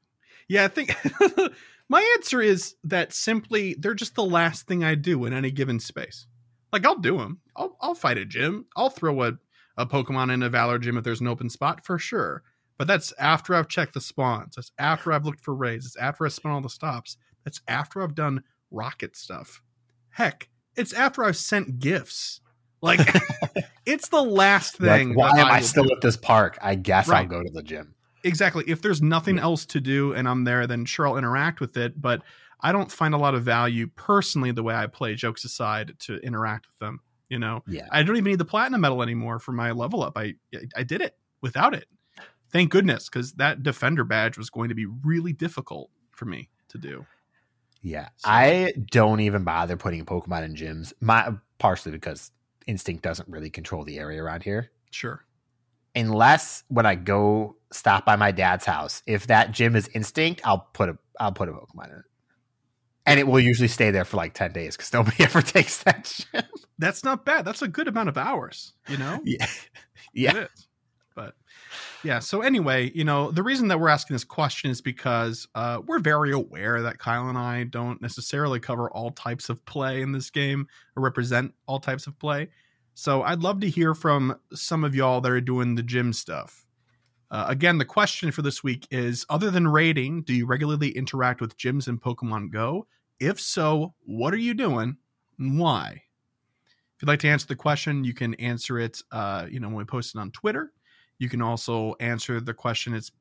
yeah, 0.49 0.65
I 0.65 0.69
think 0.69 0.95
my 1.89 2.15
answer 2.17 2.41
is 2.41 2.75
that 2.85 3.13
simply 3.13 3.75
they're 3.79 3.95
just 3.95 4.15
the 4.15 4.25
last 4.25 4.67
thing 4.67 4.85
I 4.85 4.95
do 4.95 5.25
in 5.25 5.33
any 5.33 5.51
given 5.51 5.81
space. 5.81 6.27
Like 6.73 6.87
I'll 6.87 6.99
do 6.99 7.19
them. 7.19 7.41
I'll 7.57 7.77
I'll 7.81 7.95
fight 7.95 8.19
a 8.19 8.25
gym. 8.25 8.67
I'll 8.77 8.91
throw 8.91 9.23
a 9.23 9.33
a 9.77 9.87
Pokemon 9.87 10.33
in 10.33 10.43
a 10.43 10.51
Valor 10.51 10.79
gym 10.79 10.97
if 10.97 11.05
there's 11.05 11.21
an 11.21 11.29
open 11.29 11.49
spot 11.49 11.85
for 11.85 11.99
sure. 11.99 12.43
But 12.79 12.87
that's 12.87 13.13
after 13.19 13.55
I've 13.55 13.69
checked 13.69 13.95
the 13.95 14.01
spawns. 14.01 14.57
That's 14.57 14.73
after 14.79 15.13
I've 15.13 15.25
looked 15.25 15.45
for 15.45 15.55
raids. 15.55 15.87
It's 15.87 15.97
after 15.97 16.27
I've 16.27 16.33
spun 16.33 16.53
all 16.53 16.61
the 16.61 16.69
stops. 16.69 17.17
That's 17.45 17.61
after 17.69 18.03
I've 18.03 18.15
done 18.15 18.43
rocket 18.71 19.17
stuff. 19.17 19.63
Heck, 20.13 20.49
it's 20.77 20.93
after 20.93 21.25
I've 21.25 21.37
sent 21.37 21.79
gifts. 21.79 22.41
Like 22.81 23.01
it's 23.87 24.09
the 24.09 24.23
last 24.23 24.81
Like, 24.81 25.01
thing. 25.01 25.15
why 25.15 25.31
am 25.39 25.47
I 25.47 25.59
will 25.59 25.67
still 25.67 25.85
do. 25.85 25.93
at 25.95 26.01
this 26.01 26.17
park? 26.17 26.59
I 26.63 26.75
guess 26.75 27.09
I'll 27.09 27.27
go 27.27 27.43
to 27.43 27.51
the 27.51 27.63
gym. 27.63 27.95
exactly 28.25 28.65
if 28.67 28.83
there's 28.83 29.01
nothing 29.03 29.37
Yeah. 29.37 29.43
else 29.43 29.67
to 29.67 29.81
do 29.81 30.13
and 30.15 30.29
i'm 30.29 30.45
there 30.45 30.67
then 30.69 30.85
sure 30.85 31.07
i'll 31.09 31.17
interact 31.17 31.59
with 31.61 31.77
it 31.77 32.01
but 32.01 32.23
i 32.61 32.71
don't 32.71 32.91
find 32.91 33.15
a 33.15 33.19
lot 33.19 33.35
of 33.35 33.43
value 33.43 33.89
personally 33.97 34.53
the 34.53 34.63
way 34.63 34.75
i 34.77 34.87
play 34.87 35.15
jokes 35.17 35.45
aside 35.45 35.95
to 36.01 36.19
interact 36.19 36.67
with 36.69 36.79
them 36.79 37.01
you 37.29 37.39
know 37.41 37.65
Yeah. 37.67 37.87
i 37.91 38.03
don't 38.05 38.17
even 38.17 38.31
need 38.31 38.39
the 38.39 38.45
platinum 38.45 38.81
medal 38.83 39.03
anymore 39.03 39.41
for 39.41 39.51
my 39.51 39.73
level 39.73 40.05
up 40.05 40.17
i 40.17 40.35
i 40.77 40.85
did 40.85 41.01
it 41.01 41.17
without 41.41 41.75
it 41.75 41.87
thank 42.53 42.71
goodness 42.71 43.09
because 43.09 43.33
that 43.35 43.63
defender 43.65 44.05
badge 44.05 44.39
was 44.39 44.51
going 44.51 44.69
to 44.69 44.75
be 44.77 44.87
really 44.87 45.33
difficult 45.33 45.91
for 46.13 46.25
me 46.27 46.49
to 46.69 46.79
do 46.79 47.05
Yeah, 47.83 48.09
So- 48.17 48.31
I 48.31 48.73
don't 48.91 49.21
even 49.21 49.45
bother 49.45 49.77
putting 49.77 50.05
Pokemon 50.07 50.45
in 50.45 50.55
gyms. 50.55 50.93
My 51.01 51.33
partially 51.59 51.93
because 51.93 52.31
Instinct 52.67 53.03
doesn't 53.03 53.29
really 53.29 53.51
control 53.51 53.85
the 53.85 53.99
area 53.99 54.23
around 54.23 54.43
here. 54.45 54.71
sure 54.91 55.25
Unless 55.95 56.65
when 56.69 56.87
I 56.87 56.95
go 56.95 57.57
stop 57.73 58.07
by 58.07 58.17
my 58.17 58.31
dad's 58.33 58.65
house, 58.65 59.03
if 59.07 59.27
that 59.27 59.53
gym 59.53 59.77
is 59.77 59.89
Instinct, 59.89 60.41
I'll 60.45 60.69
put 60.73 60.89
a 60.89 60.99
I'll 61.21 61.33
put 61.33 61.49
a 61.51 61.53
Pokemon 61.53 61.93
in 61.93 61.99
it, 61.99 62.05
and 63.07 63.21
it 63.21 63.27
will 63.27 63.41
usually 63.41 63.69
stay 63.69 63.91
there 63.91 64.05
for 64.05 64.17
like 64.17 64.33
ten 64.35 64.53
days 64.53 64.77
because 64.77 64.93
nobody 64.93 65.17
ever 65.25 65.43
takes 65.43 65.83
that 65.83 66.05
gym. 66.33 66.45
that's 66.79 67.05
not 67.05 67.25
bad 67.25 67.45
that's 67.45 67.63
a 67.63 67.69
good 67.69 67.89
amount 67.89 68.09
of 68.09 68.17
hours 68.17 68.73
you 68.89 68.97
know 68.97 69.21
Yeah, 69.27 69.47
yeah. 70.15 70.47
Yeah. 72.03 72.19
So 72.19 72.43
anyway, 72.43 72.91
you 72.95 73.05
know, 73.05 73.31
the 73.31 73.43
reason 73.43 73.69
that 73.69 73.79
we're 73.79 73.89
asking 73.89 74.15
this 74.15 74.25
question 74.25 74.71
is 74.71 74.81
because 74.81 75.47
uh, 75.55 75.81
we're 75.87 76.01
very 76.01 76.33
aware 76.33 76.83
that 76.83 76.99
Kyle 76.99 77.29
and 77.29 77.39
I 77.39 77.65
don't 77.65 78.03
necessarily 78.03 78.61
cover 78.61 78.91
all 78.91 79.11
types 79.11 79.49
of 79.49 79.65
play 79.65 80.03
in 80.03 80.13
this 80.13 80.31
game 80.31 80.67
or 80.97 81.03
represent 81.03 81.55
all 81.67 81.79
types 81.79 82.07
of 82.07 82.19
play. 82.19 82.49
So 82.95 83.23
I'd 83.23 83.43
love 83.43 83.61
to 83.61 83.71
hear 83.71 83.95
from 83.95 84.39
some 84.53 84.85
of 84.85 84.95
y'all 84.95 85.21
that 85.21 85.33
are 85.33 85.41
doing 85.41 85.75
the 85.75 85.83
gym 85.83 86.13
stuff. 86.13 86.67
Uh, 87.31 87.47
again, 87.49 87.79
the 87.79 87.85
question 87.85 88.31
for 88.31 88.43
this 88.43 88.63
week 88.63 88.87
is: 88.91 89.25
Other 89.31 89.51
than 89.51 89.67
raiding, 89.67 90.23
do 90.23 90.35
you 90.35 90.45
regularly 90.45 90.91
interact 90.91 91.41
with 91.41 91.57
gyms 91.57 91.89
in 91.89 91.99
Pokemon 91.99 92.53
Go? 92.53 92.87
If 93.19 93.41
so, 93.41 93.95
what 94.05 94.35
are 94.35 94.39
you 94.39 94.53
doing 94.53 94.99
and 95.39 95.59
why? 95.59 96.03
If 96.95 97.03
you'd 97.03 97.09
like 97.09 97.21
to 97.21 97.29
answer 97.29 97.47
the 97.47 97.57
question, 97.57 98.05
you 98.05 98.13
can 98.13 98.35
answer 98.35 98.79
it. 98.79 99.01
Uh, 99.11 99.47
you 99.51 99.61
know, 99.61 99.69
when 99.69 99.79
we 99.79 99.85
post 99.85 100.15
it 100.15 100.19
on 100.19 100.31
Twitter 100.31 100.73
you 101.23 101.29
can 101.29 101.41
also 101.41 101.95
answer 102.01 102.41
the 102.41 102.53
question. 102.53 102.95
It's 102.95 103.13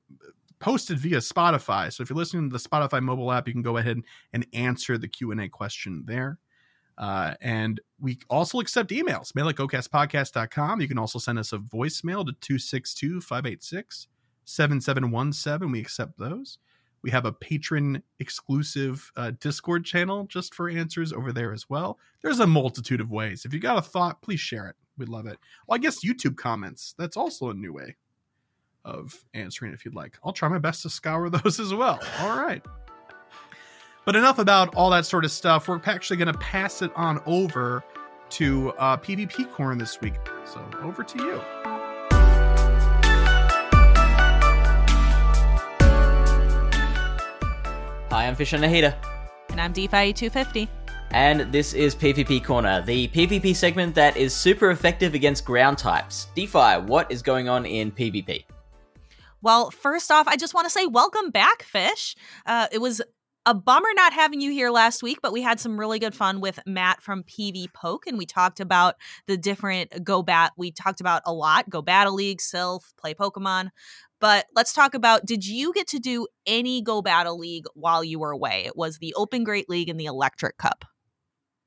posted 0.58 0.98
via 0.98 1.18
Spotify. 1.18 1.94
So 1.94 2.02
if 2.02 2.10
you're 2.10 2.18
listening 2.18 2.50
to 2.50 2.58
the 2.58 2.70
Spotify 2.70 3.00
mobile 3.00 3.32
app, 3.32 3.48
you 3.48 3.54
can 3.54 3.62
go 3.62 3.78
ahead 3.78 4.02
and 4.34 4.48
answer 4.54 4.98
the 4.98 5.08
Q&A 5.08 5.48
question 5.50 6.04
there. 6.08 6.40
Uh, 6.98 7.36
and 7.42 7.80
we 8.00 8.18
also 8.28 8.60
accept 8.60 8.90
emails, 8.90 9.36
mail 9.36 9.50
at 9.50 9.56
gocastpodcast.com. 9.56 10.82
You 10.82 10.88
can 10.88 10.98
also 10.98 11.20
send 11.20 11.38
us 11.38 11.54
a 11.54 11.60
voicemail 11.60 12.26
to 12.26 12.34
262 12.42 13.22
586 13.22 14.08
7717. 14.46 15.72
We 15.72 15.80
accept 15.80 16.18
those. 16.18 16.58
We 17.04 17.12
have 17.12 17.26
a 17.26 17.32
patron 17.32 18.04
exclusive 18.20 19.12
uh, 19.16 19.32
Discord 19.40 19.86
channel 19.86 20.26
just 20.26 20.54
for 20.54 20.70
answers 20.70 21.12
over 21.12 21.32
there 21.32 21.52
as 21.52 21.70
well. 21.70 21.98
There's 22.22 22.40
a 22.40 22.48
multitude 22.48 23.02
of 23.02 23.12
ways. 23.12 23.46
If 23.46 23.54
you 23.54 23.60
got 23.60 23.78
a 23.78 23.82
thought, 23.82 24.22
please 24.22 24.40
share 24.40 24.68
it. 24.68 24.76
We'd 24.98 25.10
love 25.10 25.26
it. 25.26 25.40
Well, 25.68 25.76
I 25.76 25.80
guess 25.80 26.06
YouTube 26.06 26.38
comments. 26.38 26.94
That's 26.98 27.18
also 27.18 27.50
a 27.50 27.54
new 27.54 27.74
way 27.74 27.96
of 28.86 29.24
answering 29.34 29.74
if 29.74 29.86
you'd 29.86 29.96
like. 29.96 30.18
I'll 30.24 30.34
try 30.34 30.48
my 30.48 30.60
best 30.60 30.84
to 30.84 30.90
scour 30.90 31.30
those 31.44 31.60
as 31.60 31.74
well. 31.74 32.00
All 32.20 32.38
right. 32.38 32.64
But 34.06 34.16
enough 34.16 34.40
about 34.40 34.76
all 34.76 34.90
that 34.92 35.06
sort 35.06 35.26
of 35.26 35.32
stuff. 35.32 35.68
We're 35.68 35.82
actually 35.86 36.18
going 36.18 36.32
to 36.32 36.40
pass 36.40 36.82
it 36.82 36.92
on 36.96 37.22
over 37.26 37.84
to 38.32 38.72
uh, 38.72 38.98
PvP 38.98 39.52
Corner 39.52 39.76
this 39.76 40.02
week. 40.02 40.16
So 40.46 40.64
over 40.82 41.04
to 41.04 41.18
you. 41.18 41.81
Hi, 48.12 48.28
I'm 48.28 48.36
Fish 48.36 48.54
on 48.54 48.62
a 48.62 48.68
Heater. 48.68 48.94
And 49.52 49.62
I'm 49.62 49.72
DeFi 49.72 50.12
250 50.12 50.68
and 51.12 51.50
this 51.50 51.74
is 51.74 51.96
PvP 51.96 52.44
Corner, 52.44 52.82
the 52.82 53.08
PvP 53.08 53.56
segment 53.56 53.96
that 53.96 54.18
is 54.18 54.34
super 54.34 54.72
effective 54.72 55.14
against 55.14 55.46
ground 55.46 55.78
types. 55.78 56.28
DeFi, 56.36 56.82
what 56.86 57.10
is 57.10 57.22
going 57.22 57.48
on 57.48 57.66
in 57.66 57.90
PvP? 57.90 58.44
Well, 59.42 59.72
first 59.72 60.12
off, 60.12 60.28
I 60.28 60.36
just 60.36 60.54
want 60.54 60.66
to 60.66 60.70
say 60.70 60.88
welcome 60.88 61.30
back, 61.30 61.64
Fish. 61.64 62.18
Uh, 62.46 62.68
it 62.74 62.80
was 62.80 63.02
a 63.46 63.54
bummer 63.54 63.90
not 63.96 64.12
having 64.12 64.42
you 64.42 64.52
here 64.52 64.72
last 64.72 65.02
week, 65.02 65.20
but 65.22 65.32
we 65.32 65.42
had 65.42 65.60
some 65.60 65.80
really 65.80 65.98
good 65.98 66.14
fun 66.14 66.42
with 66.42 66.60
Matt 66.68 67.02
from 67.02 67.24
PvPoke, 67.24 68.02
and 68.08 68.18
we 68.18 68.26
talked 68.26 68.60
about 68.60 68.96
the 69.28 69.38
different 69.38 70.04
Go 70.04 70.22
Bat. 70.22 70.52
We 70.58 70.72
talked 70.72 71.00
about 71.00 71.22
a 71.26 71.34
lot 71.34 71.70
Go 71.70 71.82
Battle 71.82 72.14
League, 72.14 72.40
Silph, 72.40 72.84
Play 73.00 73.14
Pokemon. 73.14 73.70
But 74.22 74.46
let's 74.56 74.72
talk 74.72 74.94
about 74.94 75.26
did 75.26 75.46
you 75.46 75.74
get 75.74 75.88
to 75.88 76.00
do 76.00 76.28
any 76.46 76.82
Go 76.82 77.02
Battle 77.02 77.38
League 77.38 77.66
while 77.74 78.04
you 78.04 78.20
were 78.20 78.32
away? 78.32 78.64
It 78.66 78.78
was 78.78 79.00
the 79.00 79.14
Open 79.16 79.44
Great 79.44 79.68
League 79.68 79.90
and 79.90 80.00
the 80.00 80.06
Electric 80.06 80.58
Cup. 80.58 80.86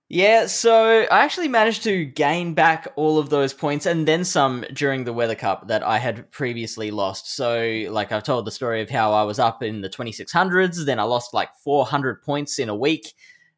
Yeah, 0.09 0.47
so 0.47 1.07
I 1.11 1.25
actually 1.25 1.49
managed 1.49 1.83
to 1.85 2.05
gain 2.05 2.55
back 2.55 2.87
all 2.95 3.19
of 3.19 3.31
those 3.31 3.53
points 3.53 3.87
and 3.87 4.07
then 4.07 4.23
some 4.23 4.65
during 4.73 5.05
the 5.05 5.13
Weather 5.13 5.35
Cup 5.35 5.67
that 5.69 5.83
I 5.83 5.99
had 5.99 6.31
previously 6.31 6.91
lost. 6.91 7.35
So, 7.35 7.87
like, 7.89 8.13
I've 8.13 8.23
told 8.23 8.45
the 8.45 8.53
story 8.53 8.83
of 8.83 8.91
how 8.91 9.13
I 9.13 9.25
was 9.25 9.39
up 9.39 9.63
in 9.63 9.81
the 9.81 9.89
2600s, 9.89 10.85
then 10.85 11.01
I 11.01 11.05
lost 11.05 11.35
like 11.35 11.49
400 11.65 12.23
points 12.23 12.59
in 12.59 12.69
a 12.69 12.77
week. 12.77 13.15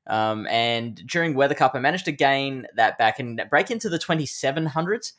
Um, 0.07 0.47
and 0.47 0.95
during 1.07 1.35
Weather 1.35 1.55
Cup, 1.55 1.75
I 1.75 1.81
managed 1.81 2.05
to 2.07 2.13
gain 2.13 2.67
that 2.77 2.97
back 2.97 3.19
and 3.19 3.43
break 3.51 3.71
into 3.71 3.89
the 3.89 3.99
2700s. 3.99 5.13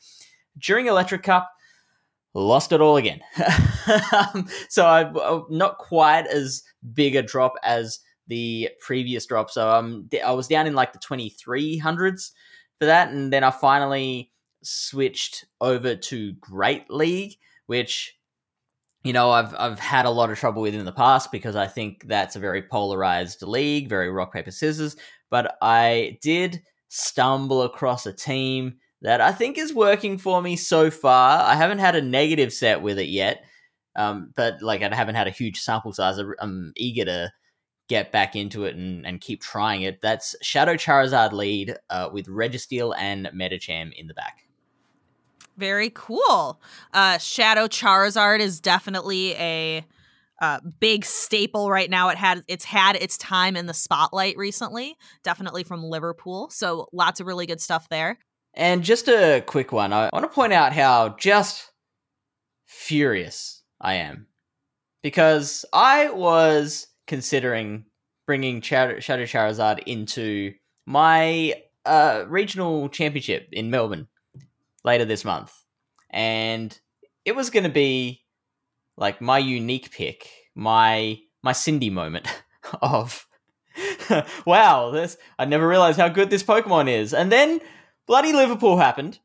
During 0.57 0.87
Electric 0.87 1.21
Cup, 1.21 1.51
lost 2.41 2.71
it 2.71 2.81
all 2.81 2.97
again. 2.97 3.21
so, 4.69 4.85
I 4.85 5.03
uh, 5.03 5.41
not 5.49 5.77
quite 5.77 6.27
as 6.27 6.63
big 6.93 7.15
a 7.15 7.21
drop 7.21 7.53
as 7.63 7.99
the 8.27 8.69
previous 8.79 9.25
drop. 9.25 9.49
So 9.49 9.69
um, 9.69 10.09
I 10.25 10.31
was 10.31 10.47
down 10.47 10.67
in 10.67 10.75
like 10.75 10.93
the 10.93 10.99
2300s 10.99 12.31
for 12.79 12.85
that. 12.85 13.09
And 13.09 13.31
then 13.31 13.43
I 13.43 13.51
finally 13.51 14.31
switched 14.63 15.45
over 15.61 15.95
to 15.95 16.33
Great 16.33 16.89
League, 16.89 17.37
which 17.65 18.15
you 19.03 19.13
know 19.13 19.31
I've 19.31 19.55
I've 19.57 19.79
had 19.79 20.05
a 20.05 20.09
lot 20.09 20.29
of 20.29 20.37
trouble 20.37 20.61
with 20.61 20.75
in 20.75 20.85
the 20.85 20.91
past 20.91 21.31
because 21.31 21.55
I 21.55 21.67
think 21.67 22.07
that's 22.07 22.35
a 22.35 22.39
very 22.39 22.61
polarized 22.61 23.41
league, 23.41 23.89
very 23.89 24.09
rock 24.09 24.33
paper 24.33 24.51
scissors. 24.51 24.95
But 25.29 25.57
I 25.61 26.17
did 26.21 26.61
stumble 26.89 27.63
across 27.63 28.05
a 28.05 28.13
team 28.13 28.75
that 29.01 29.21
I 29.21 29.31
think 29.31 29.57
is 29.57 29.73
working 29.73 30.17
for 30.17 30.41
me 30.41 30.55
so 30.55 30.89
far. 30.89 31.43
I 31.43 31.55
haven't 31.55 31.79
had 31.79 31.95
a 31.95 32.01
negative 32.01 32.51
set 32.51 32.81
with 32.81 32.97
it 32.99 33.07
yet, 33.07 33.45
um, 33.95 34.31
but 34.35 34.61
like 34.61 34.81
I 34.81 34.93
haven't 34.95 35.15
had 35.15 35.27
a 35.27 35.31
huge 35.31 35.59
sample 35.59 35.93
size. 35.93 36.19
I'm 36.39 36.73
eager 36.75 37.05
to 37.05 37.31
get 37.87 38.11
back 38.11 38.35
into 38.35 38.65
it 38.65 38.75
and, 38.75 39.05
and 39.05 39.21
keep 39.21 39.41
trying 39.41 39.83
it. 39.83 40.01
That's 40.01 40.35
Shadow 40.41 40.73
Charizard 40.73 41.31
lead 41.31 41.77
uh, 41.89 42.09
with 42.11 42.27
Registeel 42.27 42.93
and 42.97 43.27
Medicham 43.27 43.93
in 43.93 44.07
the 44.07 44.13
back. 44.13 44.43
Very 45.57 45.91
cool. 45.93 46.61
Uh, 46.93 47.17
Shadow 47.17 47.67
Charizard 47.67 48.39
is 48.39 48.59
definitely 48.59 49.33
a 49.35 49.85
uh, 50.39 50.59
big 50.79 51.03
staple 51.03 51.71
right 51.71 51.89
now. 51.89 52.09
It 52.09 52.17
had 52.17 52.43
it's 52.47 52.65
had 52.65 52.95
its 52.95 53.17
time 53.17 53.55
in 53.57 53.65
the 53.65 53.73
spotlight 53.73 54.37
recently, 54.37 54.95
definitely 55.23 55.63
from 55.63 55.83
Liverpool. 55.83 56.49
So 56.51 56.89
lots 56.93 57.19
of 57.19 57.25
really 57.25 57.47
good 57.47 57.59
stuff 57.59 57.89
there. 57.89 58.19
And 58.57 58.83
just 58.83 59.07
a 59.07 59.43
quick 59.45 59.71
one. 59.71 59.93
I 59.93 60.09
want 60.11 60.23
to 60.23 60.29
point 60.29 60.51
out 60.51 60.73
how 60.73 61.09
just 61.09 61.71
furious 62.65 63.61
I 63.79 63.93
am 63.95 64.25
because 65.03 65.63
I 65.71 66.09
was 66.09 66.87
considering 67.05 67.85
bringing 68.25 68.61
Shadow, 68.61 68.97
Charizard 68.97 69.83
into 69.85 70.55
my 70.87 71.53
uh, 71.85 72.25
regional 72.27 72.89
championship 72.89 73.47
in 73.51 73.69
Melbourne 73.69 74.07
later 74.83 75.05
this 75.05 75.23
month. 75.23 75.53
And 76.09 76.77
it 77.25 77.35
was 77.35 77.51
going 77.51 77.63
to 77.65 77.69
be 77.69 78.23
like 78.97 79.21
my 79.21 79.37
unique 79.37 79.91
pick, 79.91 80.31
my 80.55 81.19
my 81.43 81.51
Cindy 81.51 81.91
moment 81.91 82.27
of 82.81 83.27
wow, 84.45 84.89
this 84.89 85.15
I 85.37 85.45
never 85.45 85.67
realized 85.67 85.99
how 85.99 86.09
good 86.09 86.31
this 86.31 86.43
Pokemon 86.43 86.89
is. 86.89 87.13
And 87.13 87.31
then 87.31 87.61
bloody 88.07 88.33
Liverpool 88.33 88.77
happened. 88.77 89.19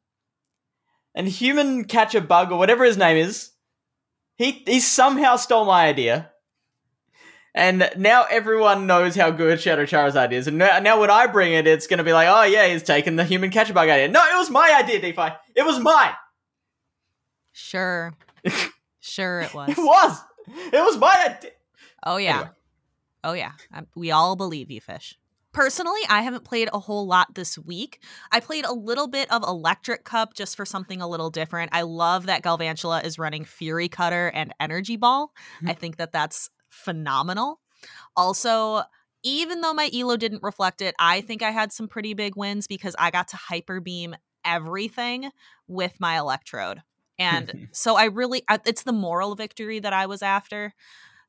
And 1.14 1.28
human 1.28 1.84
catcher 1.84 2.20
bug 2.20 2.52
or 2.52 2.58
whatever 2.58 2.84
his 2.84 2.96
name 2.96 3.16
is, 3.16 3.50
he 4.36 4.62
he 4.66 4.80
somehow 4.80 5.36
stole 5.36 5.66
my 5.66 5.86
idea 5.86 6.32
and 7.54 7.90
now 7.96 8.24
everyone 8.30 8.86
knows 8.86 9.14
how 9.14 9.30
good 9.30 9.60
Shadow 9.60 9.84
Charizard 9.84 10.32
is. 10.32 10.46
And 10.46 10.56
now, 10.56 10.78
now 10.78 10.98
when 10.98 11.10
I 11.10 11.26
bring 11.26 11.52
it, 11.52 11.66
it's 11.66 11.86
going 11.86 11.98
to 11.98 12.04
be 12.04 12.12
like, 12.12 12.28
oh, 12.30 12.44
yeah, 12.44 12.66
he's 12.66 12.82
taken 12.82 13.16
the 13.16 13.24
human 13.24 13.50
catcher 13.50 13.74
bug 13.74 13.88
idea. 13.88 14.08
No, 14.08 14.20
it 14.20 14.38
was 14.38 14.50
my 14.50 14.74
idea, 14.82 15.00
DeFi. 15.00 15.34
It 15.54 15.64
was 15.64 15.78
mine. 15.78 16.14
Sure. 17.52 18.14
sure, 19.00 19.42
it 19.42 19.52
was. 19.52 19.68
it 19.68 19.78
was. 19.78 20.18
It 20.72 20.82
was 20.82 20.96
my 20.96 21.14
idea. 21.36 21.50
Oh, 22.04 22.16
yeah. 22.16 22.36
Anyway. 22.36 22.50
Oh, 23.24 23.32
yeah. 23.34 23.52
We 23.94 24.10
all 24.10 24.34
believe 24.34 24.70
you, 24.70 24.80
Fish. 24.80 25.18
Personally, 25.52 26.00
I 26.08 26.22
haven't 26.22 26.44
played 26.44 26.70
a 26.72 26.78
whole 26.78 27.06
lot 27.06 27.34
this 27.34 27.58
week. 27.58 28.02
I 28.30 28.40
played 28.40 28.64
a 28.64 28.72
little 28.72 29.06
bit 29.06 29.30
of 29.30 29.42
Electric 29.42 30.04
Cup 30.04 30.32
just 30.32 30.56
for 30.56 30.64
something 30.64 31.02
a 31.02 31.08
little 31.08 31.28
different. 31.28 31.70
I 31.74 31.82
love 31.82 32.26
that 32.26 32.42
Galvantula 32.42 33.04
is 33.04 33.18
running 33.18 33.44
Fury 33.44 33.88
Cutter 33.88 34.28
and 34.34 34.54
Energy 34.58 34.96
Ball. 34.96 35.32
Mm-hmm. 35.58 35.68
I 35.68 35.74
think 35.74 35.96
that 35.98 36.12
that's 36.12 36.48
phenomenal. 36.70 37.60
Also, 38.16 38.82
even 39.22 39.60
though 39.60 39.74
my 39.74 39.90
elo 39.94 40.16
didn't 40.16 40.42
reflect 40.42 40.80
it, 40.80 40.94
I 40.98 41.20
think 41.20 41.42
I 41.42 41.50
had 41.50 41.70
some 41.70 41.86
pretty 41.86 42.14
big 42.14 42.34
wins 42.34 42.66
because 42.66 42.96
I 42.98 43.10
got 43.10 43.28
to 43.28 43.36
hyper 43.36 43.80
beam 43.80 44.16
everything 44.44 45.30
with 45.68 46.00
my 46.00 46.16
electrode. 46.16 46.82
And 47.18 47.68
so 47.72 47.96
I 47.96 48.04
really 48.04 48.42
it's 48.66 48.84
the 48.84 48.92
moral 48.92 49.34
victory 49.34 49.80
that 49.80 49.92
I 49.92 50.06
was 50.06 50.22
after, 50.22 50.72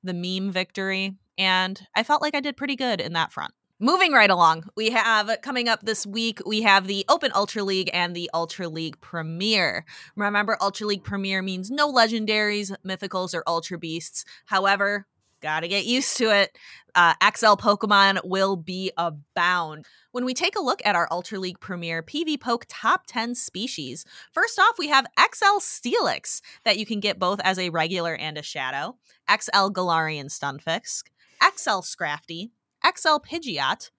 the 0.01 0.13
meme 0.13 0.51
victory, 0.51 1.17
and 1.37 1.79
I 1.95 2.03
felt 2.03 2.21
like 2.21 2.35
I 2.35 2.39
did 2.39 2.57
pretty 2.57 2.75
good 2.75 3.01
in 3.01 3.13
that 3.13 3.31
front. 3.31 3.53
Moving 3.79 4.13
right 4.13 4.29
along, 4.29 4.69
we 4.77 4.91
have 4.91 5.29
coming 5.41 5.67
up 5.67 5.81
this 5.81 6.05
week, 6.05 6.39
we 6.45 6.61
have 6.61 6.87
the 6.87 7.03
Open 7.09 7.31
Ultra 7.33 7.63
League 7.63 7.89
and 7.91 8.15
the 8.15 8.29
Ultra 8.33 8.69
League 8.69 9.01
Premier. 9.01 9.83
Remember, 10.15 10.57
Ultra 10.61 10.87
League 10.87 11.03
Premier 11.03 11.41
means 11.41 11.71
no 11.71 11.91
legendaries, 11.91 12.73
mythicals, 12.85 13.33
or 13.33 13.43
Ultra 13.47 13.77
Beasts. 13.77 14.25
However, 14.45 15.07
Gotta 15.43 15.67
get 15.67 15.85
used 15.85 16.15
to 16.19 16.33
it. 16.33 16.57
Uh, 16.95 17.15
XL 17.21 17.55
Pokemon 17.55 18.23
will 18.23 18.55
be 18.55 18.93
abound. 18.95 19.85
When 20.13 20.23
we 20.23 20.33
take 20.33 20.55
a 20.55 20.61
look 20.61 20.81
at 20.85 20.95
our 20.95 21.05
Ultra 21.11 21.37
League 21.37 21.59
Premier 21.59 22.01
PvPoke 22.01 22.63
top 22.69 23.01
10 23.07 23.35
species, 23.35 24.05
first 24.31 24.57
off, 24.57 24.79
we 24.79 24.87
have 24.87 25.05
XL 25.19 25.59
Steelix 25.59 26.39
that 26.63 26.79
you 26.79 26.85
can 26.85 27.01
get 27.01 27.19
both 27.19 27.41
as 27.43 27.59
a 27.59 27.71
regular 27.71 28.15
and 28.15 28.37
a 28.37 28.41
shadow, 28.41 28.95
XL 29.29 29.67
Galarian 29.71 30.27
Stunfisk, 30.27 31.07
XL 31.43 31.81
Scrafty, 31.81 32.51
XL 32.85 33.17
Pidgeot, 33.17 33.91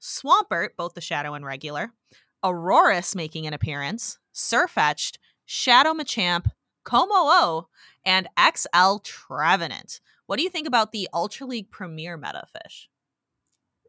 Swampert, 0.00 0.70
both 0.76 0.94
the 0.94 1.00
shadow 1.00 1.34
and 1.34 1.44
regular, 1.44 1.92
Aurorus 2.44 3.14
making 3.14 3.46
an 3.46 3.54
appearance, 3.54 4.18
Sirfetch'd, 4.34 5.18
Shadow 5.44 5.92
Machamp, 5.92 6.50
Kommo-o, 6.84 7.68
and 8.04 8.28
XL 8.38 8.98
Trevenant. 9.02 10.00
What 10.26 10.36
do 10.36 10.42
you 10.42 10.50
think 10.50 10.66
about 10.68 10.92
the 10.92 11.08
Ultra 11.12 11.46
League 11.46 11.70
Premier 11.70 12.16
meta 12.16 12.44
fish? 12.52 12.88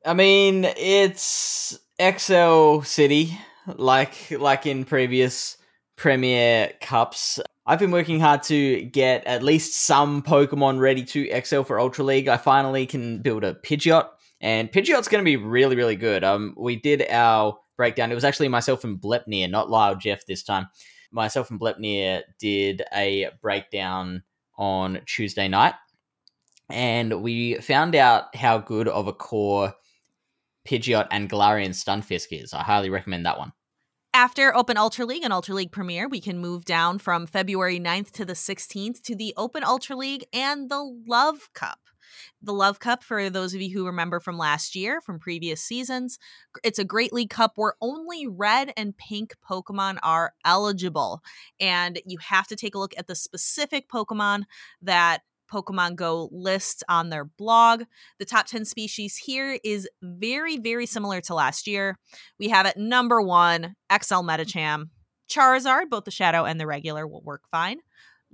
I 0.05 0.13
mean, 0.13 0.65
it's 0.77 1.77
XL 2.01 2.81
City, 2.81 3.37
like 3.67 4.31
like 4.31 4.65
in 4.65 4.85
previous 4.85 5.57
Premier 5.97 6.71
Cups. 6.79 7.39
I've 7.65 7.79
been 7.79 7.91
working 7.91 8.19
hard 8.19 8.43
to 8.43 8.81
get 8.83 9.25
at 9.25 9.43
least 9.43 9.75
some 9.75 10.23
Pokemon 10.23 10.79
ready 10.79 11.03
to 11.03 11.41
XL 11.43 11.63
for 11.63 11.79
Ultra 11.79 12.05
League. 12.05 12.29
I 12.29 12.37
finally 12.37 12.85
can 12.85 13.21
build 13.21 13.43
a 13.43 13.53
Pidgeot, 13.53 14.07
and 14.41 14.71
Pidgeot's 14.71 15.07
going 15.07 15.23
to 15.23 15.25
be 15.25 15.37
really, 15.37 15.75
really 15.75 15.95
good. 15.95 16.23
Um, 16.23 16.55
we 16.57 16.75
did 16.75 17.05
our 17.09 17.57
breakdown. 17.77 18.11
It 18.11 18.15
was 18.15 18.23
actually 18.23 18.47
myself 18.47 18.83
and 18.83 18.99
Blepnir, 18.99 19.49
not 19.49 19.69
Lyle 19.69 19.95
Jeff 19.95 20.25
this 20.25 20.43
time. 20.43 20.67
Myself 21.11 21.49
and 21.49 21.59
Blepnir 21.59 22.21
did 22.39 22.83
a 22.93 23.29
breakdown 23.41 24.23
on 24.57 25.01
Tuesday 25.05 25.47
night, 25.47 25.73
and 26.69 27.23
we 27.23 27.55
found 27.55 27.95
out 27.95 28.35
how 28.35 28.57
good 28.57 28.87
of 28.87 29.07
a 29.07 29.13
core 29.13 29.73
Pidgeot 30.67 31.07
and 31.09 31.29
Galarian 31.29 31.69
Stunfisk 31.69 32.27
is. 32.31 32.53
I 32.53 32.61
highly 32.61 32.89
recommend 32.89 33.25
that 33.25 33.39
one. 33.39 33.53
After 34.13 34.55
Open 34.55 34.75
Ultra 34.75 35.05
League 35.05 35.23
and 35.23 35.31
Ultra 35.31 35.55
League 35.55 35.71
Premier, 35.71 36.07
we 36.07 36.19
can 36.19 36.39
move 36.39 36.65
down 36.65 36.99
from 36.99 37.25
February 37.25 37.79
9th 37.79 38.11
to 38.11 38.25
the 38.25 38.33
16th 38.33 39.01
to 39.03 39.15
the 39.15 39.33
Open 39.37 39.63
Ultra 39.63 39.95
League 39.95 40.25
and 40.33 40.69
the 40.69 40.81
Love 41.07 41.49
Cup. 41.53 41.88
The 42.41 42.53
Love 42.53 42.79
Cup, 42.79 43.03
for 43.03 43.29
those 43.29 43.53
of 43.53 43.61
you 43.61 43.77
who 43.77 43.85
remember 43.85 44.19
from 44.19 44.37
last 44.37 44.75
year, 44.75 45.01
from 45.01 45.19
previous 45.19 45.61
seasons, 45.61 46.19
it's 46.63 46.79
a 46.79 46.83
Great 46.83 47.13
League 47.13 47.29
Cup 47.29 47.53
where 47.55 47.73
only 47.81 48.27
red 48.27 48.71
and 48.77 48.97
pink 48.97 49.35
Pokemon 49.47 49.99
are 50.03 50.33
eligible. 50.45 51.21
And 51.59 52.01
you 52.05 52.17
have 52.19 52.47
to 52.47 52.55
take 52.55 52.75
a 52.75 52.79
look 52.79 52.93
at 52.97 53.07
the 53.07 53.15
specific 53.15 53.89
Pokemon 53.89 54.43
that 54.81 55.21
Pokemon 55.51 55.95
Go 55.95 56.29
lists 56.31 56.83
on 56.87 57.09
their 57.09 57.25
blog. 57.25 57.83
The 58.19 58.25
top 58.25 58.45
10 58.45 58.65
species 58.65 59.17
here 59.17 59.59
is 59.63 59.89
very, 60.01 60.57
very 60.57 60.85
similar 60.85 61.21
to 61.21 61.33
last 61.33 61.67
year. 61.67 61.97
We 62.37 62.49
have 62.49 62.65
at 62.65 62.77
number 62.77 63.21
one 63.21 63.75
XL 63.91 64.21
Medicham, 64.21 64.89
Charizard, 65.29 65.89
both 65.89 66.05
the 66.05 66.11
Shadow 66.11 66.45
and 66.45 66.59
the 66.59 66.67
regular, 66.67 67.07
will 67.07 67.21
work 67.21 67.47
fine. 67.49 67.79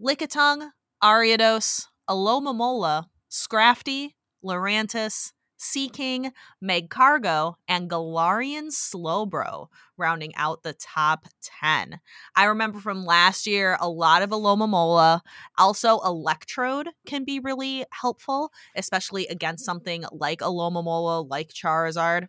Lickitung, 0.01 0.69
Ariados, 1.03 1.87
Alomomola, 2.09 3.05
Scrafty, 3.35 4.11
Lurantis, 4.45 5.33
Seaking, 5.57 6.31
Magcargo, 6.63 7.55
and 7.67 7.89
Galarian 7.89 8.67
Slowbro, 8.71 9.67
rounding 9.97 10.33
out 10.35 10.63
the 10.63 10.73
top 10.73 11.27
10. 11.61 11.99
I 12.35 12.45
remember 12.45 12.79
from 12.79 13.05
last 13.05 13.45
year 13.45 13.77
a 13.81 13.89
lot 13.89 14.21
of 14.21 14.29
Alomomola. 14.29 15.19
Also, 15.57 15.99
Electrode 15.99 16.89
can 17.05 17.25
be 17.25 17.39
really 17.39 17.85
helpful, 17.91 18.51
especially 18.73 19.27
against 19.27 19.65
something 19.65 20.05
like 20.13 20.39
Alomomola, 20.39 21.29
like 21.29 21.49
Charizard. 21.49 22.27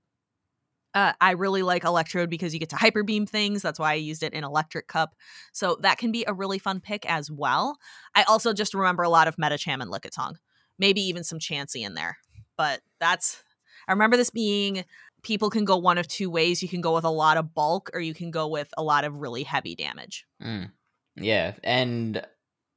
Uh, 0.92 1.12
I 1.20 1.32
really 1.32 1.62
like 1.62 1.84
Electrode 1.84 2.30
because 2.30 2.52
you 2.52 2.58
get 2.58 2.70
to 2.70 2.76
hyper 2.76 3.04
beam 3.04 3.26
things. 3.26 3.62
That's 3.62 3.78
why 3.78 3.92
I 3.92 3.94
used 3.94 4.24
it 4.24 4.32
in 4.32 4.42
Electric 4.42 4.88
Cup. 4.88 5.14
So 5.52 5.76
that 5.82 5.98
can 5.98 6.10
be 6.10 6.24
a 6.26 6.32
really 6.32 6.58
fun 6.58 6.80
pick 6.80 7.08
as 7.08 7.30
well. 7.30 7.76
I 8.16 8.24
also 8.24 8.52
just 8.52 8.74
remember 8.74 9.04
a 9.04 9.08
lot 9.08 9.28
of 9.28 9.36
Medicham 9.36 9.82
and 9.82 9.92
Lickitung. 9.92 10.36
Maybe 10.78 11.00
even 11.02 11.24
some 11.24 11.38
Chansey 11.38 11.84
in 11.84 11.94
there 11.94 12.18
but 12.56 12.80
that's 13.00 13.42
I 13.88 13.92
remember 13.92 14.16
this 14.16 14.30
being 14.30 14.84
people 15.22 15.50
can 15.50 15.64
go 15.64 15.76
one 15.76 15.98
of 15.98 16.08
two 16.08 16.30
ways. 16.30 16.62
You 16.62 16.68
can 16.68 16.80
go 16.80 16.94
with 16.94 17.04
a 17.04 17.10
lot 17.10 17.36
of 17.36 17.54
bulk 17.54 17.90
or 17.94 18.00
you 18.00 18.14
can 18.14 18.30
go 18.30 18.48
with 18.48 18.72
a 18.76 18.82
lot 18.82 19.04
of 19.04 19.18
really 19.18 19.42
heavy 19.42 19.74
damage. 19.74 20.26
Mm. 20.42 20.70
Yeah, 21.16 21.54
and 21.64 22.18
uh, 22.18 22.22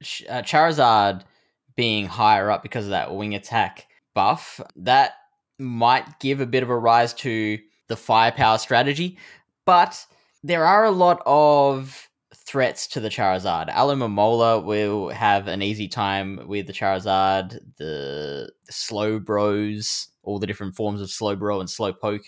Charizard 0.02 1.22
being 1.76 2.06
higher 2.06 2.50
up 2.50 2.62
because 2.62 2.86
of 2.86 2.90
that 2.90 3.14
wing 3.14 3.34
attack 3.34 3.86
buff, 4.14 4.60
that 4.76 5.12
might 5.58 6.20
give 6.20 6.40
a 6.40 6.46
bit 6.46 6.62
of 6.62 6.70
a 6.70 6.78
rise 6.78 7.12
to 7.14 7.58
the 7.88 7.96
firepower 7.96 8.58
strategy, 8.58 9.18
but 9.66 10.06
there 10.42 10.64
are 10.64 10.84
a 10.84 10.90
lot 10.90 11.22
of 11.26 12.08
threats 12.50 12.88
to 12.88 12.98
the 12.98 13.08
Charizard. 13.08 13.70
Alomomola 13.70 14.64
will 14.64 15.10
have 15.10 15.46
an 15.46 15.62
easy 15.62 15.86
time 15.86 16.40
with 16.48 16.66
the 16.66 16.72
Charizard, 16.72 17.60
the 17.78 18.50
Slowbros, 18.72 20.08
all 20.24 20.40
the 20.40 20.48
different 20.48 20.74
forms 20.74 21.00
of 21.00 21.08
Slowbro 21.08 21.60
and 21.60 21.68
Slowpoke 21.68 22.26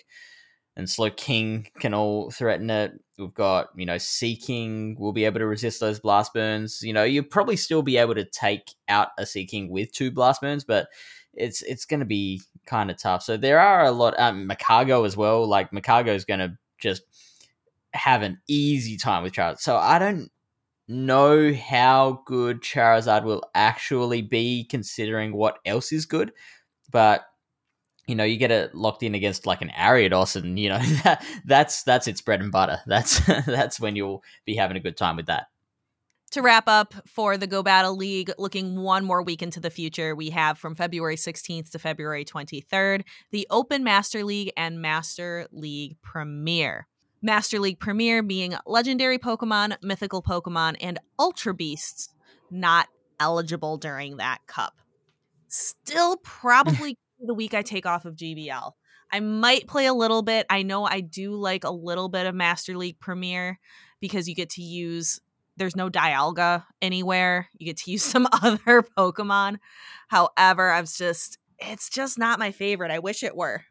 and 0.76 0.86
Slowking 0.86 1.66
can 1.80 1.92
all 1.92 2.30
threaten 2.30 2.70
it. 2.70 2.92
We've 3.18 3.34
got, 3.34 3.68
you 3.76 3.84
know, 3.84 3.98
Seaking 3.98 4.96
will 4.98 5.12
be 5.12 5.24
able 5.24 5.40
to 5.40 5.46
resist 5.46 5.80
those 5.80 6.00
blast 6.00 6.32
burns. 6.32 6.82
You 6.82 6.92
know, 6.92 7.04
you'll 7.04 7.24
probably 7.24 7.56
still 7.56 7.82
be 7.82 7.98
able 7.98 8.14
to 8.14 8.24
take 8.24 8.70
out 8.88 9.08
a 9.18 9.26
Seaking 9.26 9.70
with 9.70 9.92
two 9.92 10.10
blast 10.10 10.40
burns, 10.40 10.64
but 10.64 10.88
it's 11.34 11.62
it's 11.62 11.84
going 11.84 12.00
to 12.00 12.06
be 12.06 12.42
kind 12.66 12.90
of 12.90 12.98
tough. 12.98 13.22
So 13.22 13.36
there 13.36 13.60
are 13.60 13.84
a 13.84 13.90
lot. 13.90 14.18
Um, 14.18 14.48
Magcargo 14.48 15.04
as 15.04 15.16
well. 15.16 15.46
Like 15.46 15.72
Magcargo 15.72 16.14
is 16.14 16.24
going 16.24 16.40
to 16.40 16.56
just 16.78 17.02
have 17.94 18.22
an 18.22 18.40
easy 18.48 18.96
time 18.96 19.22
with 19.22 19.34
Charizard. 19.34 19.60
So 19.60 19.76
I 19.76 19.98
don't 19.98 20.30
know 20.88 21.52
how 21.54 22.22
good 22.26 22.60
Charizard 22.60 23.24
will 23.24 23.44
actually 23.54 24.22
be 24.22 24.64
considering 24.64 25.32
what 25.32 25.58
else 25.64 25.92
is 25.92 26.06
good, 26.06 26.32
but 26.90 27.24
you 28.06 28.16
know, 28.16 28.24
you 28.24 28.36
get 28.36 28.50
it 28.50 28.74
locked 28.74 29.02
in 29.02 29.14
against 29.14 29.46
like 29.46 29.62
an 29.62 29.70
Ariados, 29.70 30.34
and 30.36 30.58
you 30.58 30.68
know 30.68 30.78
that, 31.04 31.24
that's 31.44 31.82
that's 31.84 32.08
its 32.08 32.20
bread 32.20 32.40
and 32.40 32.50
butter. 32.50 32.80
That's 32.86 33.20
that's 33.46 33.80
when 33.80 33.96
you'll 33.96 34.22
be 34.44 34.56
having 34.56 34.76
a 34.76 34.80
good 34.80 34.96
time 34.96 35.16
with 35.16 35.26
that. 35.26 35.46
To 36.32 36.40
wrap 36.40 36.64
up 36.66 36.94
for 37.06 37.36
the 37.36 37.46
Go 37.46 37.62
Battle 37.62 37.94
League, 37.94 38.32
looking 38.38 38.80
one 38.80 39.04
more 39.04 39.22
week 39.22 39.42
into 39.42 39.60
the 39.60 39.70
future, 39.70 40.14
we 40.16 40.30
have 40.30 40.58
from 40.58 40.74
February 40.74 41.16
16th 41.16 41.70
to 41.72 41.78
February 41.78 42.24
23rd 42.24 43.04
the 43.30 43.46
Open 43.50 43.84
Master 43.84 44.24
League 44.24 44.50
and 44.56 44.80
Master 44.80 45.46
League 45.52 45.96
Premier. 46.02 46.86
Master 47.22 47.60
League 47.60 47.78
Premier 47.78 48.22
being 48.22 48.54
legendary 48.66 49.18
Pokemon, 49.18 49.76
mythical 49.80 50.22
Pokemon, 50.22 50.76
and 50.80 50.98
Ultra 51.18 51.54
Beasts 51.54 52.08
not 52.50 52.88
eligible 53.20 53.78
during 53.78 54.16
that 54.16 54.38
cup. 54.48 54.74
Still 55.46 56.16
probably 56.18 56.98
the 57.20 57.34
week 57.34 57.54
I 57.54 57.62
take 57.62 57.86
off 57.86 58.04
of 58.04 58.16
GBL. 58.16 58.72
I 59.12 59.20
might 59.20 59.68
play 59.68 59.86
a 59.86 59.94
little 59.94 60.22
bit. 60.22 60.46
I 60.50 60.62
know 60.62 60.84
I 60.84 61.00
do 61.00 61.34
like 61.34 61.64
a 61.64 61.70
little 61.70 62.08
bit 62.08 62.26
of 62.26 62.34
Master 62.34 62.76
League 62.76 62.98
Premier 62.98 63.60
because 64.00 64.28
you 64.28 64.34
get 64.34 64.50
to 64.50 64.62
use 64.62 65.20
there's 65.58 65.76
no 65.76 65.90
Dialga 65.90 66.64
anywhere. 66.80 67.48
You 67.58 67.66
get 67.66 67.76
to 67.78 67.90
use 67.90 68.02
some 68.02 68.26
other 68.32 68.82
Pokemon. 68.82 69.58
However, 70.08 70.70
I've 70.70 70.92
just 70.92 71.38
it's 71.58 71.88
just 71.88 72.18
not 72.18 72.40
my 72.40 72.50
favorite. 72.50 72.90
I 72.90 72.98
wish 72.98 73.22
it 73.22 73.36
were. 73.36 73.62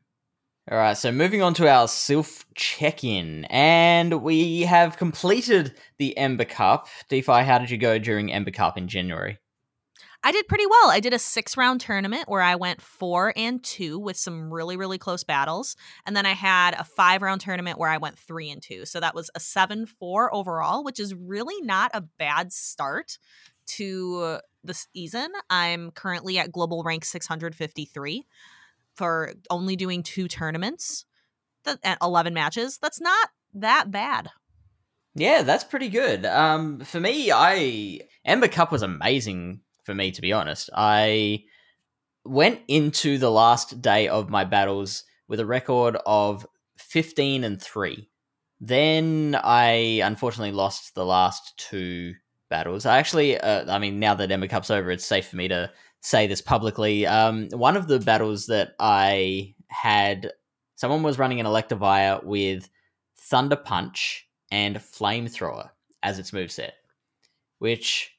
All 0.69 0.77
right, 0.77 0.95
so 0.95 1.11
moving 1.11 1.41
on 1.41 1.55
to 1.55 1.67
our 1.67 1.87
Silph 1.87 2.45
check 2.53 3.03
in, 3.03 3.45
and 3.45 4.21
we 4.21 4.61
have 4.61 4.95
completed 4.95 5.73
the 5.97 6.15
Ember 6.15 6.45
Cup. 6.45 6.87
DeFi, 7.09 7.43
how 7.43 7.57
did 7.57 7.71
you 7.71 7.79
go 7.79 7.97
during 7.97 8.31
Ember 8.31 8.51
Cup 8.51 8.77
in 8.77 8.87
January? 8.87 9.39
I 10.23 10.31
did 10.31 10.47
pretty 10.47 10.67
well. 10.67 10.91
I 10.91 10.99
did 10.99 11.13
a 11.13 11.19
six 11.19 11.57
round 11.57 11.81
tournament 11.81 12.29
where 12.29 12.43
I 12.43 12.55
went 12.55 12.79
four 12.79 13.33
and 13.35 13.63
two 13.63 13.97
with 13.97 14.17
some 14.17 14.53
really, 14.53 14.77
really 14.77 14.99
close 14.99 15.23
battles. 15.23 15.75
And 16.05 16.15
then 16.15 16.27
I 16.27 16.33
had 16.33 16.75
a 16.75 16.83
five 16.83 17.23
round 17.23 17.41
tournament 17.41 17.79
where 17.79 17.89
I 17.89 17.97
went 17.97 18.19
three 18.19 18.51
and 18.51 18.61
two. 18.61 18.85
So 18.85 18.99
that 18.99 19.15
was 19.15 19.31
a 19.33 19.39
seven 19.39 19.87
four 19.87 20.31
overall, 20.31 20.83
which 20.83 20.99
is 20.99 21.15
really 21.15 21.59
not 21.61 21.89
a 21.95 22.01
bad 22.01 22.53
start 22.53 23.17
to 23.77 24.37
the 24.63 24.75
season. 24.75 25.31
I'm 25.49 25.89
currently 25.89 26.37
at 26.37 26.51
global 26.51 26.83
rank 26.83 27.03
653 27.03 28.27
for 29.01 29.33
only 29.49 29.75
doing 29.75 30.03
two 30.03 30.27
tournaments 30.27 31.05
at 31.83 31.97
11 32.03 32.35
matches. 32.35 32.77
That's 32.79 33.01
not 33.01 33.29
that 33.51 33.89
bad. 33.89 34.29
Yeah, 35.15 35.41
that's 35.41 35.63
pretty 35.63 35.89
good. 35.89 36.23
Um, 36.23 36.81
for 36.81 36.99
me, 36.99 37.31
I 37.31 38.01
Ember 38.23 38.47
Cup 38.47 38.71
was 38.71 38.83
amazing 38.83 39.61
for 39.83 39.95
me 39.95 40.11
to 40.11 40.21
be 40.21 40.31
honest. 40.31 40.69
I 40.75 41.45
went 42.23 42.59
into 42.67 43.17
the 43.17 43.31
last 43.31 43.81
day 43.81 44.07
of 44.07 44.29
my 44.29 44.45
battles 44.45 45.03
with 45.27 45.39
a 45.39 45.47
record 45.47 45.97
of 46.05 46.45
15 46.77 47.43
and 47.43 47.59
3. 47.59 48.07
Then 48.59 49.35
I 49.43 50.01
unfortunately 50.03 50.51
lost 50.51 50.93
the 50.93 51.05
last 51.05 51.57
two 51.57 52.13
battles. 52.51 52.85
I 52.85 52.99
actually 52.99 53.35
uh, 53.39 53.65
I 53.67 53.79
mean 53.79 53.99
now 53.99 54.13
that 54.13 54.31
Ember 54.31 54.47
Cup's 54.47 54.69
over, 54.69 54.91
it's 54.91 55.05
safe 55.05 55.27
for 55.27 55.37
me 55.37 55.47
to 55.47 55.71
say 56.01 56.27
this 56.27 56.41
publicly. 56.41 57.05
Um, 57.07 57.49
one 57.51 57.77
of 57.77 57.87
the 57.87 57.99
battles 57.99 58.47
that 58.47 58.73
I 58.79 59.55
had, 59.67 60.31
someone 60.75 61.03
was 61.03 61.17
running 61.17 61.39
an 61.39 61.45
Electivire 61.45 62.23
with 62.23 62.69
Thunder 63.17 63.55
Punch 63.55 64.27
and 64.51 64.77
Flamethrower 64.77 65.69
as 66.03 66.19
its 66.19 66.31
moveset, 66.31 66.71
which 67.59 68.11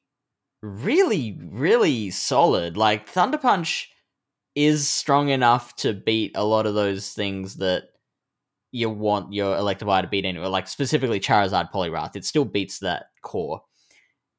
really, 0.63 1.39
really 1.51 2.11
solid. 2.11 2.77
Like 2.77 3.09
Thunder 3.09 3.39
Punch 3.39 3.91
is 4.55 4.89
strong 4.89 5.29
enough 5.29 5.75
to 5.77 5.93
beat 5.93 6.33
a 6.35 6.45
lot 6.45 6.67
of 6.67 6.75
those 6.75 7.13
things 7.13 7.57
that 7.57 7.85
you 8.71 8.89
want 8.89 9.33
your 9.33 9.57
Electivire 9.57 10.03
to 10.03 10.09
beat 10.09 10.25
anyway, 10.25 10.47
like 10.47 10.69
specifically 10.69 11.21
Charizard 11.21 11.71
Poliwrath. 11.71 12.17
It 12.17 12.25
still 12.25 12.45
beats 12.45 12.79
that 12.79 13.07
core. 13.23 13.63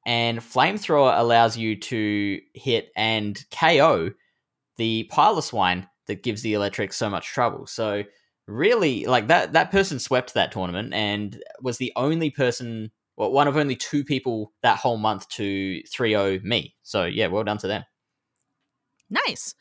And 0.06 0.40
Flamethrower 0.40 1.18
allows 1.18 1.58
you 1.58 1.80
to 1.80 2.42
hit 2.54 2.92
and 2.96 3.44
KO 3.52 4.12
the 4.78 5.10
Piloswine 5.12 5.88
that 6.08 6.24
gives 6.24 6.42
the 6.42 6.54
Electric 6.54 6.92
so 6.92 7.10
much 7.10 7.28
trouble. 7.28 7.68
So 7.68 8.04
really, 8.48 9.06
like 9.06 9.28
that 9.28 9.54
that 9.54 9.72
person 9.72 10.00
swept 10.00 10.34
that 10.34 10.52
tournament 10.52 10.94
and 10.94 11.42
was 11.62 11.78
the 11.78 11.94
only 11.96 12.30
person 12.30 12.92
well, 13.16 13.32
one 13.32 13.48
of 13.48 13.56
only 13.56 13.76
two 13.76 14.04
people 14.04 14.52
that 14.64 14.80
whole 14.80 14.98
month 14.98 15.30
to 15.30 15.82
3-0 15.84 16.44
me. 16.44 16.76
So 16.82 17.06
yeah, 17.06 17.28
well 17.28 17.44
done 17.44 17.60
to 17.60 17.68
them. 17.68 17.84
Nice. 19.10 19.54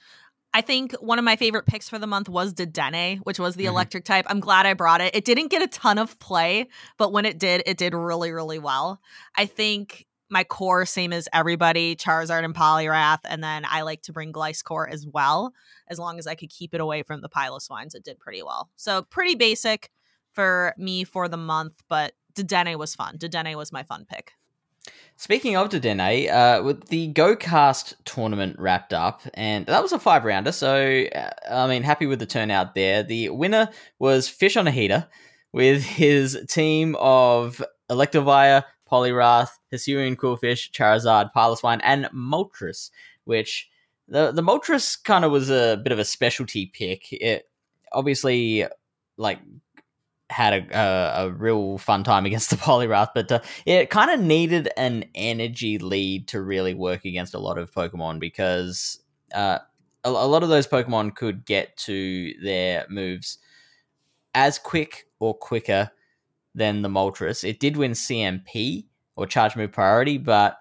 I 0.54 0.60
think 0.60 0.92
one 1.00 1.18
of 1.18 1.24
my 1.24 1.36
favorite 1.36 1.66
picks 1.66 1.88
for 1.88 1.98
the 1.98 2.06
month 2.06 2.28
was 2.28 2.52
Dedenne, 2.52 3.18
which 3.24 3.38
was 3.38 3.56
the 3.56 3.64
Mhm. 3.64 3.68
electric 3.68 4.04
type. 4.04 4.26
I'm 4.28 4.40
glad 4.40 4.66
I 4.66 4.74
brought 4.74 5.00
it. 5.00 5.14
It 5.14 5.24
didn't 5.24 5.48
get 5.48 5.62
a 5.62 5.66
ton 5.66 5.98
of 5.98 6.18
play, 6.18 6.68
but 6.98 7.12
when 7.12 7.24
it 7.24 7.38
did, 7.38 7.62
it 7.66 7.76
did 7.78 7.94
really, 7.94 8.32
really 8.32 8.58
well. 8.58 9.00
I 9.34 9.46
think 9.46 10.06
my 10.32 10.44
core, 10.44 10.86
same 10.86 11.12
as 11.12 11.28
everybody, 11.32 11.94
Charizard 11.94 12.44
and 12.44 12.54
Poliwrath, 12.54 13.20
and 13.24 13.44
then 13.44 13.64
I 13.68 13.82
like 13.82 14.02
to 14.02 14.12
bring 14.12 14.32
Gliscor 14.32 14.90
as 14.90 15.06
well. 15.06 15.52
As 15.88 15.98
long 15.98 16.18
as 16.18 16.26
I 16.26 16.34
could 16.34 16.48
keep 16.48 16.74
it 16.74 16.80
away 16.80 17.02
from 17.02 17.20
the 17.20 17.28
Piloswines, 17.28 17.94
it 17.94 18.02
did 18.02 18.18
pretty 18.18 18.42
well. 18.42 18.70
So 18.76 19.02
pretty 19.02 19.34
basic 19.34 19.90
for 20.32 20.74
me 20.78 21.04
for 21.04 21.28
the 21.28 21.36
month, 21.36 21.82
but 21.88 22.14
Dedenne 22.34 22.76
was 22.78 22.94
fun. 22.94 23.18
Dedenne 23.18 23.54
was 23.56 23.72
my 23.72 23.82
fun 23.82 24.06
pick. 24.08 24.32
Speaking 25.16 25.54
of 25.54 25.68
Dedenne, 25.68 26.30
uh, 26.30 26.62
with 26.64 26.88
the 26.88 27.12
GoCast 27.12 27.94
tournament 28.04 28.58
wrapped 28.58 28.94
up, 28.94 29.20
and 29.34 29.66
that 29.66 29.82
was 29.82 29.92
a 29.92 29.98
five 29.98 30.24
rounder, 30.24 30.50
so 30.50 31.04
uh, 31.14 31.30
I 31.48 31.68
mean, 31.68 31.82
happy 31.82 32.06
with 32.06 32.18
the 32.18 32.26
turnout 32.26 32.74
there. 32.74 33.02
The 33.02 33.28
winner 33.28 33.68
was 33.98 34.28
Fish 34.28 34.56
on 34.56 34.66
a 34.66 34.70
Heater 34.70 35.06
with 35.52 35.84
his 35.84 36.42
team 36.48 36.96
of 36.98 37.62
Electivire, 37.90 38.64
Poliwrath, 38.92 39.52
Hisuian 39.72 40.16
Qwilfish, 40.16 40.70
Charizard, 40.70 41.32
Piloswine, 41.34 41.80
and 41.82 42.04
Moltres, 42.14 42.90
which 43.24 43.70
the, 44.06 44.32
the 44.32 44.42
Moltres 44.42 45.02
kind 45.02 45.24
of 45.24 45.32
was 45.32 45.48
a 45.48 45.80
bit 45.82 45.92
of 45.92 45.98
a 45.98 46.04
specialty 46.04 46.66
pick. 46.66 47.10
It 47.12 47.48
obviously, 47.92 48.66
like, 49.16 49.38
had 50.28 50.52
a, 50.52 50.78
a, 50.78 51.26
a 51.26 51.30
real 51.30 51.78
fun 51.78 52.04
time 52.04 52.26
against 52.26 52.50
the 52.50 52.56
Poliwrath, 52.56 53.10
but 53.14 53.32
uh, 53.32 53.40
it 53.64 53.88
kind 53.88 54.10
of 54.10 54.20
needed 54.20 54.68
an 54.76 55.04
energy 55.14 55.78
lead 55.78 56.28
to 56.28 56.42
really 56.42 56.74
work 56.74 57.04
against 57.06 57.34
a 57.34 57.38
lot 57.38 57.58
of 57.58 57.72
Pokemon 57.72 58.20
because 58.20 59.00
uh, 59.34 59.58
a, 60.04 60.08
a 60.08 60.28
lot 60.28 60.42
of 60.42 60.50
those 60.50 60.66
Pokemon 60.66 61.14
could 61.14 61.46
get 61.46 61.76
to 61.78 62.34
their 62.42 62.86
moves 62.90 63.38
as 64.34 64.58
quick 64.58 65.06
or 65.18 65.34
quicker 65.34 65.90
than 66.54 66.82
the 66.82 66.88
Moltres. 66.88 67.48
It 67.48 67.60
did 67.60 67.76
win 67.76 67.92
CMP 67.92 68.86
or 69.16 69.26
Charge 69.26 69.56
Move 69.56 69.72
Priority, 69.72 70.18
but 70.18 70.58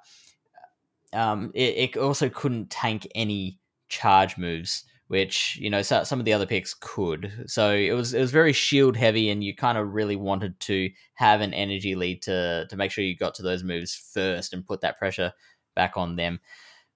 um, 1.14 1.52
it, 1.54 1.96
it 1.96 1.98
also 1.98 2.30
couldn't 2.30 2.70
tank 2.70 3.08
any 3.16 3.60
charge 3.90 4.38
moves 4.38 4.86
which 5.12 5.58
you 5.60 5.70
know 5.70 5.82
so, 5.82 6.06
some 6.06 6.20
of 6.20 6.26
the 6.26 6.32
other 6.32 6.46
picks 6.46 6.74
could. 6.74 7.44
So 7.46 7.72
it 7.72 7.92
was 7.92 8.14
it 8.14 8.22
was 8.22 8.32
very 8.32 8.54
shield 8.54 8.96
heavy, 8.96 9.30
and 9.30 9.44
you 9.44 9.54
kind 9.54 9.78
of 9.78 9.94
really 9.94 10.16
wanted 10.16 10.58
to 10.62 10.90
have 11.16 11.42
an 11.42 11.54
energy 11.54 11.96
lead 11.96 12.22
to 12.22 12.66
to 12.70 12.78
make 12.78 12.92
sure 12.92 13.04
you 13.04 13.18
got 13.18 13.36
to 13.36 13.44
those 13.44 13.62
moves 13.62 13.94
first 13.94 14.54
and 14.54 14.66
put 14.66 14.80
that 14.82 14.98
pressure 14.98 15.34
back 15.76 15.98
on 15.98 16.16
them. 16.16 16.40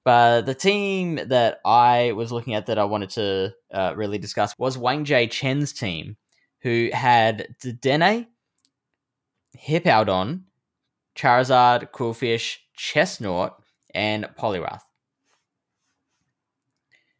But 0.05 0.43
the 0.45 0.55
team 0.55 1.19
that 1.27 1.59
I 1.65 2.13
was 2.13 2.31
looking 2.31 2.53
at 2.53 2.67
that 2.67 2.79
I 2.79 2.85
wanted 2.85 3.09
to 3.11 3.53
uh, 3.73 3.93
really 3.97 4.17
discuss 4.17 4.57
was 4.57 4.77
Wang 4.77 5.03
Jie 5.03 5.27
Chen's 5.27 5.73
team, 5.73 6.15
who 6.61 6.91
had 6.93 7.53
Dedenne, 7.61 8.27
Hippowdon, 9.57 10.41
Charizard, 11.15 11.91
Qwilfish, 11.91 12.57
Chesnaught, 12.77 13.53
and 13.93 14.25
Poliwrath. 14.37 14.81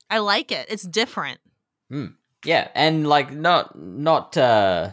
I 0.10 0.20
like 0.20 0.52
it. 0.52 0.68
It's 0.70 0.84
different. 0.84 1.40
Yeah, 2.44 2.68
and 2.76 3.08
like 3.08 3.32
not 3.32 3.78
not 3.78 4.38
uh 4.38 4.92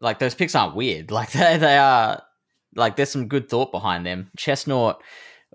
like 0.00 0.18
those 0.18 0.34
picks 0.34 0.54
aren't 0.54 0.74
weird. 0.76 1.10
Like 1.18 1.32
they 1.32 1.58
they 1.58 1.76
are 1.76 2.22
like 2.74 2.96
there's 2.96 3.10
some 3.10 3.28
good 3.28 3.48
thought 3.48 3.72
behind 3.72 4.06
them. 4.06 4.30
Chesnaught 4.36 4.96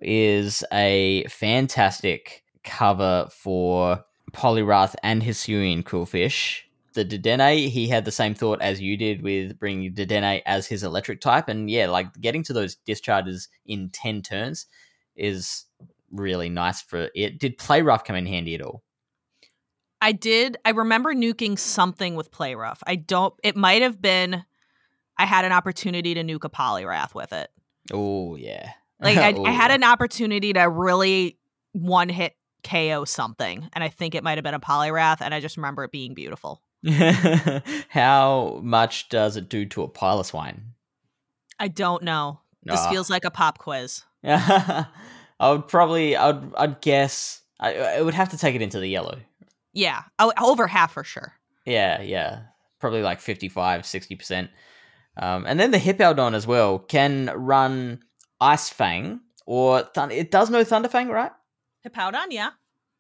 is 0.02 0.64
a 0.72 1.26
fantastic 1.30 2.44
cover 2.64 3.28
for 3.32 4.04
Poliwrath 4.32 4.96
and 5.04 5.22
Hisuian 5.22 5.84
Qwilfish. 5.84 6.62
The 6.94 7.06
Dedenne, 7.06 7.70
he 7.70 7.88
had 7.88 8.06
the 8.06 8.12
same 8.12 8.34
thought 8.34 8.62
as 8.62 8.82
you 8.82 8.98
did 8.98 9.22
with 9.22 9.60
bringing 9.60 9.94
Dedenne 9.94 10.42
as 10.46 10.68
his 10.68 10.84
electric 10.84 11.22
type, 11.22 11.48
and 11.48 11.70
yeah, 11.70 11.88
like 11.88 12.14
getting 12.20 12.44
to 12.44 12.54
those 12.54 12.76
discharges 12.76 13.50
in 13.66 13.90
ten 13.90 14.22
turns 14.22 14.68
is 15.16 15.66
really 16.12 16.50
nice 16.50 16.82
for 16.82 17.10
it. 17.16 17.40
Did 17.40 17.58
Play 17.58 17.82
Rough 17.82 18.04
come 18.04 18.16
in 18.16 18.26
handy 18.26 18.56
at 18.56 18.62
all? 18.62 18.84
I 20.02 20.12
did. 20.12 20.58
I 20.66 20.72
remember 20.72 21.14
nuking 21.14 21.58
something 21.58 22.16
with 22.16 22.30
Play 22.30 22.56
Rough. 22.56 22.84
I 22.86 22.96
don't. 22.96 23.34
It 23.44 23.56
might 23.56 23.82
have 23.82 24.02
been. 24.02 24.44
I 25.18 25.26
had 25.26 25.46
an 25.46 25.52
opportunity 25.52 26.14
to 26.14 26.24
nuke 26.24 26.44
a 26.44 26.50
Poliwrath 26.50 27.14
with 27.16 27.34
it. 27.34 27.50
Oh 27.92 28.36
yeah, 28.36 28.72
Like 29.00 29.18
I, 29.18 29.30
I 29.46 29.52
had 29.52 29.72
an 29.72 29.84
opportunity 29.84 30.54
to 30.54 30.62
really 30.62 31.38
one 31.72 32.10
hit 32.10 32.36
KO 32.64 33.06
something, 33.06 33.70
and 33.74 33.84
I 33.84 33.90
think 33.90 34.16
it 34.16 34.24
might 34.24 34.38
have 34.38 34.44
been 34.44 34.54
a 34.54 34.60
Poliwrath, 34.60 35.22
and 35.22 35.34
I 35.34 35.40
just 35.40 35.58
remember 35.58 35.84
it 35.84 35.92
being 35.92 36.14
beautiful. 36.14 36.62
How 37.90 38.60
much 38.64 39.10
does 39.10 39.38
it 39.38 39.50
do 39.50 39.66
to 39.68 39.84
a 39.84 39.88
Piloswine? 39.90 40.62
I 41.60 41.68
don't 41.68 42.04
know. 42.04 42.40
This 42.64 42.80
Ah. 42.80 42.90
feels 42.90 43.10
like 43.10 43.26
a 43.26 43.32
pop 43.32 43.58
quiz. 43.58 44.04
I 44.24 44.86
would 45.42 45.68
probably, 45.68 46.16
I'd, 46.16 46.56
I'd 46.56 46.82
guess, 46.82 47.42
I, 47.60 47.76
I 47.78 48.02
would 48.02 48.14
have 48.14 48.30
to 48.30 48.38
take 48.38 48.56
it 48.56 48.62
into 48.62 48.80
the 48.80 48.88
yellow. 48.88 49.20
Yeah, 49.74 50.04
oh, 50.20 50.32
over 50.42 50.68
half 50.68 50.94
for 50.94 51.04
sure. 51.04 51.34
Yeah, 51.66 52.02
yeah, 52.02 52.42
probably 52.80 53.02
like 53.02 53.20
55, 53.20 53.86
60 53.86 54.16
percent. 54.16 54.50
Um, 55.18 55.46
and 55.48 55.60
then 55.60 55.72
the 55.72 55.78
Hippowdon 55.80 56.34
as 56.36 56.48
well 56.48 56.80
can 56.80 57.32
run 57.36 58.04
Ice 58.42 58.70
Fang 58.70 59.20
or 59.46 59.82
Thun- 59.94 60.12
it 60.12 60.32
does 60.32 60.50
know 60.50 60.64
Thunderfang, 60.64 61.10
right? 61.10 61.32
Hippowdon, 61.88 62.28
yeah. 62.32 62.52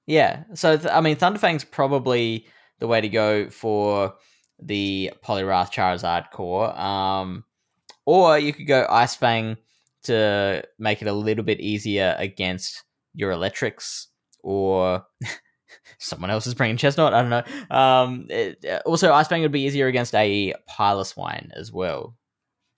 Yeah. 0.06 0.44
So 0.54 0.78
th- 0.78 0.92
I 0.92 1.02
mean, 1.02 1.16
Thunderfang's 1.16 1.64
probably 1.64 2.46
the 2.84 2.88
way 2.88 3.00
to 3.00 3.08
go 3.08 3.50
for 3.50 4.14
the 4.62 5.10
Poliwrath 5.26 5.72
Charizard 5.72 6.32
core. 6.32 6.78
Um, 6.78 7.46
or 8.06 8.38
you 8.38 8.52
could 8.52 8.68
go 8.68 8.86
Ice 8.90 9.16
Fang 9.16 9.56
to 10.04 10.62
make 10.78 11.02
it 11.02 11.08
a 11.08 11.14
little 11.14 11.46
bit 11.46 11.62
easier 11.62 12.14
against 12.20 12.84
your 13.14 13.32
electrics, 13.32 14.10
or 14.44 15.06
someone 15.98 16.30
else 16.30 16.46
is 16.46 16.56
bringing 16.56 16.76
Chesnaught. 16.76 17.14
I 17.14 17.22
don't 17.22 17.30
know. 17.30 17.76
Um, 17.76 18.28
it- 18.30 18.66
uh, 18.66 18.82
also, 18.86 19.14
Ice 19.14 19.30
Fang 19.30 19.44
would 19.44 19.54
be 19.54 19.62
easier 19.62 19.88
against 19.88 20.14
a 20.14 20.54
Piloswine 20.70 21.52
as 21.56 21.72
well. 21.72 22.18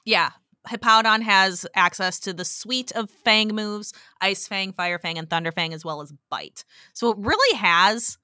Yeah. 0.06 0.30
Hippowdon 0.69 1.23
has 1.23 1.65
access 1.76 2.19
to 2.19 2.32
the 2.34 2.45
suite 2.45 2.91
of 2.91 3.10
Fang 3.10 3.56
moves 3.56 3.91
Ice 4.22 4.48
Fang, 4.48 4.72
Fire 4.72 4.99
Fang, 4.99 5.18
and 5.18 5.27
Thunder 5.27 5.52
Fang, 5.52 5.73
as 5.73 5.84
well 5.84 6.03
as 6.03 6.14
Bite. 6.30 6.64
So 6.94 7.10
it 7.10 7.18
really 7.18 7.57
has 7.57 8.19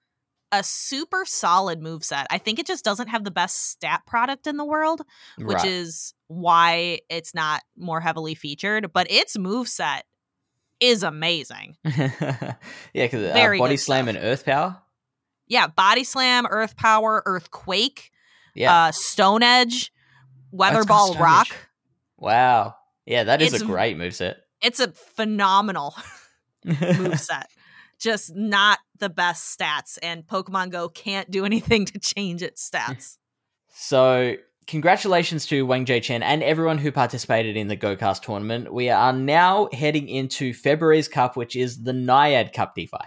a 0.51 0.63
super 0.63 1.23
solid 1.25 1.81
move 1.81 2.03
set. 2.03 2.27
I 2.29 2.37
think 2.37 2.59
it 2.59 2.65
just 2.67 2.83
doesn't 2.83 3.07
have 3.07 3.23
the 3.23 3.31
best 3.31 3.69
stat 3.69 4.01
product 4.05 4.47
in 4.47 4.57
the 4.57 4.65
world, 4.65 5.01
which 5.37 5.57
Right. 5.57 5.65
is 5.65 6.13
why 6.27 6.99
it's 7.09 7.33
not 7.33 7.61
more 7.77 8.01
heavily 8.01 8.35
featured. 8.35 8.91
But 8.93 9.09
its 9.11 9.37
move 9.37 9.67
set 9.67 10.05
is 10.79 11.03
amazing. 11.03 11.77
yeah, 11.85 12.55
because 12.93 13.23
uh, 13.35 13.55
Body 13.57 13.77
Slam 13.77 14.05
stuff. 14.05 14.15
and 14.15 14.23
Earth 14.25 14.45
Power. 14.45 14.81
Yeah, 15.47 15.67
Body 15.67 16.03
Slam, 16.03 16.45
Earth 16.49 16.75
Power, 16.77 17.21
Earthquake, 17.25 18.11
Yeah. 18.55 18.85
uh, 18.87 18.91
Stone 18.91 19.43
Edge, 19.43 19.91
Weather 20.51 20.77
That's 20.77 20.87
Ball 20.87 21.13
Rock. 21.15 21.47
Edge. 21.51 21.57
Wow. 22.17 22.75
Yeah, 23.05 23.25
that 23.25 23.41
is 23.41 23.53
It's 23.53 23.63
a 23.63 23.65
great 23.65 23.97
moveset. 23.97 24.35
It's 24.61 24.79
a 24.79 24.91
phenomenal 24.91 25.95
move 26.65 27.19
set. 27.19 27.47
Just 28.01 28.35
not 28.35 28.79
the 28.97 29.09
best 29.09 29.57
stats, 29.57 29.97
and 30.01 30.25
Pokemon 30.25 30.71
Go 30.71 30.89
can't 30.89 31.29
do 31.29 31.45
anything 31.51 31.85
to 31.85 31.99
change 31.99 32.41
its 32.41 32.69
hmm. 32.69 32.75
stats. 32.75 33.17
so, 33.73 34.35
congratulations 34.67 35.45
to 35.47 35.65
Wang 35.65 35.85
Jie 35.85 36.01
Chen 36.01 36.23
and 36.23 36.43
everyone 36.43 36.77
who 36.77 36.91
participated 36.91 37.55
in 37.55 37.67
the 37.67 37.77
GoCast 37.77 38.23
tournament. 38.23 38.73
We 38.73 38.89
are 38.89 39.13
now 39.13 39.69
heading 39.71 40.09
into 40.09 40.53
February's 40.53 41.07
Cup, 41.07 41.35
which 41.35 41.55
is 41.55 41.83
the 41.83 41.93
Naiad 41.93 42.53
Cup 42.53 42.75
DeFi. 42.75 42.97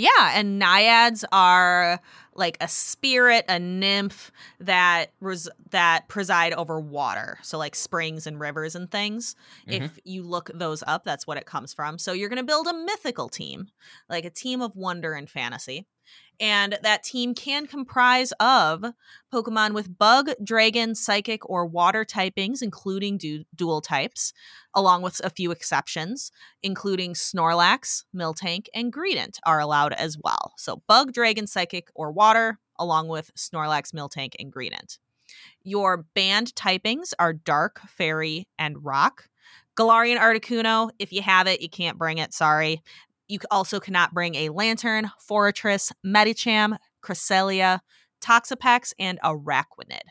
Yeah, 0.00 0.32
and 0.34 0.58
naiads 0.58 1.26
are 1.30 2.00
like 2.34 2.56
a 2.58 2.68
spirit, 2.68 3.44
a 3.48 3.58
nymph 3.58 4.32
that 4.58 5.12
res- 5.20 5.50
that 5.72 6.08
preside 6.08 6.54
over 6.54 6.80
water, 6.80 7.38
so 7.42 7.58
like 7.58 7.74
springs 7.74 8.26
and 8.26 8.40
rivers 8.40 8.74
and 8.74 8.90
things. 8.90 9.36
If 9.66 9.82
mm-hmm. 9.82 9.98
you 10.04 10.22
look 10.22 10.50
those 10.54 10.82
up, 10.86 11.04
that's 11.04 11.26
what 11.26 11.36
it 11.36 11.44
comes 11.44 11.74
from. 11.74 11.98
So 11.98 12.14
you're 12.14 12.30
going 12.30 12.38
to 12.38 12.42
build 12.42 12.66
a 12.66 12.72
mythical 12.72 13.28
team, 13.28 13.68
like 14.08 14.24
a 14.24 14.30
team 14.30 14.62
of 14.62 14.74
wonder 14.74 15.12
and 15.12 15.28
fantasy. 15.28 15.86
And 16.40 16.78
that 16.82 17.04
team 17.04 17.34
can 17.34 17.66
comprise 17.66 18.32
of 18.40 18.84
Pokemon 19.32 19.74
with 19.74 19.98
bug, 19.98 20.30
dragon, 20.42 20.94
psychic, 20.94 21.48
or 21.48 21.66
water 21.66 22.04
typings, 22.04 22.62
including 22.62 23.18
du- 23.18 23.44
dual 23.54 23.82
types, 23.82 24.32
along 24.74 25.02
with 25.02 25.20
a 25.22 25.30
few 25.30 25.50
exceptions 25.50 26.32
including 26.62 27.14
Snorlax, 27.14 28.04
Miltank, 28.14 28.66
and 28.74 28.92
Greedent 28.92 29.38
are 29.44 29.60
allowed 29.60 29.92
as 29.94 30.18
well. 30.22 30.52
So 30.56 30.82
bug, 30.86 31.12
dragon, 31.12 31.46
psychic, 31.46 31.88
or 31.94 32.10
water, 32.10 32.58
along 32.78 33.08
with 33.08 33.32
Snorlax, 33.34 33.92
Miltank, 33.92 34.34
and 34.38 34.52
Greedent. 34.52 34.98
Your 35.62 36.06
banned 36.14 36.54
typings 36.54 37.12
are 37.18 37.32
Dark, 37.32 37.80
Fairy, 37.86 38.48
and 38.58 38.84
Rock. 38.84 39.28
Galarian 39.76 40.18
Articuno, 40.18 40.90
if 40.98 41.12
you 41.12 41.22
have 41.22 41.46
it, 41.46 41.62
you 41.62 41.68
can't 41.68 41.96
bring 41.96 42.18
it, 42.18 42.34
sorry. 42.34 42.82
You 43.30 43.38
also 43.50 43.78
cannot 43.78 44.12
bring 44.12 44.34
a 44.34 44.48
Lanturn, 44.48 45.10
Forretress, 45.28 45.92
Medicham, 46.04 46.76
Cresselia, 47.02 47.80
Toxapex, 48.20 48.92
and 48.98 49.20
Araquanid 49.22 50.02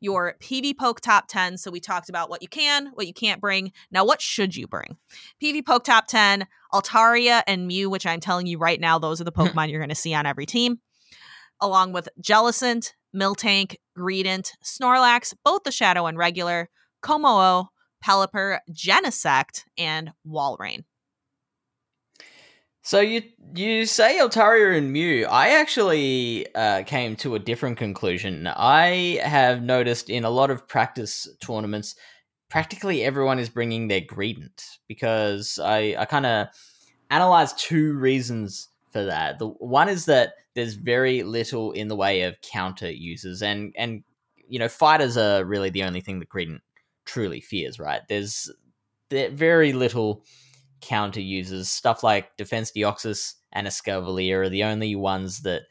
your 0.00 0.34
PvPoke 0.42 0.98
top 1.00 1.28
10. 1.28 1.58
So 1.58 1.70
we 1.70 1.78
talked 1.78 2.08
about 2.08 2.28
what 2.28 2.42
you 2.42 2.48
can, 2.48 2.88
what 2.94 3.06
you 3.06 3.14
can't 3.14 3.40
bring. 3.40 3.72
Now, 3.92 4.04
what 4.04 4.20
should 4.20 4.56
you 4.56 4.66
bring? 4.66 4.96
PvPoke 5.42 5.84
top 5.84 6.08
10, 6.08 6.46
Altaria 6.74 7.42
and 7.46 7.68
Mew, 7.68 7.88
which 7.88 8.04
I'm 8.04 8.18
telling 8.18 8.48
you 8.48 8.58
right 8.58 8.80
now, 8.80 8.98
those 8.98 9.20
are 9.20 9.24
the 9.24 9.32
Pokemon 9.32 9.70
you're 9.70 9.80
going 9.80 9.88
to 9.90 9.94
see 9.94 10.12
on 10.12 10.26
every 10.26 10.44
team, 10.44 10.80
along 11.60 11.92
with 11.92 12.08
Jellicent, 12.20 12.94
Miltank, 13.14 13.76
Greedent, 13.96 14.50
Snorlax, 14.64 15.34
both 15.44 15.62
the 15.62 15.70
Shadow 15.70 16.06
and 16.06 16.18
regular, 16.18 16.68
Kommo-o, 17.04 17.68
Pelipper, 18.04 18.58
Genesect, 18.72 19.62
and 19.78 20.12
Walrein. 20.26 20.82
So 22.82 22.98
you 23.00 23.22
you 23.54 23.86
say 23.86 24.18
Altaria 24.18 24.76
and 24.76 24.92
Mew. 24.92 25.26
I 25.26 25.50
actually 25.50 26.52
uh, 26.54 26.82
came 26.82 27.14
to 27.16 27.36
a 27.36 27.38
different 27.38 27.78
conclusion. 27.78 28.48
I 28.48 29.20
have 29.22 29.62
noticed 29.62 30.10
in 30.10 30.24
a 30.24 30.30
lot 30.30 30.50
of 30.50 30.66
practice 30.66 31.28
tournaments, 31.40 31.94
practically 32.50 33.04
everyone 33.04 33.38
is 33.38 33.48
bringing 33.48 33.86
their 33.86 34.00
Greedent 34.00 34.78
because 34.88 35.60
I 35.62 35.94
I 35.96 36.06
kind 36.06 36.26
of 36.26 36.48
analyzed 37.08 37.58
two 37.58 37.94
reasons 37.94 38.68
for 38.90 39.04
that. 39.04 39.38
The 39.38 39.46
one 39.46 39.88
is 39.88 40.06
that 40.06 40.34
there's 40.54 40.74
very 40.74 41.22
little 41.22 41.70
in 41.70 41.86
the 41.86 41.96
way 41.96 42.22
of 42.22 42.40
counter 42.40 42.90
users, 42.90 43.42
and 43.42 43.72
and 43.78 44.02
you 44.48 44.58
know 44.58 44.68
fighters 44.68 45.16
are 45.16 45.44
really 45.44 45.70
the 45.70 45.84
only 45.84 46.00
thing 46.00 46.18
that 46.18 46.28
Greedent 46.28 46.62
truly 47.04 47.40
fears. 47.40 47.78
Right? 47.78 48.00
There's 48.08 48.50
there 49.08 49.30
very 49.30 49.72
little 49.72 50.24
counter 50.82 51.20
users. 51.20 51.68
Stuff 51.68 52.02
like 52.02 52.36
Defense 52.36 52.72
Deoxys 52.72 53.34
and 53.52 53.66
Escavalier 53.66 54.44
are 54.44 54.48
the 54.48 54.64
only 54.64 54.94
ones 54.94 55.40
that 55.40 55.62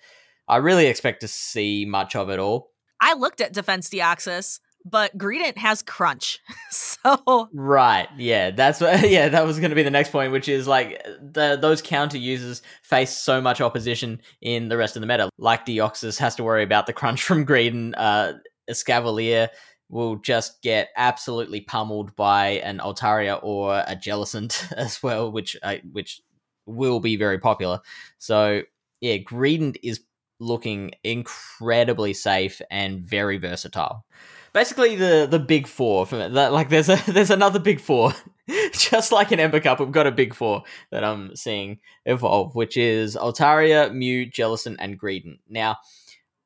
I 0.47 0.57
really 0.57 0.87
expect 0.87 1.21
to 1.21 1.27
see 1.27 1.85
much 1.85 2.15
of 2.15 2.29
at 2.29 2.39
all. 2.39 2.71
I 2.99 3.13
looked 3.13 3.41
at 3.41 3.53
Defense 3.53 3.89
Deoxys, 3.89 4.59
but 4.85 5.17
Greedent 5.17 5.57
has 5.57 5.81
Crunch. 5.81 6.39
so 6.71 7.49
Right, 7.53 8.07
yeah, 8.17 8.51
that's 8.51 8.81
what. 8.81 9.01
Yeah, 9.09 9.29
that 9.29 9.45
was 9.45 9.59
going 9.59 9.71
to 9.71 9.75
be 9.75 9.83
the 9.83 9.91
next 9.91 10.11
point, 10.11 10.31
which 10.31 10.47
is 10.47 10.67
like 10.67 11.03
the 11.03 11.57
those 11.59 11.81
counter 11.81 12.17
users 12.17 12.61
face 12.83 13.15
so 13.15 13.41
much 13.41 13.61
opposition 13.61 14.21
in 14.41 14.69
the 14.69 14.77
rest 14.77 14.95
of 14.95 15.01
the 15.01 15.07
meta. 15.07 15.29
Like 15.37 15.65
Deoxys 15.65 16.19
has 16.19 16.35
to 16.35 16.43
worry 16.43 16.63
about 16.63 16.85
the 16.85 16.93
crunch 16.93 17.23
from 17.23 17.45
Greedent. 17.45 17.93
Uh, 17.97 18.33
Escavalier 18.69 19.49
will 19.91 20.15
just 20.15 20.61
get 20.61 20.89
absolutely 20.95 21.61
pummeled 21.61 22.15
by 22.15 22.47
an 22.63 22.79
Altaria 22.79 23.39
or 23.43 23.75
a 23.75 23.95
Jellicent 23.95 24.71
as 24.77 25.03
well, 25.03 25.31
which 25.31 25.55
uh, 25.61 25.75
which 25.91 26.21
will 26.65 26.99
be 26.99 27.17
very 27.17 27.37
popular. 27.37 27.81
So 28.17 28.61
yeah, 29.01 29.17
Greedent 29.17 29.77
is 29.83 30.01
looking 30.39 30.91
incredibly 31.03 32.13
safe 32.13 32.61
and 32.71 33.01
very 33.01 33.37
versatile. 33.37 34.05
Basically, 34.53 34.95
the 34.95 35.27
the 35.29 35.39
big 35.39 35.67
four. 35.67 36.05
Like 36.05 36.69
there's 36.69 36.89
a 36.89 36.95
there's 37.11 37.29
another 37.29 37.59
big 37.59 37.79
four, 37.79 38.13
just 38.71 39.11
like 39.11 39.31
an 39.31 39.39
Ember 39.39 39.59
Cup, 39.59 39.79
we've 39.79 39.91
got 39.91 40.07
a 40.07 40.11
big 40.11 40.33
four 40.33 40.63
that 40.91 41.03
I'm 41.03 41.35
seeing 41.35 41.79
evolve, 42.05 42.55
which 42.55 42.77
is 42.77 43.15
Altaria, 43.15 43.93
Mew, 43.93 44.25
Jellicent, 44.29 44.77
and 44.79 44.99
Greedent. 44.99 45.39
Now, 45.49 45.77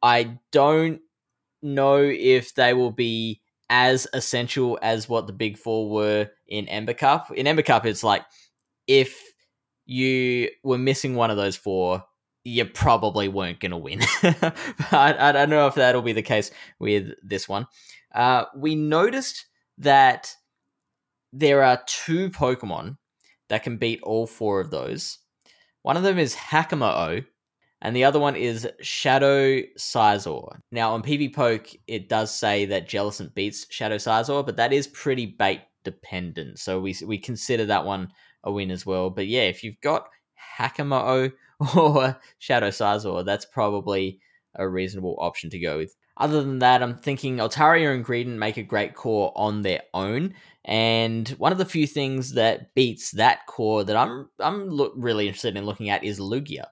I 0.02 0.38
don't 0.52 1.02
know 1.62 1.98
if 1.98 2.56
they 2.56 2.74
will 2.74 2.92
be 2.92 3.42
as 3.70 4.08
essential 4.14 4.78
as 4.82 5.10
what 5.10 5.28
the 5.28 5.34
big 5.34 5.58
four 5.58 5.90
were 5.90 6.30
in 6.48 6.68
Ember 6.68 6.94
Cup. 6.94 7.32
In 7.32 7.48
Ember 7.48 7.64
Cup, 7.64 7.86
it's 7.86 8.04
like 8.04 8.24
if 8.88 9.20
you 9.86 10.50
were 10.64 10.78
missing 10.78 11.16
one 11.16 11.32
of 11.32 11.38
those 11.38 11.56
four, 11.56 12.04
you 12.44 12.66
probably 12.66 13.28
weren't 13.28 13.60
going 13.60 13.72
to 13.72 13.78
win. 13.78 14.02
but 14.22 14.54
I, 14.92 15.30
I 15.30 15.32
don't 15.32 15.50
know 15.50 15.68
if 15.68 15.76
that'll 15.76 16.02
be 16.02 16.14
the 16.14 16.22
case 16.22 16.52
with 16.80 17.14
this 17.24 17.50
one. 17.50 17.68
Uh, 18.14 18.46
we 18.56 18.76
noticed 18.76 19.46
that 19.80 20.36
there 21.34 21.64
are 21.64 21.84
two 21.88 22.30
Pokemon 22.30 22.98
that 23.50 23.64
can 23.64 23.78
beat 23.78 24.02
all 24.04 24.28
four 24.28 24.60
of 24.60 24.72
those. 24.72 25.20
One 25.82 25.98
of 25.98 26.04
them 26.04 26.18
is 26.18 26.36
Hakamo-o, 26.36 27.22
and 27.86 27.96
the 27.96 28.04
other 28.04 28.20
one 28.20 28.36
is 28.36 28.68
Shadow 28.82 29.62
Scizor. 29.78 30.58
Now, 30.72 30.94
on 30.94 31.04
PvPoke, 31.04 31.76
it 31.86 32.10
does 32.10 32.34
say 32.34 32.66
that 32.66 32.90
Jellicent 32.90 33.36
beats 33.36 33.68
Shadow 33.70 33.98
Scizor, 33.98 34.44
but 34.44 34.58
that 34.58 34.74
is 34.74 34.88
pretty 34.88 35.28
bait 35.28 35.62
dependent. 35.84 36.58
So 36.58 36.80
we 36.80 36.96
we 37.06 37.20
consider 37.20 37.64
that 37.68 37.86
one 37.86 38.12
a 38.44 38.52
win 38.52 38.72
as 38.72 38.88
well. 38.88 39.12
But 39.12 39.28
yeah, 39.28 39.44
if 39.44 39.64
you've 39.64 39.80
got 39.82 40.08
Hakamo-o 40.58 41.30
or 41.80 42.20
Shadow 42.40 42.70
Scizor, 42.70 43.24
that's 43.24 43.46
probably 43.46 44.20
a 44.56 44.68
reasonable 44.68 45.16
option 45.20 45.52
to 45.52 45.60
go 45.60 45.78
with. 45.78 45.96
Other 46.18 46.42
than 46.42 46.58
that, 46.60 46.82
I'm 46.82 46.98
thinking 46.98 47.38
Altaria 47.38 47.94
and 47.94 48.04
Greedent 48.04 48.40
make 48.40 48.58
a 48.58 48.64
great 48.64 48.96
core 48.96 49.32
on 49.36 49.62
their 49.62 49.82
own. 49.94 50.34
And 50.64 51.30
one 51.38 51.52
of 51.52 51.60
the 51.60 51.66
few 51.66 51.86
things 51.86 52.34
that 52.34 52.74
beats 52.74 53.12
that 53.12 53.46
core 53.46 53.84
that 53.84 53.96
I'm 53.96 54.28
I'm 54.40 54.70
look, 54.70 54.94
really 54.96 55.28
interested 55.28 55.56
in 55.56 55.68
looking 55.68 55.92
at 55.92 56.04
is 56.04 56.20
Lugia. 56.20 56.66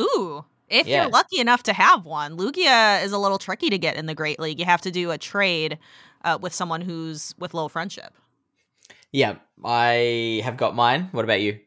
Ooh. 0.00 0.46
If 0.68 0.86
you're 0.86 1.08
lucky 1.08 1.38
enough 1.40 1.62
to 1.64 1.72
have 1.72 2.06
one, 2.06 2.36
Lugia 2.36 3.02
is 3.04 3.12
a 3.12 3.18
little 3.18 3.38
tricky 3.38 3.70
to 3.70 3.78
get 3.78 3.96
in 3.96 4.06
the 4.06 4.14
Great 4.14 4.40
League. 4.40 4.58
You 4.58 4.64
have 4.64 4.80
to 4.82 4.90
do 4.90 5.10
a 5.10 5.18
trade 5.18 5.78
uh, 6.24 6.38
with 6.40 6.54
someone 6.54 6.80
who's 6.80 7.34
with 7.38 7.54
low 7.54 7.68
friendship. 7.68 8.14
Yeah, 9.12 9.36
I 9.64 10.40
have 10.44 10.56
got 10.56 10.74
mine. 10.74 11.08
What 11.12 11.24
about 11.24 11.40
you? 11.40 11.60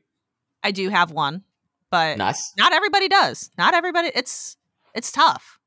I 0.64 0.72
do 0.72 0.90
have 0.90 1.12
one, 1.12 1.44
but 1.92 2.18
Nice. 2.18 2.52
not 2.58 2.74
everybody 2.74 3.08
does. 3.08 3.50
Not 3.58 3.74
everybody. 3.74 4.12
It's 4.14 4.58
it's 4.94 5.12
tough. 5.12 5.60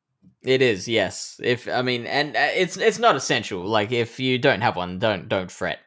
It 0.43 0.61
is, 0.63 0.89
yes. 0.89 1.41
If 1.43 1.69
I 1.69 1.83
mean, 1.83 2.07
and 2.07 2.37
uh, 2.37 2.49
it's 2.55 2.77
it's 2.77 2.99
not 2.99 3.17
essential. 3.17 3.65
Like 3.65 3.93
if 3.93 4.19
you 4.21 4.39
don't 4.39 4.61
have 4.61 4.77
one, 4.77 4.99
don't 4.99 5.29
don't 5.29 5.51
fret. 5.51 5.79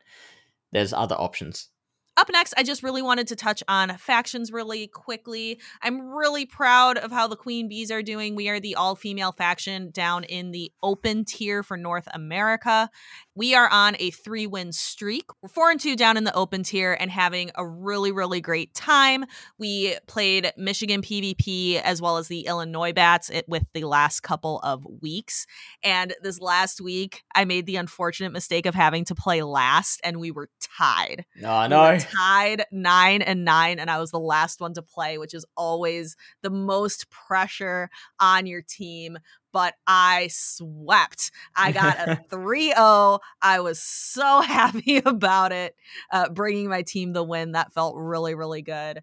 There's 0.72 0.94
other 0.94 1.16
options. 1.16 1.68
Up 2.16 2.30
next, 2.32 2.54
I 2.56 2.62
just 2.64 2.84
really 2.84 3.02
wanted 3.02 3.28
to 3.30 3.36
touch 3.36 3.64
on 3.68 3.98
factions 3.98 4.52
really 4.52 4.86
quickly. 4.86 5.60
I'm 5.82 6.00
really 6.00 6.46
proud 6.46 7.00
of 7.00 7.12
how 7.12 7.28
the 7.28 7.36
Queen 7.36 7.68
Bees 7.68 7.90
are 7.90 8.04
doing. 8.04 8.36
We 8.36 8.50
are 8.50 8.60
the 8.60 8.76
all 8.76 8.96
female 8.96 9.32
faction 9.32 9.90
down 9.90 10.24
in 10.24 10.52
the 10.52 10.72
open 10.84 11.26
tier 11.26 11.64
for 11.64 11.76
North 11.76 12.08
America. 12.14 12.92
We 13.34 13.56
are 13.56 13.68
on 13.68 13.96
a 13.98 14.12
three 14.12 14.46
win 14.46 14.74
streak. 14.74 15.26
We're 15.42 15.50
four 15.50 15.72
and 15.72 15.80
two 15.80 15.96
down 15.96 16.18
in 16.18 16.24
the 16.24 16.36
open 16.36 16.62
tier 16.62 16.94
and 16.94 17.10
having 17.10 17.50
a 17.56 17.66
really, 17.66 18.12
really 18.12 18.42
great 18.42 18.76
time. 18.76 19.26
We 19.58 19.98
played 20.06 20.52
Michigan 20.56 21.02
PvP 21.02 21.82
as 21.82 22.00
well 22.00 22.18
as 22.18 22.28
the 22.28 22.42
Illinois 22.42 22.94
Bats 22.94 23.32
with 23.48 23.66
the 23.74 23.86
last 23.86 24.20
couple 24.20 24.60
of 24.60 24.86
weeks. 25.02 25.48
And 25.84 26.14
this 26.22 26.40
last 26.40 26.80
week, 26.80 27.24
I 27.34 27.46
made 27.46 27.66
the 27.66 27.78
unfortunate 27.78 28.34
mistake 28.34 28.68
of 28.68 28.76
having 28.76 29.04
to 29.06 29.16
play 29.16 29.42
last, 29.42 30.00
and 30.04 30.20
we 30.20 30.30
were 30.30 30.50
tied. 30.62 31.26
No, 31.42 31.50
We 31.90 31.94
were 31.96 32.03
tied 32.12 32.66
nine 32.72 33.22
and 33.22 33.46
nine, 33.46 33.80
and 33.80 33.90
I 33.90 34.00
was 34.00 34.12
the 34.12 34.20
last 34.20 34.62
one 34.62 34.74
to 34.74 34.82
play, 34.82 35.18
which 35.18 35.34
is 35.34 35.46
always 35.56 36.16
the 36.42 36.50
most 36.50 37.10
pressure 37.10 37.90
on 38.20 38.46
your 38.46 38.62
team. 38.62 39.18
But 39.52 39.76
I 39.86 40.30
swept. 40.32 41.32
I 41.56 41.72
got 41.72 42.00
a 42.00 42.20
3 42.30 42.74
0. 42.74 43.20
I 43.42 43.60
was 43.60 43.80
so 43.80 44.42
happy 44.46 44.98
about 44.98 45.52
it, 45.52 45.76
uh, 46.12 46.30
bringing 46.30 46.70
my 46.70 46.82
team 46.82 47.14
the 47.14 47.24
win. 47.24 47.52
That 47.52 47.74
felt 47.74 47.96
really, 47.96 48.36
really 48.36 48.62
good. 48.62 49.02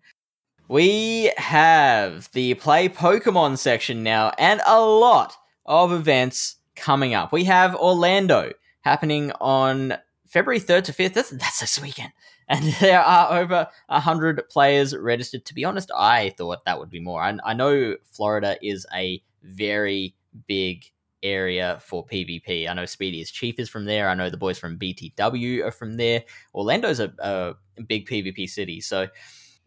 We 0.69 1.33
have 1.37 2.31
the 2.33 2.55
play 2.55 2.89
Pokemon 2.89 3.59
section 3.59 4.03
now, 4.03 4.33
and 4.39 4.61
a 4.67 4.81
lot 4.81 5.37
of 5.67 5.93
events 5.93 6.57
coming 6.77 7.15
up. 7.15 7.33
We 7.33 7.45
have 7.45 7.75
Orlando 7.75 8.53
happening 8.83 9.33
on 9.41 9.99
February 10.27 10.61
3rd 10.61 10.85
to 10.85 10.93
5th. 10.93 11.15
That's, 11.15 11.31
that's 11.31 11.61
this 11.61 11.81
weekend. 11.81 12.13
And 12.51 12.65
there 12.81 13.01
are 13.01 13.39
over 13.39 13.69
100 13.87 14.49
players 14.51 14.95
registered. 14.95 15.47
To 15.47 15.55
be 15.55 15.65
honest, 15.65 15.91
I 15.97 16.31
thought 16.31 16.65
that 16.67 16.79
would 16.79 16.91
be 16.91 17.01
more. 17.01 17.23
I, 17.23 17.39
I 17.45 17.55
know 17.55 17.97
Florida 18.05 18.59
is 18.61 18.87
a 18.95 19.23
very 19.43 20.15
big 20.47 20.85
area 21.23 21.79
for 21.81 22.05
PvP. 22.05 22.69
I 22.69 22.75
know 22.75 22.85
Speedy's 22.87 23.31
Chief 23.31 23.59
is 23.59 23.69
from 23.69 23.85
there. 23.85 24.09
I 24.09 24.15
know 24.15 24.29
the 24.29 24.37
boys 24.37 24.59
from 24.59 24.79
BTW 24.79 25.65
are 25.65 25.71
from 25.71 25.97
there. 25.97 26.25
Orlando's 26.55 26.99
a, 27.01 27.13
a 27.21 27.55
big 27.83 28.09
PvP 28.09 28.49
city. 28.49 28.81
So 28.81 29.07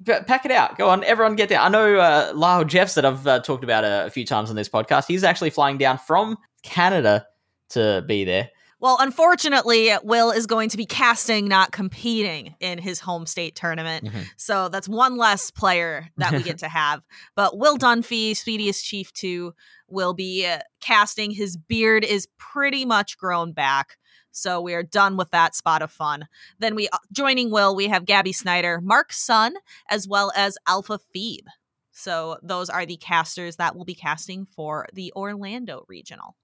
pack 0.05 0.45
it 0.45 0.51
out. 0.51 0.77
Go 0.77 0.89
on, 0.89 1.03
everyone 1.05 1.35
get 1.35 1.49
there. 1.49 1.60
I 1.60 1.69
know 1.69 1.97
uh, 1.97 2.34
Lyle 2.35 2.65
Jeffs 2.65 2.95
that 2.95 3.05
I've 3.05 3.26
uh, 3.26 3.39
talked 3.39 3.64
about 3.64 3.84
a, 3.84 4.07
a 4.07 4.10
few 4.10 4.26
times 4.26 4.49
on 4.49 4.55
this 4.55 4.69
podcast. 4.69 5.05
He's 5.07 5.23
actually 5.23 5.51
flying 5.51 5.77
down 5.77 5.99
from 5.99 6.38
Canada 6.64 7.27
to 7.69 8.03
be 8.07 8.26
there. 8.26 8.49
Well, 8.84 8.97
unfortunately, 8.99 9.93
Will 10.03 10.31
is 10.31 10.45
going 10.45 10.68
to 10.68 10.76
be 10.76 10.85
casting, 10.85 11.47
not 11.47 11.72
competing 11.72 12.55
in 12.60 12.80
his 12.80 12.99
home 12.99 13.26
state 13.26 13.55
tournament. 13.55 14.03
Mm-hmm. 14.03 14.23
So 14.35 14.68
that's 14.68 14.89
one 14.89 15.15
less 15.15 15.51
player 15.51 16.10
that 16.18 16.34
we 16.34 16.43
get 16.43 16.57
to 16.57 16.68
have. 16.68 17.01
But 17.34 17.57
Will 17.57 17.77
Dunphy, 17.77 18.35
Speediest 18.35 18.84
Chief 18.84 19.14
2, 19.14 19.53
will 19.88 20.14
be 20.14 20.45
uh, 20.45 20.60
casting. 20.81 21.31
His 21.31 21.55
beard 21.55 22.03
is 22.03 22.27
pretty 22.38 22.84
much 22.84 23.18
grown 23.18 23.53
back. 23.53 23.95
So 24.31 24.60
we 24.60 24.73
are 24.73 24.84
done 24.84 25.15
with 25.15 25.31
that 25.31 25.55
spot 25.55 25.81
of 25.81 25.89
fun. 25.89 26.27
Then 26.60 26.76
we 26.76 26.89
uh, 26.89 26.97
joining 27.10 27.51
Will, 27.51 27.73
we 27.73 27.88
have 27.88 28.03
Gabby 28.03 28.34
Snyder, 28.34 28.81
Mark 28.81 29.14
Sun, 29.14 29.53
as 29.89 30.10
well 30.10 30.30
as 30.35 30.57
Alpha 30.68 30.99
Phoebe. 31.14 31.45
So 31.93 32.38
those 32.43 32.69
are 32.69 32.85
the 32.85 32.97
casters 32.97 33.55
that 33.55 33.77
will 33.77 33.85
be 33.85 33.95
casting 33.95 34.45
for 34.45 34.88
the 34.91 35.14
Orlando 35.15 35.85
regional. 35.88 36.35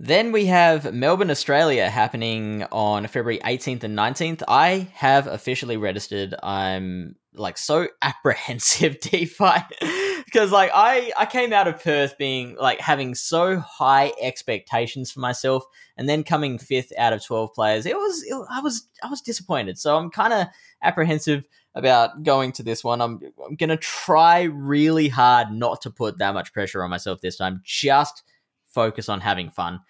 Then 0.00 0.30
we 0.30 0.46
have 0.46 0.94
Melbourne, 0.94 1.30
Australia 1.30 1.90
happening 1.90 2.64
on 2.70 3.08
February 3.08 3.40
18th 3.44 3.82
and 3.82 3.98
19th. 3.98 4.44
I 4.46 4.88
have 4.94 5.26
officially 5.26 5.76
registered. 5.76 6.36
I'm 6.40 7.16
like 7.34 7.58
so 7.58 7.88
apprehensive 8.02 9.00
DeFi 9.00 9.60
because 10.24 10.52
like 10.52 10.70
I 10.72 11.12
I 11.18 11.26
came 11.26 11.52
out 11.52 11.66
of 11.66 11.82
Perth 11.82 12.16
being 12.16 12.56
like 12.60 12.80
having 12.80 13.16
so 13.16 13.58
high 13.58 14.12
expectations 14.20 15.10
for 15.10 15.18
myself 15.18 15.64
and 15.96 16.08
then 16.08 16.22
coming 16.22 16.58
fifth 16.58 16.92
out 16.96 17.12
of 17.12 17.24
12 17.24 17.52
players. 17.52 17.84
It 17.84 17.96
was 17.96 18.22
it, 18.22 18.34
I 18.50 18.60
was 18.60 18.86
I 19.02 19.08
was 19.08 19.20
disappointed. 19.20 19.78
So 19.78 19.96
I'm 19.96 20.10
kind 20.10 20.32
of 20.32 20.46
apprehensive 20.80 21.42
about 21.74 22.22
going 22.22 22.52
to 22.52 22.62
this 22.62 22.84
one. 22.84 23.00
I'm 23.00 23.20
I'm 23.44 23.56
going 23.56 23.70
to 23.70 23.76
try 23.76 24.42
really 24.42 25.08
hard 25.08 25.50
not 25.50 25.82
to 25.82 25.90
put 25.90 26.18
that 26.18 26.34
much 26.34 26.52
pressure 26.52 26.84
on 26.84 26.90
myself 26.90 27.20
this 27.20 27.36
time. 27.36 27.62
Just 27.64 28.22
focus 28.68 29.08
on 29.08 29.20
having 29.20 29.50
fun. 29.50 29.80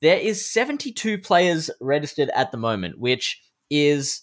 There 0.00 0.18
is 0.18 0.50
72 0.50 1.18
players 1.18 1.70
registered 1.80 2.30
at 2.34 2.52
the 2.52 2.58
moment, 2.58 2.98
which 2.98 3.40
is 3.68 4.22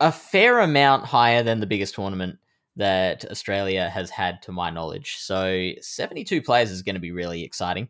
a 0.00 0.10
fair 0.10 0.60
amount 0.60 1.04
higher 1.04 1.42
than 1.42 1.60
the 1.60 1.66
biggest 1.66 1.94
tournament 1.94 2.38
that 2.76 3.24
Australia 3.30 3.88
has 3.88 4.10
had 4.10 4.42
to 4.42 4.52
my 4.52 4.70
knowledge. 4.70 5.16
So 5.18 5.70
72 5.80 6.42
players 6.42 6.70
is 6.70 6.82
going 6.82 6.94
to 6.94 7.00
be 7.00 7.12
really 7.12 7.44
exciting. 7.44 7.88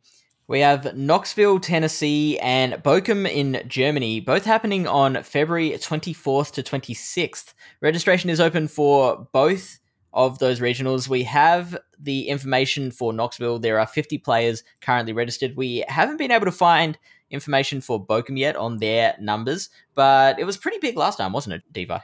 We 0.48 0.60
have 0.60 0.96
Knoxville, 0.96 1.60
Tennessee, 1.60 2.38
and 2.40 2.74
Bochum 2.74 3.30
in 3.30 3.62
Germany, 3.68 4.20
both 4.20 4.44
happening 4.44 4.86
on 4.86 5.22
February 5.22 5.70
24th 5.70 6.52
to 6.52 6.62
26th. 6.62 7.54
Registration 7.80 8.28
is 8.28 8.40
open 8.40 8.68
for 8.68 9.28
both 9.32 9.78
of 10.14 10.38
those 10.38 10.60
regionals. 10.60 11.08
We 11.08 11.22
have 11.24 11.76
the 11.98 12.28
information 12.28 12.90
for 12.90 13.12
Knoxville. 13.12 13.58
There 13.58 13.78
are 13.80 13.86
50 13.86 14.18
players 14.18 14.62
currently 14.80 15.12
registered. 15.12 15.56
We 15.56 15.84
haven't 15.88 16.18
been 16.18 16.30
able 16.30 16.46
to 16.46 16.52
find 16.52 16.98
information 17.30 17.80
for 17.80 18.04
Bochum 18.04 18.38
yet 18.38 18.56
on 18.56 18.78
their 18.78 19.16
numbers, 19.20 19.70
but 19.94 20.38
it 20.38 20.44
was 20.44 20.56
pretty 20.56 20.78
big 20.78 20.96
last 20.96 21.16
time, 21.16 21.32
wasn't 21.32 21.54
it, 21.54 21.62
DeFi? 21.72 21.98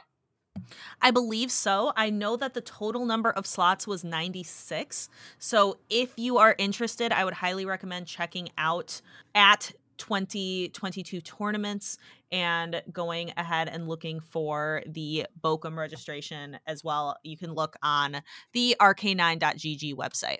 I 1.01 1.11
believe 1.11 1.51
so. 1.51 1.93
I 1.95 2.09
know 2.09 2.35
that 2.35 2.53
the 2.53 2.61
total 2.61 3.05
number 3.05 3.29
of 3.29 3.45
slots 3.45 3.87
was 3.87 4.03
96. 4.03 5.09
So 5.37 5.77
if 5.89 6.13
you 6.17 6.37
are 6.37 6.55
interested, 6.57 7.11
I 7.11 7.23
would 7.23 7.35
highly 7.35 7.65
recommend 7.65 8.07
checking 8.07 8.49
out 8.57 9.01
at 9.35 9.71
2022 9.97 11.21
tournaments 11.21 11.97
and 12.31 12.81
going 12.91 13.31
ahead 13.37 13.69
and 13.69 13.87
looking 13.87 14.19
for 14.19 14.83
the 14.85 15.25
Bochum 15.39 15.77
registration 15.77 16.59
as 16.67 16.83
well. 16.83 17.17
You 17.23 17.37
can 17.37 17.53
look 17.53 17.75
on 17.81 18.21
the 18.53 18.75
rk9.gg 18.79 19.95
website. 19.95 20.39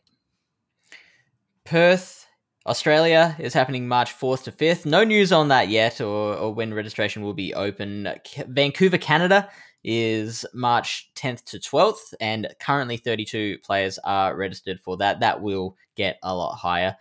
Perth, 1.65 2.27
Australia 2.65 3.35
is 3.39 3.53
happening 3.53 3.87
March 3.87 4.13
4th 4.13 4.43
to 4.43 4.51
5th. 4.51 4.85
No 4.85 5.03
news 5.03 5.31
on 5.31 5.47
that 5.47 5.69
yet 5.69 6.01
or, 6.01 6.35
or 6.35 6.53
when 6.53 6.73
registration 6.73 7.23
will 7.23 7.33
be 7.33 7.53
open. 7.53 8.07
Vancouver, 8.47 8.97
Canada 8.97 9.49
is 9.83 10.45
March 10.53 11.11
10th 11.15 11.43
to 11.45 11.57
12th, 11.57 12.13
and 12.19 12.53
currently 12.59 12.97
32 12.97 13.59
players 13.63 13.97
are 14.03 14.35
registered 14.35 14.79
for 14.79 14.97
that. 14.97 15.21
That 15.21 15.41
will 15.41 15.77
get 15.95 16.17
a 16.21 16.35
lot 16.35 16.55
higher. 16.55 16.97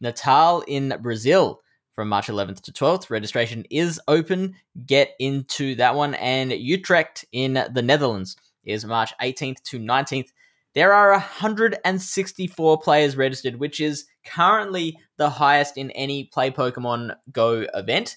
Natal 0.00 0.62
in 0.66 0.94
Brazil 1.02 1.60
from 2.00 2.08
March 2.08 2.28
11th 2.28 2.62
to 2.62 2.72
12th. 2.72 3.10
Registration 3.10 3.62
is 3.68 4.00
open. 4.08 4.56
Get 4.86 5.10
into 5.18 5.74
that 5.74 5.94
one. 5.94 6.14
And 6.14 6.50
Utrecht 6.50 7.26
in 7.30 7.62
the 7.74 7.82
Netherlands 7.82 8.36
is 8.64 8.86
March 8.86 9.12
18th 9.20 9.60
to 9.64 9.78
19th. 9.78 10.28
There 10.74 10.94
are 10.94 11.10
164 11.10 12.80
players 12.80 13.18
registered, 13.18 13.56
which 13.56 13.82
is 13.82 14.06
currently 14.24 14.96
the 15.18 15.28
highest 15.28 15.76
in 15.76 15.90
any 15.90 16.24
Play 16.32 16.50
Pokemon 16.50 17.16
Go 17.30 17.66
event. 17.74 18.16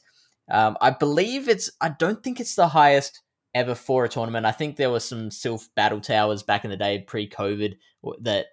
Um, 0.50 0.78
I 0.80 0.92
believe 0.92 1.50
it's, 1.50 1.70
I 1.82 1.90
don't 1.90 2.24
think 2.24 2.40
it's 2.40 2.56
the 2.56 2.70
highest 2.70 3.22
ever 3.54 3.76
for 3.76 4.06
a 4.06 4.10
tournament. 4.10 4.46
I 4.46 4.54
think 4.54 4.78
there 4.78 4.92
was 4.92 5.04
some 5.04 5.30
Silph 5.30 5.68
Battle 5.76 6.00
Towers 6.00 6.42
back 6.42 6.64
in 6.64 6.72
the 6.72 6.78
day 6.78 7.00
pre 7.00 7.28
COVID 7.28 7.74
that 8.22 8.46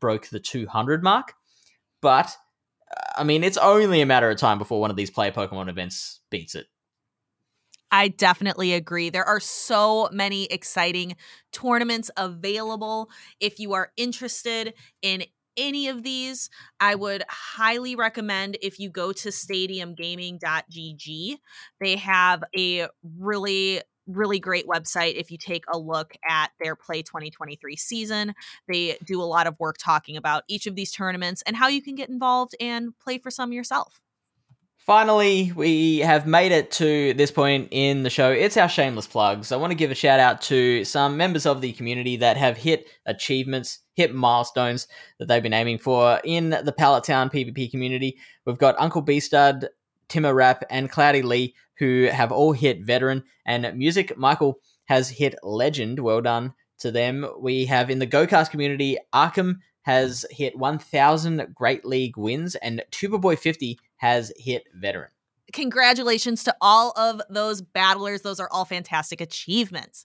broke 0.00 0.28
the 0.28 0.40
200 0.40 1.02
mark. 1.02 1.34
But 2.00 2.34
I 3.16 3.24
mean, 3.24 3.44
it's 3.44 3.56
only 3.56 4.00
a 4.00 4.06
matter 4.06 4.30
of 4.30 4.38
time 4.38 4.58
before 4.58 4.80
one 4.80 4.90
of 4.90 4.96
these 4.96 5.10
player 5.10 5.32
Pokemon 5.32 5.68
events 5.68 6.20
beats 6.30 6.54
it. 6.54 6.66
I 7.90 8.08
definitely 8.08 8.74
agree. 8.74 9.10
There 9.10 9.24
are 9.24 9.40
so 9.40 10.08
many 10.12 10.44
exciting 10.46 11.16
tournaments 11.52 12.10
available. 12.16 13.10
If 13.40 13.58
you 13.58 13.72
are 13.72 13.92
interested 13.96 14.74
in 15.00 15.24
any 15.56 15.88
of 15.88 16.02
these, 16.02 16.50
I 16.78 16.94
would 16.94 17.24
highly 17.28 17.96
recommend 17.96 18.58
if 18.62 18.78
you 18.78 18.90
go 18.90 19.12
to 19.12 19.30
stadiumgaming.gg. 19.30 21.36
They 21.80 21.96
have 21.96 22.44
a 22.56 22.86
really 23.02 23.80
really 24.08 24.40
great 24.40 24.66
website 24.66 25.14
if 25.14 25.30
you 25.30 25.38
take 25.38 25.64
a 25.72 25.78
look 25.78 26.14
at 26.28 26.50
their 26.60 26.74
Play 26.74 27.02
2023 27.02 27.76
season. 27.76 28.34
They 28.66 28.98
do 29.04 29.20
a 29.20 29.24
lot 29.24 29.46
of 29.46 29.58
work 29.60 29.76
talking 29.78 30.16
about 30.16 30.44
each 30.48 30.66
of 30.66 30.74
these 30.74 30.90
tournaments 30.90 31.42
and 31.46 31.56
how 31.56 31.68
you 31.68 31.82
can 31.82 31.94
get 31.94 32.08
involved 32.08 32.54
and 32.60 32.98
play 32.98 33.18
for 33.18 33.30
some 33.30 33.52
yourself. 33.52 34.00
Finally, 34.88 35.52
we 35.54 35.98
have 35.98 36.26
made 36.26 36.50
it 36.50 36.70
to 36.70 37.12
this 37.12 37.30
point 37.30 37.68
in 37.72 38.04
the 38.04 38.08
show. 38.08 38.30
It's 38.30 38.56
our 38.56 38.70
shameless 38.70 39.06
plugs. 39.06 39.52
I 39.52 39.56
want 39.56 39.70
to 39.70 39.76
give 39.76 39.90
a 39.90 39.94
shout 39.94 40.18
out 40.18 40.40
to 40.42 40.82
some 40.82 41.18
members 41.18 41.44
of 41.44 41.60
the 41.60 41.74
community 41.74 42.16
that 42.16 42.38
have 42.38 42.56
hit 42.56 42.88
achievements, 43.04 43.80
hit 43.96 44.14
milestones 44.14 44.88
that 45.18 45.28
they've 45.28 45.42
been 45.42 45.52
aiming 45.52 45.76
for 45.76 46.22
in 46.24 46.56
the 46.64 46.72
Pallet 46.72 47.04
Town 47.04 47.28
PvP 47.28 47.70
community. 47.70 48.16
We've 48.46 48.56
got 48.56 48.76
Uncle 48.78 49.04
Beastud, 49.04 49.66
Timmer 50.08 50.34
Rap, 50.34 50.64
and 50.70 50.90
Cloudy 50.90 51.22
Lee, 51.22 51.54
who 51.78 52.08
have 52.10 52.32
all 52.32 52.52
hit 52.52 52.84
veteran. 52.84 53.24
And 53.46 53.76
Music 53.76 54.16
Michael 54.16 54.58
has 54.86 55.10
hit 55.10 55.34
legend. 55.42 56.00
Well 56.00 56.20
done 56.20 56.54
to 56.80 56.90
them. 56.90 57.26
We 57.40 57.66
have 57.66 57.90
in 57.90 57.98
the 57.98 58.06
GoCast 58.06 58.50
community, 58.50 58.98
Arkham 59.12 59.56
has 59.82 60.26
hit 60.30 60.58
1,000 60.58 61.54
Great 61.54 61.84
League 61.84 62.16
wins, 62.16 62.54
and 62.56 62.82
Tuba 62.90 63.18
Boy 63.18 63.36
50 63.36 63.78
has 63.96 64.32
hit 64.36 64.64
veteran. 64.74 65.10
Congratulations 65.52 66.44
to 66.44 66.54
all 66.60 66.92
of 66.96 67.22
those 67.30 67.62
battlers. 67.62 68.20
Those 68.20 68.38
are 68.38 68.48
all 68.50 68.66
fantastic 68.66 69.20
achievements. 69.20 70.04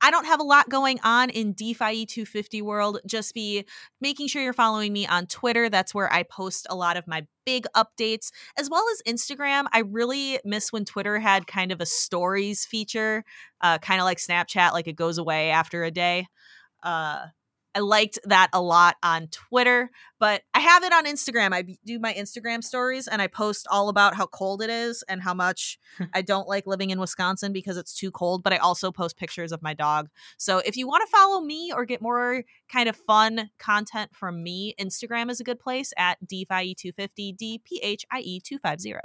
I 0.00 0.10
don't 0.10 0.26
have 0.26 0.38
a 0.38 0.44
lot 0.44 0.68
going 0.68 1.00
on 1.02 1.30
in 1.30 1.52
DeFi 1.52 2.06
250 2.06 2.62
world. 2.62 3.00
Just 3.06 3.34
be 3.34 3.64
making 4.00 4.28
sure 4.28 4.42
you're 4.42 4.52
following 4.52 4.92
me 4.92 5.06
on 5.06 5.26
Twitter. 5.26 5.68
That's 5.68 5.94
where 5.94 6.12
I 6.12 6.22
post 6.22 6.66
a 6.70 6.76
lot 6.76 6.96
of 6.96 7.08
my 7.08 7.26
big 7.44 7.66
updates, 7.76 8.30
as 8.56 8.70
well 8.70 8.84
as 8.92 9.12
Instagram. 9.12 9.66
I 9.72 9.80
really 9.80 10.38
miss 10.44 10.72
when 10.72 10.84
Twitter 10.84 11.18
had 11.18 11.46
kind 11.46 11.72
of 11.72 11.80
a 11.80 11.86
stories 11.86 12.64
feature, 12.64 13.24
uh, 13.60 13.78
kind 13.78 14.00
of 14.00 14.04
like 14.04 14.18
Snapchat, 14.18 14.72
like 14.72 14.86
it 14.86 14.96
goes 14.96 15.18
away 15.18 15.50
after 15.50 15.82
a 15.82 15.90
day. 15.90 16.26
Uh, 16.82 17.26
I 17.74 17.80
liked 17.80 18.18
that 18.24 18.50
a 18.52 18.60
lot 18.60 18.96
on 19.02 19.28
Twitter, 19.28 19.90
but 20.20 20.42
I 20.54 20.60
have 20.60 20.84
it 20.84 20.92
on 20.92 21.06
Instagram. 21.06 21.52
I 21.52 21.62
do 21.84 21.98
my 21.98 22.12
Instagram 22.14 22.62
stories 22.62 23.08
and 23.08 23.20
I 23.20 23.26
post 23.26 23.66
all 23.70 23.88
about 23.88 24.14
how 24.14 24.26
cold 24.26 24.62
it 24.62 24.70
is 24.70 25.02
and 25.08 25.20
how 25.22 25.34
much 25.34 25.78
I 26.14 26.22
don't 26.22 26.48
like 26.48 26.66
living 26.66 26.90
in 26.90 27.00
Wisconsin 27.00 27.52
because 27.52 27.76
it's 27.76 27.94
too 27.94 28.10
cold, 28.10 28.42
but 28.42 28.52
I 28.52 28.58
also 28.58 28.92
post 28.92 29.16
pictures 29.16 29.52
of 29.52 29.62
my 29.62 29.74
dog. 29.74 30.08
So 30.36 30.58
if 30.58 30.76
you 30.76 30.86
want 30.86 31.02
to 31.06 31.10
follow 31.10 31.40
me 31.40 31.72
or 31.72 31.84
get 31.84 32.00
more 32.00 32.44
kind 32.68 32.88
of 32.88 32.96
fun 32.96 33.50
content 33.58 34.10
from 34.14 34.42
me, 34.42 34.74
Instagram 34.80 35.30
is 35.30 35.40
a 35.40 35.44
good 35.44 35.58
place 35.58 35.92
at 35.96 36.18
DPHIE250, 36.26 37.36
D 37.36 37.60
P 37.64 37.80
H 37.82 38.04
I 38.10 38.20
E 38.20 38.40
250. 38.40 39.00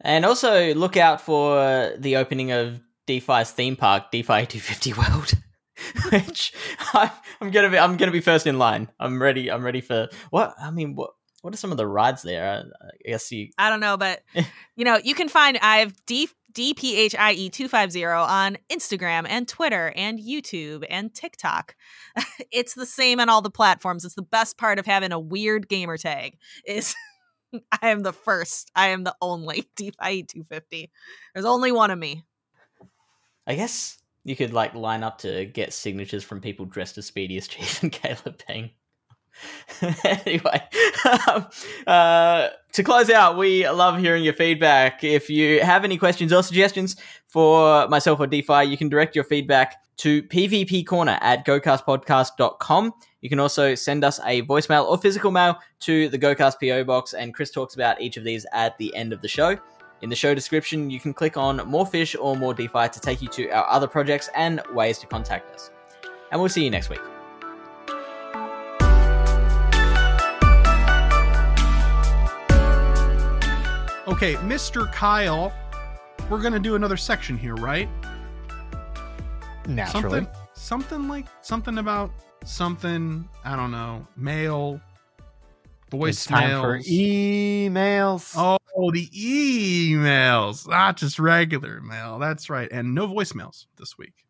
And 0.00 0.24
also 0.24 0.74
look 0.74 0.96
out 0.96 1.20
for 1.20 1.92
the 1.96 2.16
opening 2.16 2.50
of 2.50 2.80
DeFi's 3.06 3.50
theme 3.50 3.76
park, 3.76 4.10
DeFi 4.10 4.46
250 4.46 4.92
World. 4.94 5.32
Which 6.10 6.52
I, 6.92 7.10
I'm 7.40 7.50
gonna 7.50 7.70
be, 7.70 7.78
I'm 7.78 7.96
gonna 7.96 8.12
be 8.12 8.20
first 8.20 8.46
in 8.46 8.58
line. 8.58 8.88
I'm 8.98 9.20
ready. 9.20 9.50
I'm 9.50 9.64
ready 9.64 9.80
for 9.80 10.08
what? 10.30 10.54
I 10.60 10.70
mean, 10.70 10.94
what? 10.94 11.10
What 11.42 11.52
are 11.52 11.56
some 11.56 11.72
of 11.72 11.76
the 11.76 11.88
rides 11.88 12.22
there? 12.22 12.64
I 12.80 13.10
guess 13.10 13.32
you. 13.32 13.48
I 13.58 13.68
don't 13.68 13.80
know, 13.80 13.96
but 13.96 14.22
you 14.76 14.84
know, 14.84 15.00
you 15.02 15.14
can 15.14 15.28
find 15.28 15.58
I 15.60 15.78
have 15.78 15.94
D 16.06 16.28
DPHIE 16.52 17.50
two 17.50 17.68
five 17.68 17.90
zero 17.90 18.22
on 18.22 18.58
Instagram 18.70 19.26
and 19.28 19.48
Twitter 19.48 19.92
and 19.96 20.18
YouTube 20.18 20.84
and 20.88 21.12
TikTok. 21.14 21.74
it's 22.52 22.74
the 22.74 22.86
same 22.86 23.20
on 23.20 23.28
all 23.28 23.42
the 23.42 23.50
platforms. 23.50 24.04
It's 24.04 24.14
the 24.14 24.22
best 24.22 24.58
part 24.58 24.78
of 24.78 24.86
having 24.86 25.12
a 25.12 25.18
weird 25.18 25.68
gamer 25.68 25.96
tag 25.96 26.38
is 26.66 26.94
I 27.82 27.88
am 27.88 28.02
the 28.02 28.12
first. 28.12 28.70
I 28.74 28.88
am 28.88 29.04
the 29.04 29.16
only 29.20 29.68
two 29.76 29.90
fifty. 30.48 30.90
There's 31.34 31.46
only 31.46 31.72
one 31.72 31.90
of 31.90 31.98
me. 31.98 32.24
I 33.46 33.56
guess 33.56 33.98
you 34.24 34.36
could 34.36 34.52
like 34.52 34.74
line 34.74 35.02
up 35.02 35.18
to 35.18 35.44
get 35.46 35.72
signatures 35.72 36.24
from 36.24 36.40
people 36.40 36.64
dressed 36.64 36.98
as 36.98 37.06
Speedy 37.06 37.36
as 37.36 37.48
Chief 37.48 37.82
and 37.82 37.92
Caleb 37.92 38.38
Peng. 38.46 38.70
anyway, 40.04 40.62
um, 41.26 41.46
uh, 41.86 42.48
to 42.72 42.82
close 42.82 43.10
out, 43.10 43.38
we 43.38 43.68
love 43.68 43.98
hearing 43.98 44.22
your 44.22 44.34
feedback. 44.34 45.02
If 45.02 45.30
you 45.30 45.60
have 45.60 45.84
any 45.84 45.96
questions 45.96 46.32
or 46.32 46.42
suggestions 46.42 46.96
for 47.26 47.88
myself 47.88 48.20
or 48.20 48.26
DeFi, 48.26 48.64
you 48.64 48.76
can 48.76 48.88
direct 48.88 49.16
your 49.16 49.24
feedback 49.24 49.76
to 49.98 50.22
PvP 50.24 50.86
Corner 50.86 51.18
at 51.20 51.46
gocastpodcast.com. 51.46 52.92
You 53.20 53.28
can 53.28 53.40
also 53.40 53.74
send 53.74 54.04
us 54.04 54.20
a 54.24 54.42
voicemail 54.42 54.84
or 54.84 54.98
physical 54.98 55.30
mail 55.30 55.58
to 55.80 56.08
the 56.08 56.18
GoCast 56.18 56.54
PO 56.60 56.84
box, 56.84 57.14
and 57.14 57.32
Chris 57.32 57.50
talks 57.50 57.74
about 57.74 58.00
each 58.00 58.16
of 58.16 58.24
these 58.24 58.44
at 58.52 58.76
the 58.78 58.94
end 58.94 59.12
of 59.12 59.22
the 59.22 59.28
show. 59.28 59.58
In 60.02 60.10
the 60.10 60.16
show 60.16 60.34
description, 60.34 60.90
you 60.90 60.98
can 60.98 61.14
click 61.14 61.36
on 61.36 61.58
More 61.58 61.86
Fish 61.86 62.16
or 62.16 62.34
More 62.34 62.52
DeFi 62.52 62.88
to 62.88 62.98
take 62.98 63.22
you 63.22 63.28
to 63.28 63.48
our 63.50 63.68
other 63.68 63.86
projects 63.86 64.28
and 64.34 64.60
ways 64.72 64.98
to 64.98 65.06
contact 65.06 65.54
us. 65.54 65.70
And 66.32 66.40
we'll 66.40 66.50
see 66.50 66.64
you 66.64 66.70
next 66.70 66.88
week. 66.88 66.98
Okay, 74.08 74.34
Mr. 74.42 74.92
Kyle, 74.92 75.52
we're 76.28 76.40
going 76.40 76.52
to 76.52 76.58
do 76.58 76.74
another 76.74 76.96
section 76.96 77.38
here, 77.38 77.54
right? 77.54 77.88
Naturally. 79.68 80.26
Something, 80.26 80.28
something 80.54 81.08
like 81.08 81.26
something 81.42 81.78
about 81.78 82.10
something, 82.44 83.28
I 83.44 83.54
don't 83.54 83.70
know, 83.70 84.04
mail, 85.96 86.08
it's 86.08 86.24
time 86.26 86.60
for 86.60 86.78
voicemails. 86.78 87.70
emails. 87.70 88.34
Oh, 88.74 88.90
the 88.90 89.08
emails, 89.08 90.68
not 90.68 90.96
just 90.96 91.18
regular 91.18 91.80
mail. 91.80 92.18
That's 92.18 92.48
right. 92.48 92.68
And 92.70 92.94
no 92.94 93.06
voicemails 93.06 93.66
this 93.76 93.98
week. 93.98 94.24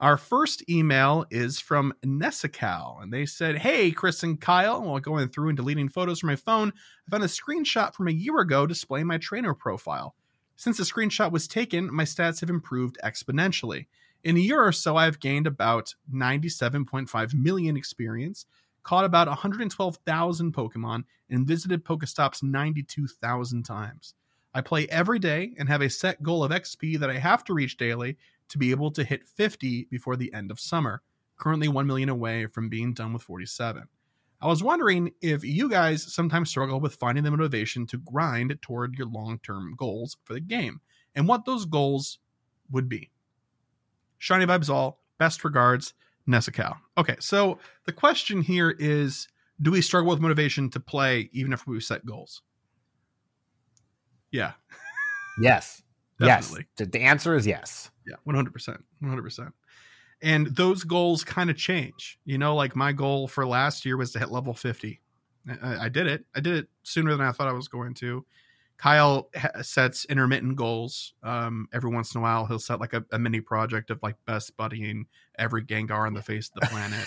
Our 0.00 0.16
first 0.16 0.68
email 0.70 1.26
is 1.30 1.60
from 1.60 1.92
Nessical, 2.02 3.02
and 3.02 3.12
they 3.12 3.26
said, 3.26 3.58
Hey, 3.58 3.90
Chris 3.90 4.22
and 4.22 4.40
Kyle, 4.40 4.82
while 4.82 4.98
going 4.98 5.28
through 5.28 5.48
and 5.48 5.56
deleting 5.56 5.90
photos 5.90 6.20
from 6.20 6.28
my 6.28 6.36
phone, 6.36 6.72
I 7.06 7.10
found 7.10 7.22
a 7.22 7.26
screenshot 7.26 7.94
from 7.94 8.08
a 8.08 8.12
year 8.12 8.38
ago 8.38 8.66
displaying 8.66 9.06
my 9.06 9.18
trainer 9.18 9.52
profile. 9.52 10.14
Since 10.56 10.78
the 10.78 10.84
screenshot 10.84 11.32
was 11.32 11.46
taken, 11.46 11.92
my 11.94 12.04
stats 12.04 12.40
have 12.40 12.48
improved 12.48 12.98
exponentially. 13.04 13.86
In 14.24 14.36
a 14.36 14.40
year 14.40 14.62
or 14.62 14.72
so, 14.72 14.96
I've 14.96 15.20
gained 15.20 15.46
about 15.46 15.94
97.5 16.14 17.34
million 17.34 17.76
experience, 17.76 18.46
caught 18.82 19.04
about 19.04 19.28
112,000 19.28 20.52
Pokemon, 20.52 21.04
and 21.28 21.46
visited 21.46 21.84
Pokestops 21.84 22.42
92,000 22.42 23.62
times. 23.62 24.14
I 24.52 24.60
play 24.60 24.86
every 24.88 25.18
day 25.18 25.54
and 25.58 25.68
have 25.68 25.80
a 25.80 25.90
set 25.90 26.22
goal 26.22 26.42
of 26.42 26.50
XP 26.50 26.98
that 26.98 27.10
I 27.10 27.18
have 27.18 27.44
to 27.44 27.54
reach 27.54 27.76
daily 27.76 28.16
to 28.48 28.58
be 28.58 28.72
able 28.72 28.90
to 28.92 29.04
hit 29.04 29.28
50 29.28 29.86
before 29.90 30.16
the 30.16 30.32
end 30.34 30.50
of 30.50 30.58
summer, 30.58 31.02
currently 31.36 31.68
1 31.68 31.86
million 31.86 32.08
away 32.08 32.46
from 32.46 32.68
being 32.68 32.92
done 32.92 33.12
with 33.12 33.22
47. 33.22 33.84
I 34.42 34.46
was 34.46 34.62
wondering 34.62 35.12
if 35.20 35.44
you 35.44 35.68
guys 35.68 36.12
sometimes 36.12 36.48
struggle 36.48 36.80
with 36.80 36.96
finding 36.96 37.24
the 37.24 37.30
motivation 37.30 37.86
to 37.88 37.98
grind 37.98 38.56
toward 38.62 38.96
your 38.96 39.06
long 39.06 39.38
term 39.38 39.74
goals 39.76 40.16
for 40.24 40.32
the 40.32 40.40
game 40.40 40.80
and 41.14 41.28
what 41.28 41.44
those 41.44 41.66
goals 41.66 42.18
would 42.70 42.88
be. 42.88 43.10
Shiny 44.18 44.46
vibes 44.46 44.70
all. 44.70 45.00
Best 45.18 45.44
regards, 45.44 45.92
Nessical. 46.30 46.76
Okay, 46.96 47.16
so 47.20 47.58
the 47.86 47.92
question 47.92 48.40
here 48.42 48.70
is 48.78 49.26
do 49.60 49.70
we 49.72 49.82
struggle 49.82 50.10
with 50.10 50.20
motivation 50.20 50.70
to 50.70 50.80
play 50.80 51.28
even 51.32 51.52
if 51.52 51.66
we 51.66 51.80
set 51.80 52.04
goals? 52.06 52.42
Yeah, 54.30 54.52
Yes. 55.40 55.82
definitely. 56.18 56.66
Yes. 56.68 56.68
The- 56.76 56.86
The 56.98 57.00
answer 57.04 57.34
is 57.34 57.46
yes. 57.46 57.90
Yeah, 58.06 58.16
100%. 58.26 58.82
100%. 59.02 59.52
And 60.22 60.46
those 60.48 60.84
goals 60.84 61.24
kind 61.24 61.48
of 61.50 61.56
change. 61.56 62.18
You 62.24 62.38
know, 62.38 62.54
like 62.54 62.76
my 62.76 62.92
goal 62.92 63.26
for 63.26 63.46
last 63.46 63.84
year 63.86 63.96
was 63.96 64.12
to 64.12 64.18
hit 64.18 64.30
level 64.30 64.52
50. 64.54 65.00
I, 65.62 65.86
I 65.86 65.88
did 65.88 66.06
it. 66.06 66.26
I 66.34 66.40
did 66.40 66.54
it 66.56 66.68
sooner 66.82 67.16
than 67.16 67.26
I 67.26 67.32
thought 67.32 67.48
I 67.48 67.52
was 67.52 67.68
going 67.68 67.94
to. 67.94 68.24
Kyle 68.80 69.28
ha- 69.36 69.60
sets 69.60 70.06
intermittent 70.06 70.56
goals. 70.56 71.12
Um, 71.22 71.68
every 71.70 71.90
once 71.90 72.14
in 72.14 72.20
a 72.20 72.22
while, 72.22 72.46
he'll 72.46 72.58
set 72.58 72.80
like 72.80 72.94
a, 72.94 73.04
a 73.12 73.18
mini 73.18 73.42
project 73.42 73.90
of 73.90 74.02
like 74.02 74.16
best 74.24 74.56
buddying 74.56 75.02
every 75.38 75.62
Gengar 75.62 76.06
on 76.06 76.14
the 76.14 76.22
face 76.22 76.50
of 76.54 76.62
the 76.62 76.66
planet. 76.68 77.06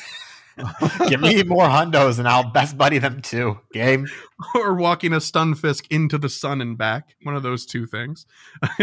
Give 1.10 1.20
me 1.20 1.42
more 1.42 1.66
hundos 1.66 2.20
and 2.20 2.28
I'll 2.28 2.52
best 2.52 2.78
buddy 2.78 3.00
them 3.00 3.24
too. 3.24 3.60
Game. 3.72 4.06
or 4.56 4.76
walking 4.76 5.14
a 5.14 5.18
Stunfisk 5.18 5.88
into 5.90 6.20
the 6.20 6.30
sun 6.30 6.62
and 6.62 6.78
back. 6.78 7.16
One 7.24 7.36
of 7.36 7.42
those 7.42 7.66
two 7.66 7.88
things. 7.88 8.28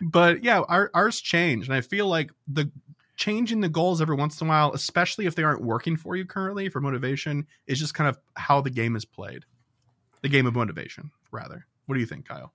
but 0.00 0.42
yeah, 0.42 0.62
our, 0.62 0.90
ours 0.94 1.20
change, 1.20 1.66
and 1.66 1.76
I 1.76 1.80
feel 1.80 2.08
like 2.08 2.32
the 2.48 2.72
changing 3.14 3.60
the 3.60 3.68
goals 3.68 4.02
every 4.02 4.16
once 4.16 4.40
in 4.40 4.48
a 4.48 4.50
while, 4.50 4.72
especially 4.72 5.26
if 5.26 5.36
they 5.36 5.44
aren't 5.44 5.62
working 5.62 5.96
for 5.96 6.16
you 6.16 6.24
currently 6.24 6.68
for 6.68 6.80
motivation, 6.80 7.46
is 7.68 7.78
just 7.78 7.94
kind 7.94 8.08
of 8.08 8.18
how 8.34 8.60
the 8.60 8.70
game 8.70 8.96
is 8.96 9.04
played. 9.04 9.44
The 10.22 10.28
game 10.28 10.46
of 10.46 10.54
motivation, 10.54 11.10
rather. 11.30 11.66
What 11.86 11.94
do 11.94 12.00
you 12.00 12.06
think, 12.06 12.26
Kyle? 12.26 12.52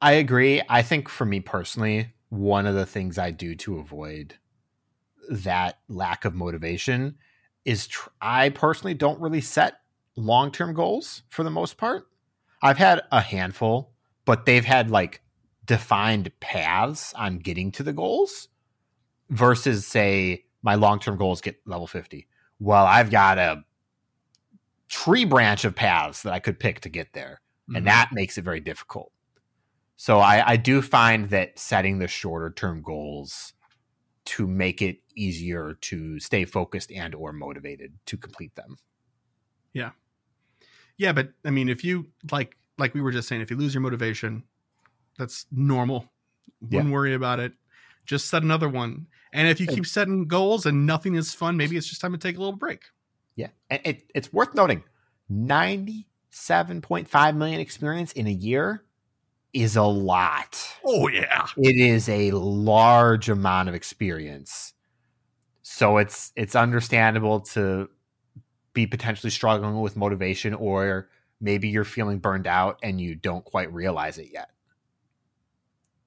I 0.00 0.12
agree. 0.12 0.62
I 0.68 0.82
think 0.82 1.08
for 1.08 1.24
me 1.24 1.40
personally, 1.40 2.14
one 2.28 2.66
of 2.66 2.74
the 2.74 2.86
things 2.86 3.18
I 3.18 3.30
do 3.30 3.54
to 3.56 3.78
avoid 3.78 4.34
that 5.28 5.78
lack 5.88 6.24
of 6.24 6.34
motivation 6.34 7.16
is 7.64 7.86
tr- 7.86 8.08
I 8.20 8.48
personally 8.48 8.94
don't 8.94 9.20
really 9.20 9.40
set 9.40 9.80
long 10.16 10.50
term 10.50 10.74
goals 10.74 11.22
for 11.28 11.44
the 11.44 11.50
most 11.50 11.76
part. 11.76 12.08
I've 12.60 12.78
had 12.78 13.02
a 13.10 13.20
handful, 13.20 13.92
but 14.24 14.46
they've 14.46 14.64
had 14.64 14.90
like 14.90 15.22
defined 15.64 16.32
paths 16.40 17.12
on 17.14 17.38
getting 17.38 17.70
to 17.72 17.82
the 17.82 17.92
goals 17.92 18.48
versus, 19.30 19.86
say, 19.86 20.44
my 20.62 20.74
long 20.74 20.98
term 20.98 21.16
goals 21.16 21.40
get 21.40 21.60
level 21.66 21.86
50. 21.86 22.26
Well, 22.58 22.86
I've 22.86 23.10
got 23.10 23.38
a 23.38 23.64
tree 24.92 25.24
branch 25.24 25.64
of 25.64 25.74
paths 25.74 26.22
that 26.22 26.34
I 26.34 26.38
could 26.38 26.60
pick 26.60 26.80
to 26.82 26.90
get 26.90 27.14
there, 27.14 27.40
Mhm. 27.70 27.78
and 27.78 27.86
that 27.86 28.10
makes 28.12 28.36
it 28.36 28.42
very 28.44 28.60
difficult. 28.60 29.10
So 29.96 30.18
I, 30.18 30.52
I 30.52 30.56
do 30.58 30.82
find 30.82 31.30
that 31.30 31.58
setting 31.58 31.98
the 31.98 32.08
shorter 32.08 32.50
term 32.50 32.82
goals 32.82 33.54
to 34.26 34.46
make 34.46 34.82
it 34.82 34.98
easier 35.16 35.74
to 35.80 36.20
stay 36.20 36.44
focused 36.44 36.92
and 36.92 37.14
or 37.14 37.32
motivated 37.32 37.94
to 38.06 38.16
complete 38.18 38.54
them. 38.54 38.76
Yeah, 39.72 39.92
Yeah, 40.98 41.12
but 41.12 41.32
I 41.44 41.50
mean, 41.50 41.68
if 41.70 41.82
you 41.82 42.08
like, 42.30 42.56
like 42.76 42.92
we 42.94 43.00
were 43.00 43.12
just 43.12 43.28
saying, 43.28 43.40
if 43.40 43.50
you 43.50 43.56
lose 43.56 43.72
your 43.74 43.80
motivation, 43.80 44.44
that's 45.18 45.46
normal. 45.50 46.12
Wouldn't 46.60 46.92
worry 46.92 47.14
about 47.14 47.40
it. 47.40 47.54
Just 48.04 48.28
set 48.28 48.42
another 48.42 48.68
one. 48.68 49.06
And 49.32 49.48
if 49.48 49.58
you 49.60 49.66
keep 49.66 49.86
setting 49.86 50.26
goals 50.28 50.66
and 50.66 50.86
nothing 50.86 51.14
is 51.14 51.32
fun, 51.32 51.56
maybe 51.56 51.76
it's 51.76 51.86
just 51.88 52.00
time 52.02 52.12
to 52.12 52.18
take 52.18 52.36
a 52.36 52.38
little 52.38 52.56
break. 52.56 52.82
Yeah. 53.36 53.48
And 53.70 53.80
it, 53.84 54.10
it's 54.14 54.32
worth 54.32 54.54
noting 54.54 54.82
97.5 55.30 57.36
million 57.36 57.60
experience 57.60 58.12
in 58.12 58.26
a 58.26 58.30
year 58.30 58.82
is 59.52 59.76
a 59.76 59.82
lot. 59.82 60.58
Oh 60.84 61.08
yeah. 61.08 61.46
It 61.56 61.76
is 61.76 62.08
a 62.08 62.30
large 62.32 63.28
amount 63.28 63.68
of 63.68 63.74
experience. 63.74 64.74
So 65.62 65.98
it's 65.98 66.32
it's 66.36 66.54
understandable 66.54 67.40
to 67.40 67.88
be 68.72 68.86
potentially 68.86 69.30
struggling 69.30 69.80
with 69.80 69.96
motivation 69.96 70.54
or 70.54 71.08
maybe 71.40 71.68
you're 71.68 71.84
feeling 71.84 72.18
burned 72.18 72.46
out 72.46 72.78
and 72.82 73.00
you 73.00 73.14
don't 73.14 73.44
quite 73.44 73.72
realize 73.72 74.18
it 74.18 74.28
yet. 74.32 74.50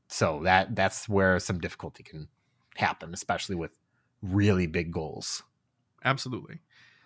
So 0.07 0.41
that 0.43 0.76
that's 0.76 1.10
where 1.10 1.39
some 1.39 1.60
difficulty 1.60 2.03
can 2.03 2.27
happen, 2.76 3.14
especially 3.14 3.56
with 3.56 3.77
really 4.22 4.68
big 4.68 4.91
goals. 4.91 5.43
Absolutely. 6.03 6.60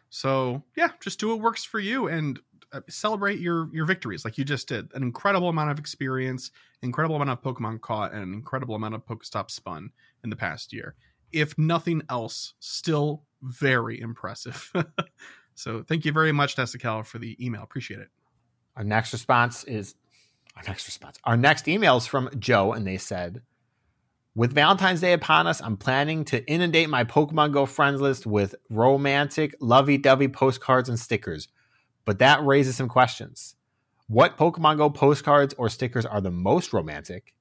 So 0.09 0.63
yeah, 0.75 0.89
just 0.99 1.19
do 1.19 1.29
what 1.29 1.41
works 1.41 1.63
for 1.63 1.79
you 1.79 2.07
and 2.07 2.39
uh, 2.71 2.81
celebrate 2.89 3.39
your 3.39 3.69
your 3.73 3.85
victories 3.85 4.25
like 4.25 4.37
you 4.37 4.45
just 4.45 4.67
did. 4.67 4.91
An 4.93 5.03
incredible 5.03 5.49
amount 5.49 5.71
of 5.71 5.79
experience, 5.79 6.51
incredible 6.81 7.15
amount 7.15 7.29
of 7.31 7.41
Pokemon 7.41 7.81
caught, 7.81 8.13
and 8.13 8.21
an 8.21 8.33
incredible 8.33 8.75
amount 8.75 8.95
of 8.95 9.05
Pokestop 9.05 9.51
spun 9.51 9.91
in 10.23 10.29
the 10.29 10.35
past 10.35 10.73
year. 10.73 10.95
If 11.31 11.57
nothing 11.57 12.01
else, 12.09 12.53
still 12.59 13.23
very 13.41 13.99
impressive. 13.99 14.71
so 15.55 15.83
thank 15.83 16.05
you 16.05 16.11
very 16.11 16.31
much, 16.31 16.55
Nessical, 16.55 17.05
for 17.05 17.19
the 17.19 17.37
email. 17.43 17.63
Appreciate 17.63 17.99
it. 17.99 18.09
Our 18.75 18.83
next 18.83 19.13
response 19.13 19.63
is 19.65 19.95
our 20.55 20.63
next 20.63 20.87
response. 20.87 21.19
Our 21.23 21.37
next 21.37 21.67
email 21.67 21.97
is 21.97 22.05
from 22.05 22.29
Joe, 22.39 22.73
and 22.73 22.85
they 22.85 22.97
said, 22.97 23.41
with 24.35 24.53
Valentine's 24.53 25.01
Day 25.01 25.13
upon 25.13 25.47
us, 25.47 25.61
I'm 25.61 25.77
planning 25.77 26.23
to 26.25 26.45
inundate 26.49 26.89
my 26.89 27.03
Pokemon 27.03 27.51
Go 27.51 27.65
friends 27.65 27.99
list 27.99 28.25
with 28.25 28.55
romantic, 28.69 29.55
lovey 29.59 29.97
dovey 29.97 30.27
postcards 30.27 30.87
and 30.87 30.99
stickers. 30.99 31.47
But 32.05 32.19
that 32.19 32.43
raises 32.43 32.75
some 32.75 32.87
questions. 32.87 33.55
What 34.07 34.37
Pokemon 34.37 34.77
Go 34.77 34.89
postcards 34.89 35.53
or 35.55 35.69
stickers 35.69 36.05
are 36.05 36.21
the 36.21 36.31
most 36.31 36.73
romantic? 36.73 37.33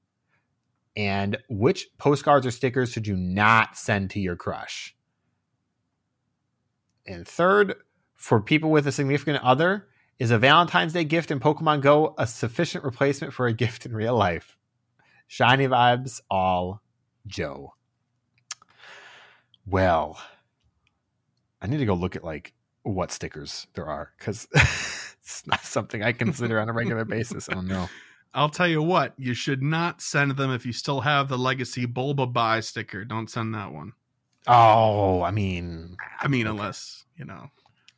And 0.95 1.37
which 1.49 1.87
postcards 1.97 2.45
or 2.45 2.51
stickers 2.51 2.91
should 2.91 3.07
you 3.07 3.15
not 3.15 3.77
send 3.77 4.09
to 4.11 4.19
your 4.19 4.35
crush? 4.35 4.95
And 7.07 7.27
third, 7.27 7.75
for 8.15 8.41
people 8.41 8.69
with 8.69 8.85
a 8.85 8.91
significant 8.91 9.43
other, 9.43 9.87
is 10.19 10.31
a 10.31 10.37
Valentine's 10.37 10.93
Day 10.93 11.05
gift 11.05 11.31
in 11.31 11.39
Pokemon 11.39 11.81
Go 11.81 12.13
a 12.17 12.27
sufficient 12.27 12.83
replacement 12.83 13.33
for 13.33 13.47
a 13.47 13.53
gift 13.63 13.85
in 13.85 13.93
real 13.93 14.15
life? 14.15 14.57
Shiny 15.31 15.67
vibes, 15.67 16.21
all 16.27 16.81
Joe. 17.27 17.75
Well, 19.67 20.19
I 21.61 21.67
need 21.67 21.77
to 21.77 21.85
go 21.85 21.93
look 21.93 22.15
at 22.15 22.23
like 22.23 22.55
what 22.81 23.11
stickers 23.11 23.67
there 23.75 23.85
are 23.85 24.11
because 24.17 24.47
it's 24.53 25.45
not 25.45 25.61
something 25.61 26.01
I 26.01 26.13
consider 26.13 26.59
on 26.59 26.67
a 26.67 26.73
regular 26.73 27.05
basis. 27.05 27.47
Oh 27.53 27.61
no. 27.61 27.87
I'll 28.33 28.49
tell 28.49 28.67
you 28.67 28.81
what, 28.81 29.13
you 29.19 29.35
should 29.35 29.61
not 29.61 30.01
send 30.01 30.31
them 30.31 30.51
if 30.51 30.65
you 30.65 30.73
still 30.73 31.01
have 31.01 31.29
the 31.29 31.37
legacy 31.37 31.85
Bulba 31.85 32.25
buy 32.25 32.59
sticker. 32.61 33.05
Don't 33.05 33.29
send 33.29 33.53
that 33.53 33.71
one. 33.71 33.93
Oh, 34.47 35.21
I 35.21 35.29
mean, 35.29 35.95
I 36.19 36.27
mean, 36.27 36.47
unless, 36.47 37.05
you 37.15 37.25
know, 37.25 37.51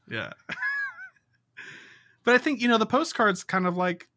yeah. 0.10 0.34
but 2.26 2.36
I 2.36 2.40
think, 2.40 2.60
you 2.60 2.68
know, 2.68 2.78
the 2.78 2.86
postcards 2.86 3.46
kind 3.46 3.66
of 3.66 3.78
like 3.78 4.10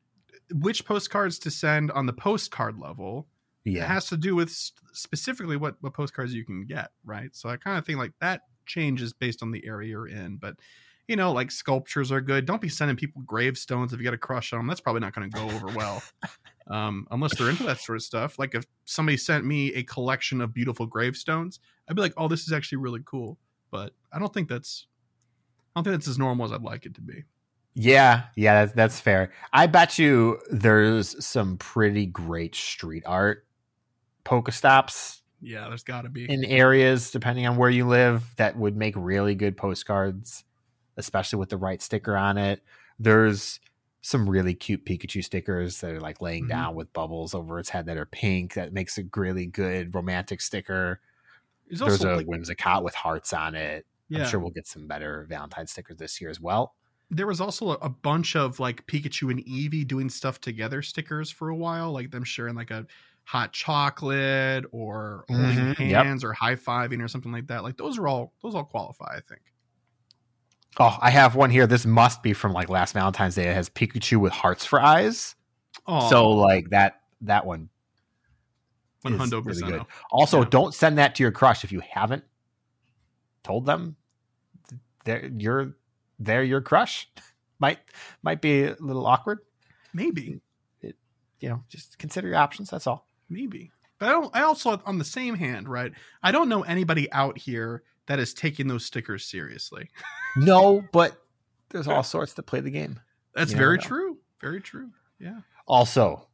which 0.54 0.84
postcards 0.84 1.38
to 1.40 1.50
send 1.50 1.90
on 1.90 2.06
the 2.06 2.12
postcard 2.12 2.78
level 2.78 3.26
yeah. 3.64 3.84
it 3.84 3.86
has 3.86 4.06
to 4.06 4.16
do 4.16 4.34
with 4.34 4.50
specifically 4.92 5.56
what, 5.56 5.76
what 5.80 5.94
postcards 5.94 6.34
you 6.34 6.44
can 6.44 6.66
get, 6.66 6.90
right? 7.04 7.34
So 7.34 7.48
I 7.48 7.56
kind 7.56 7.78
of 7.78 7.86
think 7.86 7.98
like 7.98 8.12
that 8.20 8.42
changes 8.66 9.12
based 9.12 9.42
on 9.42 9.50
the 9.50 9.66
area 9.66 9.90
you're 9.90 10.06
in. 10.06 10.36
But 10.36 10.56
you 11.08 11.16
know, 11.16 11.32
like 11.32 11.50
sculptures 11.50 12.10
are 12.10 12.20
good. 12.20 12.46
Don't 12.46 12.62
be 12.62 12.68
sending 12.68 12.96
people 12.96 13.22
gravestones 13.22 13.92
if 13.92 13.98
you 13.98 14.04
got 14.04 14.14
a 14.14 14.18
crush 14.18 14.52
on 14.52 14.60
them. 14.60 14.66
That's 14.66 14.80
probably 14.80 15.00
not 15.00 15.14
going 15.14 15.30
to 15.30 15.36
go 15.36 15.44
over 15.50 15.66
well, 15.66 16.02
um, 16.70 17.06
unless 17.10 17.36
they're 17.36 17.50
into 17.50 17.64
that 17.64 17.80
sort 17.80 17.96
of 17.96 18.02
stuff. 18.02 18.38
Like 18.38 18.54
if 18.54 18.64
somebody 18.86 19.18
sent 19.18 19.44
me 19.44 19.72
a 19.74 19.82
collection 19.82 20.40
of 20.40 20.54
beautiful 20.54 20.86
gravestones, 20.86 21.60
I'd 21.88 21.96
be 21.96 22.02
like, 22.02 22.14
"Oh, 22.16 22.28
this 22.28 22.46
is 22.46 22.52
actually 22.52 22.78
really 22.78 23.02
cool." 23.04 23.38
But 23.70 23.92
I 24.12 24.18
don't 24.18 24.32
think 24.32 24.48
that's, 24.48 24.86
I 25.74 25.80
don't 25.80 25.84
think 25.84 25.96
that's 25.96 26.08
as 26.08 26.18
normal 26.18 26.46
as 26.46 26.52
I'd 26.52 26.62
like 26.62 26.86
it 26.86 26.94
to 26.94 27.00
be. 27.02 27.24
Yeah, 27.74 28.24
yeah, 28.36 28.64
that's 28.64 28.72
that's 28.74 29.00
fair. 29.00 29.32
I 29.52 29.66
bet 29.66 29.98
you 29.98 30.38
there's 30.50 31.24
some 31.24 31.56
pretty 31.58 32.06
great 32.06 32.54
street 32.54 33.02
art 33.04 33.46
Pokestops 34.24 35.20
Yeah, 35.40 35.68
there's 35.68 35.82
got 35.82 36.02
to 36.02 36.08
be. 36.08 36.30
in 36.30 36.44
areas 36.44 37.10
depending 37.10 37.46
on 37.46 37.56
where 37.56 37.70
you 37.70 37.86
live 37.86 38.34
that 38.36 38.56
would 38.56 38.76
make 38.76 38.94
really 38.96 39.34
good 39.34 39.56
postcards, 39.56 40.44
especially 40.96 41.38
with 41.38 41.50
the 41.50 41.56
right 41.56 41.82
sticker 41.82 42.16
on 42.16 42.38
it. 42.38 42.62
There's 42.98 43.60
some 44.00 44.28
really 44.28 44.54
cute 44.54 44.84
Pikachu 44.86 45.24
stickers 45.24 45.80
that 45.80 45.90
are 45.90 46.00
like 46.00 46.20
laying 46.20 46.44
Mhm. 46.44 46.48
down 46.50 46.74
with 46.74 46.92
bubbles 46.92 47.34
over 47.34 47.58
its 47.58 47.70
head 47.70 47.86
that 47.86 47.96
are 47.96 48.06
pink. 48.06 48.54
That 48.54 48.72
makes 48.72 48.98
a 48.98 49.04
really 49.16 49.46
good 49.46 49.94
romantic 49.94 50.40
sticker. 50.40 51.00
There's 51.68 51.80
There's 51.80 51.92
also 52.04 52.14
a 52.14 52.16
like, 52.18 52.26
Whimsicott 52.26 52.82
with 52.84 52.94
hearts 52.94 53.32
on 53.32 53.54
it. 53.54 53.86
yeah, 54.08 54.20
I'm 54.24 54.28
sure 54.28 54.38
we'll 54.40 54.50
get 54.50 54.66
some 54.66 54.86
better 54.86 55.26
Valentine 55.28 55.66
stickers 55.66 55.96
this 55.96 56.20
year 56.20 56.28
as 56.30 56.38
well. 56.40 56.74
There 57.14 57.26
was 57.26 57.40
also 57.40 57.70
a, 57.70 57.74
a 57.82 57.88
bunch 57.88 58.36
of 58.36 58.60
like 58.60 58.86
Pikachu 58.86 59.30
and 59.30 59.44
Eevee 59.44 59.86
doing 59.86 60.08
stuff 60.10 60.40
together 60.40 60.82
stickers 60.82 61.30
for 61.30 61.48
a 61.48 61.56
while, 61.56 61.92
like 61.92 62.10
them 62.10 62.24
sharing 62.24 62.54
like 62.54 62.70
a 62.70 62.86
hot 63.24 63.52
chocolate 63.52 64.64
or 64.72 65.24
holding 65.28 65.74
Mhm, 65.74 65.88
yep. 65.90 66.04
hands 66.04 66.24
or 66.24 66.32
high 66.34 66.56
fiving 66.56 67.02
or 67.02 67.08
something 67.08 67.32
like 67.32 67.46
that. 67.46 67.62
Like 67.62 67.76
those 67.76 67.96
are 67.98 68.06
all 68.06 68.32
those 68.42 68.54
all 68.54 68.64
qualify, 68.64 69.16
I 69.16 69.20
think. 69.20 69.40
Oh, 70.78 70.98
I 71.00 71.10
have 71.10 71.36
one 71.36 71.50
here. 71.50 71.66
This 71.66 71.86
must 71.86 72.22
be 72.22 72.32
from 72.32 72.52
like 72.52 72.68
last 72.68 72.94
Valentine's 72.94 73.36
Day. 73.36 73.48
It 73.48 73.54
has 73.54 73.70
Pikachu 73.70 74.18
with 74.18 74.32
hearts 74.32 74.64
for 74.64 74.80
eyes. 74.82 75.36
Oh, 75.86 76.10
So 76.10 76.28
like 76.30 76.70
that 76.70 77.00
that 77.22 77.46
one 77.46 77.68
one 79.02 79.16
hundred 79.18 79.44
percent. 79.44 79.82
Also, 80.10 80.40
Yeah. 80.42 80.48
don't 80.50 80.74
send 80.74 80.98
that 80.98 81.14
to 81.14 81.22
your 81.22 81.30
crush 81.32 81.62
if 81.64 81.70
you 81.72 81.80
haven't 81.80 82.24
told 83.42 83.66
them. 83.66 83.96
They're 85.04 85.26
you're 85.26 85.76
they're 86.24 86.44
your 86.44 86.60
crush. 86.60 87.08
Might 87.60 87.78
might 88.22 88.42
be 88.42 88.64
a 88.64 88.76
little 88.80 89.06
awkward. 89.06 89.38
Maybe, 89.94 90.40
It, 90.82 90.96
You 91.38 91.50
know, 91.50 91.64
just 91.68 91.98
consider 91.98 92.26
your 92.26 92.36
options. 92.36 92.68
That's 92.68 92.86
all. 92.88 93.06
maybe. 93.28 93.70
But 94.00 94.08
I 94.08 94.12
don't. 94.12 94.36
I 94.36 94.42
also, 94.42 94.82
on 94.84 94.98
the 94.98 95.04
same 95.04 95.36
hand, 95.36 95.68
right? 95.68 95.92
I 96.20 96.32
don't 96.32 96.48
know 96.48 96.62
anybody 96.62 97.10
out 97.12 97.38
here 97.38 97.84
that 98.06 98.18
is 98.18 98.34
taking 98.34 98.66
those 98.66 98.84
stickers 98.84 99.24
seriously. 99.24 99.88
No, 100.36 100.82
but 100.92 101.16
there's 101.70 101.86
all 101.86 102.02
sorts 102.02 102.32
that 102.34 102.42
play 102.42 102.58
the 102.58 102.70
game. 102.70 102.98
That's 103.36 103.52
You 103.52 103.56
very 103.56 103.78
true. 103.78 104.18
Very 104.40 104.60
true. 104.60 104.90
Yeah. 105.20 105.38
Also, 105.68 106.26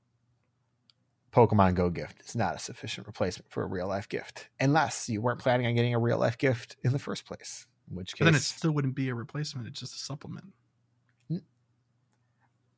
Pokemon 1.32 1.74
Go 1.74 1.90
gift 1.90 2.22
is 2.26 2.34
not 2.34 2.56
a 2.56 2.58
sufficient 2.58 3.06
replacement 3.06 3.52
for 3.52 3.62
a 3.62 3.66
real 3.66 3.86
life 3.86 4.08
gift, 4.08 4.48
unless 4.58 5.10
you 5.10 5.20
weren't 5.20 5.38
planning 5.38 5.66
on 5.66 5.74
getting 5.74 5.94
a 5.94 5.98
real 5.98 6.18
life 6.18 6.38
gift 6.38 6.76
in 6.82 6.92
the 6.92 6.98
first 6.98 7.26
place. 7.26 7.66
In 7.90 7.96
which 7.96 8.14
But 8.18 8.26
then 8.26 8.34
it 8.34 8.42
still 8.42 8.70
wouldn't 8.70 8.94
be 8.94 9.08
a 9.08 9.14
replacement. 9.14 9.66
It's 9.66 9.80
just 9.80 9.94
a 9.94 9.98
supplement. 9.98 10.52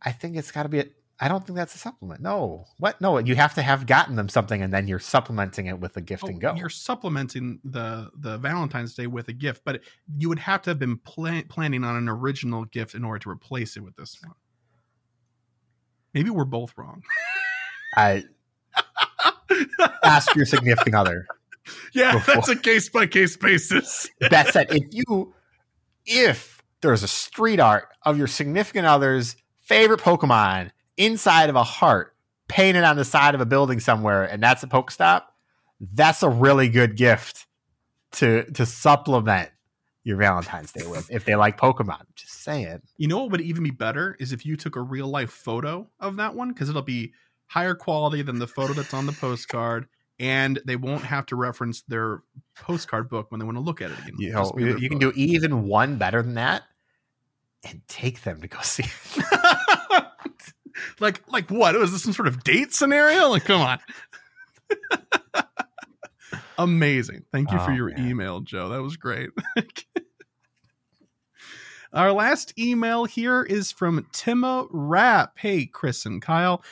I 0.04 0.10
think 0.10 0.36
it's 0.36 0.50
got 0.50 0.64
to 0.64 0.68
be. 0.68 0.80
A, 0.80 0.86
I 1.20 1.28
don't 1.28 1.46
think 1.46 1.56
that's 1.56 1.76
a 1.76 1.78
supplement. 1.78 2.20
No, 2.20 2.64
what? 2.78 3.00
No, 3.00 3.18
you 3.18 3.36
have 3.36 3.54
to 3.54 3.62
have 3.62 3.86
gotten 3.86 4.16
them 4.16 4.28
something, 4.28 4.60
and 4.60 4.72
then 4.72 4.88
you're 4.88 4.98
supplementing 4.98 5.66
it 5.66 5.78
with 5.78 5.96
a 5.96 6.00
gift 6.00 6.24
and 6.24 6.36
Oh, 6.36 6.40
go. 6.40 6.54
You're 6.56 6.68
supplementing 6.68 7.60
the 7.62 8.10
the 8.16 8.38
Valentine's 8.38 8.94
Day 8.94 9.06
with 9.06 9.28
a 9.28 9.32
gift, 9.32 9.62
but 9.64 9.82
you 10.16 10.28
would 10.28 10.40
have 10.40 10.62
to 10.62 10.70
have 10.70 10.80
been 10.80 10.98
plan- 10.98 11.46
planning 11.48 11.84
on 11.84 11.94
an 11.94 12.08
original 12.08 12.64
gift 12.64 12.96
in 12.96 13.04
order 13.04 13.20
to 13.20 13.30
replace 13.30 13.76
it 13.76 13.80
with 13.80 13.94
this 13.94 14.18
one. 14.24 14.34
Maybe 16.14 16.30
we're 16.30 16.44
both 16.44 16.76
wrong. 16.76 17.02
I 17.96 18.24
ask 20.02 20.34
your 20.34 20.46
significant 20.46 20.96
other. 20.96 21.26
yeah, 21.94 22.14
Before- 22.14 22.34
that's 22.34 22.48
a 22.48 22.56
case 22.56 22.88
by 22.88 23.06
case 23.06 23.36
basis. 23.36 24.08
That 24.30 24.52
said, 24.52 24.68
if 24.70 24.84
you, 24.90 25.34
if 26.06 26.62
there's 26.80 27.02
a 27.02 27.08
street 27.08 27.60
art 27.60 27.88
of 28.02 28.18
your 28.18 28.26
significant 28.26 28.86
other's 28.86 29.36
favorite 29.60 30.00
Pokemon 30.00 30.70
inside 30.96 31.48
of 31.48 31.56
a 31.56 31.62
heart 31.62 32.14
painted 32.48 32.84
on 32.84 32.96
the 32.96 33.04
side 33.04 33.34
of 33.34 33.40
a 33.40 33.46
building 33.46 33.80
somewhere, 33.80 34.24
and 34.24 34.42
that's 34.42 34.62
a 34.62 34.66
Pokestop, 34.66 35.22
that's 35.80 36.22
a 36.22 36.28
really 36.28 36.68
good 36.68 36.96
gift 36.96 37.46
to 38.12 38.44
to 38.52 38.66
supplement 38.66 39.50
your 40.04 40.16
Valentine's 40.16 40.72
Day 40.72 40.86
with 40.86 41.10
if 41.10 41.24
they 41.24 41.34
like 41.36 41.58
Pokemon. 41.58 42.02
Just 42.14 42.42
saying. 42.42 42.82
You 42.96 43.08
know 43.08 43.18
what 43.22 43.32
would 43.32 43.40
even 43.40 43.62
be 43.62 43.70
better 43.70 44.16
is 44.18 44.32
if 44.32 44.44
you 44.44 44.56
took 44.56 44.76
a 44.76 44.80
real 44.80 45.08
life 45.08 45.30
photo 45.30 45.88
of 46.00 46.16
that 46.16 46.34
one 46.34 46.48
because 46.48 46.68
it'll 46.68 46.82
be 46.82 47.12
higher 47.46 47.74
quality 47.74 48.22
than 48.22 48.38
the 48.38 48.46
photo 48.46 48.72
that's 48.72 48.94
on 48.94 49.06
the 49.06 49.12
postcard, 49.12 49.86
and 50.22 50.60
they 50.64 50.76
won't 50.76 51.02
have 51.02 51.26
to 51.26 51.36
reference 51.36 51.82
their 51.82 52.22
postcard 52.54 53.08
book 53.10 53.30
when 53.30 53.40
they 53.40 53.44
want 53.44 53.56
to 53.56 53.60
look 53.60 53.82
at 53.82 53.90
it 53.90 53.98
again. 53.98 54.14
You 54.18 54.32
know, 54.32 54.52
you, 54.56 54.88
can 54.88 54.98
do 55.00 55.12
even 55.16 55.64
one 55.66 55.96
better 55.98 56.22
than 56.22 56.34
that, 56.34 56.62
and 57.68 57.82
take 57.88 58.22
them 58.22 58.40
to 58.40 58.46
go 58.48 58.60
see. 58.62 58.84
it. 58.84 59.24
like 61.00 61.22
like 61.28 61.50
what? 61.50 61.74
Was 61.74 61.92
this 61.92 62.04
some 62.04 62.12
sort 62.12 62.28
of 62.28 62.44
date 62.44 62.72
scenario? 62.72 63.28
Like, 63.28 63.44
come 63.44 63.60
on. 63.60 63.78
Amazing. 66.58 67.24
Thank 67.32 67.50
you 67.50 67.58
for 67.58 67.72
Oh, 67.72 67.74
your 67.74 67.88
man. 67.90 68.08
email, 68.08 68.40
Joe. 68.40 68.68
That 68.68 68.82
was 68.82 68.96
great. 68.96 69.30
Our 71.92 72.12
last 72.12 72.58
email 72.58 73.04
here 73.04 73.42
is 73.42 73.72
from 73.72 74.06
Tima 74.12 74.66
Rapp. 74.70 75.38
Hey, 75.38 75.66
Chris 75.66 76.06
and 76.06 76.22
Kyle. 76.22 76.62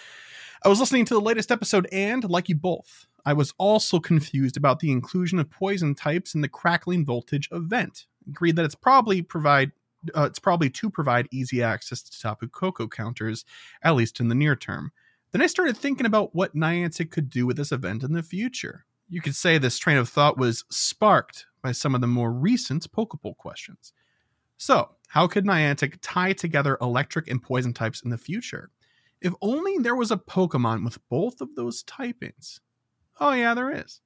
I 0.64 0.68
was 0.68 0.78
listening 0.81 1.05
to 1.06 1.14
the 1.14 1.20
latest 1.20 1.51
episode, 1.51 1.89
and 1.90 2.22
like 2.28 2.48
you 2.48 2.55
both, 2.55 3.06
I 3.24 3.32
was 3.32 3.52
also 3.59 4.01
confused 4.01 4.56
about 4.56 4.80
the 4.80 4.90
inclusion 4.90 5.38
of 5.38 5.51
poison 5.51 5.94
types 5.94 6.34
in 6.34 6.40
the 6.40 6.48
crackling 6.48 7.05
voltage 7.05 7.48
event. 7.52 8.06
Agreed 8.28 8.56
that 8.56 8.64
it's 8.64 8.74
probably 8.74 9.22
provide 9.22 9.72
uh, 10.14 10.22
it's 10.22 10.38
probably 10.38 10.70
to 10.70 10.88
provide 10.88 11.28
easy 11.30 11.62
access 11.62 12.02
to 12.02 12.20
Tapu 12.20 12.48
Koko 12.48 12.88
counters, 12.88 13.44
at 13.82 13.94
least 13.94 14.20
in 14.20 14.28
the 14.28 14.34
near 14.34 14.56
term. 14.56 14.92
Then 15.32 15.42
I 15.42 15.47
started 15.47 15.76
thinking 15.76 16.06
about 16.06 16.34
what 16.34 16.56
Niantic 16.56 17.10
could 17.10 17.30
do 17.30 17.47
with 17.47 17.56
this 17.56 17.72
event 17.72 18.02
in 18.02 18.12
the 18.12 18.22
future. 18.22 18.86
You 19.09 19.20
could 19.20 19.34
say 19.34 19.59
this 19.59 19.78
train 19.78 19.98
of 19.98 20.09
thought 20.09 20.38
was 20.38 20.64
sparked 20.70 21.47
by 21.62 21.72
some 21.72 21.94
of 21.94 22.01
the 22.01 22.06
more 22.06 22.32
recent 22.32 22.90
Pokeball 22.92 23.36
questions. 23.36 23.92
So, 24.56 24.90
how 25.09 25.26
could 25.26 25.44
Niantic 25.44 25.98
tie 26.01 26.32
together 26.32 26.78
electric 26.80 27.28
and 27.28 27.42
poison 27.42 27.72
types 27.72 28.02
in 28.02 28.10
the 28.10 28.18
future? 28.18 28.70
If 29.20 29.34
only 29.42 29.78
there 29.78 29.97
was 29.97 30.10
a 30.10 30.16
Pokemon 30.16 30.84
with 30.84 30.98
both 31.09 31.40
of 31.40 31.55
those 31.55 31.82
typings. 31.84 32.60
Oh, 33.20 33.32
yeah, 33.32 33.55
there 33.55 33.70
is. 33.70 34.01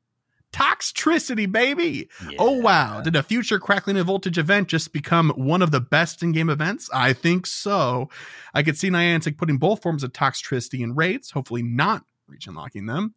Toxtricity, 0.55 1.51
baby. 1.51 2.09
Oh 2.39 2.53
wow! 2.53 3.01
Did 3.01 3.16
a 3.16 3.24
future 3.24 3.59
Crackling 3.59 3.97
and 3.97 4.07
Voltage 4.07 4.39
event 4.39 4.69
just 4.69 4.93
become 4.93 5.31
one 5.31 5.62
of 5.62 5.73
the 5.73 5.81
best 5.81 6.23
in-game 6.23 6.49
events? 6.49 6.89
I 6.95 7.12
think 7.12 7.45
so. 7.45 8.09
I 8.55 8.62
could 8.62 8.78
see 8.78 8.89
Niantic 8.89 9.36
putting 9.36 9.59
both 9.59 9.82
forms 9.82 10.05
of 10.05 10.12
Toxtricity 10.12 10.78
in 10.78 10.95
raids, 10.95 11.32
hopefully 11.32 11.65
not 11.65 12.05
reach 12.28 12.47
unlocking 12.47 12.86
them. 12.86 13.15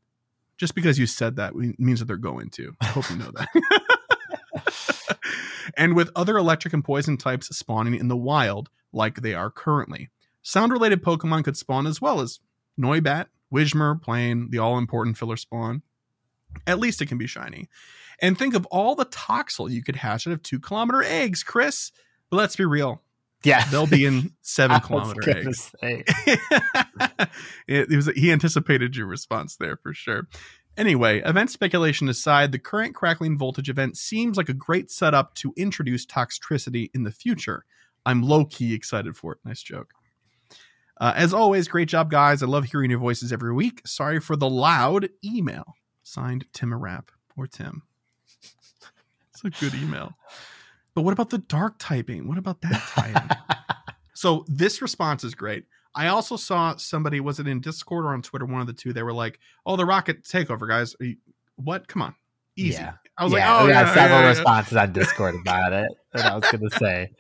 Just 0.57 0.74
because 0.74 0.98
you 0.98 1.06
said 1.06 1.36
that 1.36 1.56
means 1.56 1.99
that 1.99 2.06
they're 2.06 2.18
going 2.18 2.49
to. 2.52 2.74
I 2.82 2.86
hope 2.88 3.07
you 3.11 3.18
know 3.18 3.32
that. 3.36 5.19
and 5.78 5.95
with 5.95 6.10
other 6.15 6.38
electric 6.38 6.74
and 6.74 6.84
poison 6.84 7.18
types 7.18 7.56
spawning 7.56 7.94
in 7.94 8.07
the 8.07 8.18
wild, 8.18 8.72
like 8.91 9.22
they 9.22 9.36
are 9.36 9.52
currently, 9.52 10.10
sound-related 10.41 11.03
Pokemon 11.03 11.44
could 11.44 11.56
spawn 11.56 11.86
as 11.86 12.02
well 12.02 12.19
as 12.19 12.40
Noibat, 12.80 13.28
Whismur, 13.53 14.02
Plane, 14.02 14.49
the 14.49 14.57
all-important 14.57 15.19
filler 15.19 15.38
spawn. 15.38 15.84
At 16.66 16.80
least 16.80 17.02
it 17.02 17.08
can 17.08 17.18
be 17.18 17.28
shiny. 17.28 17.68
And 18.20 18.38
think 18.38 18.56
of 18.56 18.66
all 18.68 18.96
the 18.96 19.06
Toxel 19.06 19.70
you 19.70 19.84
could 19.84 19.98
hatch 19.98 20.28
out 20.28 20.34
of 20.34 20.42
two 20.42 20.60
kilometer 20.60 21.04
eggs, 21.04 21.44
Chris. 21.44 21.92
But 22.30 22.38
let's 22.38 22.56
be 22.56 22.66
real. 22.66 23.02
Yeah. 23.44 23.64
They'll 23.70 23.88
be 23.88 24.06
in 24.06 24.32
seven 24.42 24.80
kilometer 24.82 25.30
eggs. 25.30 25.72
it, 25.82 26.08
it 27.68 27.96
was 27.96 28.08
he 28.16 28.32
anticipated 28.32 28.96
your 28.96 29.08
response 29.08 29.56
there 29.58 29.78
for 29.78 29.94
sure. 29.94 30.28
Anyway, 30.78 31.22
event 31.22 31.50
speculation 31.50 32.08
aside, 32.08 32.52
the 32.52 32.60
current 32.60 32.94
crackling 32.94 33.38
voltage 33.38 33.70
event 33.70 33.98
seems 33.98 34.38
like 34.38 34.50
a 34.50 34.54
great 34.54 34.92
setup 34.92 35.34
to 35.34 35.52
introduce 35.58 36.06
Toxtricity 36.06 36.92
in 36.94 37.04
the 37.04 37.12
future. 37.12 37.66
I'm 38.06 38.22
low 38.22 38.46
key 38.46 38.76
excited 38.76 39.18
for 39.18 39.34
it. 39.34 39.40
Nice 39.44 39.64
joke. 39.64 39.94
Uh, 41.00 41.14
as 41.16 41.34
always, 41.34 41.68
great 41.68 41.88
job, 41.88 42.12
guys. 42.12 42.42
I 42.42 42.46
love 42.46 42.66
hearing 42.66 42.90
your 42.90 43.00
voices 43.00 43.34
every 43.34 43.54
week. 43.54 43.82
Sorry 43.86 44.20
for 44.20 44.36
the 44.36 44.50
loud 44.50 45.10
email. 45.24 45.76
Signed 46.08 46.46
Tim 46.54 46.72
Arap 46.72 47.10
or 47.36 47.48
Tim. 47.48 47.84
It's 49.34 49.44
a 49.44 49.50
good 49.50 49.76
email. 49.76 50.14
But 50.96 51.02
what 51.02 51.12
about 51.12 51.30
the 51.30 51.38
dark 51.38 51.76
typing? 51.78 52.28
What 52.28 52.38
about 52.38 52.62
that 52.62 52.82
typing? 52.88 53.38
So 54.14 54.46
this 54.48 54.82
response 54.82 55.24
is 55.24 55.36
great. 55.36 55.66
I 55.94 56.08
also 56.08 56.38
saw 56.38 56.76
somebody 56.78 57.20
was 57.20 57.40
it 57.40 57.48
in 57.48 57.62
Discord 57.62 58.04
or 58.04 58.14
on 58.14 58.24
Twitter, 58.24 58.46
one 58.48 58.62
of 58.62 58.66
the 58.66 58.74
two. 58.74 58.92
They 58.92 59.04
were 59.04 59.14
like, 59.14 59.38
"Oh, 59.64 59.76
the 59.76 59.86
Rocket 59.86 60.24
takeover, 60.24 60.68
guys! 60.68 60.96
You- 61.00 61.18
what? 61.56 61.88
Come 61.88 62.02
on, 62.02 62.16
easy." 62.56 62.82
Yeah. 62.82 62.94
I 63.16 63.26
was 63.26 63.34
yeah, 63.34 63.52
like, 63.52 63.62
"Oh, 63.62 63.66
we 63.68 63.72
yeah, 63.74 63.84
got 63.84 63.94
several 63.94 64.20
yeah, 64.20 64.24
yeah." 64.24 64.30
responses 64.30 64.76
on 64.76 64.92
Discord 64.92 65.36
about 65.42 65.72
it. 65.72 65.88
And 66.14 66.24
I 66.24 66.34
was 66.34 66.46
gonna 66.52 66.72
say 66.80 67.12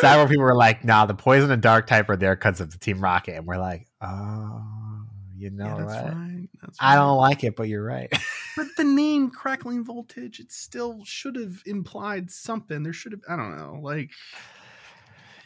several 0.00 0.26
people 0.26 0.42
were 0.42 0.56
like, 0.56 0.84
"Nah, 0.84 1.06
the 1.06 1.14
poison 1.14 1.48
and 1.52 1.62
dark 1.62 1.86
type 1.86 2.10
are 2.10 2.16
there 2.16 2.34
because 2.34 2.60
of 2.60 2.72
the 2.72 2.78
Team 2.78 3.00
Rocket," 3.00 3.36
and 3.36 3.46
we're 3.46 3.58
like, 3.58 3.86
"Oh, 4.02 4.95
you 5.36 5.50
know 5.50 5.66
Yeah, 5.66 5.74
that's 5.78 6.02
what? 6.02 6.04
right. 6.04 6.48
That's 6.60 6.78
I 6.80 6.94
right. 6.94 6.96
don't 6.96 7.16
like 7.18 7.44
it, 7.44 7.56
but 7.56 7.68
you're 7.68 7.84
right." 7.84 8.12
But 8.56 8.68
the 8.76 8.84
name 8.84 9.30
crackling 9.30 9.84
voltage, 9.84 10.40
it 10.40 10.50
still 10.50 11.04
should 11.04 11.36
have 11.36 11.62
implied 11.66 12.30
something. 12.30 12.82
There 12.82 12.92
should 12.92 13.12
have. 13.12 13.20
I 13.28 13.36
don't 13.36 13.56
know. 13.56 13.78
Like, 13.82 14.10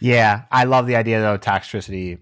yeah, 0.00 0.44
I 0.50 0.64
love 0.64 0.86
the 0.86 0.96
idea 0.96 1.20
though. 1.20 1.38
Toxtricity, 1.38 2.20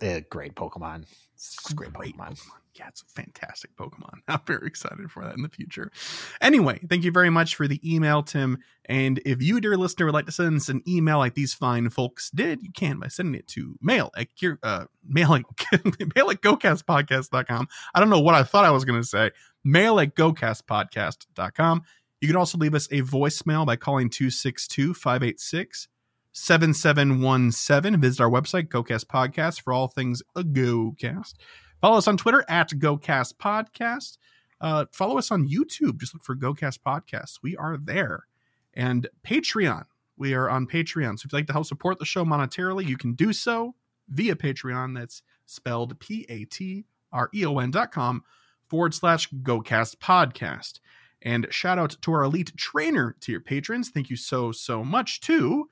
eh, 0.00 0.20
great 0.30 0.54
Pokemon. 0.54 1.04
It's 1.34 1.70
a 1.70 1.74
great 1.74 1.92
Great 1.92 2.16
Pokemon. 2.16 2.38
Yeah, 2.80 2.88
it's 2.88 3.02
a 3.02 3.04
fantastic 3.04 3.76
Pokemon. 3.76 4.20
I'm 4.28 4.40
very 4.46 4.66
excited 4.66 5.10
for 5.10 5.22
that 5.24 5.34
in 5.34 5.42
the 5.42 5.50
future. 5.50 5.92
Anyway, 6.40 6.80
thank 6.88 7.04
you 7.04 7.12
very 7.12 7.28
much 7.28 7.54
for 7.54 7.68
the 7.68 7.80
email, 7.84 8.22
Tim. 8.22 8.58
And 8.86 9.20
if 9.26 9.42
you, 9.42 9.60
dear 9.60 9.76
listener, 9.76 10.06
would 10.06 10.14
like 10.14 10.26
to 10.26 10.32
send 10.32 10.56
us 10.56 10.70
an 10.70 10.82
email 10.88 11.18
like 11.18 11.34
these 11.34 11.52
fine 11.52 11.90
folks 11.90 12.30
did, 12.30 12.62
you 12.62 12.72
can 12.72 12.98
by 12.98 13.08
sending 13.08 13.38
it 13.38 13.46
to 13.48 13.76
mail 13.82 14.10
at 14.16 14.28
uh, 14.62 14.86
mail 15.06 15.34
at, 15.34 15.42
mail 16.16 16.30
at 16.30 16.40
gocastpodcast.com. 16.40 17.68
I 17.94 18.00
don't 18.00 18.10
know 18.10 18.20
what 18.20 18.34
I 18.34 18.44
thought 18.44 18.64
I 18.64 18.70
was 18.70 18.86
going 18.86 19.00
to 19.00 19.06
say. 19.06 19.30
Mail 19.62 20.00
at 20.00 20.14
gocastpodcast.com. 20.14 21.82
You 22.22 22.28
can 22.28 22.36
also 22.36 22.56
leave 22.56 22.74
us 22.74 22.86
a 22.86 23.02
voicemail 23.02 23.66
by 23.66 23.76
calling 23.76 24.08
262 24.08 24.94
586 24.94 25.88
7717. 26.32 28.00
Visit 28.00 28.22
our 28.22 28.30
website, 28.30 28.68
GoCast 28.68 29.04
Podcast, 29.06 29.60
for 29.60 29.74
all 29.74 29.88
things 29.88 30.22
a 30.34 30.42
GoCast. 30.42 31.34
Follow 31.80 31.98
us 31.98 32.08
on 32.08 32.16
Twitter 32.16 32.44
at 32.48 32.70
GoCast 32.70 33.34
Podcast. 33.34 34.18
Uh, 34.60 34.84
follow 34.92 35.16
us 35.16 35.30
on 35.30 35.48
YouTube. 35.48 35.98
Just 35.98 36.14
look 36.14 36.22
for 36.22 36.36
GoCast 36.36 36.80
Podcast. 36.86 37.38
We 37.42 37.56
are 37.56 37.78
there. 37.78 38.26
And 38.74 39.08
Patreon. 39.26 39.84
We 40.16 40.34
are 40.34 40.50
on 40.50 40.66
Patreon. 40.66 41.18
So 41.18 41.26
if 41.26 41.32
you'd 41.32 41.38
like 41.38 41.46
to 41.46 41.54
help 41.54 41.66
support 41.66 41.98
the 41.98 42.04
show 42.04 42.24
monetarily, 42.24 42.86
you 42.86 42.98
can 42.98 43.14
do 43.14 43.32
so 43.32 43.74
via 44.08 44.36
Patreon. 44.36 44.94
That's 44.94 45.22
spelled 45.46 45.98
P 45.98 46.26
A 46.28 46.44
T 46.44 46.84
R 47.12 47.30
E 47.34 47.46
O 47.46 47.58
N 47.58 47.70
dot 47.70 47.90
com 47.90 48.22
forward 48.68 48.92
slash 48.92 49.30
GoCast 49.30 49.96
Podcast. 49.96 50.80
And 51.22 51.46
shout 51.50 51.78
out 51.78 51.96
to 52.02 52.12
our 52.12 52.22
elite 52.22 52.52
trainer 52.56 53.16
tier 53.20 53.40
patrons. 53.40 53.88
Thank 53.88 54.10
you 54.10 54.16
so, 54.16 54.52
so 54.52 54.84
much 54.84 55.20
to 55.22 55.68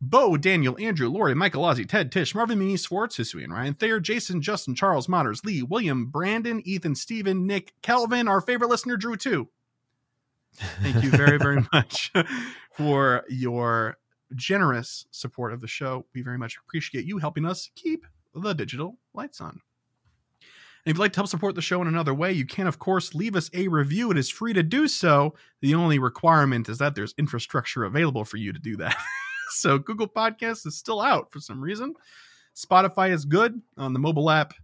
Bo, 0.00 0.36
Daniel, 0.36 0.76
Andrew, 0.78 1.08
Lori, 1.08 1.34
Michael 1.34 1.62
Ozzy, 1.62 1.88
Ted, 1.88 2.12
Tish, 2.12 2.34
Marvin 2.34 2.58
Mini, 2.58 2.76
Swartz, 2.76 3.16
Hisui, 3.16 3.44
and 3.44 3.52
Ryan 3.52 3.74
Thayer, 3.74 3.98
Jason, 3.98 4.42
Justin, 4.42 4.74
Charles, 4.74 5.08
Motters, 5.08 5.44
Lee, 5.44 5.62
William, 5.62 6.06
Brandon, 6.06 6.60
Ethan, 6.64 6.94
Steven, 6.94 7.46
Nick, 7.46 7.72
Kelvin, 7.82 8.28
our 8.28 8.40
favorite 8.40 8.68
listener, 8.68 8.96
Drew, 8.96 9.16
too. 9.16 9.48
Thank 10.82 11.02
you 11.02 11.10
very, 11.10 11.38
very 11.38 11.66
much 11.72 12.12
for 12.72 13.24
your 13.28 13.96
generous 14.34 15.06
support 15.10 15.52
of 15.52 15.60
the 15.60 15.68
show. 15.68 16.06
We 16.14 16.22
very 16.22 16.38
much 16.38 16.58
appreciate 16.58 17.06
you 17.06 17.18
helping 17.18 17.46
us 17.46 17.70
keep 17.74 18.06
the 18.34 18.52
digital 18.52 18.98
lights 19.14 19.40
on. 19.40 19.60
And 20.84 20.92
if 20.92 20.98
you'd 20.98 21.02
like 21.02 21.12
to 21.14 21.20
help 21.20 21.28
support 21.28 21.54
the 21.56 21.62
show 21.62 21.82
in 21.82 21.88
another 21.88 22.14
way, 22.14 22.32
you 22.32 22.46
can, 22.46 22.66
of 22.66 22.78
course, 22.78 23.14
leave 23.14 23.34
us 23.34 23.50
a 23.52 23.66
review. 23.66 24.10
It 24.12 24.18
is 24.18 24.30
free 24.30 24.52
to 24.52 24.62
do 24.62 24.86
so. 24.86 25.34
The 25.60 25.74
only 25.74 25.98
requirement 25.98 26.68
is 26.68 26.78
that 26.78 26.94
there's 26.94 27.14
infrastructure 27.18 27.84
available 27.84 28.24
for 28.24 28.36
you 28.36 28.52
to 28.52 28.58
do 28.58 28.76
that. 28.76 28.96
so 29.50 29.78
Google 29.78 30.08
Podcasts 30.08 30.66
is 30.66 30.76
still 30.76 31.00
out 31.00 31.30
for 31.32 31.40
some 31.40 31.60
reason. 31.60 31.94
Spotify 32.54 33.10
is 33.10 33.24
good 33.24 33.60
on 33.76 33.92
the 33.92 33.98
mobile 33.98 34.30
app 34.30 34.54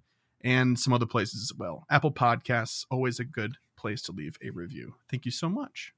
and 0.43 0.79
some 0.79 0.93
other 0.93 1.07
places 1.07 1.43
as 1.51 1.57
well. 1.59 1.85
Apple 1.91 2.13
Podcasts, 2.13 2.85
always 2.91 3.21
a 3.21 3.25
good 3.25 3.57
place 3.77 4.03
to 4.03 4.13
leave 4.13 4.37
a 4.43 4.51
review. 4.51 4.95
Thank 5.11 5.25
you 5.25 5.31
so 5.31 5.49
much. 5.49 5.93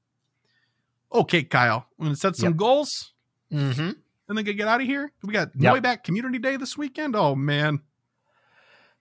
Okay, 1.13 1.43
Kyle, 1.43 1.85
I'm 1.99 2.05
going 2.05 2.15
to 2.15 2.19
set 2.19 2.35
some 2.35 2.49
Yep. 2.49 2.57
goals 2.57 3.11
Mm-hmm. 3.51 3.91
and 4.27 4.37
then 4.37 4.43
get 4.43 4.59
out 4.67 4.81
of 4.81 4.87
here. 4.87 5.11
We 5.23 5.31
got 5.31 5.49
Yep. 5.55 5.75
Noibat 5.75 6.03
Community 6.03 6.39
Day 6.39 6.57
this 6.57 6.77
weekend. 6.77 7.15
Oh, 7.15 7.35
man. 7.35 7.81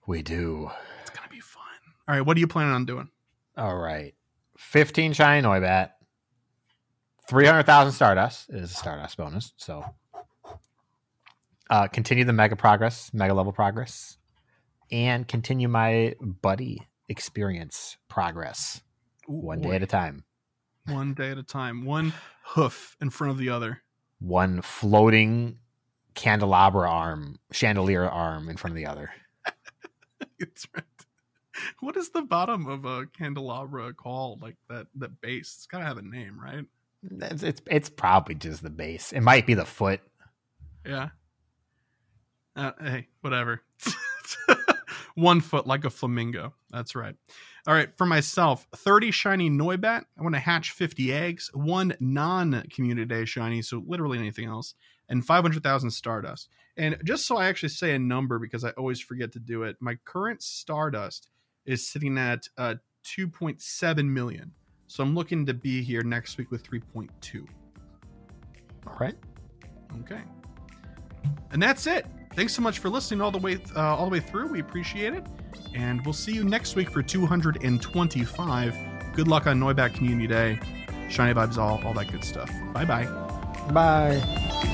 We 0.07 0.23
do. 0.23 0.71
It's 1.01 1.11
going 1.11 1.25
to 1.29 1.35
be 1.35 1.41
fun. 1.41 1.63
All 2.07 2.15
right, 2.15 2.21
what 2.21 2.37
are 2.37 2.41
you 2.41 2.47
planning 2.47 2.73
on 2.75 2.85
doing? 2.85 3.09
All 3.57 3.77
right. 3.77 4.15
15 4.59 5.15
shiny 5.15 5.43
Noibat. 5.47 5.91
300,000 7.29 7.93
Stardust 7.93 8.51
is 8.51 8.71
a 8.71 8.75
Stardust 8.75 9.17
bonus. 9.17 9.53
So 9.57 9.85
uh, 11.71 11.89
continue 11.89 12.25
the 12.25 12.33
mega 12.33 12.57
progress, 12.57 13.11
mega 13.13 13.35
level 13.35 13.53
progress, 13.53 14.19
and 14.91 15.27
continue 15.27 15.69
my 15.69 16.15
buddy 16.21 16.87
experience 17.09 17.97
progress 18.09 18.83
one 19.27 19.61
day 19.61 19.75
at 19.75 19.83
a 19.83 19.87
time. 19.87 20.25
One 20.87 21.15
day 21.15 21.31
at 21.31 21.39
a 21.39 21.43
time. 21.43 21.85
One 21.85 22.13
hoof 22.45 22.97
in 23.01 23.11
front 23.11 23.31
of 23.31 23.39
the 23.39 23.49
other. 23.49 23.83
One 24.21 24.61
floating 24.61 25.59
candelabra 26.15 26.91
arm, 26.91 27.39
chandelier 27.51 28.05
arm 28.05 28.49
in 28.49 28.57
front 28.57 28.73
of 28.73 28.77
the 28.77 28.87
other. 28.87 29.11
It's 30.39 30.67
right. 30.75 30.85
What 31.81 31.97
is 31.97 32.11
the 32.11 32.23
bottom 32.23 32.67
of 32.67 32.85
a 32.85 33.07
candelabra 33.07 33.95
called? 33.95 34.43
Like 34.43 34.57
that 34.69 34.87
that 34.97 35.21
base. 35.21 35.55
It's 35.57 35.67
gotta 35.67 35.85
have 35.85 35.97
a 35.97 36.03
name, 36.03 36.41
right? 36.41 36.65
It's, 37.21 37.43
it's, 37.43 37.63
it's 37.71 37.89
probably 37.89 38.35
just 38.35 38.63
the 38.63 38.71
base. 38.71 39.13
It 39.13 39.21
might 39.21 39.47
be 39.47 39.55
the 39.55 39.65
foot. 39.65 40.01
Yeah. 40.87 41.11
Uh, 42.57 42.73
hey, 42.81 43.09
whatever. 43.21 43.63
One 45.15 45.41
foot 45.41 45.67
like 45.67 45.85
a 45.85 45.91
flamingo. 45.91 46.55
That's 46.71 46.95
right. 46.95 47.15
All 47.67 47.75
right, 47.75 47.97
for 47.97 48.05
myself, 48.05 48.67
30 48.75 49.11
shiny 49.11 49.49
Noibat. 49.49 50.05
I 50.19 50.23
want 50.23 50.35
to 50.35 50.41
hatch 50.41 50.73
50 50.73 51.13
eggs, 51.13 51.51
one 51.55 51.95
non 51.99 52.65
community 52.71 53.07
day 53.07 53.25
shiny, 53.25 53.63
so 53.63 53.83
literally 53.87 54.19
anything 54.19 54.47
else, 54.47 54.75
and 55.09 55.25
500,000 55.25 55.91
Stardust. 55.91 56.51
And 56.77 56.99
just 57.05 57.27
so 57.27 57.39
I 57.39 57.47
actually 57.47 57.71
say 57.71 57.95
a 57.95 57.99
number 57.99 58.39
because 58.39 58.65
I 58.65 58.71
always 58.71 59.01
forget 59.01 59.33
to 59.33 59.39
do 59.39 59.63
it, 59.63 59.77
my 59.81 59.97
current 60.05 60.43
Stardust 60.43 61.29
is 61.65 61.89
sitting 61.89 62.19
at 62.19 62.49
uh, 62.59 62.75
2.7 63.05 64.09
million. 64.09 64.53
So 64.87 65.03
I'm 65.03 65.15
looking 65.15 65.47
to 65.47 65.55
be 65.55 65.83
here 65.83 66.03
next 66.03 66.39
week 66.39 66.51
with 66.51 66.69
3.2. 66.69 67.47
All 68.87 68.97
right. 69.01 69.15
Okay. 70.01 70.21
And 71.53 71.63
that's 71.63 71.87
it. 71.87 72.07
Thanks 72.35 72.53
so 72.53 72.63
much 72.63 72.81
for 72.81 72.89
listening 72.89 73.21
all 73.21 73.31
the 73.31 73.39
way 73.39 73.59
uh, 73.77 73.97
all 73.97 74.07
the 74.07 74.11
way 74.11 74.21
through. 74.21 74.49
We 74.49 74.61
appreciate 74.61 75.15
it. 75.15 75.25
And 75.73 76.05
we'll 76.05 76.13
see 76.13 76.33
you 76.33 76.45
next 76.45 76.75
week 76.75 76.91
for 76.91 77.03
225. 77.03 78.77
Good 79.13 79.29
luck 79.29 79.47
on 79.47 79.61
Noibat 79.61 79.95
Community 79.95 80.27
Day. 80.27 80.59
Shiny 81.09 81.33
vibes 81.33 81.59
all, 81.59 81.81
all 81.85 81.95
that 81.95 82.11
good 82.11 82.25
stuff. 82.25 82.51
Bye-bye. 82.73 83.05
Bye. 83.73 84.71